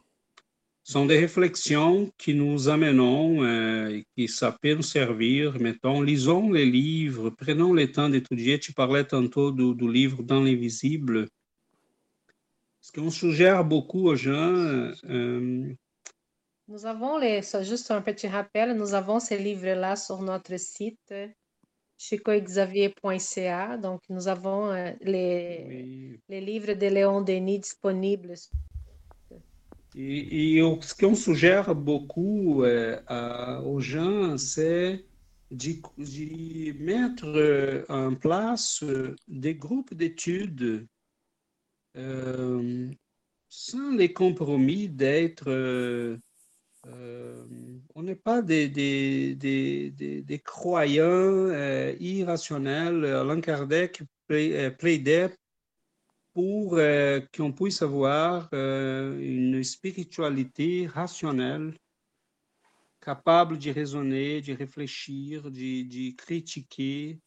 sont 0.85 1.07
des 1.07 1.19
réflexions 1.19 2.11
qui 2.19 2.35
nous 2.35 2.69
amènent 2.69 3.01
euh, 3.01 3.91
et 3.91 4.07
qui 4.17 4.29
ça 4.29 4.57
peut 4.61 4.75
nous 4.75 4.83
servir. 4.83 5.59
Mettons, 5.61 6.03
lisons 6.03 6.51
les 6.51 6.67
livres, 6.67 7.31
prenons 7.31 7.73
le 7.73 7.91
temps 7.91 8.09
d'étudier. 8.09 8.59
Tu 8.59 8.73
parlais 8.73 9.05
tantôt 9.05 9.53
du, 9.53 9.75
du 9.75 9.91
livre 9.91 10.23
Dans 10.23 10.43
l'invisible. 10.43 11.29
Ce 12.81 12.91
qu'on 12.91 13.11
suggère 13.11 13.65
beaucoup 13.65 14.09
aux 14.09 14.17
gens, 14.17 14.55
euh, 15.05 15.73
nous 16.67 16.87
avons 16.87 17.17
les, 17.17 17.41
juste 17.63 17.91
un 17.93 18.03
petit 18.03 18.27
rappel, 18.27 18.77
nous 18.77 18.95
avons 18.95 19.21
ces 19.21 19.39
livres-là 19.39 19.95
sur 19.95 20.21
notre 20.21 20.59
site 20.59 21.15
chicoexavier.ca. 21.99 23.77
Donc, 23.77 24.03
nous 24.09 24.27
avons 24.27 24.73
euh, 24.73 24.91
les, 25.01 26.19
les 26.29 26.41
livres 26.41 26.73
de 26.73 26.87
Léon 26.89 27.21
Denis 27.21 27.61
disponibles. 27.61 28.35
Et, 29.95 30.61
ce 30.81 30.95
qu'on 30.95 31.15
suggère 31.15 31.75
beaucoup 31.75 32.65
euh, 32.65 33.61
aux 33.63 33.81
gens, 33.81 34.39
c'est 34.39 35.05
de 35.51 36.83
mettre 36.83 37.27
euh, 37.27 37.85
en 37.89 38.15
place 38.15 38.83
des 39.29 39.55
groupes 39.55 39.95
d'études 39.95 40.87
sans 41.95 43.95
les 43.95 44.15
compromis 44.15 44.89
d'être 44.89 45.51
euh, 46.89 47.45
on 47.95 48.03
n'est 48.03 48.17
pas 48.17 48.43
des, 48.43 48.69
des, 48.69 50.43
croyants 50.45 51.05
euh, 51.05 51.95
irrationnels. 52.01 53.05
Alain 53.05 53.41
Kardec 53.41 54.03
euh, 54.31 54.71
plaidait 54.71 55.35
pour 56.35 56.79
qu'on 57.35 57.53
puisse 57.53 57.83
avoir 57.83 58.49
une 58.53 59.63
spiritualité 59.63 60.87
rationnelle, 60.87 61.75
capable 63.03 63.59
de 63.59 63.71
raisonner, 63.71 64.41
de 64.41 64.55
réfléchir, 64.55 65.51
de, 65.51 66.17
critiquer. 66.17 67.19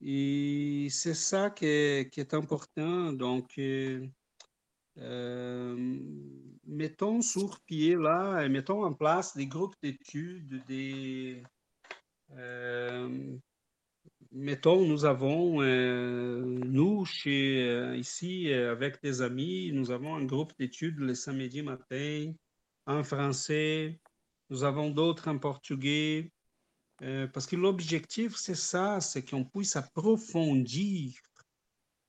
Et 0.00 0.88
c'est 0.90 1.14
ça 1.14 1.50
qui 1.50 1.66
est, 1.66 2.34
important. 2.34 3.12
Donc, 3.12 3.58
euh, 3.58 4.06
mettons 6.64 7.20
sur 7.20 7.60
pied 7.60 7.96
là, 7.96 8.48
mettons 8.48 8.84
en 8.84 8.94
place 8.94 9.36
des 9.36 9.46
groupes 9.46 9.76
d'études, 9.82 10.64
des 10.66 11.42
euh, 12.32 13.36
mettons, 14.36 14.86
nous 14.86 15.04
avons, 15.04 15.62
euh, 15.62 16.40
nous, 16.44 17.04
chez, 17.04 17.96
ici, 17.96 18.52
avec 18.52 19.02
des 19.02 19.22
amis, 19.22 19.72
nous 19.72 19.90
avons 19.90 20.14
un 20.14 20.24
groupe 20.24 20.52
d'études 20.58 20.98
le 20.98 21.14
samedi 21.14 21.62
matin 21.62 22.32
en 22.86 23.02
français. 23.02 23.98
Nous 24.50 24.62
avons 24.64 24.90
d'autres 24.90 25.28
en 25.28 25.38
portugais. 25.38 26.30
parce 27.32 27.46
que 27.46 27.56
l'objectif, 27.56 28.36
c'est 28.36 28.54
ça, 28.54 29.00
c'est 29.00 29.24
qu'on 29.28 29.44
puisse 29.44 29.76
approfondir 29.76 31.12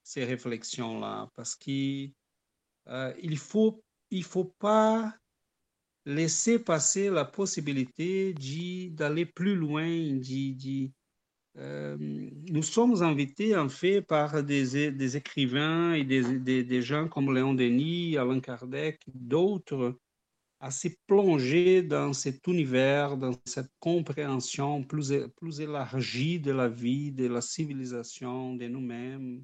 ces 0.08 0.24
réflexions-là. 0.24 1.30
Parce 1.36 1.58
euh, 2.88 3.14
il 3.22 3.38
faut 3.38 3.84
il 4.10 4.24
faut 4.24 4.46
pas 4.60 5.14
laisser 6.06 6.60
passer 6.60 7.10
la 7.10 7.26
possibilité 7.26 8.34
d'aller 8.92 9.26
plus 9.26 9.56
loin. 9.56 9.86
Euh, 11.58 11.98
nous 12.00 12.64
sommes 12.64 13.02
invités 13.02 13.56
en 13.56 13.70
fait 13.70 14.02
par 14.02 14.44
des, 14.44 15.18
écrivains 15.18 15.94
et 15.94 16.04
des, 16.04 16.82
gens 16.82 17.08
comme 17.08 17.34
Léon 17.34 17.56
Denis, 17.56 18.18
Alain 18.18 18.40
Kardec, 18.40 19.02
d'autres, 19.08 19.98
à 20.60 20.70
se 20.70 20.90
plonger 21.08 21.82
dans 21.82 22.14
cet 22.14 22.46
univers, 22.48 23.18
dans 23.18 23.34
cette 23.46 23.72
compréhension 23.80 24.84
plus, 24.84 25.14
plus 25.36 25.62
élargie 25.62 26.40
de 26.40 26.52
la 26.52 26.68
vie, 26.68 27.12
de 27.12 27.28
la 27.28 27.42
civilisation, 27.42 28.56
de 28.56 28.68
nous-mêmes 28.68 29.44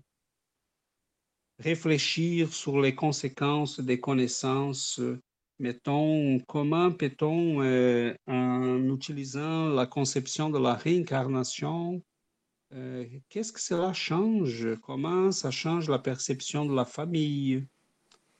réfléchir 1.60 2.52
sur 2.54 2.82
les 2.82 2.96
conséquences 2.96 3.80
des 3.80 4.00
connaissances. 4.00 5.00
Mettons, 5.60 6.40
comment 6.48 6.92
peut-on, 6.92 7.62
euh, 7.62 8.14
en 8.28 8.84
utilisant 8.94 9.70
la 9.70 9.86
conception 9.86 10.50
de 10.50 10.58
la 10.58 10.74
réincarnation, 10.74 12.02
euh, 12.74 13.06
qu'est-ce 13.30 13.54
que 13.54 13.62
cela 13.62 13.94
change? 13.94 14.68
Comment 14.82 15.32
ça 15.32 15.52
change 15.52 15.90
la 15.90 16.00
perception 16.00 16.66
de 16.66 16.76
la 16.76 16.86
famille, 16.86 17.66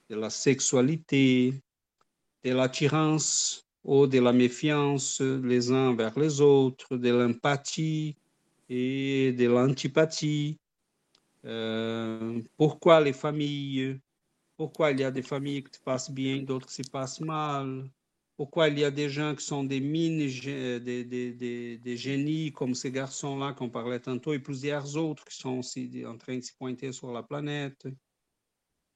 de 0.10 0.16
la 0.16 0.32
sexualité, 0.32 1.54
de 2.44 2.52
l'attirance 2.52 3.64
ou 3.84 4.08
de 4.08 4.20
la 4.20 4.34
méfiance 4.34 5.22
les 5.22 5.72
uns 5.72 5.96
vers 5.96 6.18
les 6.18 6.42
autres, 6.42 6.98
de 6.98 7.10
l'empathie 7.10 8.16
et 8.70 9.34
de 9.34 9.48
l'antipathie? 9.48 10.58
Euh, 11.46 12.42
pourquoi 12.58 13.02
les 13.02 13.14
familles, 13.14 14.00
pourquoi 14.64 14.92
il 14.92 15.02
y 15.02 15.04
a 15.04 15.12
des 15.12 15.24
familles 15.24 15.62
qui 15.66 15.78
se 15.78 15.84
passent 15.84 16.10
bien, 16.10 16.42
d'autres 16.42 16.68
qui 16.68 16.76
se 16.86 16.90
passent 16.90 17.20
mal, 17.20 17.84
pourquoi 18.38 18.70
il 18.70 18.80
y 18.80 18.86
a 18.86 18.92
des 18.92 19.10
gens 19.10 19.36
qui 19.36 19.44
sont 19.44 19.66
des 19.66 19.82
mines, 19.82 20.20
des, 20.20 21.04
des, 21.04 21.78
des, 21.78 21.98
génies 21.98 22.54
comme 22.54 22.74
ces 22.74 22.90
garçons-là 22.90 23.52
qu'on 23.52 23.70
parlait 23.70 24.00
tantôt, 24.00 24.32
et 24.32 24.40
plusieurs 24.40 24.96
autres 24.96 25.26
qui 25.26 25.36
sont 25.36 25.58
aussi 25.58 26.06
en 26.08 26.18
train 26.18 26.38
de 26.38 26.44
se 26.44 26.54
pointer 26.54 26.94
sur 26.94 27.12
la 27.12 27.24
planète? 27.24 27.86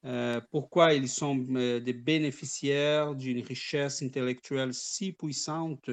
Euh, 0.05 0.39
pourquoi 0.51 0.93
ils 0.93 1.09
sont 1.09 1.45
euh, 1.49 1.81
des 1.81 1.91
bénéficiaires 1.91 3.13
d'une 3.13 3.41
richesse 3.41 4.01
intellectuelle 4.01 4.73
si 4.73 5.11
puissante 5.11 5.89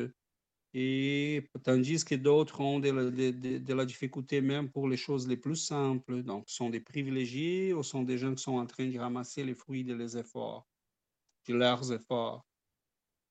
et 0.77 1.49
tandis 1.62 2.05
que 2.05 2.16
d'autres 2.16 2.61
ont 2.61 2.81
de 2.81 3.72
la, 3.72 3.85
difficulté 3.85 4.41
même 4.41 4.68
pour 4.68 4.89
les 4.89 4.97
choses 4.97 5.29
les 5.29 5.37
plus 5.37 5.55
simples. 5.55 6.25
Donc, 6.25 6.45
sont 6.49 6.68
des 6.68 6.81
privilégiés 6.81 7.72
ou 7.72 7.85
sont 7.85 8.03
des 8.03 8.18
gens 8.18 8.35
qui 8.35 8.43
sont 8.43 8.59
en 8.59 8.66
train 8.66 8.89
de 8.89 8.99
ramasser 8.99 9.45
les 9.45 9.55
fruits 9.55 9.85
de 9.85 9.95
leurs 9.95 10.16
efforts. 10.16 10.66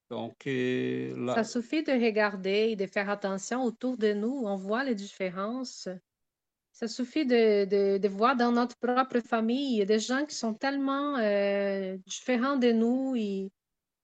Donc, 0.09 0.47
euh, 0.47 1.25
là... 1.25 1.35
Ça 1.35 1.43
suffit 1.43 1.83
de 1.83 1.91
regarder 1.91 2.69
et 2.69 2.75
de 2.77 2.85
faire 2.85 3.09
attention 3.09 3.63
autour 3.63 3.97
de 3.97 4.13
nous. 4.13 4.43
On 4.45 4.55
voit 4.55 4.85
les 4.85 4.95
différences. 4.95 5.89
Ça 6.71 6.87
suffit 6.87 7.25
de, 7.25 7.97
de, 7.97 8.07
voir 8.07 8.37
dans 8.37 8.53
notre 8.53 8.77
propre 8.77 9.19
famille, 9.19 9.85
des 9.85 9.99
gens 9.99 10.25
qui 10.25 10.35
sont 10.35 10.53
tellement 10.53 11.17
euh, 11.17 11.97
différents 12.07 12.55
de 12.55 12.71
nous. 12.71 13.15
Et 13.17 13.51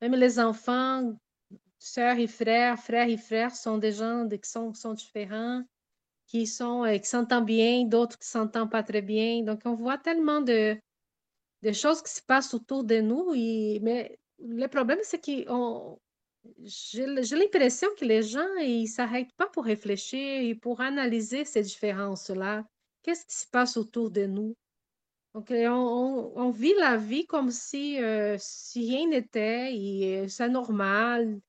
même 0.01 0.15
les 0.15 0.39
enfants 0.39 1.15
sœurs 1.79 2.19
et 2.19 2.27
frères, 2.27 2.77
frères 2.79 3.09
et 3.09 3.17
frères 3.17 3.55
sont 3.55 3.77
des 3.77 3.93
gens 3.93 4.27
qui 4.27 4.49
sont, 4.49 4.93
différents, 4.93 5.63
qui 6.27 6.45
sont 6.45 6.83
euh, 6.85 6.97
qui 6.97 7.07
s'entendent 7.07 7.45
bien, 7.45 7.85
d'autres 7.85 8.17
qui 8.19 8.27
s'entendent 8.27 8.71
pas 8.71 8.83
très 8.83 9.01
bien. 9.01 9.43
Donc, 9.43 9.61
on 9.65 9.73
voit 9.73 9.97
tellement 9.97 10.41
de, 10.41 10.77
de 11.63 11.71
choses 11.71 12.01
qui 12.01 12.13
se 12.13 12.21
passent 12.21 12.53
autour 12.53 12.83
de 12.83 12.99
nous. 13.01 13.31
Mais 13.81 14.19
le 14.39 14.67
problème, 14.67 14.99
c'est 15.03 15.23
qu'on 15.23 15.99
j'ai 16.63 17.05
l'impression 17.05 17.87
que 17.97 18.05
les 18.05 18.23
gens, 18.23 18.55
ils 18.61 18.87
s'arrêtent 18.87 19.33
pas 19.37 19.47
pour 19.47 19.65
réfléchir 19.65 20.41
et 20.41 20.55
pour 20.55 20.81
analyser 20.81 21.45
ces 21.45 21.61
différences-là. 21.61 22.63
Qu'est-ce 23.03 23.25
qui 23.25 23.35
se 23.35 23.47
passe 23.47 23.77
autour 23.77 24.09
de 24.09 24.25
nous? 24.25 24.55
Donc, 25.33 25.51
euh, 25.51 25.67
on, 25.69 26.49
vit 26.49 26.73
la 26.79 26.97
vie 26.97 27.25
comme 27.27 27.51
si, 27.51 28.01
euh, 28.01 28.35
si 28.39 28.89
rien 28.89 29.07
n'était 29.07 29.75
et 29.75 30.27
c'est 30.27 30.49
normal. 30.49 31.39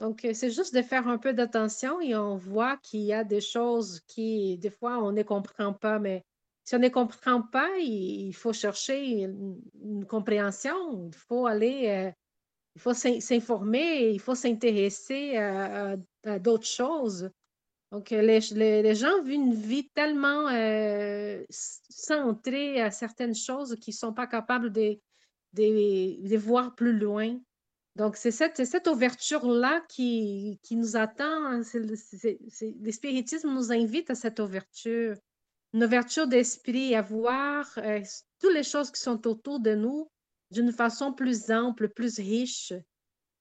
Donc, 0.00 0.26
c'est 0.32 0.50
juste 0.50 0.74
de 0.74 0.82
faire 0.82 1.08
un 1.08 1.18
peu 1.18 1.34
d'attention 1.34 2.00
et 2.00 2.16
on 2.16 2.36
voit 2.36 2.78
qu'il 2.78 3.00
y 3.00 3.12
a 3.12 3.22
des 3.22 3.42
choses 3.42 4.00
qui, 4.06 4.56
des 4.58 4.70
fois, 4.70 4.98
on 4.98 5.12
ne 5.12 5.22
comprend 5.22 5.74
pas, 5.74 5.98
mais 5.98 6.24
si 6.64 6.74
on 6.74 6.78
ne 6.78 6.88
comprend 6.88 7.42
pas, 7.42 7.68
il, 7.78 8.32
faut 8.32 8.52
chercher 8.52 9.24
une, 9.82 10.06
compréhension, 10.06 11.08
il 11.08 11.14
faut 11.14 11.46
aller 11.46 12.12
il 12.74 12.80
faut 12.80 12.94
s'informer, 12.94 14.10
il 14.10 14.20
faut 14.20 14.34
s'intéresser 14.34 15.36
à, 15.36 15.96
d'autres 16.38 16.66
choses. 16.66 17.30
Donc, 17.90 18.10
les, 18.10 18.40
les, 18.40 18.94
gens 18.94 19.22
vivent 19.22 19.34
une 19.34 19.54
vie 19.54 19.88
tellement 19.90 20.48
euh, 20.48 21.42
centrée 21.50 22.80
à 22.80 22.90
certaines 22.90 23.34
choses 23.34 23.76
qu'ils 23.80 23.94
ne 23.94 23.98
sont 23.98 24.12
pas 24.12 24.28
capables 24.28 24.70
de, 24.72 24.98
de, 25.54 26.36
voir 26.36 26.74
plus 26.76 26.96
loin. 26.96 27.36
Donc, 27.96 28.16
c'est 28.16 28.30
cette, 28.30 28.64
cette 28.64 28.86
ouverture-là 28.86 29.82
qui, 29.88 30.58
qui 30.62 30.76
nous 30.76 30.96
attend. 30.96 31.44
Hein. 31.46 31.62
le 31.74 32.90
spiritisme 32.92 33.52
nous 33.52 33.72
invite 33.72 34.10
à 34.10 34.14
cette 34.14 34.38
ouverture. 34.38 35.16
Une 35.72 35.84
ouverture 35.84 36.26
d'esprit, 36.26 36.94
à 36.94 37.02
voir 37.02 37.66
euh, 37.78 38.00
toutes 38.40 38.54
les 38.54 38.62
choses 38.62 38.90
qui 38.90 39.00
sont 39.00 39.26
autour 39.26 39.60
de 39.60 39.74
nous 39.74 40.10
d'une 40.50 40.72
façon 40.72 41.12
plus 41.12 41.50
ample, 41.50 41.88
plus 41.88 42.18
riche. 42.18 42.72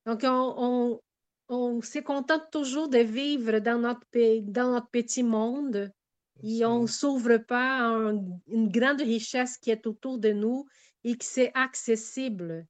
Donc, 0.06 0.22
on, 0.24 1.00
on, 1.48 1.82
se 1.82 2.00
contente 2.00 2.52
toujours 2.52 2.88
de 2.88 3.00
vivre 3.00 3.60
dans 3.60 3.80
notre, 3.80 4.06
dans 4.42 4.72
notre 4.72 4.90
petit 4.90 5.24
monde 5.24 5.92
et 6.44 6.66
on 6.66 6.84
ne 6.84 6.88
s'ouvre 6.88 7.38
pas 7.38 7.80
à 7.80 8.14
une 8.48 8.70
grande 8.70 9.02
richesse 9.02 9.58
qui 9.58 9.72
est 9.72 9.88
autour 9.88 10.20
de 10.20 10.32
nous 10.32 10.66
et 11.04 11.16
qui 11.16 11.28
c'est 11.28 11.52
accessible. 11.54 12.66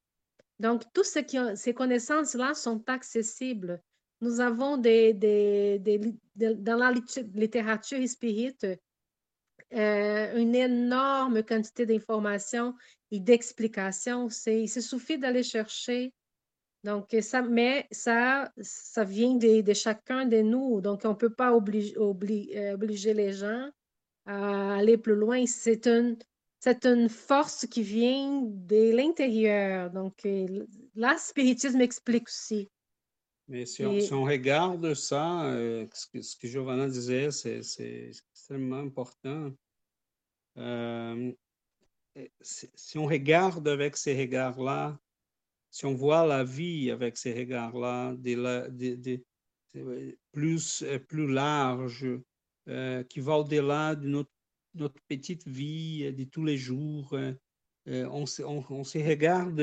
Donc, 0.60 0.82
toutes 0.92 1.06
ce 1.06 1.20
ces 1.56 1.72
connaissances-là 1.72 2.52
sont 2.52 2.82
accessibles. 2.86 3.80
Nous 4.20 4.40
avons 4.40 4.76
des, 4.76 5.14
dans 6.36 6.76
la 6.76 6.92
littérature 7.34 8.06
spirite 8.06 8.66
euh, 9.72 10.36
une 10.36 10.54
énorme 10.54 11.42
quantité 11.44 11.86
d'informations 11.86 12.74
et 13.10 13.20
d'explications. 13.20 14.28
Il 14.46 14.68
suffit 14.68 15.16
d'aller 15.16 15.42
chercher. 15.42 16.12
Donc, 16.84 17.16
ça, 17.22 17.40
mais 17.40 17.86
ça, 17.90 18.52
ça 18.60 19.04
vient 19.04 19.36
de, 19.36 19.72
chacun 19.72 20.26
de 20.26 20.42
nous. 20.42 20.82
Donc, 20.82 21.00
on 21.04 21.10
ne 21.10 21.14
peut 21.14 21.32
pas 21.32 21.54
obliger, 21.54 21.96
euh, 21.96 22.74
obliger 22.74 23.14
les 23.14 23.32
gens 23.32 23.70
à 24.26 24.74
aller 24.74 24.98
plus 24.98 25.14
loin. 25.14 25.46
C'est 25.46 25.86
une, 25.86 26.18
c'est 26.60 26.86
une 26.86 27.08
force 27.08 27.66
qui 27.66 27.82
vient 27.82 28.42
de 28.42 28.94
l'intérieur. 28.94 29.90
Donc, 29.90 30.14
euh, 30.24 30.66
là, 30.94 31.14
le 31.14 31.18
spiritisme 31.18 31.80
explique 31.80 32.28
aussi. 32.28 32.68
Mais 33.48 33.66
si 33.66 33.84
on, 33.84 34.22
regarde 34.24 34.94
ça, 34.94 35.42
ce, 35.92 36.06
que, 36.12 36.22
ce 36.22 36.36
que 36.36 36.46
Giovanna 36.46 36.86
disait, 36.86 37.32
c'est 37.32 38.10
extrêmement 38.32 38.78
important. 38.78 39.50
Euh, 40.56 41.32
si 42.40 42.98
on 42.98 43.06
regarde 43.06 43.66
avec 43.66 43.96
ces 43.96 44.16
regards-là, 44.16 44.98
si 45.70 45.86
on 45.86 45.94
voit 45.94 46.26
la 46.26 46.44
vie 46.44 46.90
avec 46.90 47.16
ces 47.16 47.32
regards-là, 47.32 48.14
plus, 50.32 50.82
euh, 50.82 50.98
plus 50.98 51.32
large, 51.32 52.06
euh, 52.68 53.04
qui 53.04 53.20
va 53.20 53.38
au-delà 53.38 53.94
de 53.94 54.08
notre, 54.08 54.30
notre, 54.74 55.00
petite 55.08 55.46
vie 55.46 56.12
de 56.12 56.24
tous 56.24 56.44
les 56.44 56.56
jours, 56.56 57.16
on, 57.86 58.24
on, 58.44 58.64
on, 58.70 58.84
se 58.84 58.98
regarde, 58.98 59.60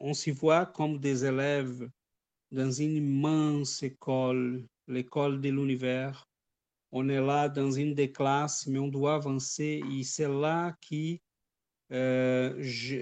on, 0.00 0.14
s'y 0.14 0.30
voit 0.30 0.66
comme 0.66 0.98
des 0.98 1.24
élèves 1.24 1.88
dans 2.50 2.70
une 2.70 2.96
immense 2.96 3.82
école, 3.82 4.64
l'école 4.88 5.40
de 5.40 5.50
l'univers, 5.50 6.28
on 6.92 7.08
est 7.08 7.20
là 7.20 7.48
dans 7.48 7.70
une 7.70 7.94
des 7.94 8.10
classes, 8.10 8.66
mais 8.66 8.78
on 8.78 8.88
doit 8.88 9.14
avancer 9.14 9.80
et 9.92 10.02
c'est 10.02 10.28
là 10.28 10.74
que 10.88 11.18
euh, 11.92 12.54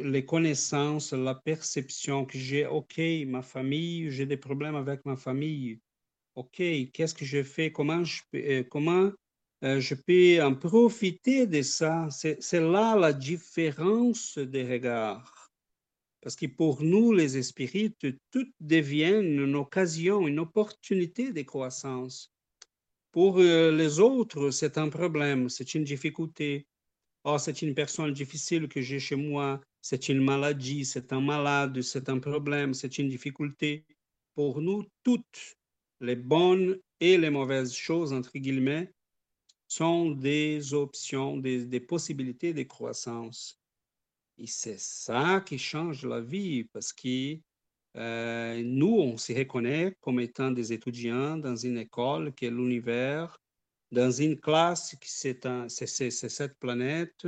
les 0.04 0.24
connaissances, 0.24 1.12
la 1.12 1.34
perception 1.34 2.24
que 2.24 2.38
j'ai, 2.38 2.66
OK, 2.66 2.98
ma 3.26 3.42
famille, 3.42 4.10
j'ai 4.10 4.26
des 4.26 4.36
problèmes 4.36 4.76
avec 4.76 5.04
ma 5.04 5.16
famille. 5.16 5.80
OK, 6.34 6.56
qu'est-ce 6.92 7.14
que 7.14 7.24
je 7.24 7.42
fais? 7.42 7.72
Comment 7.72 8.04
je, 8.04 8.22
euh, 8.34 8.62
comment, 8.64 9.10
euh, 9.10 9.12
je 9.62 9.94
peux 9.94 10.42
en 10.44 10.54
profiter 10.54 11.46
de 11.46 11.62
ça? 11.62 12.08
C'est 12.10 12.60
là 12.60 12.96
la 12.96 13.12
différence 13.12 14.38
des 14.38 14.64
regards. 14.64 15.50
Parce 16.20 16.36
que 16.36 16.46
pour 16.46 16.82
nous, 16.82 17.12
les 17.12 17.36
esprits, 17.36 17.94
tout 18.30 18.52
devient 18.60 19.20
une 19.22 19.54
occasion, 19.54 20.26
une 20.26 20.40
opportunité 20.40 21.32
de 21.32 21.42
croissance. 21.42 22.32
Pour 23.12 23.38
euh, 23.38 23.70
les 23.70 24.00
autres, 24.00 24.50
c'est 24.50 24.78
un 24.78 24.88
problème, 24.88 25.48
c'est 25.48 25.74
une 25.74 25.84
difficulté. 25.84 26.66
Oh, 27.24 27.38
c'est 27.38 27.62
une 27.62 27.74
personne 27.74 28.12
difficile 28.12 28.68
que 28.68 28.80
j'ai 28.80 28.98
chez 28.98 29.16
moi, 29.16 29.60
c'est 29.80 30.08
une 30.08 30.22
maladie, 30.22 30.84
c'est 30.84 31.12
un 31.12 31.20
malade, 31.20 31.80
c'est 31.82 32.08
un 32.08 32.18
problème, 32.18 32.74
c'est 32.74 32.98
une 32.98 33.08
difficulté. 33.08 33.84
Pour 34.34 34.60
nous, 34.60 34.84
toutes 35.02 35.56
les 36.00 36.16
bonnes 36.16 36.78
et 37.00 37.16
les 37.16 37.30
mauvaises 37.30 37.72
choses, 37.72 38.12
entre 38.12 38.38
guillemets, 38.38 38.92
sont 39.68 40.10
des 40.10 40.74
options, 40.74 41.36
des, 41.36 41.66
des 41.66 41.80
possibilités 41.80 42.52
de 42.52 42.62
croissance. 42.64 43.60
Et 44.38 44.46
c'est 44.46 44.78
ça 44.78 45.42
qui 45.44 45.58
change 45.58 46.04
la 46.04 46.20
vie 46.20 46.64
parce 46.64 46.92
que 46.92 47.38
euh, 47.96 48.62
nous, 48.64 48.94
on 48.94 49.16
se 49.16 49.32
reconnaît 49.32 49.96
comme 50.00 50.20
étant 50.20 50.50
des 50.50 50.72
étudiants 50.72 51.36
dans 51.36 51.56
une 51.56 51.78
école 51.78 52.32
qui 52.34 52.46
est 52.46 52.50
l'univers, 52.50 53.40
dans 53.90 54.10
une 54.10 54.38
classe 54.38 54.94
qui 55.00 55.10
c'est 55.10 56.10
cette 56.10 56.58
planète, 56.58 57.26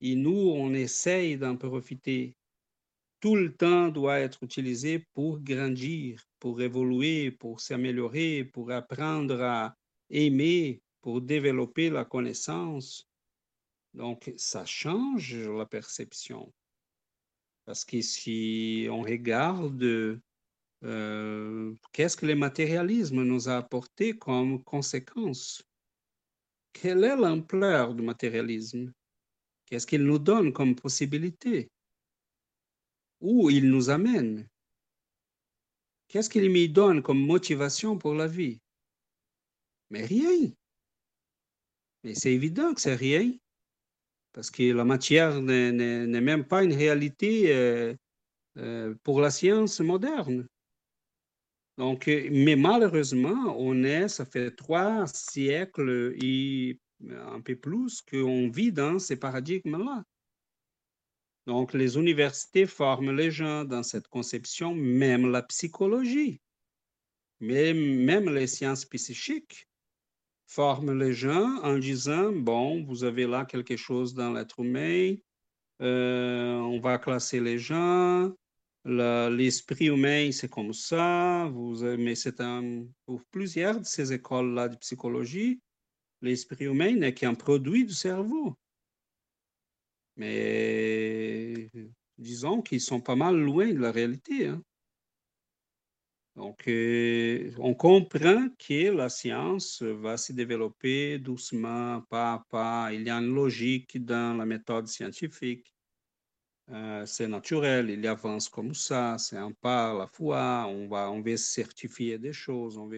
et 0.00 0.14
nous, 0.14 0.50
on 0.50 0.74
essaye 0.74 1.36
d'en 1.36 1.56
profiter. 1.56 2.34
Tout 3.20 3.36
le 3.36 3.54
temps 3.54 3.88
doit 3.88 4.18
être 4.18 4.42
utilisé 4.42 5.06
pour 5.14 5.40
grandir, 5.40 6.22
pour 6.38 6.60
évoluer, 6.60 7.30
pour 7.30 7.60
s'améliorer, 7.60 8.44
pour 8.44 8.70
apprendre 8.70 9.40
à 9.40 9.74
aimer, 10.10 10.82
pour 11.06 11.20
développer 11.20 11.88
la 11.88 12.04
connaissance. 12.04 13.08
Donc, 13.94 14.32
ça 14.36 14.66
change 14.66 15.36
la 15.36 15.64
perception. 15.64 16.52
Parce 17.64 17.84
que 17.84 18.00
si 18.00 18.88
on 18.90 19.02
regarde 19.02 20.20
euh, 20.82 21.74
qu'est-ce 21.92 22.16
que 22.16 22.26
le 22.26 22.34
matérialisme 22.34 23.22
nous 23.22 23.48
a 23.48 23.58
apporté 23.58 24.18
comme 24.18 24.64
conséquence, 24.64 25.62
quelle 26.72 27.04
est 27.04 27.16
l'ampleur 27.16 27.94
du 27.94 28.02
matérialisme? 28.02 28.92
Qu'est-ce 29.66 29.86
qu'il 29.86 30.02
nous 30.02 30.18
donne 30.18 30.52
comme 30.52 30.74
possibilité? 30.74 31.70
Où 33.20 33.48
il 33.48 33.70
nous 33.70 33.90
amène? 33.90 34.48
Qu'est-ce 36.08 36.28
qu'il 36.28 36.50
me 36.50 36.66
donne 36.66 37.00
comme 37.00 37.24
motivation 37.24 37.96
pour 37.96 38.14
la 38.14 38.26
vie? 38.26 38.60
Mais 39.90 40.04
rien. 40.04 40.50
Mais 42.06 42.14
c'est 42.14 42.32
évident 42.32 42.72
que 42.72 42.80
c'est 42.80 42.94
rien 42.94 43.32
parce 44.32 44.48
que 44.52 44.62
la 44.62 44.84
matière 44.84 45.42
n'est 45.42 46.20
même 46.20 46.44
pas 46.44 46.62
une 46.62 46.72
réalité 46.72 47.52
euh, 47.52 47.96
euh, 48.58 48.94
pour 49.02 49.20
la 49.20 49.32
science 49.32 49.80
moderne. 49.80 50.46
Donc, 51.78 52.06
euh, 52.06 52.28
mais 52.30 52.54
malheureusement, 52.54 53.56
on 53.58 53.82
est, 53.82 54.06
ça 54.06 54.24
fait 54.24 54.52
trois 54.52 55.08
siècles 55.08 56.14
et 56.22 56.78
un 57.10 57.40
peu 57.40 57.56
plus 57.56 58.02
qu'on 58.02 58.50
vit 58.50 58.70
dans 58.70 59.00
ces 59.00 59.16
paradigmes-là. 59.16 60.04
Donc, 61.48 61.74
les 61.74 61.96
universités 61.96 62.66
forment 62.66 63.16
les 63.16 63.32
gens 63.32 63.64
dans 63.64 63.82
cette 63.82 64.06
conception, 64.06 64.76
même 64.76 65.28
la 65.32 65.42
psychologie, 65.42 66.40
même, 67.40 68.04
même 68.04 68.32
les 68.32 68.46
sciences 68.46 68.84
psychiques 68.84 69.66
forme 70.46 70.98
les 70.98 71.12
gens 71.12 71.60
en 71.62 71.78
disant, 71.78 72.32
bon, 72.32 72.84
vous 72.84 73.04
avez 73.04 73.26
là 73.26 73.44
quelque 73.44 73.76
chose 73.76 74.14
dans 74.14 74.32
l'être 74.32 74.60
humain, 74.60 75.14
euh, 75.82 76.54
on 76.54 76.80
va 76.80 76.98
classer 76.98 77.40
les 77.40 77.58
gens, 77.58 78.32
l'esprit 78.84 79.86
humain, 79.86 80.30
c'est 80.32 80.50
comme 80.50 80.72
ça, 80.72 81.48
vous, 81.52 81.82
mais 81.96 82.14
c'est 82.14 82.40
pour 83.04 83.22
plusieurs 83.30 83.80
de 83.80 83.84
ces 83.84 84.12
écoles-là 84.12 84.68
de 84.68 84.76
psychologie, 84.76 85.60
l'esprit 86.22 86.66
humain 86.66 86.94
n'est 86.94 87.14
qu'un 87.14 87.34
produit 87.34 87.84
du 87.84 87.94
cerveau. 87.94 88.56
Mais 90.16 91.70
disons 92.16 92.62
qu'ils 92.62 92.80
sont 92.80 93.00
pas 93.00 93.16
mal 93.16 93.36
loin 93.36 93.72
de 93.72 93.78
la 93.78 93.92
réalité. 93.92 94.46
Hein. 94.46 94.62
Donc, 96.36 96.68
euh, 96.68 97.50
on 97.58 97.72
comprend 97.72 98.48
que 98.58 98.90
la 98.90 99.08
science 99.08 99.82
va 99.82 100.18
se 100.18 100.34
développer 100.34 101.18
doucement, 101.18 102.02
pas 102.10 102.34
à 102.34 102.44
pas. 102.50 102.92
Il 102.92 103.04
y 103.04 103.10
a 103.10 103.16
une 103.16 103.34
logique 103.34 104.04
dans 104.04 104.36
la 104.36 104.44
méthode 104.44 104.86
scientifique. 104.86 105.74
Euh, 106.70 107.06
c'est 107.06 107.28
naturel, 107.28 107.88
il 107.88 108.06
avance 108.06 108.50
comme 108.50 108.74
ça, 108.74 109.16
c'est 109.18 109.36
un 109.36 109.52
pas 109.52 109.92
à 109.92 109.94
la 109.94 110.06
fois. 110.08 110.66
On 110.68 110.88
va, 110.88 111.10
on 111.10 111.22
va 111.22 111.36
certifier 111.38 112.18
des 112.18 112.34
choses. 112.34 112.76
On 112.76 112.90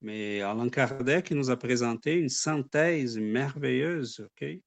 Mais 0.00 0.40
Alain 0.42 0.68
Kardec 0.68 1.32
nous 1.32 1.50
a 1.50 1.56
présenté 1.56 2.14
une 2.14 2.28
synthèse 2.28 3.18
merveilleuse, 3.18 4.20
OK? 4.20 4.62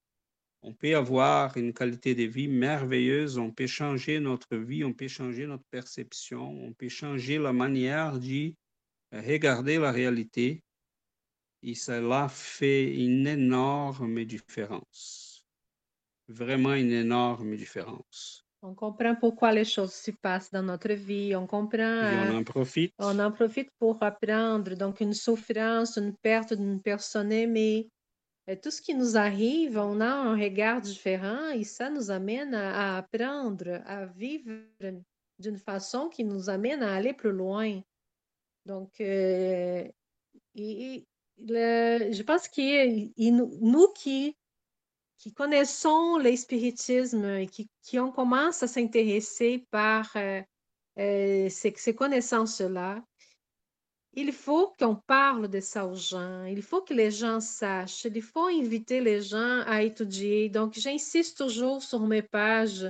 On 0.66 0.74
peut 0.74 0.96
avoir 0.96 1.56
une 1.58 1.74
qualité 1.74 2.16
de 2.16 2.24
vie 2.24 2.48
merveilleuse, 2.48 3.38
on 3.38 3.52
peut 3.52 3.68
changer 3.68 4.20
notre 4.20 4.58
vie, 4.58 4.84
on 4.84 4.94
peut 4.94 5.08
changer 5.08 5.46
notre 5.46 5.64
perception, 5.70 6.42
on 6.42 6.74
peut 6.74 6.90
changer 6.90 7.38
la 7.38 7.54
manière 7.54 8.20
de 8.20 8.52
regarder 9.12 9.78
la 9.78 9.92
réalité. 9.92 10.64
Et 11.62 11.76
cela 11.76 12.28
fait 12.30 12.96
une 12.96 13.28
énorme 13.28 14.26
différence. 14.26 15.46
Vraiment 16.28 16.74
une 16.74 16.92
énorme 16.92 17.56
différence. 17.56 18.44
On 18.64 18.74
comprend 18.74 19.16
pourquoi 19.16 19.52
les 19.52 19.66
choses 19.66 19.94
se 19.94 20.10
passent 20.10 20.50
dans 20.50 20.64
notre 20.64 20.94
vie, 20.94 21.36
on 21.36 21.46
comprend. 21.46 22.10
Et 22.10 22.32
on 22.32 22.38
en 22.38 22.44
profite. 22.44 22.92
On 22.98 23.20
en 23.20 23.32
profite 23.32 23.70
pour 23.78 24.02
apprendre. 24.02 24.74
Donc, 24.76 25.00
une 25.00 25.14
souffrance, 25.14 25.98
une 25.98 26.16
perte 26.16 26.56
d'une 26.56 26.82
personne 26.82 27.32
aimée, 27.32 27.88
tout 28.62 28.70
ce 28.72 28.82
qui 28.82 28.94
nous 28.94 29.18
arrive, 29.18 29.78
on 29.78 30.00
a 30.02 30.08
un 30.08 30.36
regard 30.38 30.80
différent 30.80 31.50
et 31.50 31.64
ça 31.64 31.90
nous 31.90 32.12
amène 32.12 32.54
à, 32.54 32.98
apprendre, 32.98 33.82
à 33.86 34.06
vivre 34.06 34.52
d'une 35.40 35.58
façon 35.58 36.10
qui 36.10 36.24
nous 36.24 36.50
amène 36.50 36.84
à 36.84 36.94
aller 36.94 37.14
plus 37.14 37.32
loin. 37.32 37.82
Donc, 38.66 39.00
euh, 39.02 39.88
je 40.56 42.24
pense 42.24 42.48
que 42.48 43.32
nous 43.32 43.88
qui, 43.94 44.38
qui 45.18 45.34
connaissons 45.34 46.18
les 46.18 46.38
spiritismes 46.38 47.26
et 47.26 47.48
qui, 47.48 47.70
qui 47.82 48.00
on 48.00 48.12
commence 48.12 48.62
à 48.62 48.68
s'intéresser 48.68 49.66
par 49.72 50.12
euh, 50.16 50.42
euh, 51.00 51.50
ces 51.50 51.96
connaissances-là, 51.96 53.04
il 54.16 54.32
faut 54.32 54.74
qu'on 54.80 54.96
parle 54.96 55.50
de 55.50 55.60
ça 55.60 55.86
aux 55.86 55.96
gens, 55.96 56.46
il 56.46 56.62
faut 56.62 56.82
que 56.82 56.94
les 56.94 57.12
gens 57.12 57.40
sachent, 57.42 58.06
il 58.06 58.22
faut 58.22 58.48
inviter 58.48 59.02
les 59.02 59.22
gens 59.22 59.62
à 59.68 59.84
étudier. 59.84 60.50
Donc, 60.50 60.74
j'insiste 60.74 61.38
toujours 61.38 61.84
sur 61.84 62.00
mes 62.08 62.22
pages, 62.22 62.90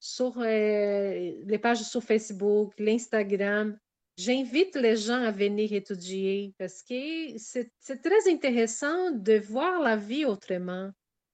sur 0.00 0.34
euh, 0.38 1.32
les 1.44 1.58
pages 1.58 1.82
sur 1.82 2.02
Facebook, 2.02 2.72
l'Instagram. 2.78 3.78
J'invite 4.16 4.76
les 4.76 4.96
gens 4.96 5.22
à 5.22 5.30
venir 5.30 5.72
étudier 5.72 6.54
parce 6.58 6.82
que 6.82 7.36
c'est 7.36 8.02
très 8.02 8.30
intéressant 8.30 9.10
de 9.12 9.38
voir 9.38 9.80
la 9.80 9.96
vie 9.96 10.24
autrement, 10.24 10.90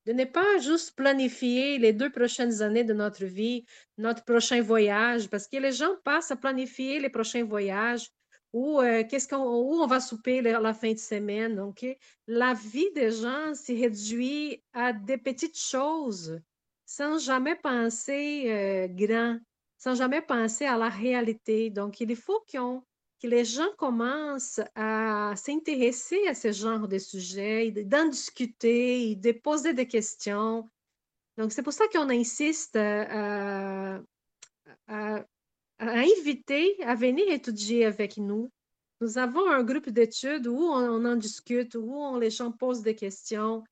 de 0.06 0.12
ne 0.12 0.24
pas 0.24 0.58
juste 0.58 0.96
planifier 0.96 1.78
les 1.78 1.92
deux 1.92 2.10
prochaines 2.10 2.62
années 2.62 2.84
de 2.84 2.94
notre 2.94 3.24
vie, 3.24 3.64
notre 3.98 4.24
prochain 4.24 4.62
voyage, 4.62 5.28
parce 5.28 5.46
que 5.46 5.58
les 5.58 5.72
gens 5.72 5.94
passent 6.04 6.30
à 6.30 6.36
planifier 6.36 7.00
les 7.00 7.10
prochains 7.10 7.44
voyages 7.44 8.08
ou 8.52 8.80
euh, 8.80 9.04
qu'est-ce 9.08 9.28
qu'on, 9.28 9.44
où 9.44 9.80
on 9.80 9.86
va 9.86 10.00
souper 10.00 10.42
la, 10.42 10.74
fin 10.74 10.92
de 10.92 10.98
semaine. 10.98 11.56
Donc, 11.56 11.86
la 12.26 12.54
vie 12.54 12.90
des 12.94 13.10
gens 13.10 13.54
s'est 13.54 13.74
réduit 13.74 14.62
à 14.72 14.92
des 14.92 15.18
petites 15.18 15.58
choses 15.58 16.40
sans 16.84 17.18
jamais 17.18 17.54
penser 17.54 18.44
euh, 18.48 18.88
grand, 18.88 19.38
sans 19.78 19.94
jamais 19.94 20.22
penser 20.22 20.66
à 20.66 20.76
la 20.76 20.88
réalité. 20.88 21.70
Donc, 21.70 22.00
il 22.00 22.16
faut 22.16 22.44
que 22.48 23.26
les 23.26 23.44
gens 23.44 23.70
commencent 23.78 24.60
à 24.74 25.34
s'intéresser 25.36 26.26
à 26.26 26.34
ce 26.34 26.50
genre 26.50 26.88
de 26.88 26.98
sujets, 26.98 27.70
d'en 27.70 28.06
discuter, 28.06 29.14
de 29.14 29.32
poser 29.32 29.72
des 29.72 29.86
questions. 29.86 30.68
Donc, 31.36 31.52
c'est 31.52 31.62
pour 31.62 31.72
ça 31.72 31.84
qu'on 31.92 32.10
insiste 32.10 32.74
euh, 32.74 34.00
à 34.88 35.24
inviter 35.80 36.76
à 36.84 36.94
venir 36.94 37.30
étudier 37.30 37.86
avec 37.86 38.16
nous. 38.16 38.50
Nous 39.00 39.16
avons 39.16 39.48
un 39.48 39.62
groupe 39.62 39.88
d'études 39.88 40.46
où 40.46 40.58
on, 40.58 41.04
en 41.04 41.16
discute, 41.16 41.74
où 41.74 41.94
on, 41.94 42.18
les 42.18 42.30
gens 42.30 42.52
posent 42.52 42.82
des 42.82 42.94
questions, 42.94 43.64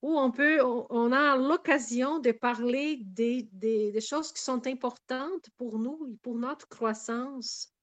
où 0.00 0.18
on 0.18 0.30
peut, 0.30 0.60
on, 0.62 1.12
a 1.12 1.36
l'occasion 1.36 2.18
de 2.18 2.32
parler 2.32 3.00
des, 3.02 3.48
des, 3.52 4.00
choses 4.00 4.32
qui 4.32 4.42
sont 4.42 4.66
importantes 4.66 5.50
pour 5.58 5.78
nous 5.78 6.08
et 6.10 6.16
pour 6.22 6.36
notre 6.36 6.66
croissance. 6.68 7.74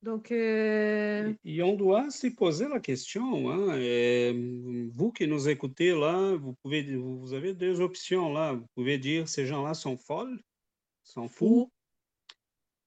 Donc, 0.00 0.32
euh, 0.32 1.32
et 1.44 1.62
on 1.62 1.76
doit 1.76 2.10
se 2.10 2.26
poser 2.28 2.66
la 2.66 2.80
question. 2.80 3.50
Hein? 3.50 3.76
Et 3.78 4.34
vous 4.92 5.12
qui 5.12 5.28
nous 5.28 5.48
écoutez 5.48 5.90
là, 5.90 6.34
vous 6.34 6.54
pouvez, 6.62 6.96
vous 6.96 7.34
avez 7.34 7.52
deux 7.52 7.80
options 7.80 8.32
là. 8.32 8.54
Vous 8.54 8.66
pouvez 8.74 8.98
dire 8.98 9.28
ces 9.28 9.46
gens-là 9.46 9.74
sont 9.74 9.96
folles, 9.96 10.40
sont 11.04 11.28
fous. 11.28 11.70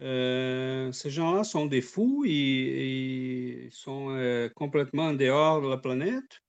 Euh, 0.01 0.91
ces 0.91 1.09
gens-là 1.09 1.43
sont 1.43 1.65
des 1.67 1.81
fous, 1.81 2.25
ils, 2.25 3.69
sont 3.71 4.09
euh, 4.09 4.49
complètement 4.49 5.07
en 5.07 5.13
dehors 5.13 5.61
de 5.61 5.69
la 5.69 5.77
planète. 5.77 6.41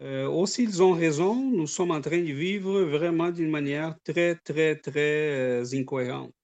Euh, 0.00 0.28
aussi, 0.28 0.64
ils 0.64 0.82
ont 0.82 0.92
raison, 0.92 1.34
nous 1.50 1.66
sommes 1.66 1.90
en 1.90 2.00
train 2.00 2.18
de 2.18 2.32
vivre 2.32 2.82
vraiment 2.82 3.30
d'une 3.30 3.50
manière 3.50 3.96
très, 4.04 4.36
très, 4.36 4.76
très 4.76 5.74
incohérente. 5.74 6.34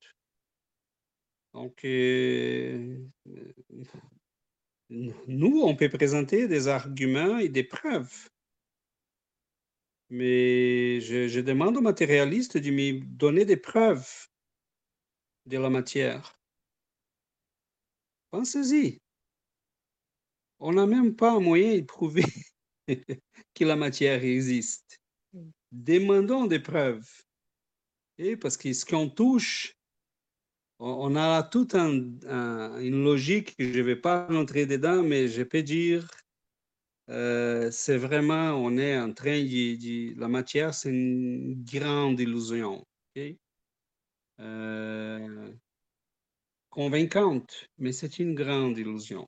Donc, 1.53 1.85
nous, 4.89 5.61
on 5.63 5.77
peut 5.77 5.89
présenter 5.89 6.49
des 6.49 6.69
arguments 6.69 7.39
et 7.39 7.49
des 7.49 7.65
preuves. 7.65 8.29
Mais 10.11 11.01
je 11.01 11.41
demande 11.41 11.77
aux 11.77 11.81
matérialistes 11.81 12.59
de 12.59 12.71
me 12.71 13.01
donner 13.05 13.45
des 13.45 13.57
preuves 13.57 14.29
de 15.47 15.59
la 15.59 15.71
matière. 15.71 16.39
Pensez-y. 18.31 18.99
On 20.59 20.73
n'a 20.73 20.87
même 20.87 21.15
pas 21.15 21.33
un 21.33 21.41
moyen 21.41 21.79
de 21.79 21.85
prouver 21.85 22.25
que 22.89 23.65
la 23.65 23.77
matière 23.77 24.25
existe. 24.25 25.01
Demandons 25.73 26.47
des 26.47 26.61
preuves. 26.61 27.09
Et 28.19 28.37
parce 28.37 28.57
que 28.57 28.73
ce 28.73 28.85
qu'on 28.85 29.09
touche, 29.09 29.77
on 30.79 31.17
a 31.17 31.43
toute 31.43 31.75
une 31.75 33.05
logique 33.05 33.57
que 33.57 33.73
je 33.73 33.79
ne 33.79 33.85
vais 33.85 33.97
pas 33.97 34.27
entrer 34.31 34.67
dedans, 34.67 35.03
mais 35.03 35.29
je 35.29 35.43
peux 35.43 35.63
dire, 35.63 36.09
euh, 37.11 37.71
c'est 37.71 37.99
vraiment, 37.99 38.53
on 38.55 38.77
est 38.77 38.99
en 38.99 39.13
train 39.13 39.43
de, 39.43 40.19
la 40.19 40.29
matière, 40.29 40.75
c'est 40.75 40.91
une 40.91 41.65
grande 41.65 42.21
illusion. 42.21 42.85
Euh, 44.41 45.53
convaincante, 46.71 47.69
mais 47.79 47.93
c'est 47.93 48.19
une 48.19 48.35
grande 48.35 48.77
illusion. 48.79 49.27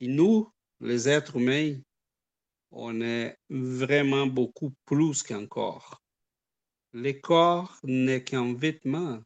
Et 0.00 0.08
nous, 0.08 0.50
les 0.80 1.08
êtres 1.08 1.36
humains, 1.36 1.78
on 2.70 3.00
est 3.00 3.36
vraiment 3.48 4.26
beaucoup 4.26 4.72
plus 4.84 5.22
qu'un 5.22 5.46
corps. 5.46 6.02
Le 6.92 7.12
corps 7.12 7.78
n'est 7.84 8.22
qu'un 8.22 8.54
vêtement 8.54 9.22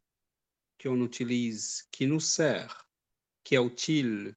qu'on 0.81 1.03
utilise, 1.03 1.83
qui 1.91 2.07
nous 2.07 2.19
sert, 2.19 2.87
qui 3.43 3.55
est 3.55 3.65
utile, 3.65 4.33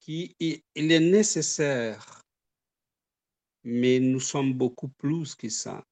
qui 0.00 0.36
il 0.38 0.92
est 0.92 1.00
nécessaire, 1.00 2.22
mais 3.64 4.00
nous 4.00 4.20
sommes 4.20 4.54
beaucoup 4.54 4.88
plus 4.88 5.34
que 5.34 5.48
ça. 5.48 5.84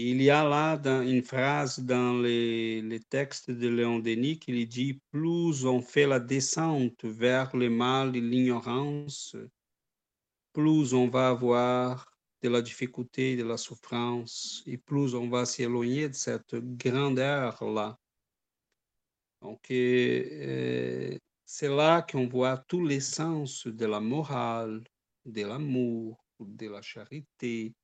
Il 0.00 0.22
y 0.22 0.30
a 0.30 0.44
là 0.44 0.80
une 1.02 1.24
phrase 1.24 1.80
dans 1.80 2.22
les, 2.22 3.00
textes 3.10 3.50
de 3.50 3.68
Léon 3.68 3.98
Denis 3.98 4.38
qui 4.38 4.64
dit 4.64 5.00
Plus 5.10 5.66
on 5.66 5.82
fait 5.82 6.06
la 6.06 6.20
descente 6.20 7.04
vers 7.04 7.56
le 7.56 7.68
mal 7.68 8.14
et 8.14 8.20
l'ignorance, 8.20 9.34
plus 10.52 10.94
on 10.94 11.08
va 11.08 11.30
avoir 11.30 12.16
de 12.40 12.48
la 12.48 12.62
difficulté, 12.62 13.34
de 13.34 13.42
la 13.42 13.56
souffrance, 13.56 14.62
et 14.66 14.78
plus 14.78 15.16
on 15.16 15.28
va 15.28 15.44
s'éloigner 15.44 16.08
de 16.08 16.14
cette 16.14 16.54
grandeur-là. 16.54 17.98
Donc, 19.42 19.68
euh, 19.72 21.18
c'est 21.44 21.74
là 21.74 22.02
qu'on 22.02 22.28
voit 22.28 22.56
tous 22.68 22.86
les 22.86 23.00
sens 23.00 23.66
de 23.66 23.86
la 23.86 23.98
morale, 23.98 24.84
de 25.24 25.42
l'amour, 25.42 26.24
de 26.38 26.68
la 26.68 26.82
charité, 26.82 27.74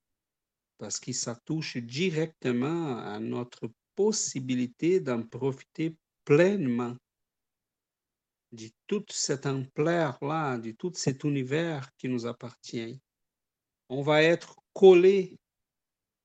parce 0.78 1.01
que 1.01 1.12
ça 1.12 1.34
touche 1.44 1.76
directement 1.76 2.98
à 2.98 3.18
notre 3.18 3.70
possibilité 3.94 5.01
d'en 5.01 5.22
profiter 5.22 5.96
pleinement 6.24 6.96
de 8.52 8.70
toute 8.86 9.12
cette 9.12 9.46
ampleur-là, 9.46 10.59
de 10.59 10.70
tout 10.72 10.92
cet 10.94 11.24
univers 11.24 11.90
qui 11.96 12.09
nous 12.09 12.26
appartient. 12.26 13.01
On 13.88 14.02
va 14.02 14.22
être 14.22 14.56
collé 14.72 15.38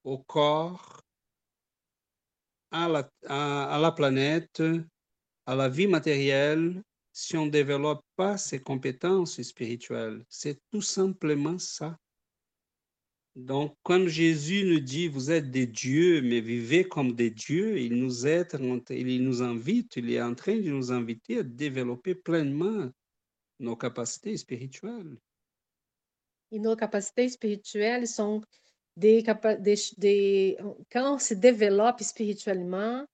au 0.04 0.20
corps, 0.20 1.02
à 2.72 2.88
la, 2.88 3.10
à 3.28 3.80
la 3.80 3.92
planète, 3.92 4.62
à 5.46 5.56
la 5.56 5.70
vie 5.70 5.88
matérielle, 5.88 6.84
si 7.12 7.36
on 7.36 7.48
ne 7.48 7.52
développe 7.52 8.06
pas 8.16 8.38
ses 8.38 8.62
compétences 8.62 9.42
spirituelles. 9.42 10.24
C'est 10.30 10.62
tout 10.72 10.82
simplement 10.82 11.58
ça. 11.58 11.98
Donc, 13.40 13.78
quand 13.84 14.06
Jésus 14.06 14.66
nous 14.66 14.82
dit, 14.82 15.08
vous 15.08 15.32
êtes 15.32 15.50
des 15.50 15.66
dieux, 15.66 16.22
mais 16.22 16.42
vivez 16.42 16.84
comme 16.84 17.14
des 17.14 17.30
dieux, 17.30 17.80
il 17.80 17.96
nous 17.96 18.28
aide, 18.28 18.50
il 18.90 19.24
nous 19.24 19.42
invite, 19.42 19.96
il 19.96 20.12
est 20.12 20.22
en 20.22 20.36
train 20.36 20.58
de 20.58 20.70
nous 20.70 20.92
inviter 20.92 21.40
à 21.40 21.44
développer 21.44 22.16
pleinement 22.16 22.90
nos 23.60 23.78
capacités 23.78 24.36
spirituelles. 24.36 25.16
Et 26.52 26.60
nos 26.60 26.76
capacités 26.76 27.30
spirituelles 27.30 28.08
sont 28.10 28.42
des, 28.98 29.24
des, 29.60 29.76
des, 29.98 30.58
quand 30.92 31.16
on 31.16 31.20
se 31.20 31.34
développe 31.34 32.02
spirituellement, 32.02 33.06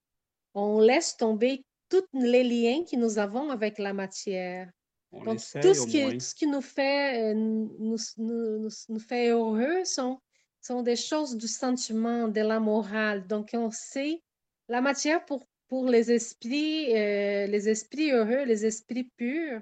on 0.56 0.80
laisse 0.80 1.18
tomber 1.18 1.64
tous 1.88 2.08
les 2.14 2.44
liens 2.44 2.84
que 2.84 2.96
nous 2.96 3.20
avons 3.20 3.52
avec 3.52 3.78
la 3.78 3.94
matière. 3.94 4.72
On 5.16 5.24
Donc, 5.24 5.40
tout 5.40 5.74
ce 5.74 5.88
qui, 5.88 6.02
moins. 6.02 6.12
tout 6.14 6.20
ce 6.20 6.36
qui 6.36 6.48
nous 6.48 6.62
fait, 6.62 7.34
nous, 7.34 7.74
nous, 7.80 7.98
nous, 8.18 8.70
nous 8.90 9.00
fait 9.00 9.30
heureux 9.30 9.84
sont, 9.86 10.20
sont 10.62 10.82
des 10.82 10.98
choses 10.98 11.38
du 11.38 11.48
sentiment, 11.48 12.28
de 12.28 12.42
la 12.42 12.60
morale. 12.60 13.26
Donc, 13.26 13.52
on 13.54 13.72
sait 13.72 14.22
la 14.68 14.82
matière 14.82 15.24
pour, 15.26 15.44
pour 15.68 15.88
les 15.88 16.12
esprits, 16.12 16.96
euh, 16.96 17.48
les 17.48 17.70
esprits 17.70 18.12
heureux, 18.12 18.44
les 18.44 18.66
esprits 18.66 19.10
purs, 19.16 19.62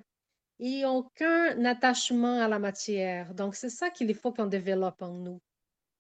n'ont 0.60 0.98
aucun 0.98 1.64
attachement 1.66 2.40
à 2.40 2.48
la 2.48 2.60
matière. 2.60 3.34
Donc, 3.34 3.56
c'est 3.56 3.70
ça 3.70 3.90
qu'il 3.90 4.14
faut 4.16 4.32
qu'on 4.32 4.48
développe 4.48 5.02
en 5.02 5.12
nous. 5.12 5.42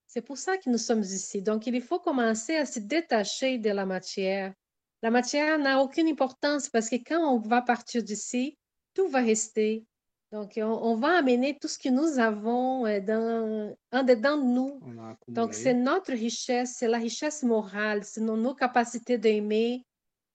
C'est 0.07 0.21
pour 0.21 0.37
ça 0.37 0.57
que 0.57 0.69
nous 0.69 0.77
sommes 0.77 1.01
ici. 1.01 1.41
Donc, 1.41 1.67
il 1.67 1.81
faut 1.81 1.99
commencer 1.99 2.55
à 2.55 2.65
se 2.65 2.79
détacher 2.79 3.57
de 3.57 3.69
la 3.69 3.85
matière. 3.85 4.53
La 5.01 5.11
matière 5.11 5.59
n'a 5.59 5.81
aucune 5.81 6.07
importance 6.07 6.69
parce 6.69 6.89
que 6.89 6.95
quand 6.95 7.19
on 7.19 7.39
va 7.39 7.61
partir 7.61 8.03
d'ici, 8.03 8.57
tout 8.93 9.07
va 9.07 9.21
rester. 9.21 9.85
Donc, 10.33 10.53
on, 10.57 10.63
on 10.63 10.95
va 10.95 11.19
amener 11.19 11.59
tout 11.59 11.67
ce 11.67 11.77
que 11.77 11.89
nous 11.89 12.17
avons 12.17 12.87
euh, 12.87 12.99
dans, 12.99 13.75
en 13.91 14.03
dedans 14.03 14.37
de 14.37 14.43
nous. 14.43 14.79
Donc, 15.27 15.53
c'est 15.53 15.75
notre 15.75 16.11
richesse, 16.11 16.77
c'est 16.79 16.87
la 16.87 16.97
richesse 16.97 17.43
morale, 17.43 18.03
c'est 18.03 18.21
nos, 18.21 18.55
capacités 18.55 19.19
d'aimer, 19.19 19.85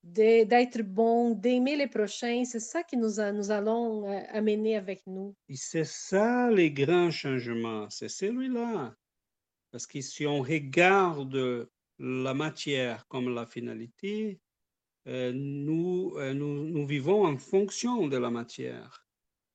d'être 0.05 0.83
bon, 0.83 1.31
d'aimer 1.31 1.75
les 1.75 1.89
prochains. 1.89 2.45
C'est 2.45 2.61
ça 2.61 2.85
que 2.85 2.95
nous, 2.95 3.37
nous 3.37 3.51
allons 3.51 4.09
euh, 4.09 4.21
amener 4.31 4.77
avec 4.77 5.03
nous. 5.09 5.35
Et 5.49 5.57
c'est 5.57 5.85
ça 5.85 6.49
les 6.49 6.71
grands 6.71 7.11
changements, 7.11 7.91
c'est 7.91 8.09
celui-là. 8.09 8.95
Parce 9.73 9.89
que 9.89 10.01
si 10.01 10.29
on 10.29 10.43
regarde 10.43 11.69
la 11.99 12.35
matière 12.35 13.05
comme 13.09 13.35
la 13.35 13.47
finalité, 13.47 14.39
nous, 15.33 16.13
euh, 16.17 16.35
nous, 16.35 16.65
nous 16.65 16.87
vivons 16.87 17.25
en 17.25 17.39
fonction 17.39 18.09
de 18.09 18.19
la 18.19 18.31
matière. 18.31 19.07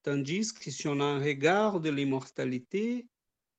Tandis 0.01 0.51
que 0.51 0.71
si 0.71 0.87
on 0.87 0.99
en 0.99 1.19
regarde 1.19 1.85
l'immortalité, 1.85 3.07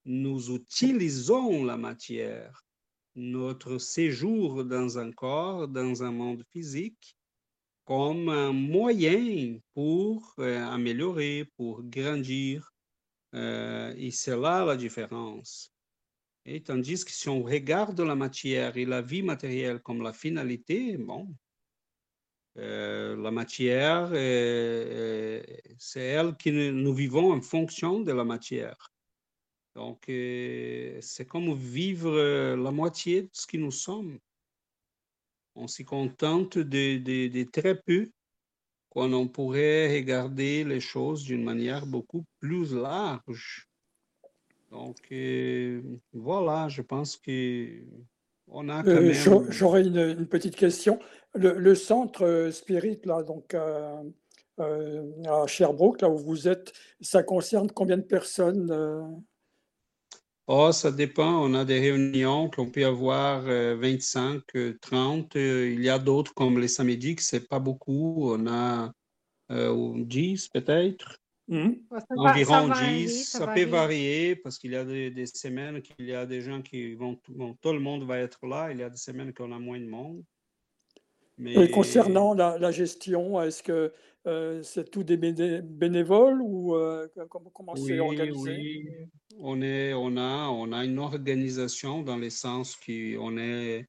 nous 0.05 0.55
utilisons 0.55 1.65
la 1.65 1.77
matière, 1.77 2.67
notre 3.15 3.79
séjour 3.79 4.65
dans 4.65 4.99
un 4.99 5.13
corps, 5.13 5.69
dans 5.69 6.03
un 6.03 6.11
monde 6.11 6.43
physique, 6.51 7.17
comme 7.85 8.29
un 8.29 8.53
moyen 8.53 9.59
pour 9.73 10.35
euh, 10.41 10.67
améliorer, 10.67 11.49
pour 11.57 11.83
grandir. 11.85 12.73
Euh, 13.35 13.95
et 13.97 14.11
c'est 14.11 14.37
là 14.37 14.65
la 14.65 14.77
différence. 14.77 15.73
Et 16.45 16.61
tandis 16.61 17.05
que 17.05 17.13
si 17.13 17.29
on 17.29 17.43
regarde 17.43 18.01
la 18.01 18.17
matière 18.17 18.77
et 18.77 18.85
la 18.85 19.01
vie 19.01 19.23
matérielle 19.23 19.81
comme 19.81 20.03
la 20.03 20.13
finalité, 20.13 20.99
bon, 20.99 21.35
euh, 22.57 23.17
la 23.17 23.33
matière, 23.33 24.11
euh, 24.13 24.15
euh, 24.15 25.43
c'est 25.77 26.01
elle 26.01 26.37
que 26.37 26.51
nous, 26.51 26.95
vivons 26.95 27.33
en 27.33 27.41
fonction 27.41 28.01
de 28.01 28.13
la 28.13 28.25
matière. 28.25 28.93
Donc, 29.75 30.05
c'est 30.07 31.27
comme 31.29 31.53
vivre 31.53 32.55
la 32.55 32.71
moitié 32.71 33.23
de 33.23 33.31
ce 33.33 33.45
que 33.45 33.57
nous 33.57 33.73
sommes. 33.73 34.21
On 35.57 35.67
s'y 35.67 35.85
contente 35.85 36.59
de, 36.59 37.43
très 37.51 37.81
peu, 37.81 38.09
quand 38.91 39.13
on 39.13 39.27
pourrait 39.27 39.93
regarder 39.93 40.63
les 40.63 40.79
choses 40.79 41.25
d'une 41.25 41.43
manière 41.43 41.87
beaucoup 41.87 42.25
plus 42.39 42.73
large. 42.73 43.69
Donc, 44.71 45.13
voilà, 46.13 46.69
je 46.69 46.83
pense 46.83 47.17
que 47.17 47.83
on 48.49 48.69
a 48.69 48.83
quand 48.83 48.91
Euh, 48.91 49.01
même... 49.01 49.51
J'aurais 49.51 49.83
une, 49.83 49.97
une 49.99 50.27
petite 50.27 50.57
question. 50.57 50.99
Le, 51.35 51.55
le 51.59 51.75
centre 51.75 52.25
euh, 52.25 52.51
Spirit, 52.51 53.01
là, 53.05 53.23
donc 53.23 53.55
euh, 53.55 54.03
à 54.59 55.47
Sherbrooke, 55.47 56.01
là 56.03 56.09
où 56.09 56.19
vous 56.19 56.47
êtes, 56.49 56.73
ça 57.01 57.23
concerne 57.23 57.71
combien 57.71 57.97
de 57.97 58.03
personnes 58.03 58.71
Oh, 60.47 60.73
ça 60.73 60.93
dépend. 60.93 61.43
On 61.43 61.55
a 61.55 61.65
des 61.65 61.81
réunions 61.81 62.51
qu'on 62.51 62.71
peut 62.71 62.85
avoir 62.85 63.45
euh, 63.47 63.77
25, 63.81 64.43
euh, 64.57 64.79
30. 64.83 65.37
Euh, 65.37 65.71
il 65.73 65.83
y 65.83 65.89
a 65.89 65.99
d'autres 65.99 66.35
comme 66.35 66.59
les 66.61 66.69
samedis, 66.69 67.17
que 67.17 67.23
c'est 67.23 67.49
pas 67.49 67.59
beaucoup. 67.59 68.31
On 68.31 68.47
a 68.47 68.93
euh, 69.51 69.93
10 70.05 70.49
peut-être. 70.49 71.17
Hmm? 71.49 71.73
Ça 71.91 71.95
va- 71.95 72.01
ça 72.01 72.07
Environ 72.17 72.67
varie, 72.69 73.05
10. 73.07 73.29
ça 73.29 73.39
Ça 73.39 73.47
peut 73.47 73.53
varie. 73.65 73.65
varier 73.65 74.37
parce 74.37 74.59
qu'il 74.59 74.73
y 74.73 74.77
a 74.77 74.85
des, 74.85 75.11
des 75.11 75.27
semaines 75.27 75.81
qu'il 75.83 76.07
y 76.07 76.15
a 76.15 76.27
des 76.27 76.41
gens 76.41 76.63
qui 76.63 76.95
vont, 76.95 77.19
bon, 77.29 77.55
tout 77.61 77.73
le 77.73 77.81
monde 77.81 78.05
va 78.05 78.19
être 78.19 78.47
là. 78.47 78.71
Il 78.73 78.79
y 78.79 78.83
a 78.83 78.91
des 78.91 78.97
semaines 78.97 79.33
qu'on 79.33 79.53
a 79.53 79.59
moins 79.59 79.81
de 79.81 79.87
monde. 79.87 80.23
Et 81.37 81.39
Mais 81.39 81.71
concernant 81.71 82.33
la, 82.33 82.59
la 82.59 82.71
gestion, 82.71 83.43
est-ce 83.43 83.63
que 83.63 83.93
euh, 84.27 84.63
c'est 84.63 84.89
tout 84.91 85.03
des 85.03 85.17
béné- 85.17 85.61
bénévoles 85.63 86.41
ou 86.41 86.77
euh, 86.77 87.09
comment, 87.29 87.51
comment 87.51 87.75
c'est 87.75 87.99
oui, 87.99 88.21
organisé? 88.21 88.57
oui, 88.57 88.89
on 89.39 89.61
est, 89.61 89.93
on 89.95 90.17
a, 90.17 90.49
on 90.49 90.73
a 90.73 90.85
une 90.85 90.99
organisation 91.01 92.03
dans 92.03 92.17
le 92.17 92.31
sens 92.31 92.77
qu'on 92.77 93.37
est, 93.37 93.87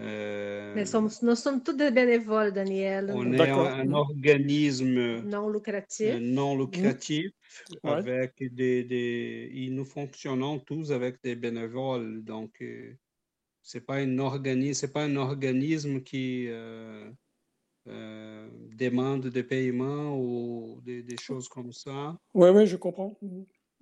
euh, 0.00 0.74
Mais 0.74 0.84
sommes, 0.86 1.08
nous 1.22 1.34
sommes 1.34 1.62
tous 1.62 1.72
des 1.72 1.90
bénévoles, 1.90 2.52
Daniel, 2.52 3.10
on 3.14 3.32
est 3.32 3.40
un, 3.50 3.58
un 3.58 3.92
organisme 3.92 5.22
non 5.24 5.48
euh, 5.48 5.52
lucratifs. 5.52 6.18
non 6.20 6.56
lucratif 6.56 7.32
Ouais. 7.82 7.90
avec 7.92 8.34
des, 8.54 8.84
des, 8.84 9.50
et 9.52 9.70
nous 9.70 9.84
fonctionnons 9.84 10.58
tous 10.60 10.92
avec 10.92 11.22
des 11.22 11.34
bénévoles. 11.34 12.22
Donc, 12.22 12.62
euh, 12.62 12.94
c'est 13.62 13.80
pas 13.84 14.02
une 14.02 14.20
organi- 14.20 14.74
c'est 14.74 14.92
pas 14.92 15.04
un 15.04 15.16
organisme 15.16 16.02
qui 16.02 16.46
euh, 16.48 17.10
euh, 17.88 18.48
demande 18.76 19.26
des 19.26 19.42
paiements 19.42 20.16
ou 20.16 20.80
des, 20.84 21.02
des 21.02 21.16
choses 21.16 21.48
comme 21.48 21.72
ça. 21.72 22.16
Oui, 22.34 22.50
oui, 22.50 22.66
je 22.66 22.76
comprends. 22.76 23.18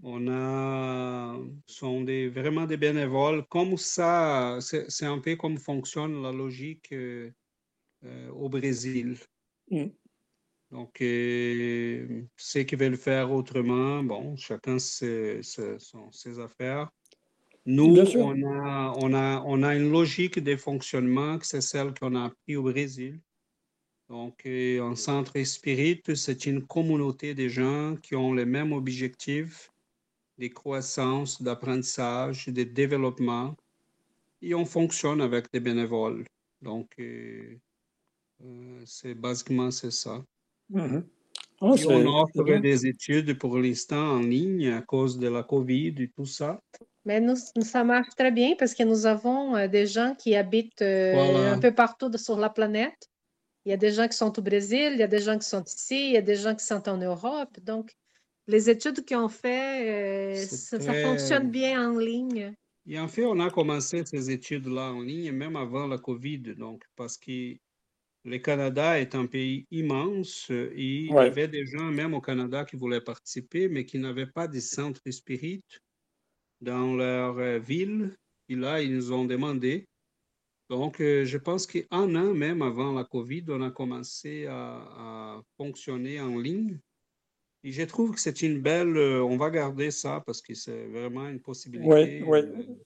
On 0.03 0.29
a, 0.29 1.39
sont 1.67 2.03
des, 2.03 2.29
vraiment 2.29 2.67
des 2.67 2.77
bénévoles. 2.77 3.47
Comme 3.47 3.77
ça, 3.77 4.59
c'est 4.61 5.07
un 5.07 5.19
peu 5.19 5.37
comme 5.37 5.59
fonctionne 5.59 6.23
la 6.23 6.33
logique 6.33 6.93
euh, 6.93 7.31
euh, 8.05 8.31
au 8.31 8.49
Brésil. 8.49 9.17
Hmm. 9.71 9.87
Donc, 10.71 11.01
euh, 11.01 12.23
ceux 12.37 12.65
qui 12.65 12.77
veulent 12.77 12.97
faire 12.97 13.33
autrement, 13.33 14.03
bon, 14.03 14.37
chacun 14.37 14.79
ses, 14.79 15.41
ses, 15.43 16.41
affaires. 16.41 16.91
Nous, 17.65 17.97
on 18.17 18.43
a, 18.43 18.93
on 18.99 19.15
a, 19.15 19.43
on 19.47 19.63
a 19.63 19.75
une 19.75 19.91
logique 19.91 20.39
de 20.39 20.57
fonctionnement 20.57 21.39
c'est 21.43 21.61
celle 21.61 21.95
qu'on 21.95 22.15
a 22.15 22.27
appris 22.27 22.57
au 22.57 22.65
Brésil. 22.65 23.21
Donc, 24.09 24.47
un 24.47 24.95
centre 24.95 25.43
spirit, 25.43 26.03
c'est 26.15 26.47
une 26.47 26.65
communauté 26.67 27.35
de 27.35 27.49
gens 27.49 27.97
qui 27.97 28.15
ont 28.15 28.35
les 28.35 28.45
mêmes 28.45 28.73
objectifs 28.73 29.73
de 30.39 30.49
croissance, 30.49 31.43
d'apprentissage, 31.43 32.49
de 32.49 32.63
développement. 32.65 33.55
Et 34.43 34.55
on 34.55 34.65
fonctionne 34.65 35.21
avec 35.21 35.51
des 35.53 35.61
bénévoles. 35.61 36.25
Donc, 36.63 36.95
euh, 36.99 37.57
euh, 38.45 38.83
c'est 38.85 39.15
basiquement 39.15 39.71
c'est 39.71 39.91
ça. 39.91 40.23
Mhm. 40.71 41.07
Ah, 41.61 41.73
Et 41.79 41.87
on 41.87 42.21
offre 42.21 42.59
des 42.61 42.87
études 42.87 43.39
pour 43.39 43.57
l'instant 43.59 44.17
en 44.17 44.21
ligne 44.21 44.69
à 44.69 44.83
cause 44.83 45.19
de 45.19 45.29
la 45.29 45.43
COVID 45.43 45.95
et 45.99 46.11
tout 46.15 46.27
ça. 46.27 46.61
Mais 47.07 47.21
nous, 47.21 47.37
ça 47.63 47.83
marche 47.85 48.09
très 48.17 48.31
bien 48.31 48.55
parce 48.59 48.75
que 48.75 48.83
nous 48.83 49.07
avons 49.07 49.57
euh, 49.57 49.69
des 49.69 49.87
gens 49.87 50.15
qui 50.19 50.35
habitent 50.35 50.83
euh, 50.83 51.13
Voilà. 51.15 51.53
un 51.53 51.59
peu 51.59 51.73
partout 51.75 52.11
sur 52.19 52.37
la 52.37 52.51
planète. 52.51 53.09
Il 53.65 53.71
y 53.71 53.73
a 53.73 53.77
des 53.77 53.91
gens 53.93 54.07
qui 54.07 54.17
sont 54.17 54.39
au 54.39 54.43
Brésil, 54.43 54.91
il 54.93 54.99
y 54.99 55.03
a 55.03 55.07
des 55.07 55.21
gens 55.21 55.39
qui 55.39 55.49
sont 55.49 55.65
ici, 55.65 56.09
il 56.09 56.13
y 56.13 56.17
a 56.17 56.23
des 56.23 56.37
gens 56.37 56.55
qui 56.55 56.65
sont 56.65 56.87
en 56.89 56.99
Europe. 56.99 57.59
Donc, 57.63 57.97
les 58.47 58.71
études 58.71 59.05
qu'on 59.07 59.29
fait, 59.29 60.37
euh, 60.43 60.47
C'est 60.47 60.81
ça, 60.81 60.95
fonctionne 60.95 61.51
bien 61.51 61.91
en 61.91 61.99
ligne. 61.99 62.55
Et 62.87 62.99
en 63.01 63.09
fait, 63.09 63.25
on 63.25 63.41
a 63.41 63.51
commencé 63.51 64.05
ces 64.07 64.31
études-là 64.31 64.93
en 64.93 65.01
ligne 65.03 65.33
même 65.33 65.57
avant 65.57 65.87
la 65.89 65.99
COVID. 65.99 66.55
Donc, 66.57 66.85
parce 66.95 67.19
que 67.19 67.57
le 68.25 68.39
Canada 68.39 69.01
est 69.01 69.15
un 69.15 69.27
pays 69.27 69.67
immense 69.71 70.51
et 70.51 71.07
il 71.11 71.19
y 71.21 71.25
avait 71.25 71.49
des 71.49 71.67
gens, 71.67 71.91
même 71.93 72.15
au 72.15 72.21
Canada, 72.21 72.65
qui 72.65 72.77
voulaient 72.77 73.01
participer, 73.01 73.69
mais 73.69 73.85
qui 73.87 73.99
n'avaient 73.99 74.27
pas 74.27 74.49
de 74.49 74.61
centre 74.61 75.03
spirit 75.11 75.63
dans 76.61 76.95
leur 76.95 77.39
euh, 77.39 77.59
ville. 77.59 78.17
Et 78.49 78.57
là, 78.57 78.83
ils 78.83 78.95
nous 78.95 79.13
ont 79.13 79.25
demandé 79.25 79.89
Donc, 80.71 81.01
euh, 81.01 81.25
je 81.25 81.39
pense 81.39 81.67
qu'un 81.67 81.87
an 82.17 82.35
même 82.35 82.63
avant 82.63 82.93
la 82.93 83.05
COVID, 83.05 83.45
on 83.49 83.63
a 83.63 83.71
commencé 83.71 84.47
à, 84.47 84.79
à 85.37 85.43
fonctionner 85.57 86.21
en 86.21 86.39
ligne. 86.39 86.81
Et 87.65 87.73
je 87.73 87.83
trouve 87.83 88.15
que 88.15 88.21
c'est 88.21 88.43
une 88.43 88.61
belle, 88.63 88.97
euh, 88.97 89.23
on 89.25 89.37
va 89.37 89.51
garder 89.51 89.91
ça 89.91 90.23
parce 90.25 90.41
que 90.43 90.55
c'est 90.55 90.87
vraiment 90.89 91.29
une 91.29 91.41
possibilité 91.41 91.87
Ouais, 91.89 92.23
ouais. 92.23 92.45
euh, 92.55 92.77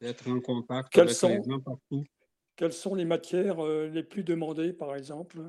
d'être 0.00 0.28
en 0.28 0.40
contact 0.40 0.92
Quelles 0.92 0.98
avec 0.98 1.18
les 1.24 1.38
sont, 1.38 1.42
gens 1.42 1.60
partout. 1.60 2.04
quelles 2.56 2.72
sont 2.74 2.94
les 2.94 3.06
matières 3.06 3.64
euh, 3.64 3.88
les 3.88 4.02
plus 4.02 4.24
demandées, 4.24 4.72
par 4.74 4.96
exemple? 4.96 5.40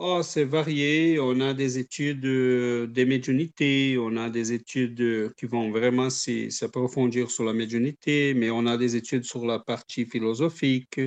Oh, 0.00 0.22
c'est 0.22 0.44
varié. 0.44 1.18
On 1.18 1.40
a 1.40 1.54
des 1.54 1.78
études 1.78 2.20
des 2.20 3.04
médiumnités, 3.04 3.96
on 3.98 4.16
a 4.16 4.30
des 4.30 4.52
études 4.52 5.34
qui 5.36 5.46
vont 5.46 5.70
vraiment 5.72 6.08
s'approfondir 6.08 7.30
sur 7.32 7.42
la 7.44 7.52
médiumnité, 7.52 8.32
mais 8.34 8.48
on 8.50 8.66
a 8.66 8.76
des 8.76 8.94
études 8.94 9.24
sur 9.24 9.44
la 9.44 9.58
partie 9.58 10.06
philosophique, 10.06 11.00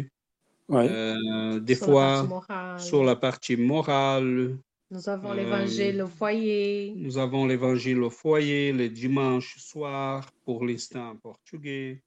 Ouais. 0.70 0.88
euh, 0.88 1.60
des 1.60 1.76
Sur 1.78 1.88
la 1.88 1.98
partie 1.98 2.28
fois 2.28 2.36
sur 2.78 3.04
la 3.04 3.16
partie 3.18 3.58
morale. 3.58 4.60
Nous 4.92 5.08
avons 5.08 5.32
Euh, 5.32 5.36
l'évangile 5.36 6.02
au 6.02 6.08
foyer. 6.08 6.94
nous 6.98 7.18
avons 7.18 7.46
l'évangile 7.46 8.02
au 8.04 8.10
foyer 8.10 8.74
le 8.74 8.90
dimanche 8.90 9.58
soir, 9.58 10.30
pour 10.44 10.66
l'instant 10.66 11.12
en 11.12 11.16
portugais. 11.16 12.02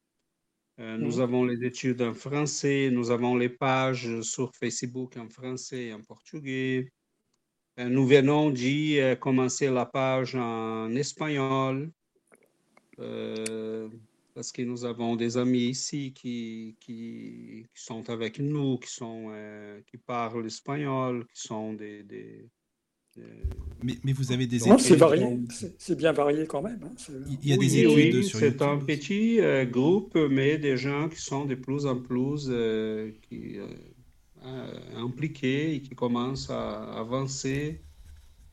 Euh, 0.80 0.98
nous 0.98 1.16
Mhm. 1.16 1.20
avons 1.22 1.44
les 1.44 1.64
études 1.64 2.02
en 2.02 2.12
français, 2.12 2.90
nous 2.92 3.10
avons 3.10 3.36
les 3.36 3.48
pages 3.48 4.20
sur 4.20 4.52
Facebook 4.54 5.16
en 5.16 5.28
français 5.28 5.84
et 5.86 5.92
en 5.94 6.02
portugais. 6.02 6.90
Euh, 7.78 7.88
nous 7.88 8.06
venons 8.06 8.50
d'y 8.50 8.98
euh, 8.98 9.16
commencer 9.16 9.70
la 9.70 9.86
page 9.86 10.34
en 10.36 10.94
espagnol 10.94 11.90
parce 14.34 14.52
que 14.52 14.62
nous 14.62 14.84
avons 14.84 15.16
des 15.16 15.36
amis 15.36 15.66
ici 15.76 16.12
qui, 16.12 16.76
qui, 16.80 17.66
qui 17.74 17.82
sont 17.82 18.08
avec 18.10 18.38
nous, 18.38 18.78
qui, 18.78 18.90
sont, 18.90 19.32
qui 19.86 19.96
parlent 19.98 20.46
espagnol, 20.46 21.26
qui 21.32 21.40
sont 21.42 21.72
des- 21.72 22.02
des- 22.04 22.44
Mais, 23.82 23.96
mais 24.02 24.12
vous 24.12 24.32
avez 24.32 24.46
des 24.46 24.58
Non, 24.60 24.78
c'est 24.78 24.96
varié, 24.96 25.38
bien 25.96 26.12
varié 26.12 26.46
quand 26.46 26.62
même. 26.62 26.80
hein, 26.84 26.94
Il 27.42 27.48
y 27.48 27.52
a 27.52 27.56
des 27.56 27.60
Oui, 27.66 27.78
études 27.80 28.14
oui, 28.16 28.24
sur 28.24 28.38
c'est 28.38 28.62
un 28.62 28.78
petit 28.78 29.40
euh, 29.40 29.64
groupe, 29.66 30.16
mais 30.30 30.58
des 30.58 30.76
gens 30.76 31.08
qui 31.08 31.20
sont 31.20 31.44
de 31.44 31.54
plus 31.54 31.84
en 31.86 31.96
plus 31.96 32.46
euh, 32.48 33.10
qui, 33.28 33.58
euh, 33.58 33.66
euh, 34.44 34.72
impliqués 34.96 35.74
et 35.74 35.82
qui 35.82 35.94
commencent 35.94 36.50
à 36.50 36.82
avancer. 36.98 37.80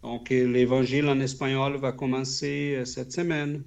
Donc, 0.03 0.31
euh, 0.31 0.47
l'évangile 0.51 1.07
en 1.07 1.19
espagnol 1.19 1.77
va 1.77 1.91
commencer 1.93 2.75
euh, 2.77 2.85
cette 2.85 3.11
semaine. 3.13 3.63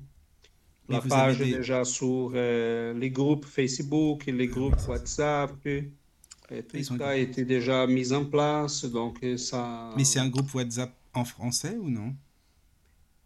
La 0.88 1.00
page 1.00 1.38
des- 1.38 1.52
déjà 1.54 1.84
sur 1.84 2.32
euh, 2.34 2.92
les 2.94 3.10
groupes 3.10 3.46
Facebook 3.46 4.28
et 4.28 4.32
les 4.32 4.48
groupes 4.48 4.76
WhatsApp. 4.88 5.52
Et 6.50 6.62
tout 6.62 6.76
Ils 6.78 6.84
ça 6.84 7.08
a 7.08 7.16
été 7.16 7.44
déjà 7.44 7.86
mis 7.86 8.12
en 8.12 8.24
place. 8.24 8.84
Donc, 8.84 9.22
euh, 9.24 9.36
ça. 9.36 9.90
Mais 9.96 10.04
c'est 10.04 10.20
un 10.20 10.28
groupe 10.28 10.54
WhatsApp 10.54 10.94
en 11.14 11.24
français 11.24 11.76
ou 11.76 11.88
non? 11.90 12.14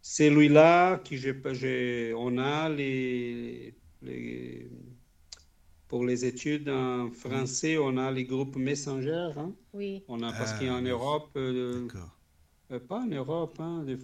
Celui-là, 0.02 0.98
qui 0.98 1.16
j'ai, 1.18 1.34
j'ai- 1.52 2.14
on 2.16 2.38
a 2.38 2.68
les, 2.68 3.74
les- 4.02 4.68
pour 5.88 6.04
les 6.04 6.24
études 6.24 6.68
en 6.68 7.10
français, 7.10 7.78
on 7.78 7.96
a 7.96 8.10
les 8.10 8.24
groupes 8.24 8.56
Messenger. 8.56 9.30
hein? 9.36 9.54
Oui. 9.72 10.04
On 10.08 10.22
a, 10.22 10.32
parce 10.32 10.52
Ah, 10.52 10.58
qu'en. 10.60 10.80
Europe, 10.82 11.30
euh, 11.36 11.82
D'accord. 11.86 12.17
Euh, 12.70 12.78
pas 12.78 12.98
en 13.00 13.06
Europe, 13.06 13.54
hein, 13.60 13.82
des- 13.86 13.96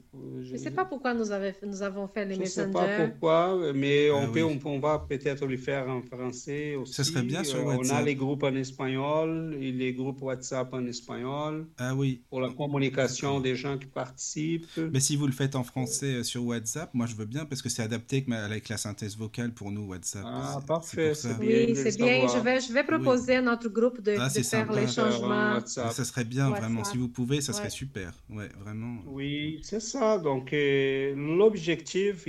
Je 0.42 0.52
ne 0.52 0.56
sais 0.58 0.70
pas 0.70 0.84
pourquoi 0.86 1.12
nous, 1.14 1.30
avons 1.32 2.08
fait 2.08 2.24
les 2.24 2.36
je 2.36 2.44
sais 2.46 2.70
pas 2.70 2.86
pourquoi, 3.06 3.72
mais 3.74 4.08
Ah 4.10 4.16
on 4.16 4.32
peut, 4.32 4.42
oui. 4.42 4.60
on, 4.64 4.70
on 4.70 4.78
va 4.78 4.98
peut-être 5.06 5.44
le 5.46 5.56
faire 5.58 5.86
en 5.88 6.00
français 6.00 6.74
aussi. 6.76 6.94
Ça 6.94 7.04
serait 7.04 7.22
bien 7.22 7.44
sur 7.44 7.58
Euh, 7.58 7.64
On 7.64 7.70
a 7.72 7.76
WhatsApp. 7.76 8.04
les 8.06 8.14
groupes 8.14 8.42
en 8.42 8.54
espagnol 8.54 9.56
et 9.60 9.70
les 9.72 9.92
groupes 9.92 10.22
WhatsApp 10.22 10.72
en 10.72 10.86
espagnol 10.86 11.66
Ah 11.78 11.94
oui. 11.94 12.22
pour 12.30 12.40
la 12.40 12.50
communication 12.50 13.40
des 13.40 13.54
gens 13.54 13.76
qui 13.78 13.86
participent. 13.86 14.66
Mais 14.92 15.00
si 15.00 15.16
vous 15.16 15.26
le 15.26 15.32
faites 15.32 15.56
en 15.56 15.64
français 15.64 16.14
euh, 16.16 16.22
sur 16.22 16.44
WhatsApp, 16.46 16.90
moi 16.94 17.06
je 17.06 17.14
veux 17.16 17.26
bien 17.26 17.44
parce 17.44 17.60
que 17.62 17.68
c'est 17.68 17.82
adapté 17.82 18.24
avec, 18.30 18.68
la 18.68 18.76
synthèse 18.78 19.16
vocale 19.16 19.52
pour 19.52 19.70
nous 19.70 19.86
WhatsApp. 19.88 20.24
Ah, 20.26 20.58
parfait, 20.66 21.12
Oui, 21.40 21.74
c'est 21.76 21.98
bien. 21.98 22.26
Je 22.28 22.38
vais, 22.42 22.60
je 22.60 22.72
vais 22.72 22.84
proposer 22.84 23.36
à 23.36 23.42
notre 23.42 23.68
groupe 23.68 24.00
de, 24.00 24.14
Ah, 24.18 24.28
de 24.28 24.32
faire 24.34 24.44
sympa. 24.66 24.80
les 24.80 24.86
changements. 24.88 25.54
WhatsApp. 25.54 25.92
Ça 25.92 26.04
serait 26.04 26.24
bien 26.24 26.48
vraiment. 26.50 26.78
WhatsApp. 26.80 26.92
Si 26.92 26.98
vous 26.98 27.08
pouvez, 27.08 27.40
ça 27.40 27.52
serait 27.52 27.64
Ouais. 27.64 27.70
super. 27.70 28.12
Ouais, 28.30 28.48
vraiment. 28.58 29.02
Oui, 29.06 29.60
c'est 29.62 29.80
ça. 29.80 30.18
Donc, 30.18 30.52
euh, 30.52 31.14
l'objectif, 31.16 32.26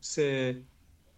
c'est, 0.00 0.56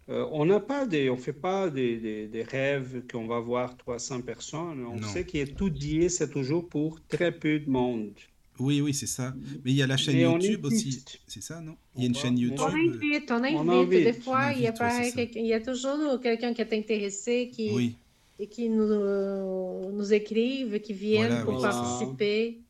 euh, 0.09 0.25
on 0.31 0.45
n'a 0.45 0.59
pas 0.59 0.85
des, 0.85 1.09
on 1.09 1.17
fait 1.17 1.33
pas 1.33 1.69
des, 1.69 1.97
des- 1.97 2.27
des 2.27 2.43
rêves 2.43 3.03
qu'on 3.11 3.27
va 3.27 3.39
voir 3.39 3.75
300 3.77 4.21
personnes. 4.21 4.85
On 4.85 4.95
Non. 4.99 5.07
sait 5.07 5.25
qu'étudier, 5.25 6.09
c'est 6.09 6.29
toujours 6.29 6.67
pour 6.69 6.99
très 7.07 7.31
peu 7.31 7.59
de 7.59 7.69
monde. 7.69 8.13
Oui, 8.59 8.81
oui, 8.81 8.93
c'est 8.93 9.05
ça. 9.07 9.35
Mais 9.63 9.71
il 9.71 9.75
y 9.77 9.83
a 9.83 9.87
la 9.87 9.97
chaîne 9.97 10.15
Mais 10.15 10.21
YouTube 10.23 10.65
aussi. 10.65 11.03
C'est 11.27 11.43
ça, 11.43 11.61
non? 11.61 11.75
Il 11.95 12.01
y 12.01 12.05
a 12.05 12.07
une 12.07 12.15
chaîne 12.15 12.37
YouTube. 12.39 12.59
On 12.61 12.73
invite, 12.75 13.31
on 13.31 13.43
On 13.55 13.69
invite. 13.69 14.03
Des 14.05 14.13
fois, 14.13 14.51
il 14.55 14.61
y 14.63 14.65
a, 14.65 14.69
invite, 14.69 14.79
pas 14.79 14.97
ouais, 14.97 15.03
c'est 15.03 15.09
ça. 15.11 15.15
quelqu'un- 15.17 15.39
il 15.41 15.45
y 15.47 15.53
a 15.53 15.61
toujours 15.61 16.19
quelqu'un 16.21 16.53
qui 16.55 16.61
est 16.61 16.73
intéressé 16.73 17.49
qui, 17.53 17.69
Oui, 17.71 17.95
et 18.39 18.47
qui 18.47 18.69
nous, 18.69 18.81
euh, 18.91 19.91
nous 19.91 20.11
écrivent, 20.13 20.79
qui 20.79 20.93
viennent 20.93 21.27
Voilà, 21.27 21.43
pour 21.45 21.55
oui. 21.57 21.61
participer. 21.61 22.61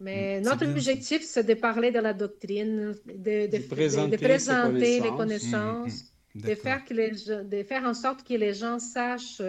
Mais 0.00 0.40
Mm, 0.40 0.44
notre 0.44 0.64
bien, 0.64 0.70
objectif, 0.72 1.22
c'est 1.24 1.44
de 1.44 1.54
parler 1.54 1.90
de 1.90 1.98
la 2.00 2.14
doctrine, 2.14 2.94
de, 3.06 3.12
de- 3.12 3.46
De 3.46 3.58
de- 3.58 3.62
présenter 3.68 4.16
de 4.16 4.22
présenter 4.22 4.84
ses 4.96 5.00
les 5.02 5.10
connaissances. 5.10 6.04
Mm, 6.34 6.38
mm, 6.38 6.42
de 6.48 6.54
faire, 6.54 6.84
que 6.86 6.94
les, 6.94 7.14
gens- 7.14 7.44
de 7.44 7.62
faire 7.62 7.84
en 7.84 7.92
sorte 7.94 8.26
que 8.26 8.34
les 8.34 8.54
gens 8.54 8.78
sachent 8.78 9.42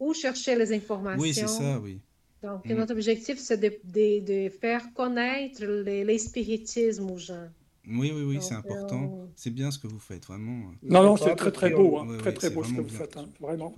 où 0.00 0.12
chercher 0.12 0.56
les 0.56 0.72
informations. 0.72 1.22
Oui, 1.22 1.32
c'est 1.34 1.46
ça, 1.46 1.78
oui. 1.78 2.00
Donc, 2.42 2.64
Mm. 2.68 2.74
notre 2.74 2.94
objectif, 2.94 3.38
c'est 3.38 3.58
de, 3.58 3.72
de- 3.84 4.20
de 4.46 4.48
faire 4.50 4.92
connaître 4.92 5.64
les, 5.64 6.02
les 6.04 6.18
spiritismes 6.18 7.08
aux 7.10 7.18
gens. 7.18 7.48
Oui, 7.86 8.12
oui, 8.14 8.22
oui, 8.22 8.38
c'est 8.40 8.54
important. 8.54 9.04
euh, 9.04 9.26
C'est 9.36 9.50
bien 9.50 9.70
ce 9.70 9.78
que 9.78 9.86
vous 9.88 9.98
faites, 9.98 10.24
vraiment. 10.26 10.70
Non, 10.82 11.02
non, 11.04 11.16
c'est 11.16 11.34
très 11.36 11.50
très 11.52 11.70
beau, 11.70 11.98
hein, 11.98 12.08
Ouais, 12.08 12.18
très 12.18 12.30
ouais, 12.30 12.34
très 12.34 12.50
beau 12.50 12.62
ce 12.64 12.70
que 12.70 12.76
vous 12.80 12.82
bien. 12.84 12.98
faites, 12.98 13.16
hein, 13.16 13.28
vraiment. 13.40 13.74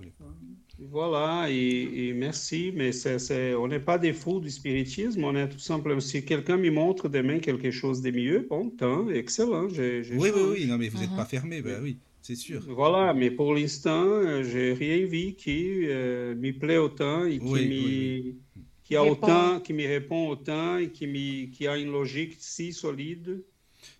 Voilà, 0.77 1.49
et, 1.49 2.09
et 2.09 2.13
merci, 2.13 2.71
mais 2.75 2.91
c'est, 2.91 3.17
c'est- 3.19 3.53
on 3.55 3.67
n'est 3.67 3.79
pas 3.79 3.97
des 3.97 4.11
fous 4.13 4.41
du 4.41 4.49
spiritisme, 4.49 5.23
on 5.23 5.33
est 5.35 5.47
tout 5.49 5.57
simplement, 5.59 6.01
si 6.01 6.25
quelqu'un 6.25 6.57
me 6.57 6.69
montre 6.69 7.07
demain 7.07 7.39
quelque 7.39 7.71
chose 7.71 8.01
de 8.01 8.11
mieux, 8.11 8.45
bon, 8.49 8.69
tant, 8.71 9.09
excellent, 9.09 9.69
j'ai, 9.69 10.03
j'ai 10.03 10.15
Oui, 10.15 10.29
oui, 10.33 10.41
changé. 10.41 10.61
oui, 10.61 10.65
non, 10.67 10.77
mais 10.77 10.89
vous 10.89 10.97
n'êtes 10.97 11.09
Mhm. 11.11 11.15
pas 11.15 11.25
fermé, 11.25 11.61
bah 11.61 11.79
oui, 11.81 11.99
c'est 12.21 12.35
sûr. 12.35 12.67
Voilà, 12.67 13.13
mais 13.13 13.31
pour 13.31 13.53
l'instant, 13.53 14.41
j'ai 14.43 14.73
rien 14.73 15.05
vu 15.05 15.33
qui 15.35 15.85
euh, 15.87 16.35
me 16.35 16.51
plaît 16.57 16.77
autant 16.77 17.25
et 17.25 17.41
qui, 17.43 17.43
Oui, 17.45 18.41
qui 18.83 18.95
a 18.95 19.03
Répond. 19.03 19.05
autant, 19.05 19.59
qui 19.61 19.73
me 19.73 19.85
répond 19.87 20.29
autant 20.29 20.77
et 20.77 20.91
qui, 20.91 21.07
m'y- 21.07 21.51
qui 21.51 21.67
a 21.67 21.77
une 21.77 21.91
logique 21.91 22.35
si 22.39 22.71
solide. 22.73 23.43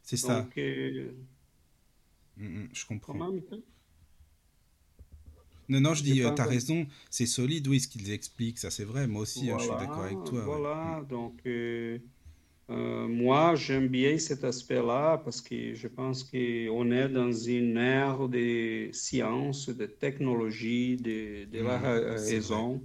C'est 0.04 0.18
ça. 0.18 0.48
Euh, 0.58 1.12
Mm, 2.38 2.46
mm, 2.48 2.70
je 2.74 2.86
comprends. 2.86 3.14
comment? 3.18 3.34
Non, 5.70 5.82
non, 5.82 5.94
je 5.94 6.04
dis, 6.04 6.22
euh, 6.22 6.32
t'as 6.32 6.46
entendu. 6.46 6.50
raison, 6.56 6.88
c'est 7.10 7.26
solide, 7.26 7.68
oui, 7.68 7.80
ce 7.80 7.88
qu'ils 7.88 8.12
expliquent, 8.12 8.60
ça 8.60 8.72
c'est 8.72 8.84
vrai. 8.86 9.08
Moi 9.08 9.22
aussi, 9.24 9.50
hein, 9.50 9.58
je 9.58 9.66
suis 9.66 9.76
d'accord 9.76 10.04
avec 10.04 10.24
toi. 10.24 10.50
ouais. 10.50 10.62
Voilà, 10.62 11.04
donc 11.10 11.42
euh, 11.46 12.00
euh, 12.70 13.08
moi 13.08 13.56
j'aime 13.56 13.88
bien 13.90 14.18
cet 14.20 14.44
aspect-là 14.44 15.20
parce 15.20 15.42
que 15.42 15.76
je 15.76 15.88
pense 15.88 16.24
qu'on 16.24 16.92
est 16.92 17.10
dans 17.10 17.32
une 17.32 17.78
ère 17.78 18.28
de 18.30 18.90
science, 18.94 19.70
de 19.70 19.86
technologie, 19.88 20.98
de, 20.98 21.46
de 21.46 21.60
la 21.60 21.80
c'est 22.16 22.40
raison. 22.40 22.82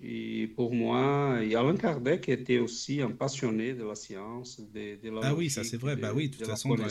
Et 0.00 0.46
pour 0.54 0.72
moi, 0.74 1.42
et 1.42 1.56
Allan 1.56 1.74
Kardec 1.76 2.28
était 2.28 2.58
aussi 2.60 3.00
un 3.02 3.10
passionné 3.10 3.74
de 3.74 3.82
la 3.84 3.96
science, 3.96 4.60
de, 4.60 4.94
de 5.02 5.10
la 5.10 5.20
Ah 5.24 5.34
oui, 5.34 5.50
ça 5.50 5.64
c'est 5.64 5.76
vrai. 5.76 5.96
de, 5.96 6.00
Bah 6.00 6.12
oui, 6.14 6.28
de 6.28 6.34
de 6.34 6.36
toute 6.38 6.46
la 6.46 6.54
façon, 6.54 6.68
dans 6.76 6.86
la, 6.86 6.88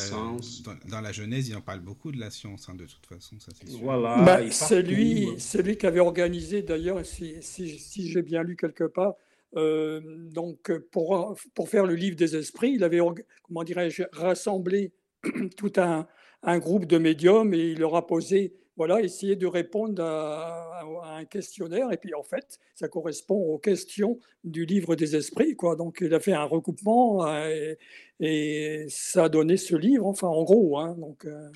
dans, 0.63 0.89
dans 0.89 1.01
la 1.01 1.11
Genèse, 1.13 1.47
il 1.47 1.55
en 1.55 1.61
parle 1.61 1.79
beaucoup 1.79 2.11
de 2.11 2.19
la 2.19 2.29
science, 2.29 2.67
hein, 2.67 2.75
de 2.75 2.85
toute 2.85 3.05
façon, 3.05 3.39
ça 3.39 3.51
c'est 3.57 3.69
sûr. 3.69 3.79
Voilà, 3.79 4.23
Bah, 4.25 4.51
c'est 4.51 4.81
lui, 4.81 5.29
c'est 5.37 5.61
lui 5.61 5.77
qui 5.77 5.85
avait 5.85 6.01
organisé 6.01 6.63
d'ailleurs, 6.63 7.05
si, 7.05 7.35
si, 7.41 7.79
si 7.79 8.09
j'ai 8.09 8.21
bien 8.23 8.43
lu 8.43 8.57
quelque 8.57 8.83
part, 8.83 9.13
euh, 9.55 10.01
donc 10.31 10.71
pour, 10.91 11.35
pour 11.55 11.69
faire 11.69 11.85
le 11.85 11.95
livre 11.95 12.17
des 12.17 12.35
esprits, 12.35 12.73
il 12.73 12.83
avait, 12.83 12.99
comment 13.43 13.63
dirais-je, 13.63 14.03
rassemblé 14.11 14.91
tout 15.57 15.71
un, 15.77 16.07
un 16.43 16.59
groupe 16.59 16.85
de 16.85 16.97
médiums 16.97 17.53
et 17.53 17.71
il 17.71 17.79
leur 17.79 17.95
a 17.95 18.05
posé, 18.05 18.53
voilà, 18.77 19.01
essayé 19.01 19.35
de 19.35 19.47
répondre 19.47 20.01
à, 20.03 20.79
à 21.03 21.17
un 21.17 21.25
questionnaire. 21.25 21.91
Et 21.91 21.97
puis 21.97 22.13
en 22.13 22.23
fait, 22.23 22.59
ça 22.75 22.87
correspond 22.87 23.35
aux 23.35 23.59
questions 23.59 24.19
du 24.43 24.65
livre 24.65 24.95
des 24.95 25.15
esprits, 25.15 25.55
quoi. 25.55 25.75
Donc 25.75 25.97
il 26.01 26.13
a 26.13 26.19
fait 26.19 26.33
un 26.33 26.45
recoupement 26.45 27.27
euh, 27.27 27.75
et, 28.19 28.83
et 28.83 28.85
ça 28.89 29.25
a 29.25 29.29
donné 29.29 29.57
ce 29.57 29.75
livre, 29.75 30.05
enfin 30.07 30.27
en 30.27 30.43
gros, 30.43 30.77
hein. 30.79 30.95
Donc, 30.99 31.25
euh, 31.25 31.49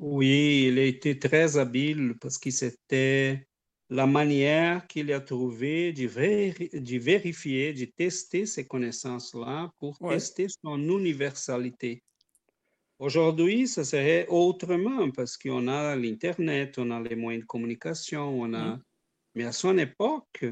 Oui, 0.00 0.66
il 0.68 0.78
a 0.78 0.84
été 0.84 1.18
très 1.18 1.56
habile 1.56 2.14
parce 2.20 2.38
que 2.38 2.50
c'était 2.50 3.48
la 3.90 4.06
manière 4.06 4.86
qu'il 4.86 5.12
a 5.12 5.20
trouvé 5.20 5.92
de, 5.92 6.06
véri- 6.06 6.70
de 6.72 6.98
vérifier, 6.98 7.72
de 7.72 7.84
tester 7.86 8.46
ces 8.46 8.66
connaissances-là 8.66 9.70
pour 9.78 9.98
Ouais. 10.00 10.16
tester 10.16 10.46
son 10.48 10.78
universalité. 10.78 12.02
Aujourd'hui, 12.98 13.68
ça 13.68 13.84
serait 13.84 14.26
autrement 14.28 15.10
parce 15.10 15.36
qu'on 15.36 15.68
a 15.68 15.94
l'Internet, 15.94 16.78
on 16.78 16.90
a 16.90 17.00
les 17.00 17.14
moyens 17.14 17.44
de 17.44 17.46
communication, 17.46 18.40
on 18.40 18.54
a, 18.54 18.74
Mhm. 18.74 18.82
Mais 19.34 19.44
à 19.44 19.52
son 19.52 19.78
époque, 19.78 20.44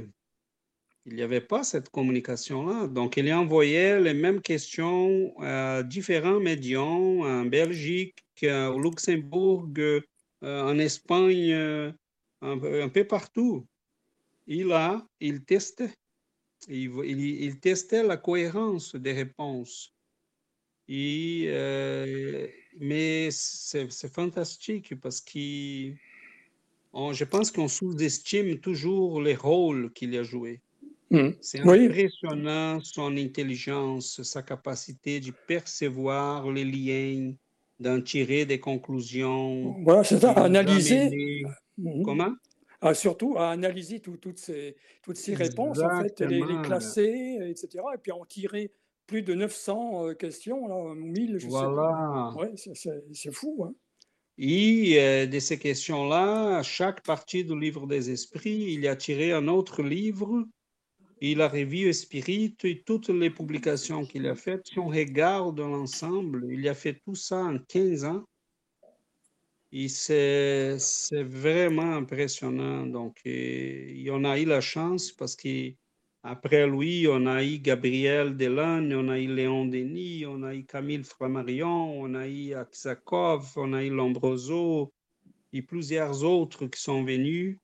il 1.07 1.15
n'y 1.15 1.23
avait 1.23 1.41
pas 1.41 1.65
cette 1.65 1.89
communication-là. 1.89 2.87
Donc, 2.87 3.17
il 3.17 3.33
envoyait 3.33 4.01
les 4.01 4.15
mêmes 4.15 4.41
questions 4.41 5.35
à 5.41 5.83
différents 5.83 6.41
médiums 6.41 7.21
en 7.23 7.45
Belgique, 7.47 8.25
au 8.43 8.79
Luxembourg, 8.79 9.69
euh, 9.79 10.01
en 10.43 10.79
Espagne, 10.79 11.53
euh, 11.53 11.93
un, 12.43 12.89
peu 12.89 13.05
partout. 13.05 13.67
Il 14.47 14.71
a, 14.73 15.05
il 15.21 15.45
testait. 15.45 15.95
Il, 16.69 17.61
testait 17.61 18.03
la 18.03 18.17
cohérence 18.17 18.95
des 18.95 19.13
réponses. 19.13 19.96
Et, 20.89 21.47
euh, 21.49 22.47
mais 22.79 23.29
c'est 23.31 24.13
fantastique 24.13 24.99
parce 25.01 25.21
que 25.21 25.93
je 27.13 27.25
pense 27.25 27.51
qu'on 27.51 27.69
sous-estime 27.69 28.59
toujours 28.59 29.21
les 29.21 29.35
rôles 29.35 29.93
qu'il 29.93 30.17
a 30.17 30.23
joués. 30.23 30.61
Mmh. 31.11 31.29
C'est 31.41 31.61
impressionnant 31.61 32.81
son 32.83 33.17
intelligence, 33.17 34.23
sa 34.23 34.43
capacité 34.43 35.21
de 35.21 35.33
percevoir 35.47 36.51
les 36.51 36.65
liens, 36.65 37.33
d'en 37.79 38.01
tirer 38.01 38.45
des 38.45 38.59
conclusions. 38.59 39.77
Voilà, 39.85 40.03
c'est 40.03 40.19
ça, 40.19 40.33
analyser. 40.33 41.45
Mmh. 41.79 42.03
Comment? 42.03 42.33
Ah, 42.81 42.95
Surtout 42.95 43.37
à 43.37 43.51
analyser 43.51 44.01
toutes 44.01 44.39
ces, 44.39 44.77
toutes 45.03 45.17
ces 45.17 45.35
réponses, 45.35 45.79
en 45.81 46.03
fait, 46.03 46.21
les, 46.21 46.43
classer, 46.63 47.39
etc. 47.43 47.85
Et 47.95 47.99
puis 47.99 48.13
en 48.13 48.25
tirer 48.25 48.73
plus 49.07 49.23
de 49.23 49.35
900 49.35 50.09
euh, 50.09 50.15
questions, 50.15 50.67
là, 50.69 50.95
1000, 50.95 51.39
je 51.39 51.47
voilà. 51.49 51.69
sais 51.69 51.75
pas. 51.75 52.35
Ouais, 52.35 52.55
c'est 53.13 53.33
fou. 53.33 53.65
Hein. 53.67 53.75
Et 54.39 55.01
euh, 55.01 55.27
de 55.27 55.39
ces 55.39 55.59
questions-là, 55.59 56.59
à 56.59 56.63
chaque 56.63 57.03
partie 57.03 57.45
du 57.45 57.59
livre 57.59 57.87
des 57.87 58.11
esprits, 58.11 58.75
il 58.75 58.87
a 58.87 58.97
tiré 58.97 59.33
un 59.33 59.49
autre 59.49 59.83
livre 59.83 60.47
il 61.21 61.41
a 61.41 61.49
revu 61.49 61.93
Spirit 61.95 62.57
et 62.65 62.83
toutes 62.83 63.09
les 63.09 63.31
publications 63.31 64.05
qu'il 64.05 64.27
a 64.27 64.35
faites. 64.35 64.67
Si 64.67 64.79
on 64.79 64.89
regarde 64.89 65.59
l'ensemble, 65.59 66.47
il 66.51 66.69
a 66.69 66.75
fait 66.75 67.01
tout 67.05 67.15
ça 67.15 67.39
en 67.39 67.59
15 67.59 68.05
ans. 68.05 68.25
Et 69.73 69.89
c'est 69.89 70.77
vraiment 71.13 71.97
impressionnant. 71.97 72.87
Donc, 72.87 73.21
il 73.25 74.11
en 74.11 74.25
a 74.25 74.39
eu 74.39 74.45
la 74.45 74.61
chance 74.61 75.11
parce 75.11 75.37
qu'après 76.27 76.67
lui, 76.67 77.07
on 77.09 77.27
a 77.27 77.45
eu 77.45 77.59
Gabriel 77.59 78.37
Delagne, 78.37 78.95
on 78.95 79.09
a 79.09 79.19
eu 79.19 79.33
Léon 79.33 79.67
Denis, 79.67 80.27
on 80.27 80.43
a 80.43 80.55
eu 80.55 80.65
Camille 80.65 81.05
Flammarion, 81.05 82.01
on 82.01 82.15
a 82.15 82.27
eu 82.27 82.55
Aksakov, 82.55 83.53
on 83.57 83.73
a 83.73 83.85
eu 83.85 83.91
Lombroso 83.91 84.93
et 85.53 85.63
plusieurs 85.63 86.25
autres 86.25 86.67
qui 86.67 86.81
sont 86.81 87.05
venus. 87.05 87.59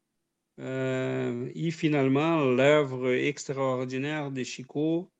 Euh, 0.61 1.51
et 1.55 1.71
finalement, 1.71 2.45
l'œuvre 2.45 3.13
extraordinaire 3.13 4.31
de 4.31 4.45
Chico, 4.45 5.11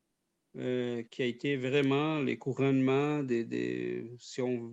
euh, 0.57 1.03
qui 1.11 1.23
a 1.23 1.27
été 1.27 1.57
vraiment 1.57 2.21
les 2.21 2.37
couronnements 2.37 3.23
des, 3.23 4.07
si, 4.19 4.43
on, 4.43 4.71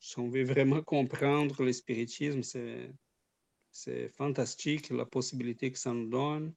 si, 0.00 0.18
on, 0.18 0.28
veut 0.28 0.44
vraiment 0.44 0.82
comprendre 0.82 1.62
le 1.62 1.72
spiritisme, 1.72 2.42
c'est 3.70 4.08
fantastique 4.10 4.90
la 4.90 5.06
possibilité 5.06 5.70
que 5.70 5.78
ça 5.78 5.94
nous 5.94 6.08
donne. 6.08 6.52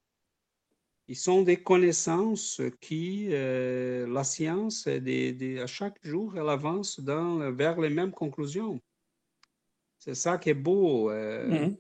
Ils 1.08 1.18
sont 1.18 1.42
des 1.42 1.58
connaissances 1.58 2.62
qui, 2.80 3.28
euh, 3.32 4.08
la 4.08 4.24
science, 4.24 4.88
des, 4.88 5.60
à 5.60 5.68
chaque 5.68 6.00
jour, 6.04 6.34
elle 6.38 6.50
avance 6.50 7.00
dans, 7.00 7.52
vers 7.52 7.80
les 7.80 7.90
mêmes 7.90 8.12
conclusions. 8.12 8.80
C'est 10.00 10.16
ça 10.16 10.38
qui 10.38 10.50
est 10.50 10.54
beau. 10.54 11.12
Mmh 11.12 11.76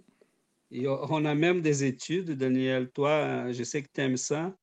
on 0.73 1.25
a 1.25 1.35
même 1.35 1.61
des 1.61 1.83
études, 1.83 2.31
Daniel, 2.31 2.89
toi, 2.91 3.51
je 3.51 3.63
sais 3.63 3.81
que 3.81 3.89
tu 3.93 4.01
aimes 4.01 4.17
ça. 4.17 4.55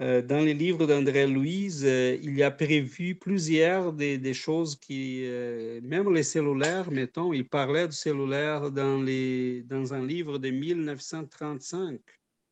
Euh, 0.00 0.22
dans 0.22 0.40
les 0.40 0.54
livres 0.54 0.86
d'André 0.86 1.26
Louise, 1.28 1.84
euh, 1.86 2.18
il 2.20 2.36
y 2.36 2.42
a 2.42 2.50
prévu 2.50 3.14
plusieurs 3.14 3.92
des, 3.92 4.34
choses 4.34 4.74
qui, 4.74 5.20
euh, 5.24 5.80
même 5.84 6.12
les 6.12 6.24
cellulaires, 6.24 6.90
mettons, 6.90 7.32
il 7.32 7.48
parlait 7.48 7.86
du 7.86 7.94
cellulaire 7.94 8.72
dans, 8.72 9.00
les, 9.00 9.62
dans 9.62 9.94
un 9.94 10.04
livre 10.04 10.38
de 10.38 10.50
1935, 10.50 12.00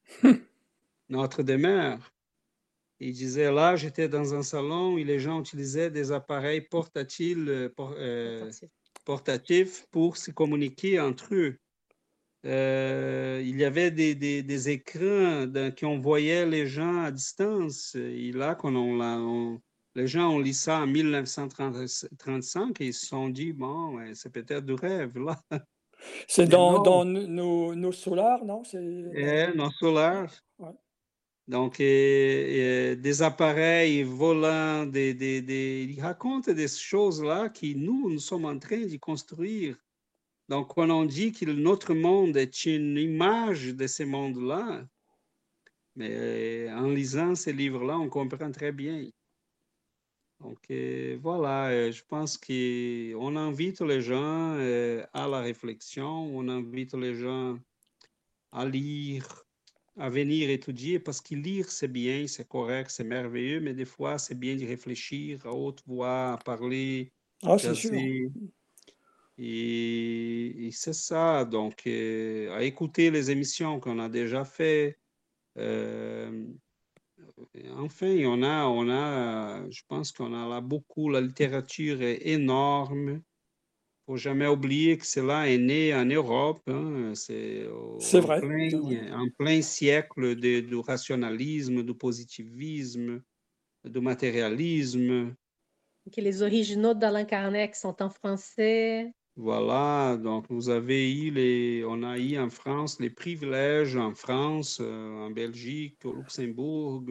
Notre 1.12 1.42
demeure. 1.42 1.98
Il 2.98 3.12
disait 3.12 3.52
là, 3.52 3.76
j'étais 3.76 4.08
dans 4.08 4.32
un 4.32 4.42
salon 4.42 4.94
où 4.94 4.96
les 4.96 5.18
gens 5.18 5.40
utilisaient 5.40 5.90
des 5.90 6.10
appareils 6.10 6.62
portatifs 6.62 7.46
pour 9.90 10.16
se 10.16 10.30
communiquer 10.30 11.00
entre 11.00 11.34
eux. 11.34 11.58
Euh, 12.46 13.42
il 13.44 13.58
y 13.58 13.64
avait 13.64 13.90
des, 13.90 14.14
des, 14.14 14.68
écrans 14.70 15.46
qui 15.76 15.84
envoyaient 15.84 16.46
les 16.46 16.66
gens 16.66 17.02
à 17.02 17.10
distance. 17.10 17.94
Et 17.94 18.32
là, 18.32 18.54
quand 18.54 18.74
on, 18.74 19.60
les 19.94 20.06
gens 20.06 20.30
ont 20.30 20.38
lu 20.38 20.54
ça 20.54 20.80
en 20.80 20.86
1935 20.86 22.80
et 22.80 22.86
ils 22.86 22.94
se 22.94 23.04
sont 23.04 23.28
dit, 23.28 23.52
bon, 23.52 23.98
c'est 24.14 24.32
peut-être 24.32 24.64
du 24.64 24.72
rêve, 24.72 25.18
là. 25.18 25.38
C'est 26.26 26.46
dans, 26.46 26.82
dans, 26.82 27.04
nos, 27.04 27.74
nos 27.74 27.92
solars, 27.92 28.44
non? 28.44 28.62
Eh, 28.72 29.48
nos 29.54 29.70
solars. 29.72 30.32
Donc, 31.48 31.78
des 31.78 33.22
appareils 33.22 34.04
volants, 34.04 34.86
des, 34.86 35.12
des, 35.12 35.42
des, 35.42 35.86
il 35.90 36.00
raconte 36.00 36.50
des 36.50 36.68
choses-là 36.68 37.48
qui 37.48 37.74
nous, 37.74 38.10
nous 38.10 38.20
sommes 38.20 38.44
en 38.44 38.58
train 38.58 38.86
de 38.86 38.96
construire 38.96 39.76
donc, 40.52 40.74
quand 40.74 40.90
on 40.90 41.06
dit 41.06 41.32
que 41.32 41.46
notre 41.46 41.94
monde 41.94 42.36
est 42.36 42.66
une 42.66 42.98
image 42.98 43.74
de 43.74 43.86
ce 43.86 44.02
monde-là, 44.02 44.86
mais 45.96 46.70
en 46.70 46.90
lisant 46.90 47.34
ces 47.34 47.54
livres-là, 47.54 47.98
on 47.98 48.10
comprend 48.10 48.50
très 48.50 48.70
bien. 48.70 49.08
Donc, 50.40 50.58
euh, 50.70 51.16
voilà, 51.22 51.68
euh, 51.70 51.92
je 51.92 52.02
pense 52.04 52.36
qu'on 52.36 53.36
invite 53.36 53.80
les 53.80 54.02
gens 54.02 54.56
euh, 54.58 55.06
à 55.14 55.28
la 55.28 55.40
réflexion, 55.40 56.36
on 56.36 56.48
invite 56.48 56.92
les 56.94 57.14
gens 57.14 57.58
à 58.50 58.66
lire, 58.66 59.41
à 59.98 60.08
venir 60.08 60.48
étudier, 60.50 60.98
parce 60.98 61.20
que 61.20 61.34
lire, 61.34 61.70
c'est 61.70 61.88
bien, 61.88 62.26
c'est 62.26 62.48
correct, 62.48 62.90
c'est 62.90 63.04
merveilleux, 63.04 63.60
mais 63.60 63.74
des 63.74 63.84
fois, 63.84 64.18
c'est 64.18 64.38
bien 64.38 64.56
de 64.56 64.66
réfléchir 64.66 65.44
à 65.46 65.52
haute 65.52 65.82
voix, 65.86 66.32
à 66.32 66.38
parler. 66.38 67.12
Ah, 67.42 67.58
c'est 67.58 67.74
sûr. 67.74 67.92
Et, 69.38 70.70
c'est 70.72 70.94
ça, 70.94 71.44
donc, 71.44 71.86
euh, 71.86 72.54
à 72.54 72.62
écouter 72.62 73.10
les 73.10 73.30
émissions 73.30 73.80
qu'on 73.80 73.98
a 73.98 74.08
déjà 74.08 74.44
faites. 74.44 74.98
Euh, 75.58 76.46
enfin, 77.76 78.16
on 78.24 78.42
a, 78.42 78.66
on 78.66 78.88
a, 78.88 79.70
je 79.70 79.82
pense 79.88 80.12
qu'on 80.12 80.32
a 80.32 80.48
là 80.48 80.60
beaucoup, 80.60 81.10
la 81.10 81.20
littérature 81.20 82.00
est 82.02 82.26
énorme. 82.26 83.22
Il 84.12 84.16
ne 84.16 84.18
faut 84.18 84.24
jamais 84.24 84.46
oublier 84.46 84.98
que 84.98 85.06
cela 85.06 85.48
est 85.48 85.56
né 85.56 85.94
en 85.94 86.04
Europe. 86.04 86.60
Hein. 86.68 87.14
c'est 87.14 87.64
vrai. 88.20 88.42
En 89.14 89.26
plein 89.38 89.62
siècle 89.62 90.36
de, 90.36 90.60
du 90.60 90.76
rationalisme, 90.76 91.82
du 91.82 91.94
positivisme, 91.94 93.22
du 93.82 94.00
matérialisme. 94.00 95.34
Que 96.14 96.20
les 96.20 96.42
originaux 96.42 96.92
d'Alain 96.92 97.24
Carnet 97.24 97.70
sont 97.72 98.02
en 98.02 98.10
français. 98.10 99.10
Voilà, 99.36 100.18
donc 100.22 100.44
vous 100.50 100.68
avez 100.68 101.10
eu 101.10 101.30
les, 101.30 101.82
on 101.88 102.02
a 102.02 102.18
eu 102.18 102.36
en 102.38 102.50
France 102.50 103.00
les 103.00 103.08
privilèges 103.08 103.96
en 103.96 104.14
France, 104.14 104.78
euh, 104.82 105.26
en 105.26 105.30
Belgique, 105.30 106.04
au 106.04 106.12
Luxembourg. 106.12 107.02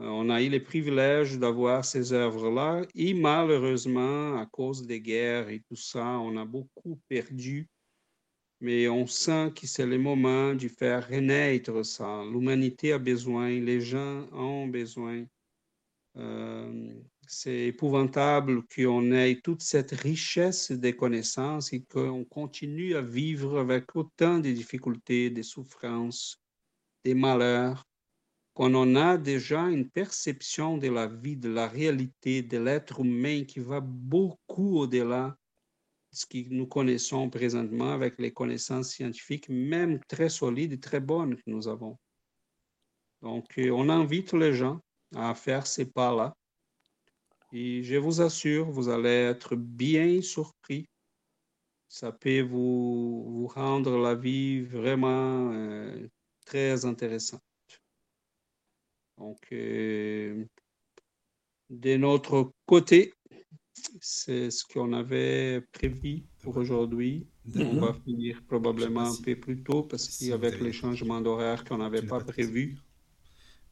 Euh, 0.00 0.06
on 0.06 0.30
a 0.30 0.42
eu 0.42 0.48
les 0.48 0.60
privilèges 0.60 1.38
d'avoir 1.38 1.84
ces 1.84 2.12
œuvres-là 2.12 2.82
et 2.94 3.14
malheureusement, 3.14 4.38
à 4.38 4.46
cause 4.46 4.86
des 4.86 5.00
guerres 5.00 5.48
et 5.48 5.60
tout 5.68 5.76
ça, 5.76 6.18
on 6.20 6.36
a 6.36 6.44
beaucoup 6.44 7.00
perdu. 7.08 7.68
Mais 8.60 8.88
on 8.88 9.06
sent 9.06 9.52
que 9.54 9.66
c'est 9.66 9.86
le 9.86 9.98
moment 9.98 10.54
de 10.54 10.68
faire 10.68 11.08
renaître 11.08 11.84
ça. 11.84 12.24
L'humanité 12.24 12.92
a 12.92 12.98
besoin, 12.98 13.50
les 13.50 13.80
gens 13.80 14.28
ont 14.32 14.66
besoin. 14.66 15.24
Euh, 16.16 16.92
c'est 17.28 17.66
épouvantable 17.66 18.62
qu'on 18.74 19.12
ait 19.12 19.40
toute 19.40 19.62
cette 19.62 19.92
richesse 19.92 20.72
de 20.72 20.90
connaissances 20.90 21.72
et 21.72 21.82
qu'on 21.82 22.24
continue 22.24 22.96
à 22.96 23.02
vivre 23.02 23.58
avec 23.58 23.94
autant 23.94 24.38
de 24.38 24.50
difficultés, 24.50 25.30
de 25.30 25.42
souffrances, 25.42 26.40
des 27.04 27.14
malheurs, 27.14 27.87
qu'on 28.58 28.74
en 28.74 28.96
a 28.96 29.16
déjà 29.16 29.60
une 29.68 29.88
perception 29.88 30.78
de 30.78 30.88
la 30.88 31.06
vie, 31.06 31.36
de 31.36 31.48
la 31.48 31.68
réalité, 31.68 32.42
de 32.42 32.58
l'être 32.58 32.98
humain 32.98 33.44
qui 33.44 33.60
va 33.60 33.78
beaucoup 33.80 34.78
au-delà 34.80 35.28
de 36.10 36.16
ce 36.16 36.26
que 36.26 36.38
nous 36.52 36.66
connaissons 36.66 37.30
présentement 37.30 37.92
avec 37.92 38.18
les 38.18 38.32
connaissances 38.32 38.90
scientifiques, 38.90 39.48
même 39.48 40.00
très 40.08 40.28
solides 40.28 40.72
et 40.72 40.80
très 40.80 40.98
bonnes 40.98 41.36
que 41.36 41.42
nous 41.46 41.68
avons. 41.68 41.96
Donc, 43.22 43.46
euh, 43.58 43.70
on 43.70 43.88
invite 43.88 44.32
les 44.32 44.52
gens 44.52 44.80
à 45.14 45.36
faire 45.36 45.64
ces 45.64 45.86
pas-là 45.86 46.34
et 47.52 47.84
je 47.84 47.94
vous 47.94 48.20
assure, 48.20 48.68
vous 48.68 48.88
allez 48.88 49.30
être 49.30 49.54
bien 49.54 50.20
surpris. 50.20 50.88
Ça 51.86 52.10
peut 52.10 52.40
vous, 52.40 53.46
rendre 53.54 53.98
la 53.98 54.16
vie 54.16 54.62
vraiment 54.62 55.52
euh, 55.52 56.08
très 56.44 56.84
intéressantes. 56.84 57.47
Donc, 59.18 59.38
euh, 59.52 60.44
de 61.70 61.96
notre 61.96 62.52
côté, 62.66 63.12
c'est 64.00 64.50
ce 64.50 64.64
qu'on 64.64 64.92
avait 64.92 65.60
prévu 65.72 66.24
pour 66.42 66.56
aujourd'hui. 66.56 67.26
On 67.56 67.76
va 67.76 67.94
finir 68.04 68.42
probablement 68.46 69.10
un 69.10 69.16
peu 69.16 69.36
plus 69.36 69.62
tôt 69.62 69.82
parce 69.84 70.08
qu'avec 70.18 70.60
les 70.60 70.72
changements 70.72 71.20
d'horaire 71.20 71.64
qu'on 71.64 71.78
n'avait 71.78 72.02
pas 72.02 72.20
prévus, 72.20 72.78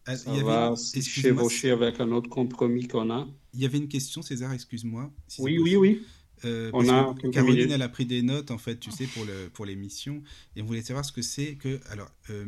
Ah, 0.06 0.16
ça 0.16 0.30
il 0.30 0.36
y 0.36 0.40
avait 0.40 0.44
va 0.44 0.72
excuse-moi, 0.94 1.44
chevaucher 1.44 1.70
avec 1.70 2.00
un 2.00 2.12
autre 2.12 2.30
compromis 2.30 2.86
qu'on 2.88 3.10
a. 3.10 3.28
Il 3.54 3.60
y 3.60 3.64
avait 3.66 3.78
une 3.78 3.88
question, 3.88 4.22
César, 4.22 4.52
excuse-moi. 4.52 5.12
si 5.26 5.40
Oui, 5.42 5.58
oui, 5.58 5.76
oui. 5.76 6.06
Euh, 6.44 6.70
On 6.74 6.88
a 6.88 7.14
Caroline, 7.32 7.70
elle 7.70 7.82
a 7.82 7.88
pris 7.88 8.06
des 8.06 8.22
notes, 8.22 8.50
en 8.50 8.58
fait, 8.58 8.78
tu 8.78 8.90
sais, 8.90 9.06
pour 9.06 9.24
le 9.24 9.48
pour 9.50 9.64
l'émission. 9.64 10.22
Et 10.54 10.62
on 10.62 10.66
voulait 10.66 10.82
savoir 10.82 11.04
ce 11.04 11.12
que 11.12 11.22
c'est 11.22 11.56
que. 11.56 11.80
Alors, 11.90 12.10
euh, 12.30 12.44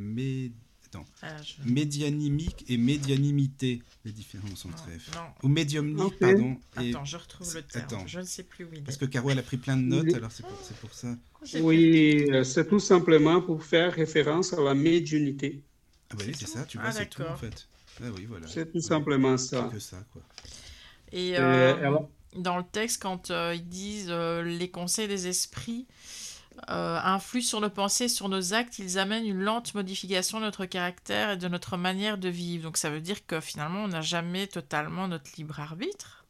attends, 0.91 1.05
Ah, 1.23 1.29
je- 1.43 1.71
médianimique 1.71 2.65
et 2.69 2.77
médianimité, 2.77 3.83
les 4.05 4.13
différences 4.13 4.65
Non, 4.65 4.73
entre 4.73 4.85
F. 4.91 5.15
non. 5.15 5.21
Ou 5.43 5.49
médiumnique, 5.49 6.19
pardon. 6.19 6.57
Et, 6.81 6.91
Attends, 6.91 7.05
je 7.05 7.17
retrouve 7.17 7.55
le 7.55 7.63
terme. 7.63 7.85
Attends. 7.85 8.07
Je 8.07 8.21
ne 8.21 8.25
sais 8.25 8.43
plus 8.43 8.65
où 8.65 8.69
il 8.73 8.79
est. 8.79 8.83
parce 8.83 8.97
que 8.97 9.05
Caro, 9.05 9.31
elle 9.31 9.39
a 9.39 9.43
pris 9.43 9.57
plein 9.57 9.77
de 9.77 9.83
notes, 9.83 10.05
Oui. 10.07 10.15
alors 10.15 10.31
c'est 10.33 10.45
pour, 10.81 10.93
ça. 10.95 11.17
Oui, 11.61 12.27
euh, 12.31 12.45
c'est 12.45 12.69
tout 12.69 12.81
simplement 12.81 13.41
pour 13.41 13.63
faire 13.65 13.93
référence 13.93 14.53
à 14.53 14.61
la 14.61 14.75
médiunité. 14.75 15.61
Ah 16.11 16.15
bah 16.17 16.25
oui, 16.27 16.33
c'est 16.39 16.49
ça, 16.49 16.65
tu 16.65 16.79
vois, 16.79 16.87
Ah, 16.89 16.93
c'est 16.93 17.09
tout, 17.11 17.23
en 17.23 17.37
fait. 17.37 17.69
Ah 18.03 18.07
oui, 18.17 18.25
voilà. 18.27 18.47
C'est 18.47 18.67
tout 18.71 18.79
Ouais, 18.79 18.83
simplement 18.83 19.37
ça. 19.37 19.69
Que 19.73 19.79
ça, 19.79 19.99
quoi. 20.13 20.23
Et 21.13 21.37
Euh, 21.39 21.75
alors- 21.77 22.09
dans 22.37 22.57
le 22.59 22.65
texte, 22.65 23.03
quand 23.03 23.31
euh, 23.31 23.55
ils 23.55 23.67
disent 23.69 24.09
euh, 24.11 24.43
les 24.43 24.71
conseils 24.71 25.09
des 25.09 25.27
esprits 25.29 25.87
euh, 26.71 26.99
influent 27.03 27.43
sur 27.43 27.61
nos 27.61 27.71
pensées, 27.71 28.09
sur 28.09 28.29
nos 28.29 28.55
actes, 28.55 28.79
ils 28.79 28.99
amènent 28.99 29.27
une 29.27 29.41
lente 29.43 29.75
modification 29.75 30.39
de 30.39 30.45
notre 30.45 30.67
caractère 30.67 31.33
et 31.33 31.37
de 31.37 31.49
notre 31.49 31.77
manière 31.77 32.19
de 32.19 32.29
vivre. 32.29 32.65
Donc 32.65 32.77
ça 32.77 32.91
veut 32.91 33.01
dire 33.01 33.27
que 33.27 33.41
finalement, 33.41 33.85
on 33.85 33.89
n'a 33.89 34.01
jamais 34.03 34.47
totalement 34.47 35.09
notre 35.09 35.31
libre 35.37 35.61
arbitre. 35.61 36.25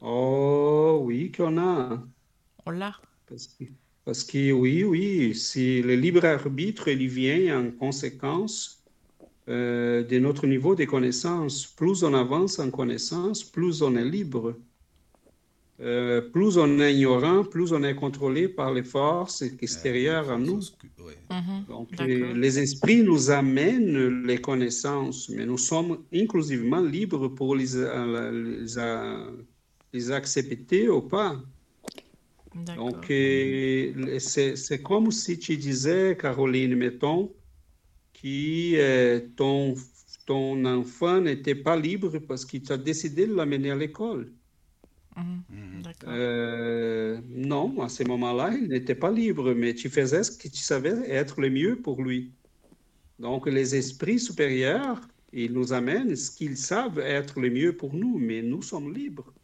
Oh 0.00 1.00
oui, 1.02 1.32
qu'on 1.32 1.58
a. 1.58 2.02
On 2.66 2.70
l'a. 2.70 2.94
Parce 3.26 3.46
que, 3.48 3.64
parce 4.04 4.24
que 4.24 4.52
oui, 4.52 4.84
oui, 4.84 5.34
si 5.34 5.82
le 5.82 5.94
libre 5.96 6.24
arbitre, 6.24 6.88
il 6.88 7.08
vient 7.08 7.60
en 7.60 7.70
conséquence 7.70 8.82
euh, 9.48 10.04
de 10.04 10.18
notre 10.18 10.46
niveau 10.46 10.74
de 10.74 10.84
connaissance. 10.84 11.66
Plus 11.66 12.04
on 12.04 12.14
avance 12.14 12.58
en 12.58 12.70
connaissance, 12.70 13.42
plus 13.44 13.82
on 13.82 13.96
est 13.96 14.04
libre. 14.04 14.56
Euh, 15.80 16.20
plus 16.20 16.58
on 16.58 16.80
est 16.80 16.92
ignorant, 16.92 17.44
plus 17.44 17.72
on 17.72 17.82
est 17.84 17.94
contrôlé 17.94 18.48
par 18.48 18.72
les 18.72 18.82
forces 18.82 19.42
extérieures 19.42 20.28
à 20.30 20.36
nous. 20.36 20.60
Mhm. 21.30 21.64
Donc, 21.68 21.88
les, 22.00 22.34
les 22.34 22.58
esprits 22.58 23.02
nous 23.02 23.30
amènent 23.30 24.24
les 24.24 24.40
connaissances, 24.40 25.28
mais 25.28 25.46
nous 25.46 25.58
sommes 25.58 25.98
inclusivement 26.12 26.80
libres 26.80 27.28
pour 27.28 27.54
les, 27.54 27.76
euh, 27.76 28.60
les, 28.60 28.76
euh, 28.76 29.30
les 29.92 30.10
accepter 30.10 30.88
ou 30.88 31.00
pas. 31.02 31.40
Donc, 32.76 33.10
euh, 33.10 34.18
c'est 34.18 34.56
c'est 34.56 34.82
comme 34.82 35.12
si 35.12 35.38
tu 35.38 35.56
disais, 35.56 36.16
Caroline, 36.20 36.74
mettons, 36.74 37.32
que 38.14 38.74
euh, 38.76 39.20
ton, 39.36 39.74
ton 40.26 40.64
enfant 40.64 41.20
n'était 41.20 41.54
pas 41.54 41.76
libre 41.76 42.18
parce 42.18 42.44
qu'il 42.44 42.62
t'a 42.62 42.76
décidé 42.76 43.26
de 43.26 43.34
l'amener 43.34 43.70
à 43.70 43.76
l'école. 43.76 44.32
Mhm. 45.18 45.82
Euh, 46.06 47.20
non, 47.28 47.80
à 47.82 47.88
ce 47.88 48.04
moment-là, 48.04 48.54
il 48.54 48.68
n'était 48.68 48.94
pas 48.94 49.10
libre, 49.10 49.52
mais 49.54 49.74
tu 49.74 49.88
faisais 49.90 50.22
ce 50.24 50.30
que 50.32 50.48
tu 50.48 50.62
savais 50.62 51.08
être 51.10 51.40
le 51.40 51.50
mieux 51.50 51.80
pour 51.82 52.02
lui. 52.02 52.34
Donc, 53.18 53.46
les 53.48 53.74
esprits 53.76 54.20
supérieurs, 54.20 55.00
ils 55.32 55.52
nous 55.52 55.72
amènent 55.72 56.16
ce 56.16 56.30
qu'ils 56.30 56.56
savent 56.56 57.00
être 57.00 57.40
le 57.40 57.50
mieux 57.50 57.76
pour 57.76 57.94
nous, 57.94 58.18
mais 58.18 58.42
nous 58.42 58.62
sommes 58.62 58.92
libres. 58.94 59.34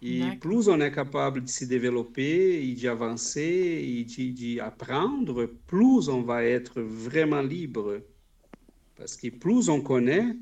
Et 0.00 0.32
plus 0.32 0.68
on 0.68 0.80
est 0.80 0.92
capable 0.92 1.42
de 1.44 1.48
se 1.48 1.64
développer, 1.64 2.62
et 2.68 2.74
d'avancer, 2.74 3.42
et 3.42 4.04
de- 4.04 4.56
d'apprendre, 4.56 5.46
plus 5.66 6.08
on 6.08 6.22
va 6.22 6.44
être 6.44 6.80
vraiment 6.80 7.42
libre. 7.42 8.00
Parce 8.96 9.16
que 9.16 9.28
plus 9.30 9.68
on 9.68 9.82
connaît, 9.82 10.36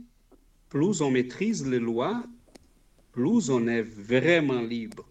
plus 0.68 1.01
on 1.02 1.10
maîtrise 1.10 1.66
les 1.66 1.78
lois, 1.81 2.24
plus 3.16 3.48
on 3.48 3.66
est 3.66 3.82
vraiment 3.82 4.60
libre. 4.60 5.06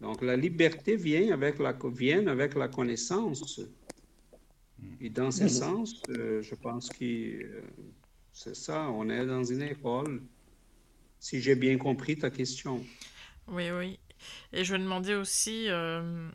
Donc 0.00 0.22
la 0.22 0.36
liberté 0.36 0.96
vient 0.96 1.34
avec 1.34 1.58
la, 1.58 1.76
vient 2.02 2.26
avec 2.26 2.54
la 2.54 2.68
connaissance. 2.68 3.60
Et 5.02 5.10
dans 5.10 5.30
ce 5.30 5.46
sens, 5.48 6.02
euh, 6.08 6.40
je 6.42 6.54
pense 6.54 6.88
que 6.88 7.04
euh, 7.04 7.62
c'est 8.32 8.56
ça, 8.56 8.88
on 8.90 9.10
est 9.10 9.26
dans 9.26 9.44
une 9.44 9.62
école. 9.62 10.22
Si 11.20 11.42
j'ai 11.42 11.56
bien 11.56 11.76
compris 11.76 12.16
ta 12.16 12.30
question. 12.30 12.82
Oui, 13.48 13.70
oui. 13.70 13.98
Et 14.54 14.64
je 14.64 14.74
me 14.74 14.80
demandais 14.80 15.14
aussi, 15.14 15.68
euh, 15.68 16.30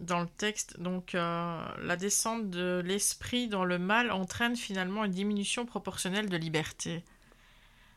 dans 0.00 0.20
le 0.20 0.28
texte, 0.28 0.80
donc 0.80 1.14
euh, 1.14 1.64
la 1.82 1.96
descente 1.96 2.50
de 2.50 2.82
l'esprit 2.84 3.48
dans 3.48 3.64
le 3.64 3.78
mal 3.78 4.10
entraîne 4.10 4.56
finalement 4.56 5.04
une 5.04 5.12
diminution 5.12 5.66
proportionnelle 5.66 6.28
de 6.28 6.36
liberté. 6.36 7.04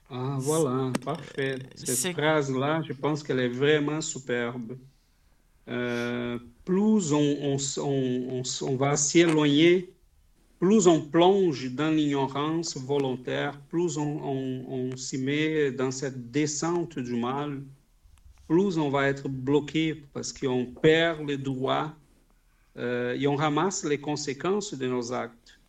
Ah, 0.10 0.38
voilà, 0.40 0.92
parfait. 1.04 1.58
Cette 1.76 2.06
phrase-là, 2.14 2.82
je 2.88 2.94
pense 2.94 3.24
qu'elle 3.24 3.40
est 3.40 3.50
vraiment 3.50 4.02
superbe. 4.02 4.78
Euh, 5.70 6.40
plus 6.66 7.14
on, 7.14 7.38
on 7.54 7.58
on- 7.80 8.44
on 8.62 8.76
va 8.78 8.96
s'éloigner, 8.98 9.96
plus 10.60 10.88
on 10.88 11.02
plonge 11.10 11.72
dans 11.74 11.92
l'ignorance 11.92 12.78
volontaire, 12.78 13.60
plus 13.70 13.98
on, 13.98 14.24
on- 14.24 14.66
on 14.92 14.96
s'y 14.98 15.18
met 15.18 15.72
dans 15.72 15.92
cette 15.92 16.32
descente 16.32 17.00
du 17.00 17.16
mal, 17.16 17.64
plus 18.48 18.78
on 18.78 18.90
va 18.90 19.08
être 19.10 19.28
bloqué 19.30 19.96
parce 20.14 20.34
qu'on 20.34 20.66
perd 20.68 21.28
les 21.28 21.38
droits 21.38 21.96
euh, 22.78 23.16
et 23.20 23.28
on 23.28 23.36
ramasse 23.36 23.86
les 23.86 24.00
conséquences 24.00 24.74
de 24.76 24.88
nos 24.88 25.14
actes. 25.14 25.60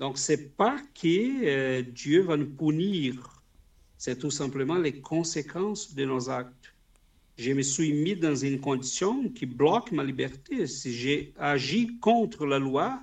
Donc, 0.00 0.18
c'est 0.18 0.56
pas 0.56 0.78
que 0.94 1.44
euh, 1.46 1.82
Dieu 1.82 2.22
va 2.22 2.36
nous 2.36 2.50
punir, 2.50 3.41
c'est 4.04 4.18
tout 4.18 4.32
simplement 4.32 4.78
les 4.78 5.00
conséquences 5.00 5.94
de 5.94 6.04
nos 6.04 6.28
actes. 6.28 6.74
Je 7.38 7.52
me 7.52 7.62
suis 7.62 7.92
mis 7.92 8.16
dans 8.16 8.34
une 8.34 8.58
condition 8.58 9.28
qui 9.28 9.46
bloque 9.46 9.92
ma 9.92 10.02
liberté. 10.02 10.66
Si 10.66 10.92
j'ai 10.92 11.32
agi 11.38 12.00
contre 12.00 12.44
la 12.44 12.58
loi, 12.58 13.00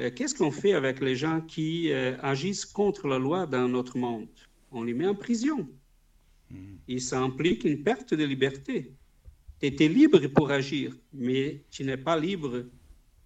euh, 0.00 0.10
qu'est-ce 0.10 0.34
qu'on 0.34 0.50
fait 0.50 0.72
avec 0.72 0.98
les 0.98 1.14
gens 1.14 1.40
qui 1.40 1.92
euh, 1.92 2.16
agissent 2.20 2.66
contre 2.66 3.06
la 3.06 3.20
loi 3.20 3.46
dans 3.46 3.68
notre 3.68 3.96
monde? 3.96 4.26
On 4.72 4.82
les 4.82 4.92
met 4.92 5.06
en 5.06 5.14
prison. 5.14 5.68
Et 6.88 6.98
ça 6.98 7.20
implique 7.20 7.62
une 7.62 7.84
perte 7.84 8.12
de 8.12 8.24
liberté. 8.24 8.90
Tu 9.60 9.66
étais 9.68 9.86
libre 9.86 10.26
pour 10.26 10.50
agir, 10.50 10.96
mais 11.12 11.62
tu 11.70 11.84
n'es 11.84 11.96
pas 11.96 12.18
libre 12.18 12.64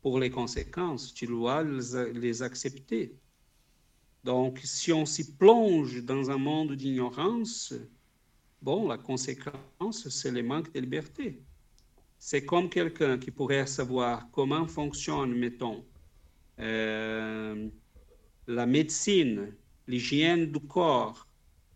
pour 0.03 0.19
les 0.19 0.29
conséquences. 0.29 1.15
Tu 1.15 1.25
dois 1.25 1.63
les, 1.63 2.13
les 2.13 2.43
accepter. 2.43 3.15
Donc, 4.25 4.61
si 4.63 4.93
on 4.93 5.05
s'y 5.05 5.37
plonge 5.37 6.03
dans 6.05 6.31
un 6.31 6.39
monde 6.39 6.73
d'ignorance, 6.75 7.75
bon, 8.61 8.89
la 8.89 8.99
conséquence, 8.99 10.09
c'est 10.09 10.31
le 10.31 10.43
manque 10.43 10.73
de 10.73 10.81
liberté. 10.81 11.43
C'est 12.19 12.45
comme 12.45 12.69
quelqu'un 12.71 13.19
qui 13.19 13.33
pourrait 13.33 13.67
savoir 13.67 14.31
comment 14.31 14.67
fonctionne, 14.69 15.35
mettons, 15.35 15.85
euh, 16.61 17.69
la 18.47 18.67
médecine, 18.67 19.57
l'hygiène 19.89 20.53
du 20.53 20.61
corps, 20.61 21.27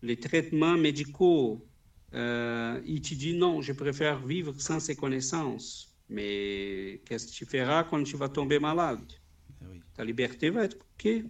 les 0.02 0.16
traitements 0.16 0.76
médicaux. 0.76 1.66
Euh, 2.14 2.80
il 2.86 3.00
te 3.02 3.14
dit 3.14 3.34
non, 3.34 3.60
je 3.60 3.72
préfère 3.72 4.24
vivre 4.24 4.54
sans 4.60 4.78
ces 4.78 4.94
connaissances. 4.94 5.96
Mais 6.08 7.02
qu'est-ce 7.04 7.26
que 7.26 7.32
tu 7.32 7.46
feras 7.46 7.82
quand 7.84 8.02
tu 8.04 8.16
vas 8.16 8.28
tomber 8.28 8.60
malade? 8.60 9.12
Ah 9.60 9.64
oui. 9.68 9.80
Ta 9.94 10.04
liberté 10.04 10.50
va 10.50 10.64
être 10.64 10.78
coupée 10.78 11.24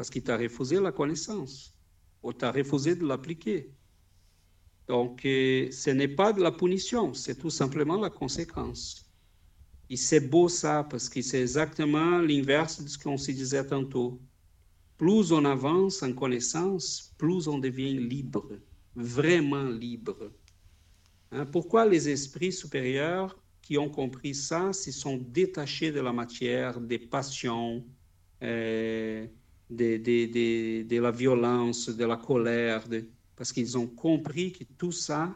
parce 0.00 0.08
qu'il 0.08 0.22
t'a 0.22 0.38
refusé 0.38 0.80
la 0.80 0.92
connaissance 0.92 1.74
ou 2.22 2.32
t'a 2.32 2.50
refusé 2.50 2.94
de 2.94 3.06
l'appliquer. 3.06 3.70
Donc, 4.88 5.26
euh, 5.26 5.70
ce 5.70 5.90
n'est 5.90 6.08
pas 6.08 6.32
de 6.32 6.40
la 6.40 6.52
punition, 6.52 7.12
c'est 7.12 7.34
tout 7.34 7.50
simplement 7.50 8.00
la 8.00 8.08
conséquence. 8.08 9.12
Et 9.90 9.98
c'est 9.98 10.26
beau 10.26 10.48
ça, 10.48 10.86
parce 10.88 11.06
que 11.06 11.20
c'est 11.20 11.42
exactement 11.42 12.18
l'inverse 12.22 12.80
de 12.82 12.88
ce 12.88 12.96
qu'on 12.96 13.18
se 13.18 13.30
disait 13.30 13.66
tantôt. 13.66 14.18
Plus 14.96 15.32
on 15.32 15.44
avance 15.44 16.02
en 16.02 16.14
connaissance, 16.14 17.12
plus 17.18 17.46
on 17.46 17.58
devient 17.58 17.92
libre, 17.98 18.48
vraiment 18.96 19.64
libre. 19.64 20.32
Hein, 21.30 21.44
pourquoi 21.44 21.84
les 21.84 22.08
esprits 22.08 22.52
supérieurs 22.52 23.38
qui 23.60 23.76
ont 23.76 23.90
compris 23.90 24.34
ça 24.34 24.72
se 24.72 24.92
sont 24.92 25.18
détachés 25.18 25.92
de 25.92 26.00
la 26.00 26.14
matière, 26.14 26.80
des 26.80 26.98
passions, 26.98 27.84
euh, 28.42 29.26
de, 29.70 31.00
la 31.00 31.10
violence, 31.10 31.88
de 31.88 32.04
la 32.04 32.16
colère, 32.16 32.84
parce 33.36 33.52
qu'ils 33.52 33.78
ont 33.78 33.86
compris 33.86 34.52
que 34.52 34.64
tout 34.76 34.92
ça, 34.92 35.34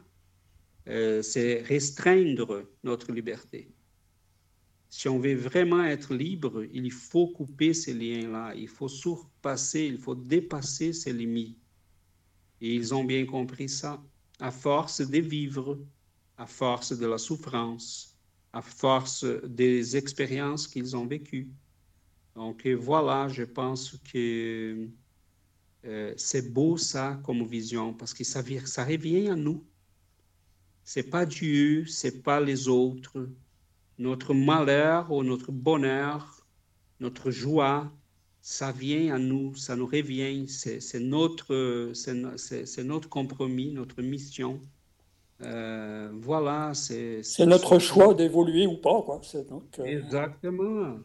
euh, 0.88 1.22
c'est 1.22 1.62
restreindre 1.62 2.66
notre 2.82 3.12
liberté. 3.12 3.70
Si 4.90 5.08
on 5.08 5.18
veut 5.18 5.34
vraiment 5.34 5.82
être 5.84 6.14
libre, 6.14 6.64
il 6.72 6.90
faut 6.92 7.28
couper 7.28 7.74
ces 7.74 7.94
liens-là, 7.94 8.54
il 8.54 8.68
faut 8.68 8.88
surpasser, 8.88 9.86
il 9.86 9.98
faut 9.98 10.14
dépasser 10.14 10.92
ces 10.92 11.12
limites. 11.12 11.58
Et 12.60 12.74
ils 12.74 12.94
ont 12.94 13.04
bien 13.04 13.26
compris 13.26 13.68
ça, 13.68 14.00
à 14.38 14.50
force 14.50 15.00
de 15.00 15.18
vivre, 15.18 15.78
à 16.36 16.46
force 16.46 16.96
de 16.96 17.06
la 17.06 17.18
souffrance, 17.18 18.16
à 18.52 18.62
force 18.62 19.24
des 19.24 19.96
expériences 19.96 20.68
qu'ils 20.68 20.94
ont 20.96 21.06
vécues. 21.06 21.48
Donc 22.34 22.66
voilà, 22.66 23.28
je 23.28 23.44
pense 23.44 23.96
que 24.12 24.88
euh, 25.84 26.14
c'est 26.16 26.52
beau 26.52 26.76
ça 26.76 27.20
comme 27.24 27.44
vision 27.44 27.92
parce 27.92 28.14
que 28.14 28.24
ça, 28.24 28.42
ça 28.64 28.84
revient 28.84 29.28
à 29.28 29.36
nous. 29.36 29.62
C'est 30.82 31.10
pas 31.10 31.26
Dieu, 31.26 31.86
c'est 31.86 32.22
pas 32.22 32.40
les 32.40 32.68
autres. 32.68 33.28
Notre 33.98 34.34
malheur 34.34 35.12
ou 35.12 35.22
notre 35.22 35.52
bonheur, 35.52 36.44
notre 37.00 37.30
joie, 37.30 37.92
ça 38.40 38.72
vient 38.72 39.14
à 39.14 39.18
nous, 39.18 39.54
ça 39.54 39.76
nous 39.76 39.86
revient. 39.86 40.48
C'est 40.48 41.00
notre, 41.00 41.92
c'est 41.94 42.84
notre 42.84 43.08
compromis, 43.08 43.72
notre 43.72 44.02
mission. 44.02 44.60
Euh, 45.42 46.10
voilà, 46.14 46.72
c'est. 46.74 47.22
C'est 47.22 47.46
notre 47.46 47.78
choix 47.78 48.14
d'évoluer 48.14 48.66
ou 48.66 48.76
pas, 48.76 49.02
quoi. 49.02 49.20
Donc, 49.48 49.78
euh, 49.78 49.84
Exactement. 49.84 50.98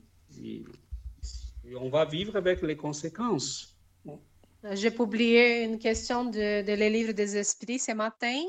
On 1.76 1.90
va 1.90 2.06
vivre 2.06 2.36
avec 2.36 2.62
les 2.62 2.78
conséquences. 2.78 3.76
J'ai 4.72 4.92
publié 4.92 5.64
une 5.64 5.80
question 5.80 6.26
de, 6.26 6.64
de 6.64 6.74
Les 6.74 7.14
des 7.14 7.38
Esprits 7.38 7.80
ce 7.80 7.94
matin 7.94 8.44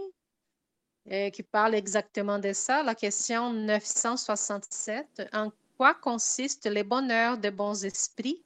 euh, 1.11 1.31
qui 1.31 1.43
parle 1.43 1.77
exactement 1.77 2.39
de 2.39 2.53
ça. 2.53 2.83
La 2.83 2.95
question 2.95 3.53
967. 3.53 5.29
En 5.33 5.53
quoi 5.77 5.95
consiste 5.95 6.67
le 6.67 6.83
bonheur 6.83 7.39
des 7.39 7.53
bons 7.53 7.85
esprits? 7.85 8.43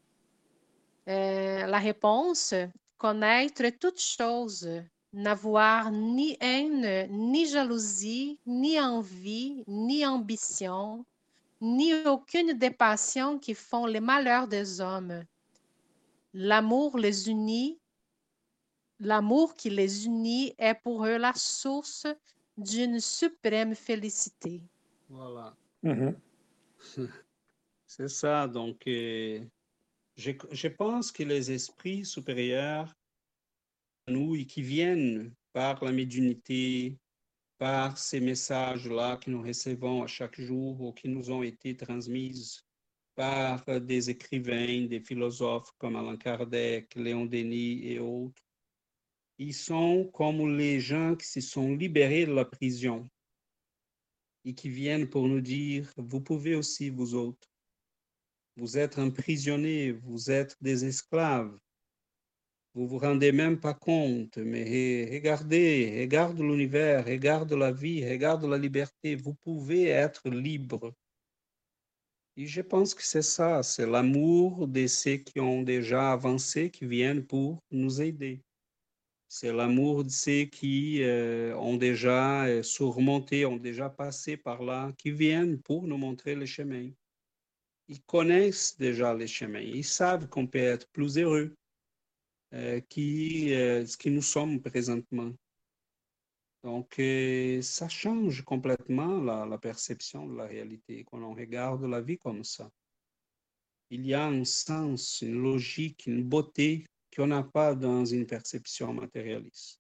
Euh, 1.08 1.66
la 1.66 1.78
réponse, 1.78 2.54
connaître 2.98 3.64
toutes 3.80 4.00
choses, 4.00 4.68
n'avoir 5.12 5.90
ni 5.90 6.36
haine, 6.40 7.08
ni 7.10 7.46
jalousie, 7.46 8.38
ni 8.46 8.78
envie, 8.78 9.64
ni 9.66 10.06
ambition, 10.06 11.04
ni 11.60 11.94
aucune 12.06 12.52
des 12.52 12.70
passions 12.70 13.38
qui 13.38 13.54
font 13.54 13.86
le 13.86 14.00
malheur 14.00 14.48
des 14.48 14.80
hommes 14.80 15.24
L'amour 16.36 16.98
les 16.98 17.30
unit. 17.30 17.78
L'amour 18.98 19.54
qui 19.54 19.70
les 19.70 20.06
unit 20.06 20.52
est 20.58 20.74
pour 20.74 21.06
eux 21.06 21.16
la 21.16 21.32
source 21.34 22.06
d'une 22.56 22.98
suprême 22.98 23.74
félicité. 23.76 24.60
Voilà. 25.08 25.56
Mm-hmm. 25.84 26.16
C'est 27.86 28.08
ça. 28.08 28.48
Donc, 28.48 28.84
euh, 28.88 29.40
je, 30.16 30.32
je, 30.50 30.68
pense 30.68 31.12
que 31.12 31.22
les 31.22 31.52
esprits 31.52 32.04
supérieurs, 32.04 32.92
nous, 34.08 34.34
et 34.34 34.44
qui 34.44 34.62
viennent 34.62 35.32
par 35.52 35.84
la 35.84 35.92
médiumnité, 35.92 36.98
par 37.64 37.96
ces 37.96 38.20
messages-là 38.20 39.16
que 39.16 39.30
nous 39.30 39.40
recevons 39.40 40.02
à 40.02 40.06
chaque 40.06 40.38
jour 40.38 40.78
ou 40.82 40.92
qui 40.92 41.08
nous 41.08 41.30
ont 41.30 41.42
été 41.42 41.74
transmis 41.74 42.60
par 43.14 43.64
des 43.80 44.10
écrivains, 44.10 44.84
des 44.84 45.00
philosophes 45.00 45.70
comme 45.78 45.96
Allan 45.96 46.18
Kardec, 46.18 46.94
Léon 46.94 47.24
Denis 47.24 47.80
et 47.90 47.98
autres. 47.98 48.42
Ils 49.38 49.54
sont 49.54 50.10
comme 50.12 50.58
les 50.58 50.78
gens 50.78 51.16
qui 51.16 51.26
se 51.26 51.40
sont 51.40 51.74
libérés 51.74 52.26
de 52.26 52.34
la 52.34 52.44
prison 52.44 53.08
et 54.44 54.54
qui 54.54 54.68
viennent 54.68 55.08
pour 55.08 55.26
nous 55.26 55.40
dire, 55.40 55.90
vous 55.96 56.20
pouvez 56.20 56.56
aussi, 56.56 56.90
vous 56.90 57.14
autres. 57.14 57.48
Vous 58.58 58.76
êtes 58.76 58.98
emprisonnés, 58.98 59.92
vous 59.92 60.30
êtes 60.30 60.54
des 60.60 60.84
esclaves. 60.84 61.58
Vous 62.74 62.88
vous 62.88 62.98
rendez 62.98 63.30
même 63.30 63.60
pas 63.60 63.72
compte, 63.72 64.36
mais 64.38 65.08
regardez, 65.12 66.00
regarde 66.00 66.40
l'univers, 66.40 67.04
regarde 67.06 67.52
la 67.52 67.70
vie, 67.70 68.04
regarde 68.04 68.44
la 68.46 68.58
liberté. 68.58 69.14
Vous 69.14 69.34
pouvez 69.34 69.84
être 69.84 70.28
libre. 70.28 70.92
Et 72.36 72.46
je 72.46 72.62
pense 72.62 72.92
que 72.92 73.04
c'est 73.04 73.22
ça, 73.22 73.62
c'est 73.62 73.86
l'amour 73.86 74.66
de 74.66 74.88
ceux 74.88 75.18
qui 75.18 75.38
ont 75.38 75.62
déjà 75.62 76.10
avancé, 76.10 76.68
qui 76.68 76.84
viennent 76.84 77.24
pour 77.24 77.62
nous 77.70 78.02
aider. 78.02 78.42
C'est 79.28 79.52
l'amour 79.52 80.02
de 80.02 80.10
ceux 80.10 80.44
qui 80.44 81.00
euh, 81.04 81.56
ont 81.56 81.76
déjà 81.76 82.46
euh, 82.46 82.64
surmonté, 82.64 83.46
ont 83.46 83.56
déjà 83.56 83.88
passé 83.88 84.36
par 84.36 84.64
là, 84.64 84.92
qui 84.98 85.12
viennent 85.12 85.60
pour 85.62 85.86
nous 85.86 85.96
montrer 85.96 86.34
le 86.34 86.44
chemin. 86.44 86.90
Ils 87.86 88.02
connaissent 88.02 88.76
déjà 88.76 89.14
les 89.14 89.28
chemins, 89.28 89.60
ils 89.60 89.84
savent 89.84 90.28
qu'on 90.28 90.48
peut 90.48 90.58
être 90.58 90.88
plus 90.90 91.18
heureux 91.18 91.54
qui, 92.88 93.48
ce 93.48 93.96
que 93.96 94.08
nous 94.08 94.22
sommes 94.22 94.60
présentement. 94.60 95.32
Donc, 96.64 96.98
euh, 96.98 97.60
ça 97.60 97.90
change 97.90 98.42
complètement 98.42 99.20
la, 99.20 99.58
perception 99.58 100.26
de 100.26 100.34
la 100.34 100.46
réalité 100.46 101.04
quand 101.04 101.22
on 101.22 101.34
regarde 101.34 101.84
la 101.84 102.00
vie 102.00 102.16
comme 102.16 102.42
ça. 102.42 102.70
Il 103.90 104.06
y 104.06 104.14
a 104.14 104.24
un 104.24 104.44
sens, 104.44 105.20
une 105.20 105.42
logique, 105.42 106.06
une 106.06 106.24
beauté 106.24 106.86
qu'on 107.14 107.26
n'a 107.26 107.42
pas 107.42 107.74
dans 107.74 108.06
une 108.06 108.26
perception 108.26 108.94
matérialiste. 108.94 109.78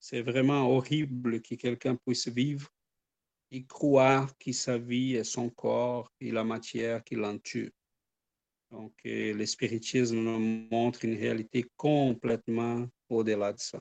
C'est 0.00 0.22
vraiment 0.22 0.68
horrible 0.68 1.40
que 1.42 1.54
quelqu'un 1.54 1.94
puisse 1.94 2.26
vivre 2.26 2.68
et 3.52 3.64
croire 3.64 4.36
que 4.36 4.50
sa 4.50 4.78
vie 4.78 5.14
est 5.14 5.22
son 5.22 5.48
corps 5.48 6.12
et 6.20 6.32
la 6.32 6.42
matière 6.42 7.04
qui 7.04 7.14
l'entoure. 7.14 7.70
Donc, 8.70 8.92
euh, 9.06 9.34
le 9.34 9.46
spiritisme 9.46 10.16
nous 10.16 10.68
montre 10.70 11.04
une 11.04 11.16
réalité 11.16 11.64
complètement 11.76 12.86
au-delà 13.08 13.52
de 13.52 13.58
ça 13.58 13.80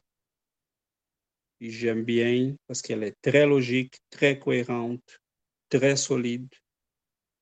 j'aime 1.60 2.04
bien 2.04 2.56
parce 2.68 2.82
qu'elle 2.82 3.04
est 3.04 3.16
très 3.22 3.46
logique, 3.46 4.00
très 4.10 4.40
cohérente, 4.40 5.22
très 5.70 5.96
solide. 5.96 6.50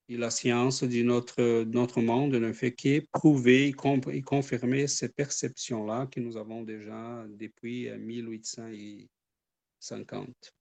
Et 0.07 0.17
la 0.17 0.30
science 0.30 0.84
de 0.84 1.01
notre, 1.01 1.63
notre 1.63 1.99
monde 1.99 2.35
ne 2.35 2.53
fait 2.53 2.73
qu'éprouver 2.73 3.73
et 4.11 4.22
confirmer 4.22 4.85
ces 4.88 5.09
perceptions-là 5.09 6.05
que 6.07 6.19
nous 6.19 6.38
avons 6.38 6.61
déjà 6.61 7.26
depuis 7.27 7.89
1850. 7.89 10.55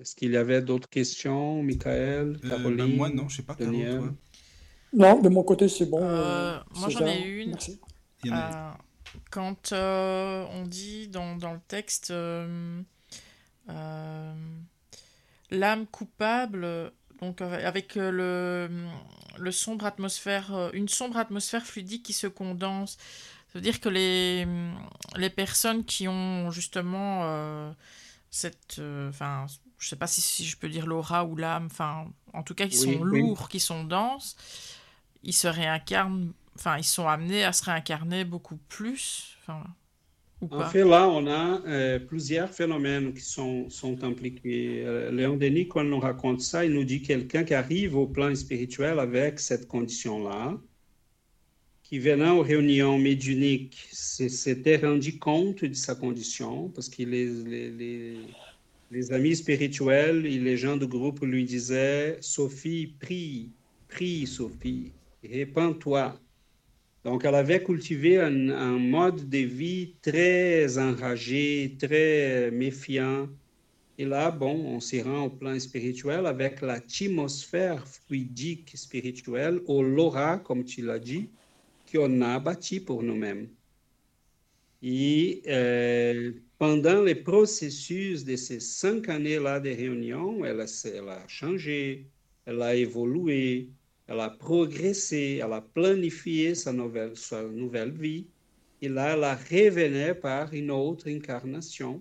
Est-ce 0.00 0.16
qu'il 0.16 0.32
y 0.32 0.36
avait 0.36 0.62
d'autres 0.62 0.88
questions, 0.88 1.62
Michael, 1.62 2.38
euh, 2.44 2.48
Caroline 2.48 2.76
ben 2.76 2.96
Moi, 2.96 3.08
non, 3.10 3.28
je 3.28 3.34
ne 3.34 3.36
sais 3.36 3.42
pas, 3.42 3.54
Caroline, 3.54 4.14
Non, 4.92 5.20
de 5.20 5.28
mon 5.28 5.42
côté, 5.42 5.68
c'est 5.68 5.86
bon. 5.86 6.02
Euh, 6.02 6.58
moi, 6.76 6.88
j'en 6.88 7.06
ai 7.06 7.20
une. 7.22 7.50
Merci. 7.50 7.80
Quand 9.30 9.72
euh, 9.72 10.44
on 10.50 10.66
dit 10.66 11.08
dans, 11.08 11.36
dans 11.36 11.52
le 11.52 11.60
texte 11.68 12.10
euh, 12.10 12.82
euh, 13.68 14.34
l'âme 15.50 15.86
coupable, 15.86 16.92
donc 17.20 17.40
avec 17.40 17.94
le, 17.94 18.68
le 19.38 19.52
sombre 19.52 19.86
atmosphère, 19.86 20.70
une 20.72 20.88
sombre 20.88 21.18
atmosphère 21.18 21.64
fluidique 21.64 22.02
qui 22.02 22.12
se 22.12 22.26
condense, 22.26 22.98
ça 23.52 23.58
veut 23.58 23.60
dire 23.60 23.80
que 23.80 23.88
les, 23.88 24.46
les 25.16 25.30
personnes 25.30 25.84
qui 25.84 26.08
ont 26.08 26.50
justement 26.50 27.74
cette, 28.30 28.80
enfin, 29.08 29.46
je 29.82 29.88
sais 29.88 29.96
pas 29.96 30.06
si, 30.06 30.20
si, 30.20 30.44
je 30.44 30.56
peux 30.56 30.68
dire 30.68 30.86
l'aura 30.86 31.24
ou 31.24 31.34
l'âme, 31.34 31.66
enfin, 31.66 32.06
en 32.32 32.42
tout 32.44 32.54
cas, 32.54 32.68
qui 32.68 32.76
sont 32.76 33.02
lourds, 33.02 33.48
qui 33.48 33.58
sont 33.58 33.82
denses, 33.82 34.36
ils 35.24 35.32
se 35.32 35.48
réincarnent 35.48 36.32
enfin, 36.54 36.76
ils 36.78 36.84
sont 36.84 37.08
amenés 37.08 37.44
à 37.44 37.52
se 37.52 37.64
réincarner 37.64 38.24
beaucoup 38.24 38.58
plus. 38.68 39.36
Enfin, 39.40 39.64
en 40.50 40.68
fait, 40.68 40.84
là, 40.84 41.08
on 41.08 41.26
a 41.26 41.62
euh, 41.66 41.98
plusieurs 41.98 42.48
phénomènes 42.48 43.14
qui 43.14 43.22
sont, 43.22 43.70
sont 43.70 44.02
impliqués. 44.02 44.82
Euh, 44.84 45.10
Léon 45.12 45.36
Denis, 45.36 45.68
quand 45.68 45.80
on 45.80 45.84
nous 45.84 46.00
raconte 46.00 46.40
ça, 46.40 46.64
il 46.64 46.72
nous 46.72 46.84
dit 46.84 47.02
quelqu'un 47.02 47.44
qui 47.44 47.54
arrive 47.54 47.96
au 47.96 48.06
plan 48.06 48.34
spirituel 48.34 48.98
avec 48.98 49.38
cette 49.38 49.68
condition-là, 49.68 50.58
qui 51.84 51.98
venant 51.98 52.38
aux 52.38 52.42
réunions 52.42 52.98
médiuniques 52.98 53.88
s'était 53.92 54.78
rendu 54.78 55.18
compte 55.18 55.64
de 55.64 55.74
sa 55.74 55.94
condition, 55.94 56.68
parce 56.70 56.88
que 56.88 57.02
les, 57.04 57.26
les, 57.26 57.70
les, 57.70 58.16
les, 58.92 59.12
amis 59.12 59.36
spirituels 59.36 60.26
et 60.26 60.38
les 60.38 60.56
gens 60.56 60.76
du 60.76 60.86
groupe 60.86 61.20
lui 61.24 61.44
disaient 61.44 62.18
Sophie, 62.20 62.94
prie, 63.00 63.50
prie, 63.88 64.26
Sophie, 64.26 64.92
répands-toi. 65.24 66.18
Donc, 67.04 67.24
elle 67.24 67.34
avait 67.34 67.64
cultivé 67.64 68.20
un, 68.20 68.78
mode 68.78 69.28
de 69.28 69.38
vie 69.38 69.94
très 70.02 70.78
enragé, 70.78 71.76
très 71.78 72.50
méfiant. 72.52 73.28
Et 73.98 74.04
là, 74.04 74.30
bon, 74.30 74.54
on 74.74 74.80
s'y 74.80 75.02
rend 75.02 75.24
au 75.24 75.30
plan 75.30 75.58
spirituel 75.58 76.26
avec 76.26 76.60
l'atmosphère 76.60 77.86
fluidique 77.88 78.70
spirituelle, 78.76 79.60
ou 79.66 79.82
l'aura, 79.82 80.38
comme 80.38 80.64
tu 80.64 80.82
l'as 80.82 81.00
dit, 81.00 81.28
qu'on 81.90 82.20
a 82.22 82.38
bâti 82.38 82.78
pour 82.78 83.02
nous-mêmes. 83.02 83.48
Et 84.82 85.42
euh, 85.46 86.32
pendant 86.62 87.02
les 87.02 87.16
processus 87.16 88.24
de 88.24 88.36
ces 88.36 88.60
cinq 88.60 89.08
années-là 89.08 89.58
de 89.58 89.70
réunion, 89.70 90.44
elle 90.44 90.60
a, 90.60 91.26
changé, 91.26 92.06
elle 92.46 92.62
a 92.62 92.76
évolué, 92.76 93.68
elle 94.06 94.20
a 94.20 94.30
progressé, 94.30 95.40
elle 95.42 95.54
a 95.54 95.60
planifié 95.60 96.54
sa 96.54 96.72
nouvelle, 96.72 97.90
vie. 97.90 98.28
Et 98.80 98.88
là, 98.88 99.14
elle 99.14 99.64
revenait 99.64 100.14
par 100.14 100.54
une 100.54 100.70
autre 100.70 101.08
incarnation 101.08 102.00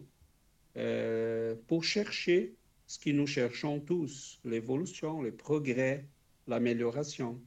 euh, 0.78 1.56
pour 1.66 1.84
chercher 1.84 2.54
ce 2.86 3.00
que 3.00 3.10
nous 3.10 3.26
cherchons 3.26 3.80
tous, 3.80 4.40
l'évolution, 4.46 5.24
le 5.24 5.32
progrès, 5.32 6.06
l'amélioration. 6.46 7.42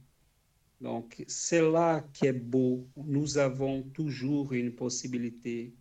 Donc, 0.81 1.23
c'est 1.27 1.61
là 1.61 2.05
qui 2.11 2.25
est 2.25 2.33
beau. 2.33 2.85
Nous 2.97 3.37
avons 3.37 3.83
toujours 3.83 4.51
une 4.51 4.75
possibilité 4.75 5.71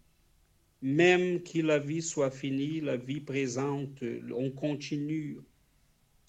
même 0.84 1.42
que 1.42 1.60
la 1.60 1.78
vie 1.78 2.02
soit 2.02 2.30
finie, 2.30 2.82
la 2.82 2.98
vie 2.98 3.22
présente, 3.22 4.04
on 4.36 4.50
continue. 4.50 5.38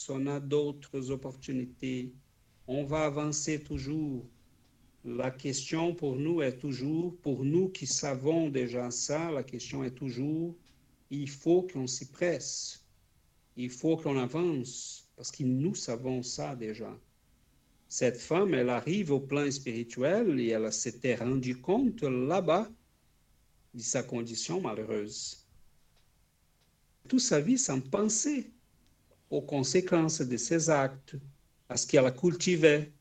On 0.08 0.28
a 0.28 0.40
d'autres 0.40 1.12
opportunités, 1.12 2.14
on 2.66 2.86
va 2.86 3.04
avancer 3.04 3.62
toujours. 3.62 4.26
La 5.04 5.30
question 5.30 5.94
pour 5.94 6.16
nous 6.16 6.42
est 6.42 6.58
toujours, 6.58 7.18
pour 7.18 7.44
nous 7.44 7.68
qui 7.68 7.86
savons 7.86 8.48
déjà 8.48 8.92
ça, 8.92 9.30
la 9.30 9.44
question 9.44 9.84
est 9.84 9.92
toujours, 9.92 10.56
il 11.10 11.30
faut 11.30 11.64
qu'on 11.64 11.86
s'y 11.86 12.10
presse, 12.10 12.82
il 13.58 13.70
faut 13.70 13.98
qu'on 13.98 14.18
avance, 14.18 15.06
parce 15.18 15.32
que 15.32 15.44
nous 15.44 15.76
savons 15.76 16.24
ça 16.24 16.56
déjà. 16.56 16.98
Cette 17.90 18.18
femme, 18.18 18.54
elle 18.54 18.70
arrive 18.70 19.12
au 19.12 19.20
plan 19.20 19.52
spirituel 19.52 20.40
et 20.40 20.52
elle 20.52 20.72
s'était 20.72 21.16
rendue 21.16 21.60
compte 21.60 22.04
là-bas 22.04 22.70
de 23.76 23.82
sa 23.82 24.04
condition 24.04 24.62
malheureuse. 24.62 25.46
Toute 27.08 27.20
sa 27.20 27.40
vie 27.40 27.58
sans 27.58 27.82
penser 27.82 28.52
aux 29.30 29.42
conséquences 29.42 30.22
de 30.22 30.38
ses 30.38 30.70
actes, 30.70 31.16
à 31.70 31.78
ce 31.78 31.86
qu'elle 31.86 32.14
cultivait. 32.16 32.92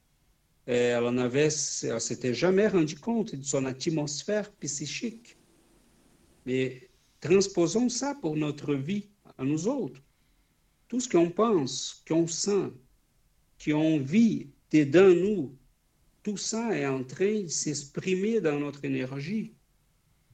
Elle 0.66 1.08
n'avait, 1.10 1.48
elle 1.82 2.00
s'était 2.00 2.34
jamais 2.34 2.68
rendu 2.68 2.96
compte 2.96 3.34
de 3.34 3.44
son 3.44 3.66
atmosphère 3.66 4.50
psychique. 4.54 5.36
Mais 6.46 6.88
transposons 7.20 7.88
ça 7.88 8.14
pour 8.20 8.36
notre 8.36 8.74
vie, 8.74 9.08
à 9.36 9.44
nous 9.44 9.68
autres. 9.68 10.00
Tout 10.88 11.00
ce 11.00 11.08
qu'on 11.08 11.30
pense, 11.30 12.02
qu'on 12.08 12.26
sent, 12.26 12.72
qu'on 13.62 13.98
vit 13.98 14.48
dedans 14.70 15.14
nous, 15.14 15.56
tout 16.22 16.38
ça 16.38 16.76
est 16.76 16.86
en 16.86 17.04
train 17.04 17.42
de 17.42 17.48
s'exprimer 17.48 18.40
dans 18.40 18.58
notre 18.58 18.84
énergie. 18.84 19.54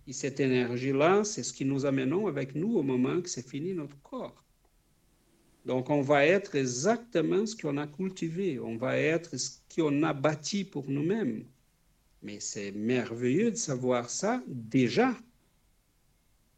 Et 0.07 0.13
cette 0.13 0.41
énergie-là, 0.41 1.25
c'est 1.25 1.43
ce 1.43 1.53
qui 1.53 1.65
nous 1.65 1.87
amènons 1.87 2.27
avec 2.27 2.55
nous 2.55 2.77
au 2.77 2.83
moment 2.83 3.21
que 3.21 3.29
c'est 3.29 3.49
fini 3.49 3.75
notre 3.75 4.01
corps. 4.03 4.45
Donc, 5.67 5.91
on 5.91 6.01
va 6.01 6.27
être 6.27 6.55
exactement 6.55 7.45
ce 7.45 7.55
qu'on 7.55 7.77
a 7.77 7.87
cultivé, 7.87 8.59
on 8.59 8.77
va 8.77 8.97
être 8.97 9.37
ce 9.37 9.59
qu'on 9.75 10.03
a 10.03 10.13
bâti 10.13 10.65
pour 10.65 10.89
nous-mêmes. 10.89 11.45
Mais 12.23 12.41
c'est 12.41 12.73
merveilleux 12.73 13.51
de 13.51 13.57
savoir 13.57 14.11
ça 14.11 14.43
déjà. 14.47 15.15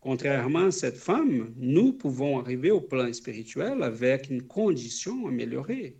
Contrairement 0.00 0.66
à 0.66 0.70
cette 0.70 0.96
femme, 0.96 1.52
nous 1.56 1.92
pouvons 1.92 2.40
arriver 2.40 2.70
au 2.70 2.80
plan 2.80 3.12
spirituel 3.12 3.82
avec 3.82 4.30
une 4.30 4.42
condition 4.42 5.28
améliorée, 5.28 5.96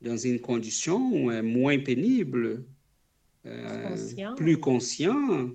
dans 0.00 0.16
une 0.16 0.40
condition 0.40 1.42
moins 1.42 1.78
pénible, 1.80 2.64
euh, 3.46 4.34
plus 4.36 4.58
conscient, 4.58 5.50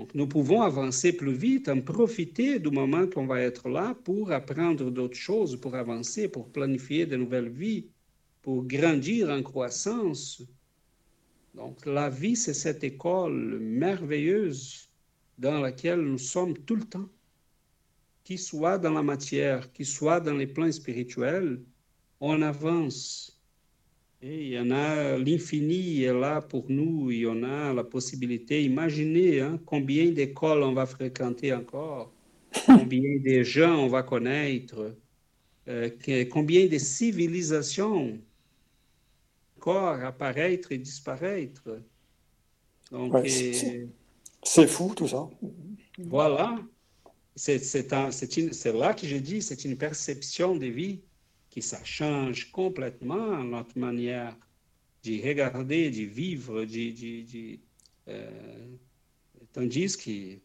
donc, 0.00 0.14
nous 0.14 0.26
pouvons 0.26 0.62
avancer 0.62 1.12
plus 1.12 1.34
vite, 1.34 1.68
en 1.68 1.82
profiter 1.82 2.58
du 2.58 2.70
moment 2.70 3.06
qu'on 3.06 3.26
va 3.26 3.42
être 3.42 3.68
là 3.68 3.94
pour 4.02 4.32
apprendre 4.32 4.90
d'autres 4.90 5.18
choses, 5.18 5.60
pour 5.60 5.74
avancer, 5.74 6.26
pour 6.26 6.50
planifier 6.50 7.04
de 7.04 7.16
nouvelles 7.16 7.50
vies, 7.50 7.90
pour 8.40 8.64
grandir 8.64 9.28
en 9.28 9.42
croissance. 9.42 10.42
Donc, 11.54 11.84
la 11.84 12.08
vie, 12.08 12.34
c'est 12.34 12.54
cette 12.54 12.82
école 12.82 13.58
merveilleuse 13.60 14.88
dans 15.36 15.60
laquelle 15.60 16.00
nous 16.00 16.16
sommes 16.16 16.56
tout 16.56 16.76
le 16.76 16.84
temps. 16.84 17.10
Qu'il 18.24 18.38
soit 18.38 18.78
dans 18.78 18.94
la 18.94 19.02
matière, 19.02 19.70
qu'il 19.70 19.84
soit 19.84 20.20
dans 20.20 20.34
les 20.34 20.46
plans 20.46 20.72
spirituels, 20.72 21.60
on 22.20 22.40
avance 22.40 23.38
et 24.22 24.46
il 24.46 24.52
y 24.52 24.58
en 24.58 24.70
a, 24.70 25.16
l'infini 25.16 26.02
est 26.02 26.12
là 26.12 26.42
pour 26.42 26.66
nous, 26.68 27.10
il 27.10 27.20
y 27.20 27.26
en 27.26 27.42
a 27.42 27.72
la 27.72 27.84
possibilité. 27.84 28.62
Imaginez 28.62 29.40
hein, 29.40 29.58
combien 29.64 30.10
d'écoles 30.10 30.62
on 30.62 30.74
va 30.74 30.84
fréquenter 30.84 31.54
encore, 31.54 32.12
combien 32.66 33.18
de 33.24 33.42
gens 33.42 33.78
on 33.78 33.88
va 33.88 34.02
connaître, 34.02 34.94
euh, 35.68 35.88
combien 36.30 36.66
de 36.66 36.76
civilisations 36.76 38.20
encore 39.56 40.02
apparaître 40.04 40.72
et 40.72 40.78
disparaître. 40.78 41.82
Donc, 42.90 43.14
c'est 43.26 44.66
fou 44.66 44.94
tout 44.94 45.08
ça. 45.08 45.28
Voilà. 45.98 46.58
C'est 47.36 47.92
là 47.92 48.94
que 48.94 49.06
je 49.06 49.16
dis, 49.16 49.40
c'est 49.40 49.64
une 49.64 49.76
perception 49.76 50.56
de 50.56 50.66
vie 50.66 51.00
que 51.54 51.60
ça 51.60 51.82
change 51.84 52.50
complètement 52.52 53.42
notre 53.42 53.78
manière 53.78 54.36
de 55.04 55.26
regarder, 55.26 55.90
de 55.90 56.02
vivre, 56.02 56.64
de, 56.64 57.58
euh, 58.08 58.76
tandis 59.52 59.96
que, 59.96 60.38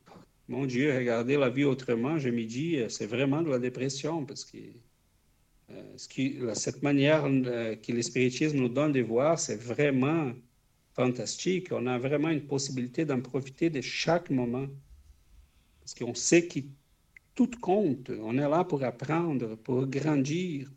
mon 0.48 0.66
Dieu, 0.66 0.96
regarder 0.96 1.38
la 1.38 1.50
vie 1.50 1.64
autrement, 1.64 2.20
je 2.20 2.30
me 2.30 2.44
dis, 2.46 2.78
euh, 2.78 2.90
c'est 2.90 3.08
vraiment 3.08 3.42
de 3.42 3.50
la 3.50 3.60
dépression 3.60 4.26
parce 4.26 4.46
que 4.46 4.58
euh, 5.72 6.54
cette 6.54 6.84
manière 6.84 7.24
que 7.24 7.92
l'espiritisme 7.92 8.58
nous 8.58 8.70
donne 8.70 8.92
de 8.92 9.02
voir, 9.02 9.40
c'est 9.40 9.56
vraiment 9.56 10.32
fantastique. 10.94 11.72
On 11.72 11.88
a 11.88 11.98
vraiment 11.98 12.30
une 12.30 12.46
possibilité 12.46 13.06
d'en 13.06 13.22
profiter 13.22 13.70
de 13.70 13.82
chaque 13.82 14.30
moment 14.30 14.68
parce 15.80 15.96
qu'on 15.96 16.14
sait 16.14 16.48
que 16.48 16.60
tout 17.34 17.52
compte. 17.60 18.12
On 18.22 18.38
est 18.38 18.50
là 18.50 18.64
pour 18.64 18.84
apprendre, 18.84 19.56
pour 19.56 19.86
grandir. 19.88 20.72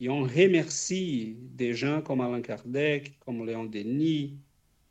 Et 0.00 0.08
on 0.08 0.22
remercie 0.22 1.36
des 1.54 1.74
gens 1.74 2.00
comme 2.00 2.22
Alain 2.22 2.40
Kardec, 2.40 3.18
comme 3.20 3.44
Léon 3.44 3.66
Denis, 3.66 4.38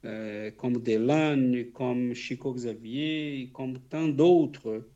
euh, 0.06 0.52
comme 0.52 0.78
Delane, 0.78 1.72
comme 1.72 2.14
Chico 2.14 2.54
Xavier, 2.54 3.50
comme 3.52 3.80
tant 3.80 4.08
d'autres, 4.08 4.88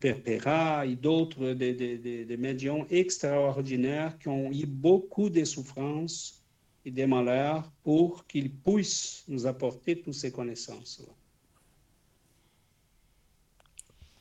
Perpera 0.00 0.86
et 0.86 0.94
d'autres 0.94 1.54
des, 1.54 1.74
des, 1.74 2.24
des, 2.24 2.36
médiums 2.36 2.86
extraordinaires 2.88 4.16
qui 4.18 4.28
ont 4.28 4.50
eu 4.52 4.64
beaucoup 4.64 5.28
de 5.28 5.44
souffrances 5.44 6.44
et 6.84 6.92
de 6.92 7.04
malheurs 7.04 7.70
pour 7.82 8.24
qu'ils 8.26 8.52
puissent 8.54 9.24
nous 9.26 9.46
apporter 9.46 10.00
toutes 10.00 10.14
ces 10.14 10.30
connaissances-là. 10.30 11.12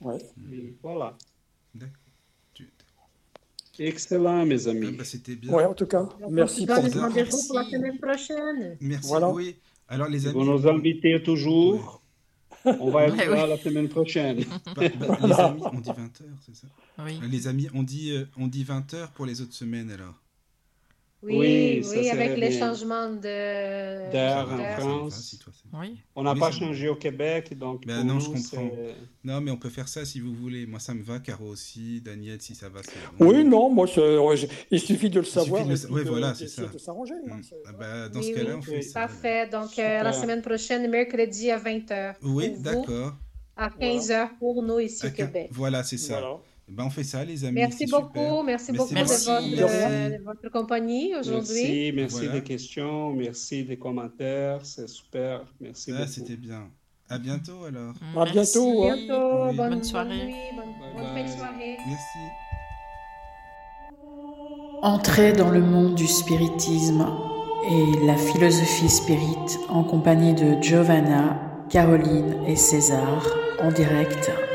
Ouais. 0.02 0.18
voilà. 0.81 1.15
D'accord. 1.76 2.07
Excellent, 3.80 4.45
mes 4.45 4.68
amis. 4.68 4.88
Ah 4.90 4.95
bah, 4.98 5.04
C'était 5.04 5.36
bien. 5.36 5.52
Ouais, 5.54 5.66
en 5.66 5.74
tout 5.74 5.86
cas, 5.86 6.08
merci 6.30 6.66
pour 6.66 6.76
pour 6.76 7.02
rendez-vous 7.02 7.38
pour 7.48 7.56
la 7.60 7.64
semaine 7.66 7.98
prochaine. 7.99 8.78
Merci. 8.82 9.08
Voilà. 9.10 9.30
Oui. 9.30 9.56
Alors, 9.88 10.08
les 10.10 10.26
amis. 10.28 10.34
Vous 10.34 10.45
nous 10.45 10.68
invitez 10.68 11.22
toujours. 11.24 12.02
On 12.66 12.90
va 12.90 13.06
être 13.08 13.16
Ouais, 13.18 13.28
là 13.28 13.44
oui. 13.44 13.49
la 13.49 13.58
semaine 13.58 13.88
prochaine. 13.88 14.44
Bah, 14.76 14.82
bah, 14.99 15.18
les 15.22 15.34
amis, 15.34 15.62
on 15.74 15.80
dit 15.80 15.90
20h, 15.90 16.22
c'est 16.45 16.56
ça? 16.56 16.68
Oui. 16.99 17.20
Les 17.30 17.48
amis, 17.48 17.68
on 17.74 17.84
dit, 17.84 18.12
euh, 18.12 18.26
on 18.38 18.48
dit 18.48 18.64
20h 18.64 19.12
pour 19.14 19.26
les 19.26 19.41
autres 19.41 19.54
semaines 19.54 19.91
alors. 19.91 20.16
Oui, 21.23 21.35
Oui, 21.35 21.85
oui, 21.95 22.10
avec 22.11 22.38
les 22.38 22.49
bien. 22.49 22.60
changements 22.60 23.10
de 23.10 24.11
D'air 24.11 24.48
en 24.48 24.56
d'heure. 24.57 24.80
France. 24.80 25.35
Oui. 25.73 25.98
On 26.15 26.22
n'a 26.23 26.34
Oui, 26.34 26.39
pas 26.39 26.52
changé 26.52 26.88
au 26.89 26.95
Québec, 26.95 27.57
donc 27.57 27.88
Ben 27.88 27.95
pour 27.98 28.06
non, 28.06 28.14
nous, 28.15 28.19
je 28.22 28.27
comprends. 28.30 28.69
Non, 29.23 29.41
mais 29.41 29.49
on 29.49 29.57
peut 29.57 29.69
faire 29.72 29.88
ça 29.88 30.06
si 30.06 30.19
vous 30.19 30.34
voulez. 30.34 30.68
Moi, 30.68 30.80
ça 30.80 30.94
me 30.94 31.02
va. 31.02 31.19
Caro 31.19 31.45
aussi. 31.48 32.02
Daniel, 32.02 32.39
si 32.39 32.53
ça 32.53 32.69
va. 32.69 32.81
Oui, 33.19 33.44
non, 33.44 33.69
moi, 33.72 33.88
c'est- 33.88 34.18
ouais, 34.18 34.38
je- 34.38 34.45
il 34.69 34.80
suffit 34.80 35.10
de 35.10 35.19
le 35.19 35.26
savoir. 35.26 35.64
suffit 35.65 35.88
de 35.91 36.03
de- 36.03 36.10
voilà, 36.10 36.35
c'est 36.35 36.48
ça. 36.48 36.61
de 36.68 36.77
s'arranger. 36.77 37.15
hein, 37.30 37.38
Mm. 37.38 37.41
Ah 37.65 37.72
bah, 37.73 38.10
dans 38.10 38.19
Oui, 38.19 38.26
ce 38.27 38.31
cas-là, 38.35 38.49
oui. 38.52 38.56
on 38.60 38.61
fait 38.61 38.81
ça. 38.84 38.99
Parfait. 39.07 39.48
Donc, 39.49 39.80
euh, 39.80 40.03
la 40.03 40.14
semaine 40.14 40.44
prochaine, 40.44 40.88
mercredi 40.89 41.49
à 41.49 41.57
20h. 41.57 42.15
Oui, 42.22 42.49
Pour 42.49 42.57
vous, 42.57 42.61
d'accord. 42.64 43.14
À 43.56 43.69
15h 43.72 44.38
pour 44.38 44.61
nous 44.61 44.80
ici 44.80 45.07
au 45.07 45.10
Québec. 45.10 45.49
Voilà, 45.52 45.84
c'est 45.84 45.98
ça. 45.98 46.19
Voilà. 46.19 46.38
Eh 46.69 46.73
Ben, 46.73 46.84
on 46.85 46.89
fait 46.89 47.03
ça, 47.03 47.23
les 47.23 47.45
amis. 47.45 47.56
Merci 47.56 47.85
beaucoup. 47.85 48.07
super. 48.19 48.44
Merci 48.44 48.72
Merci 48.72 48.72
beaucoup 48.73 48.94
beaucoup. 48.94 49.03
de 49.06 49.07
votre, 49.07 49.41
Merci. 49.61 49.94
euh, 49.94 50.18
de 50.18 50.23
votre 50.23 50.49
compagnie 50.52 51.15
aujourd'hui. 51.15 51.64
Merci, 51.64 51.91
merci 51.95 52.15
Voilà. 52.26 52.31
des 52.34 52.44
questions, 52.44 53.14
merci 53.14 53.64
des 53.64 53.77
commentaires, 53.77 54.65
c'est 54.65 54.89
super. 54.89 55.41
Merci 55.61 55.91
Ah, 55.94 55.99
beaucoup. 55.99 56.11
c'était 56.11 56.35
bien. 56.35 56.69
À 57.10 57.18
bientôt 57.19 57.64
alors. 57.65 57.94
À 58.18 58.26
bientôt, 58.30 58.84
hein. 58.84 58.95
bientôt. 58.98 59.45
Oui. 59.49 59.56
Bonne, 59.56 59.69
Bonne 59.69 59.84
soirée. 59.84 60.26
nuit, 60.26 60.34
bonne, 60.57 60.73
Bye 60.94 61.06
bonne 61.06 61.14
bye. 61.14 61.38
soirée. 61.38 61.77
Merci. 61.88 62.19
Entrez 64.81 65.31
dans 65.34 65.49
le 65.49 65.61
monde 65.61 65.95
du 65.95 66.06
spiritisme 66.06 67.07
et 67.72 68.06
la 68.06 68.15
philosophie 68.18 68.89
spirit 68.89 69.57
en 69.69 69.84
compagnie 69.85 70.34
de 70.35 70.61
Giovanna, 70.61 71.39
Caroline 71.69 72.44
et 72.45 72.56
César 72.57 73.26
en 73.61 73.72
direct 73.72 74.30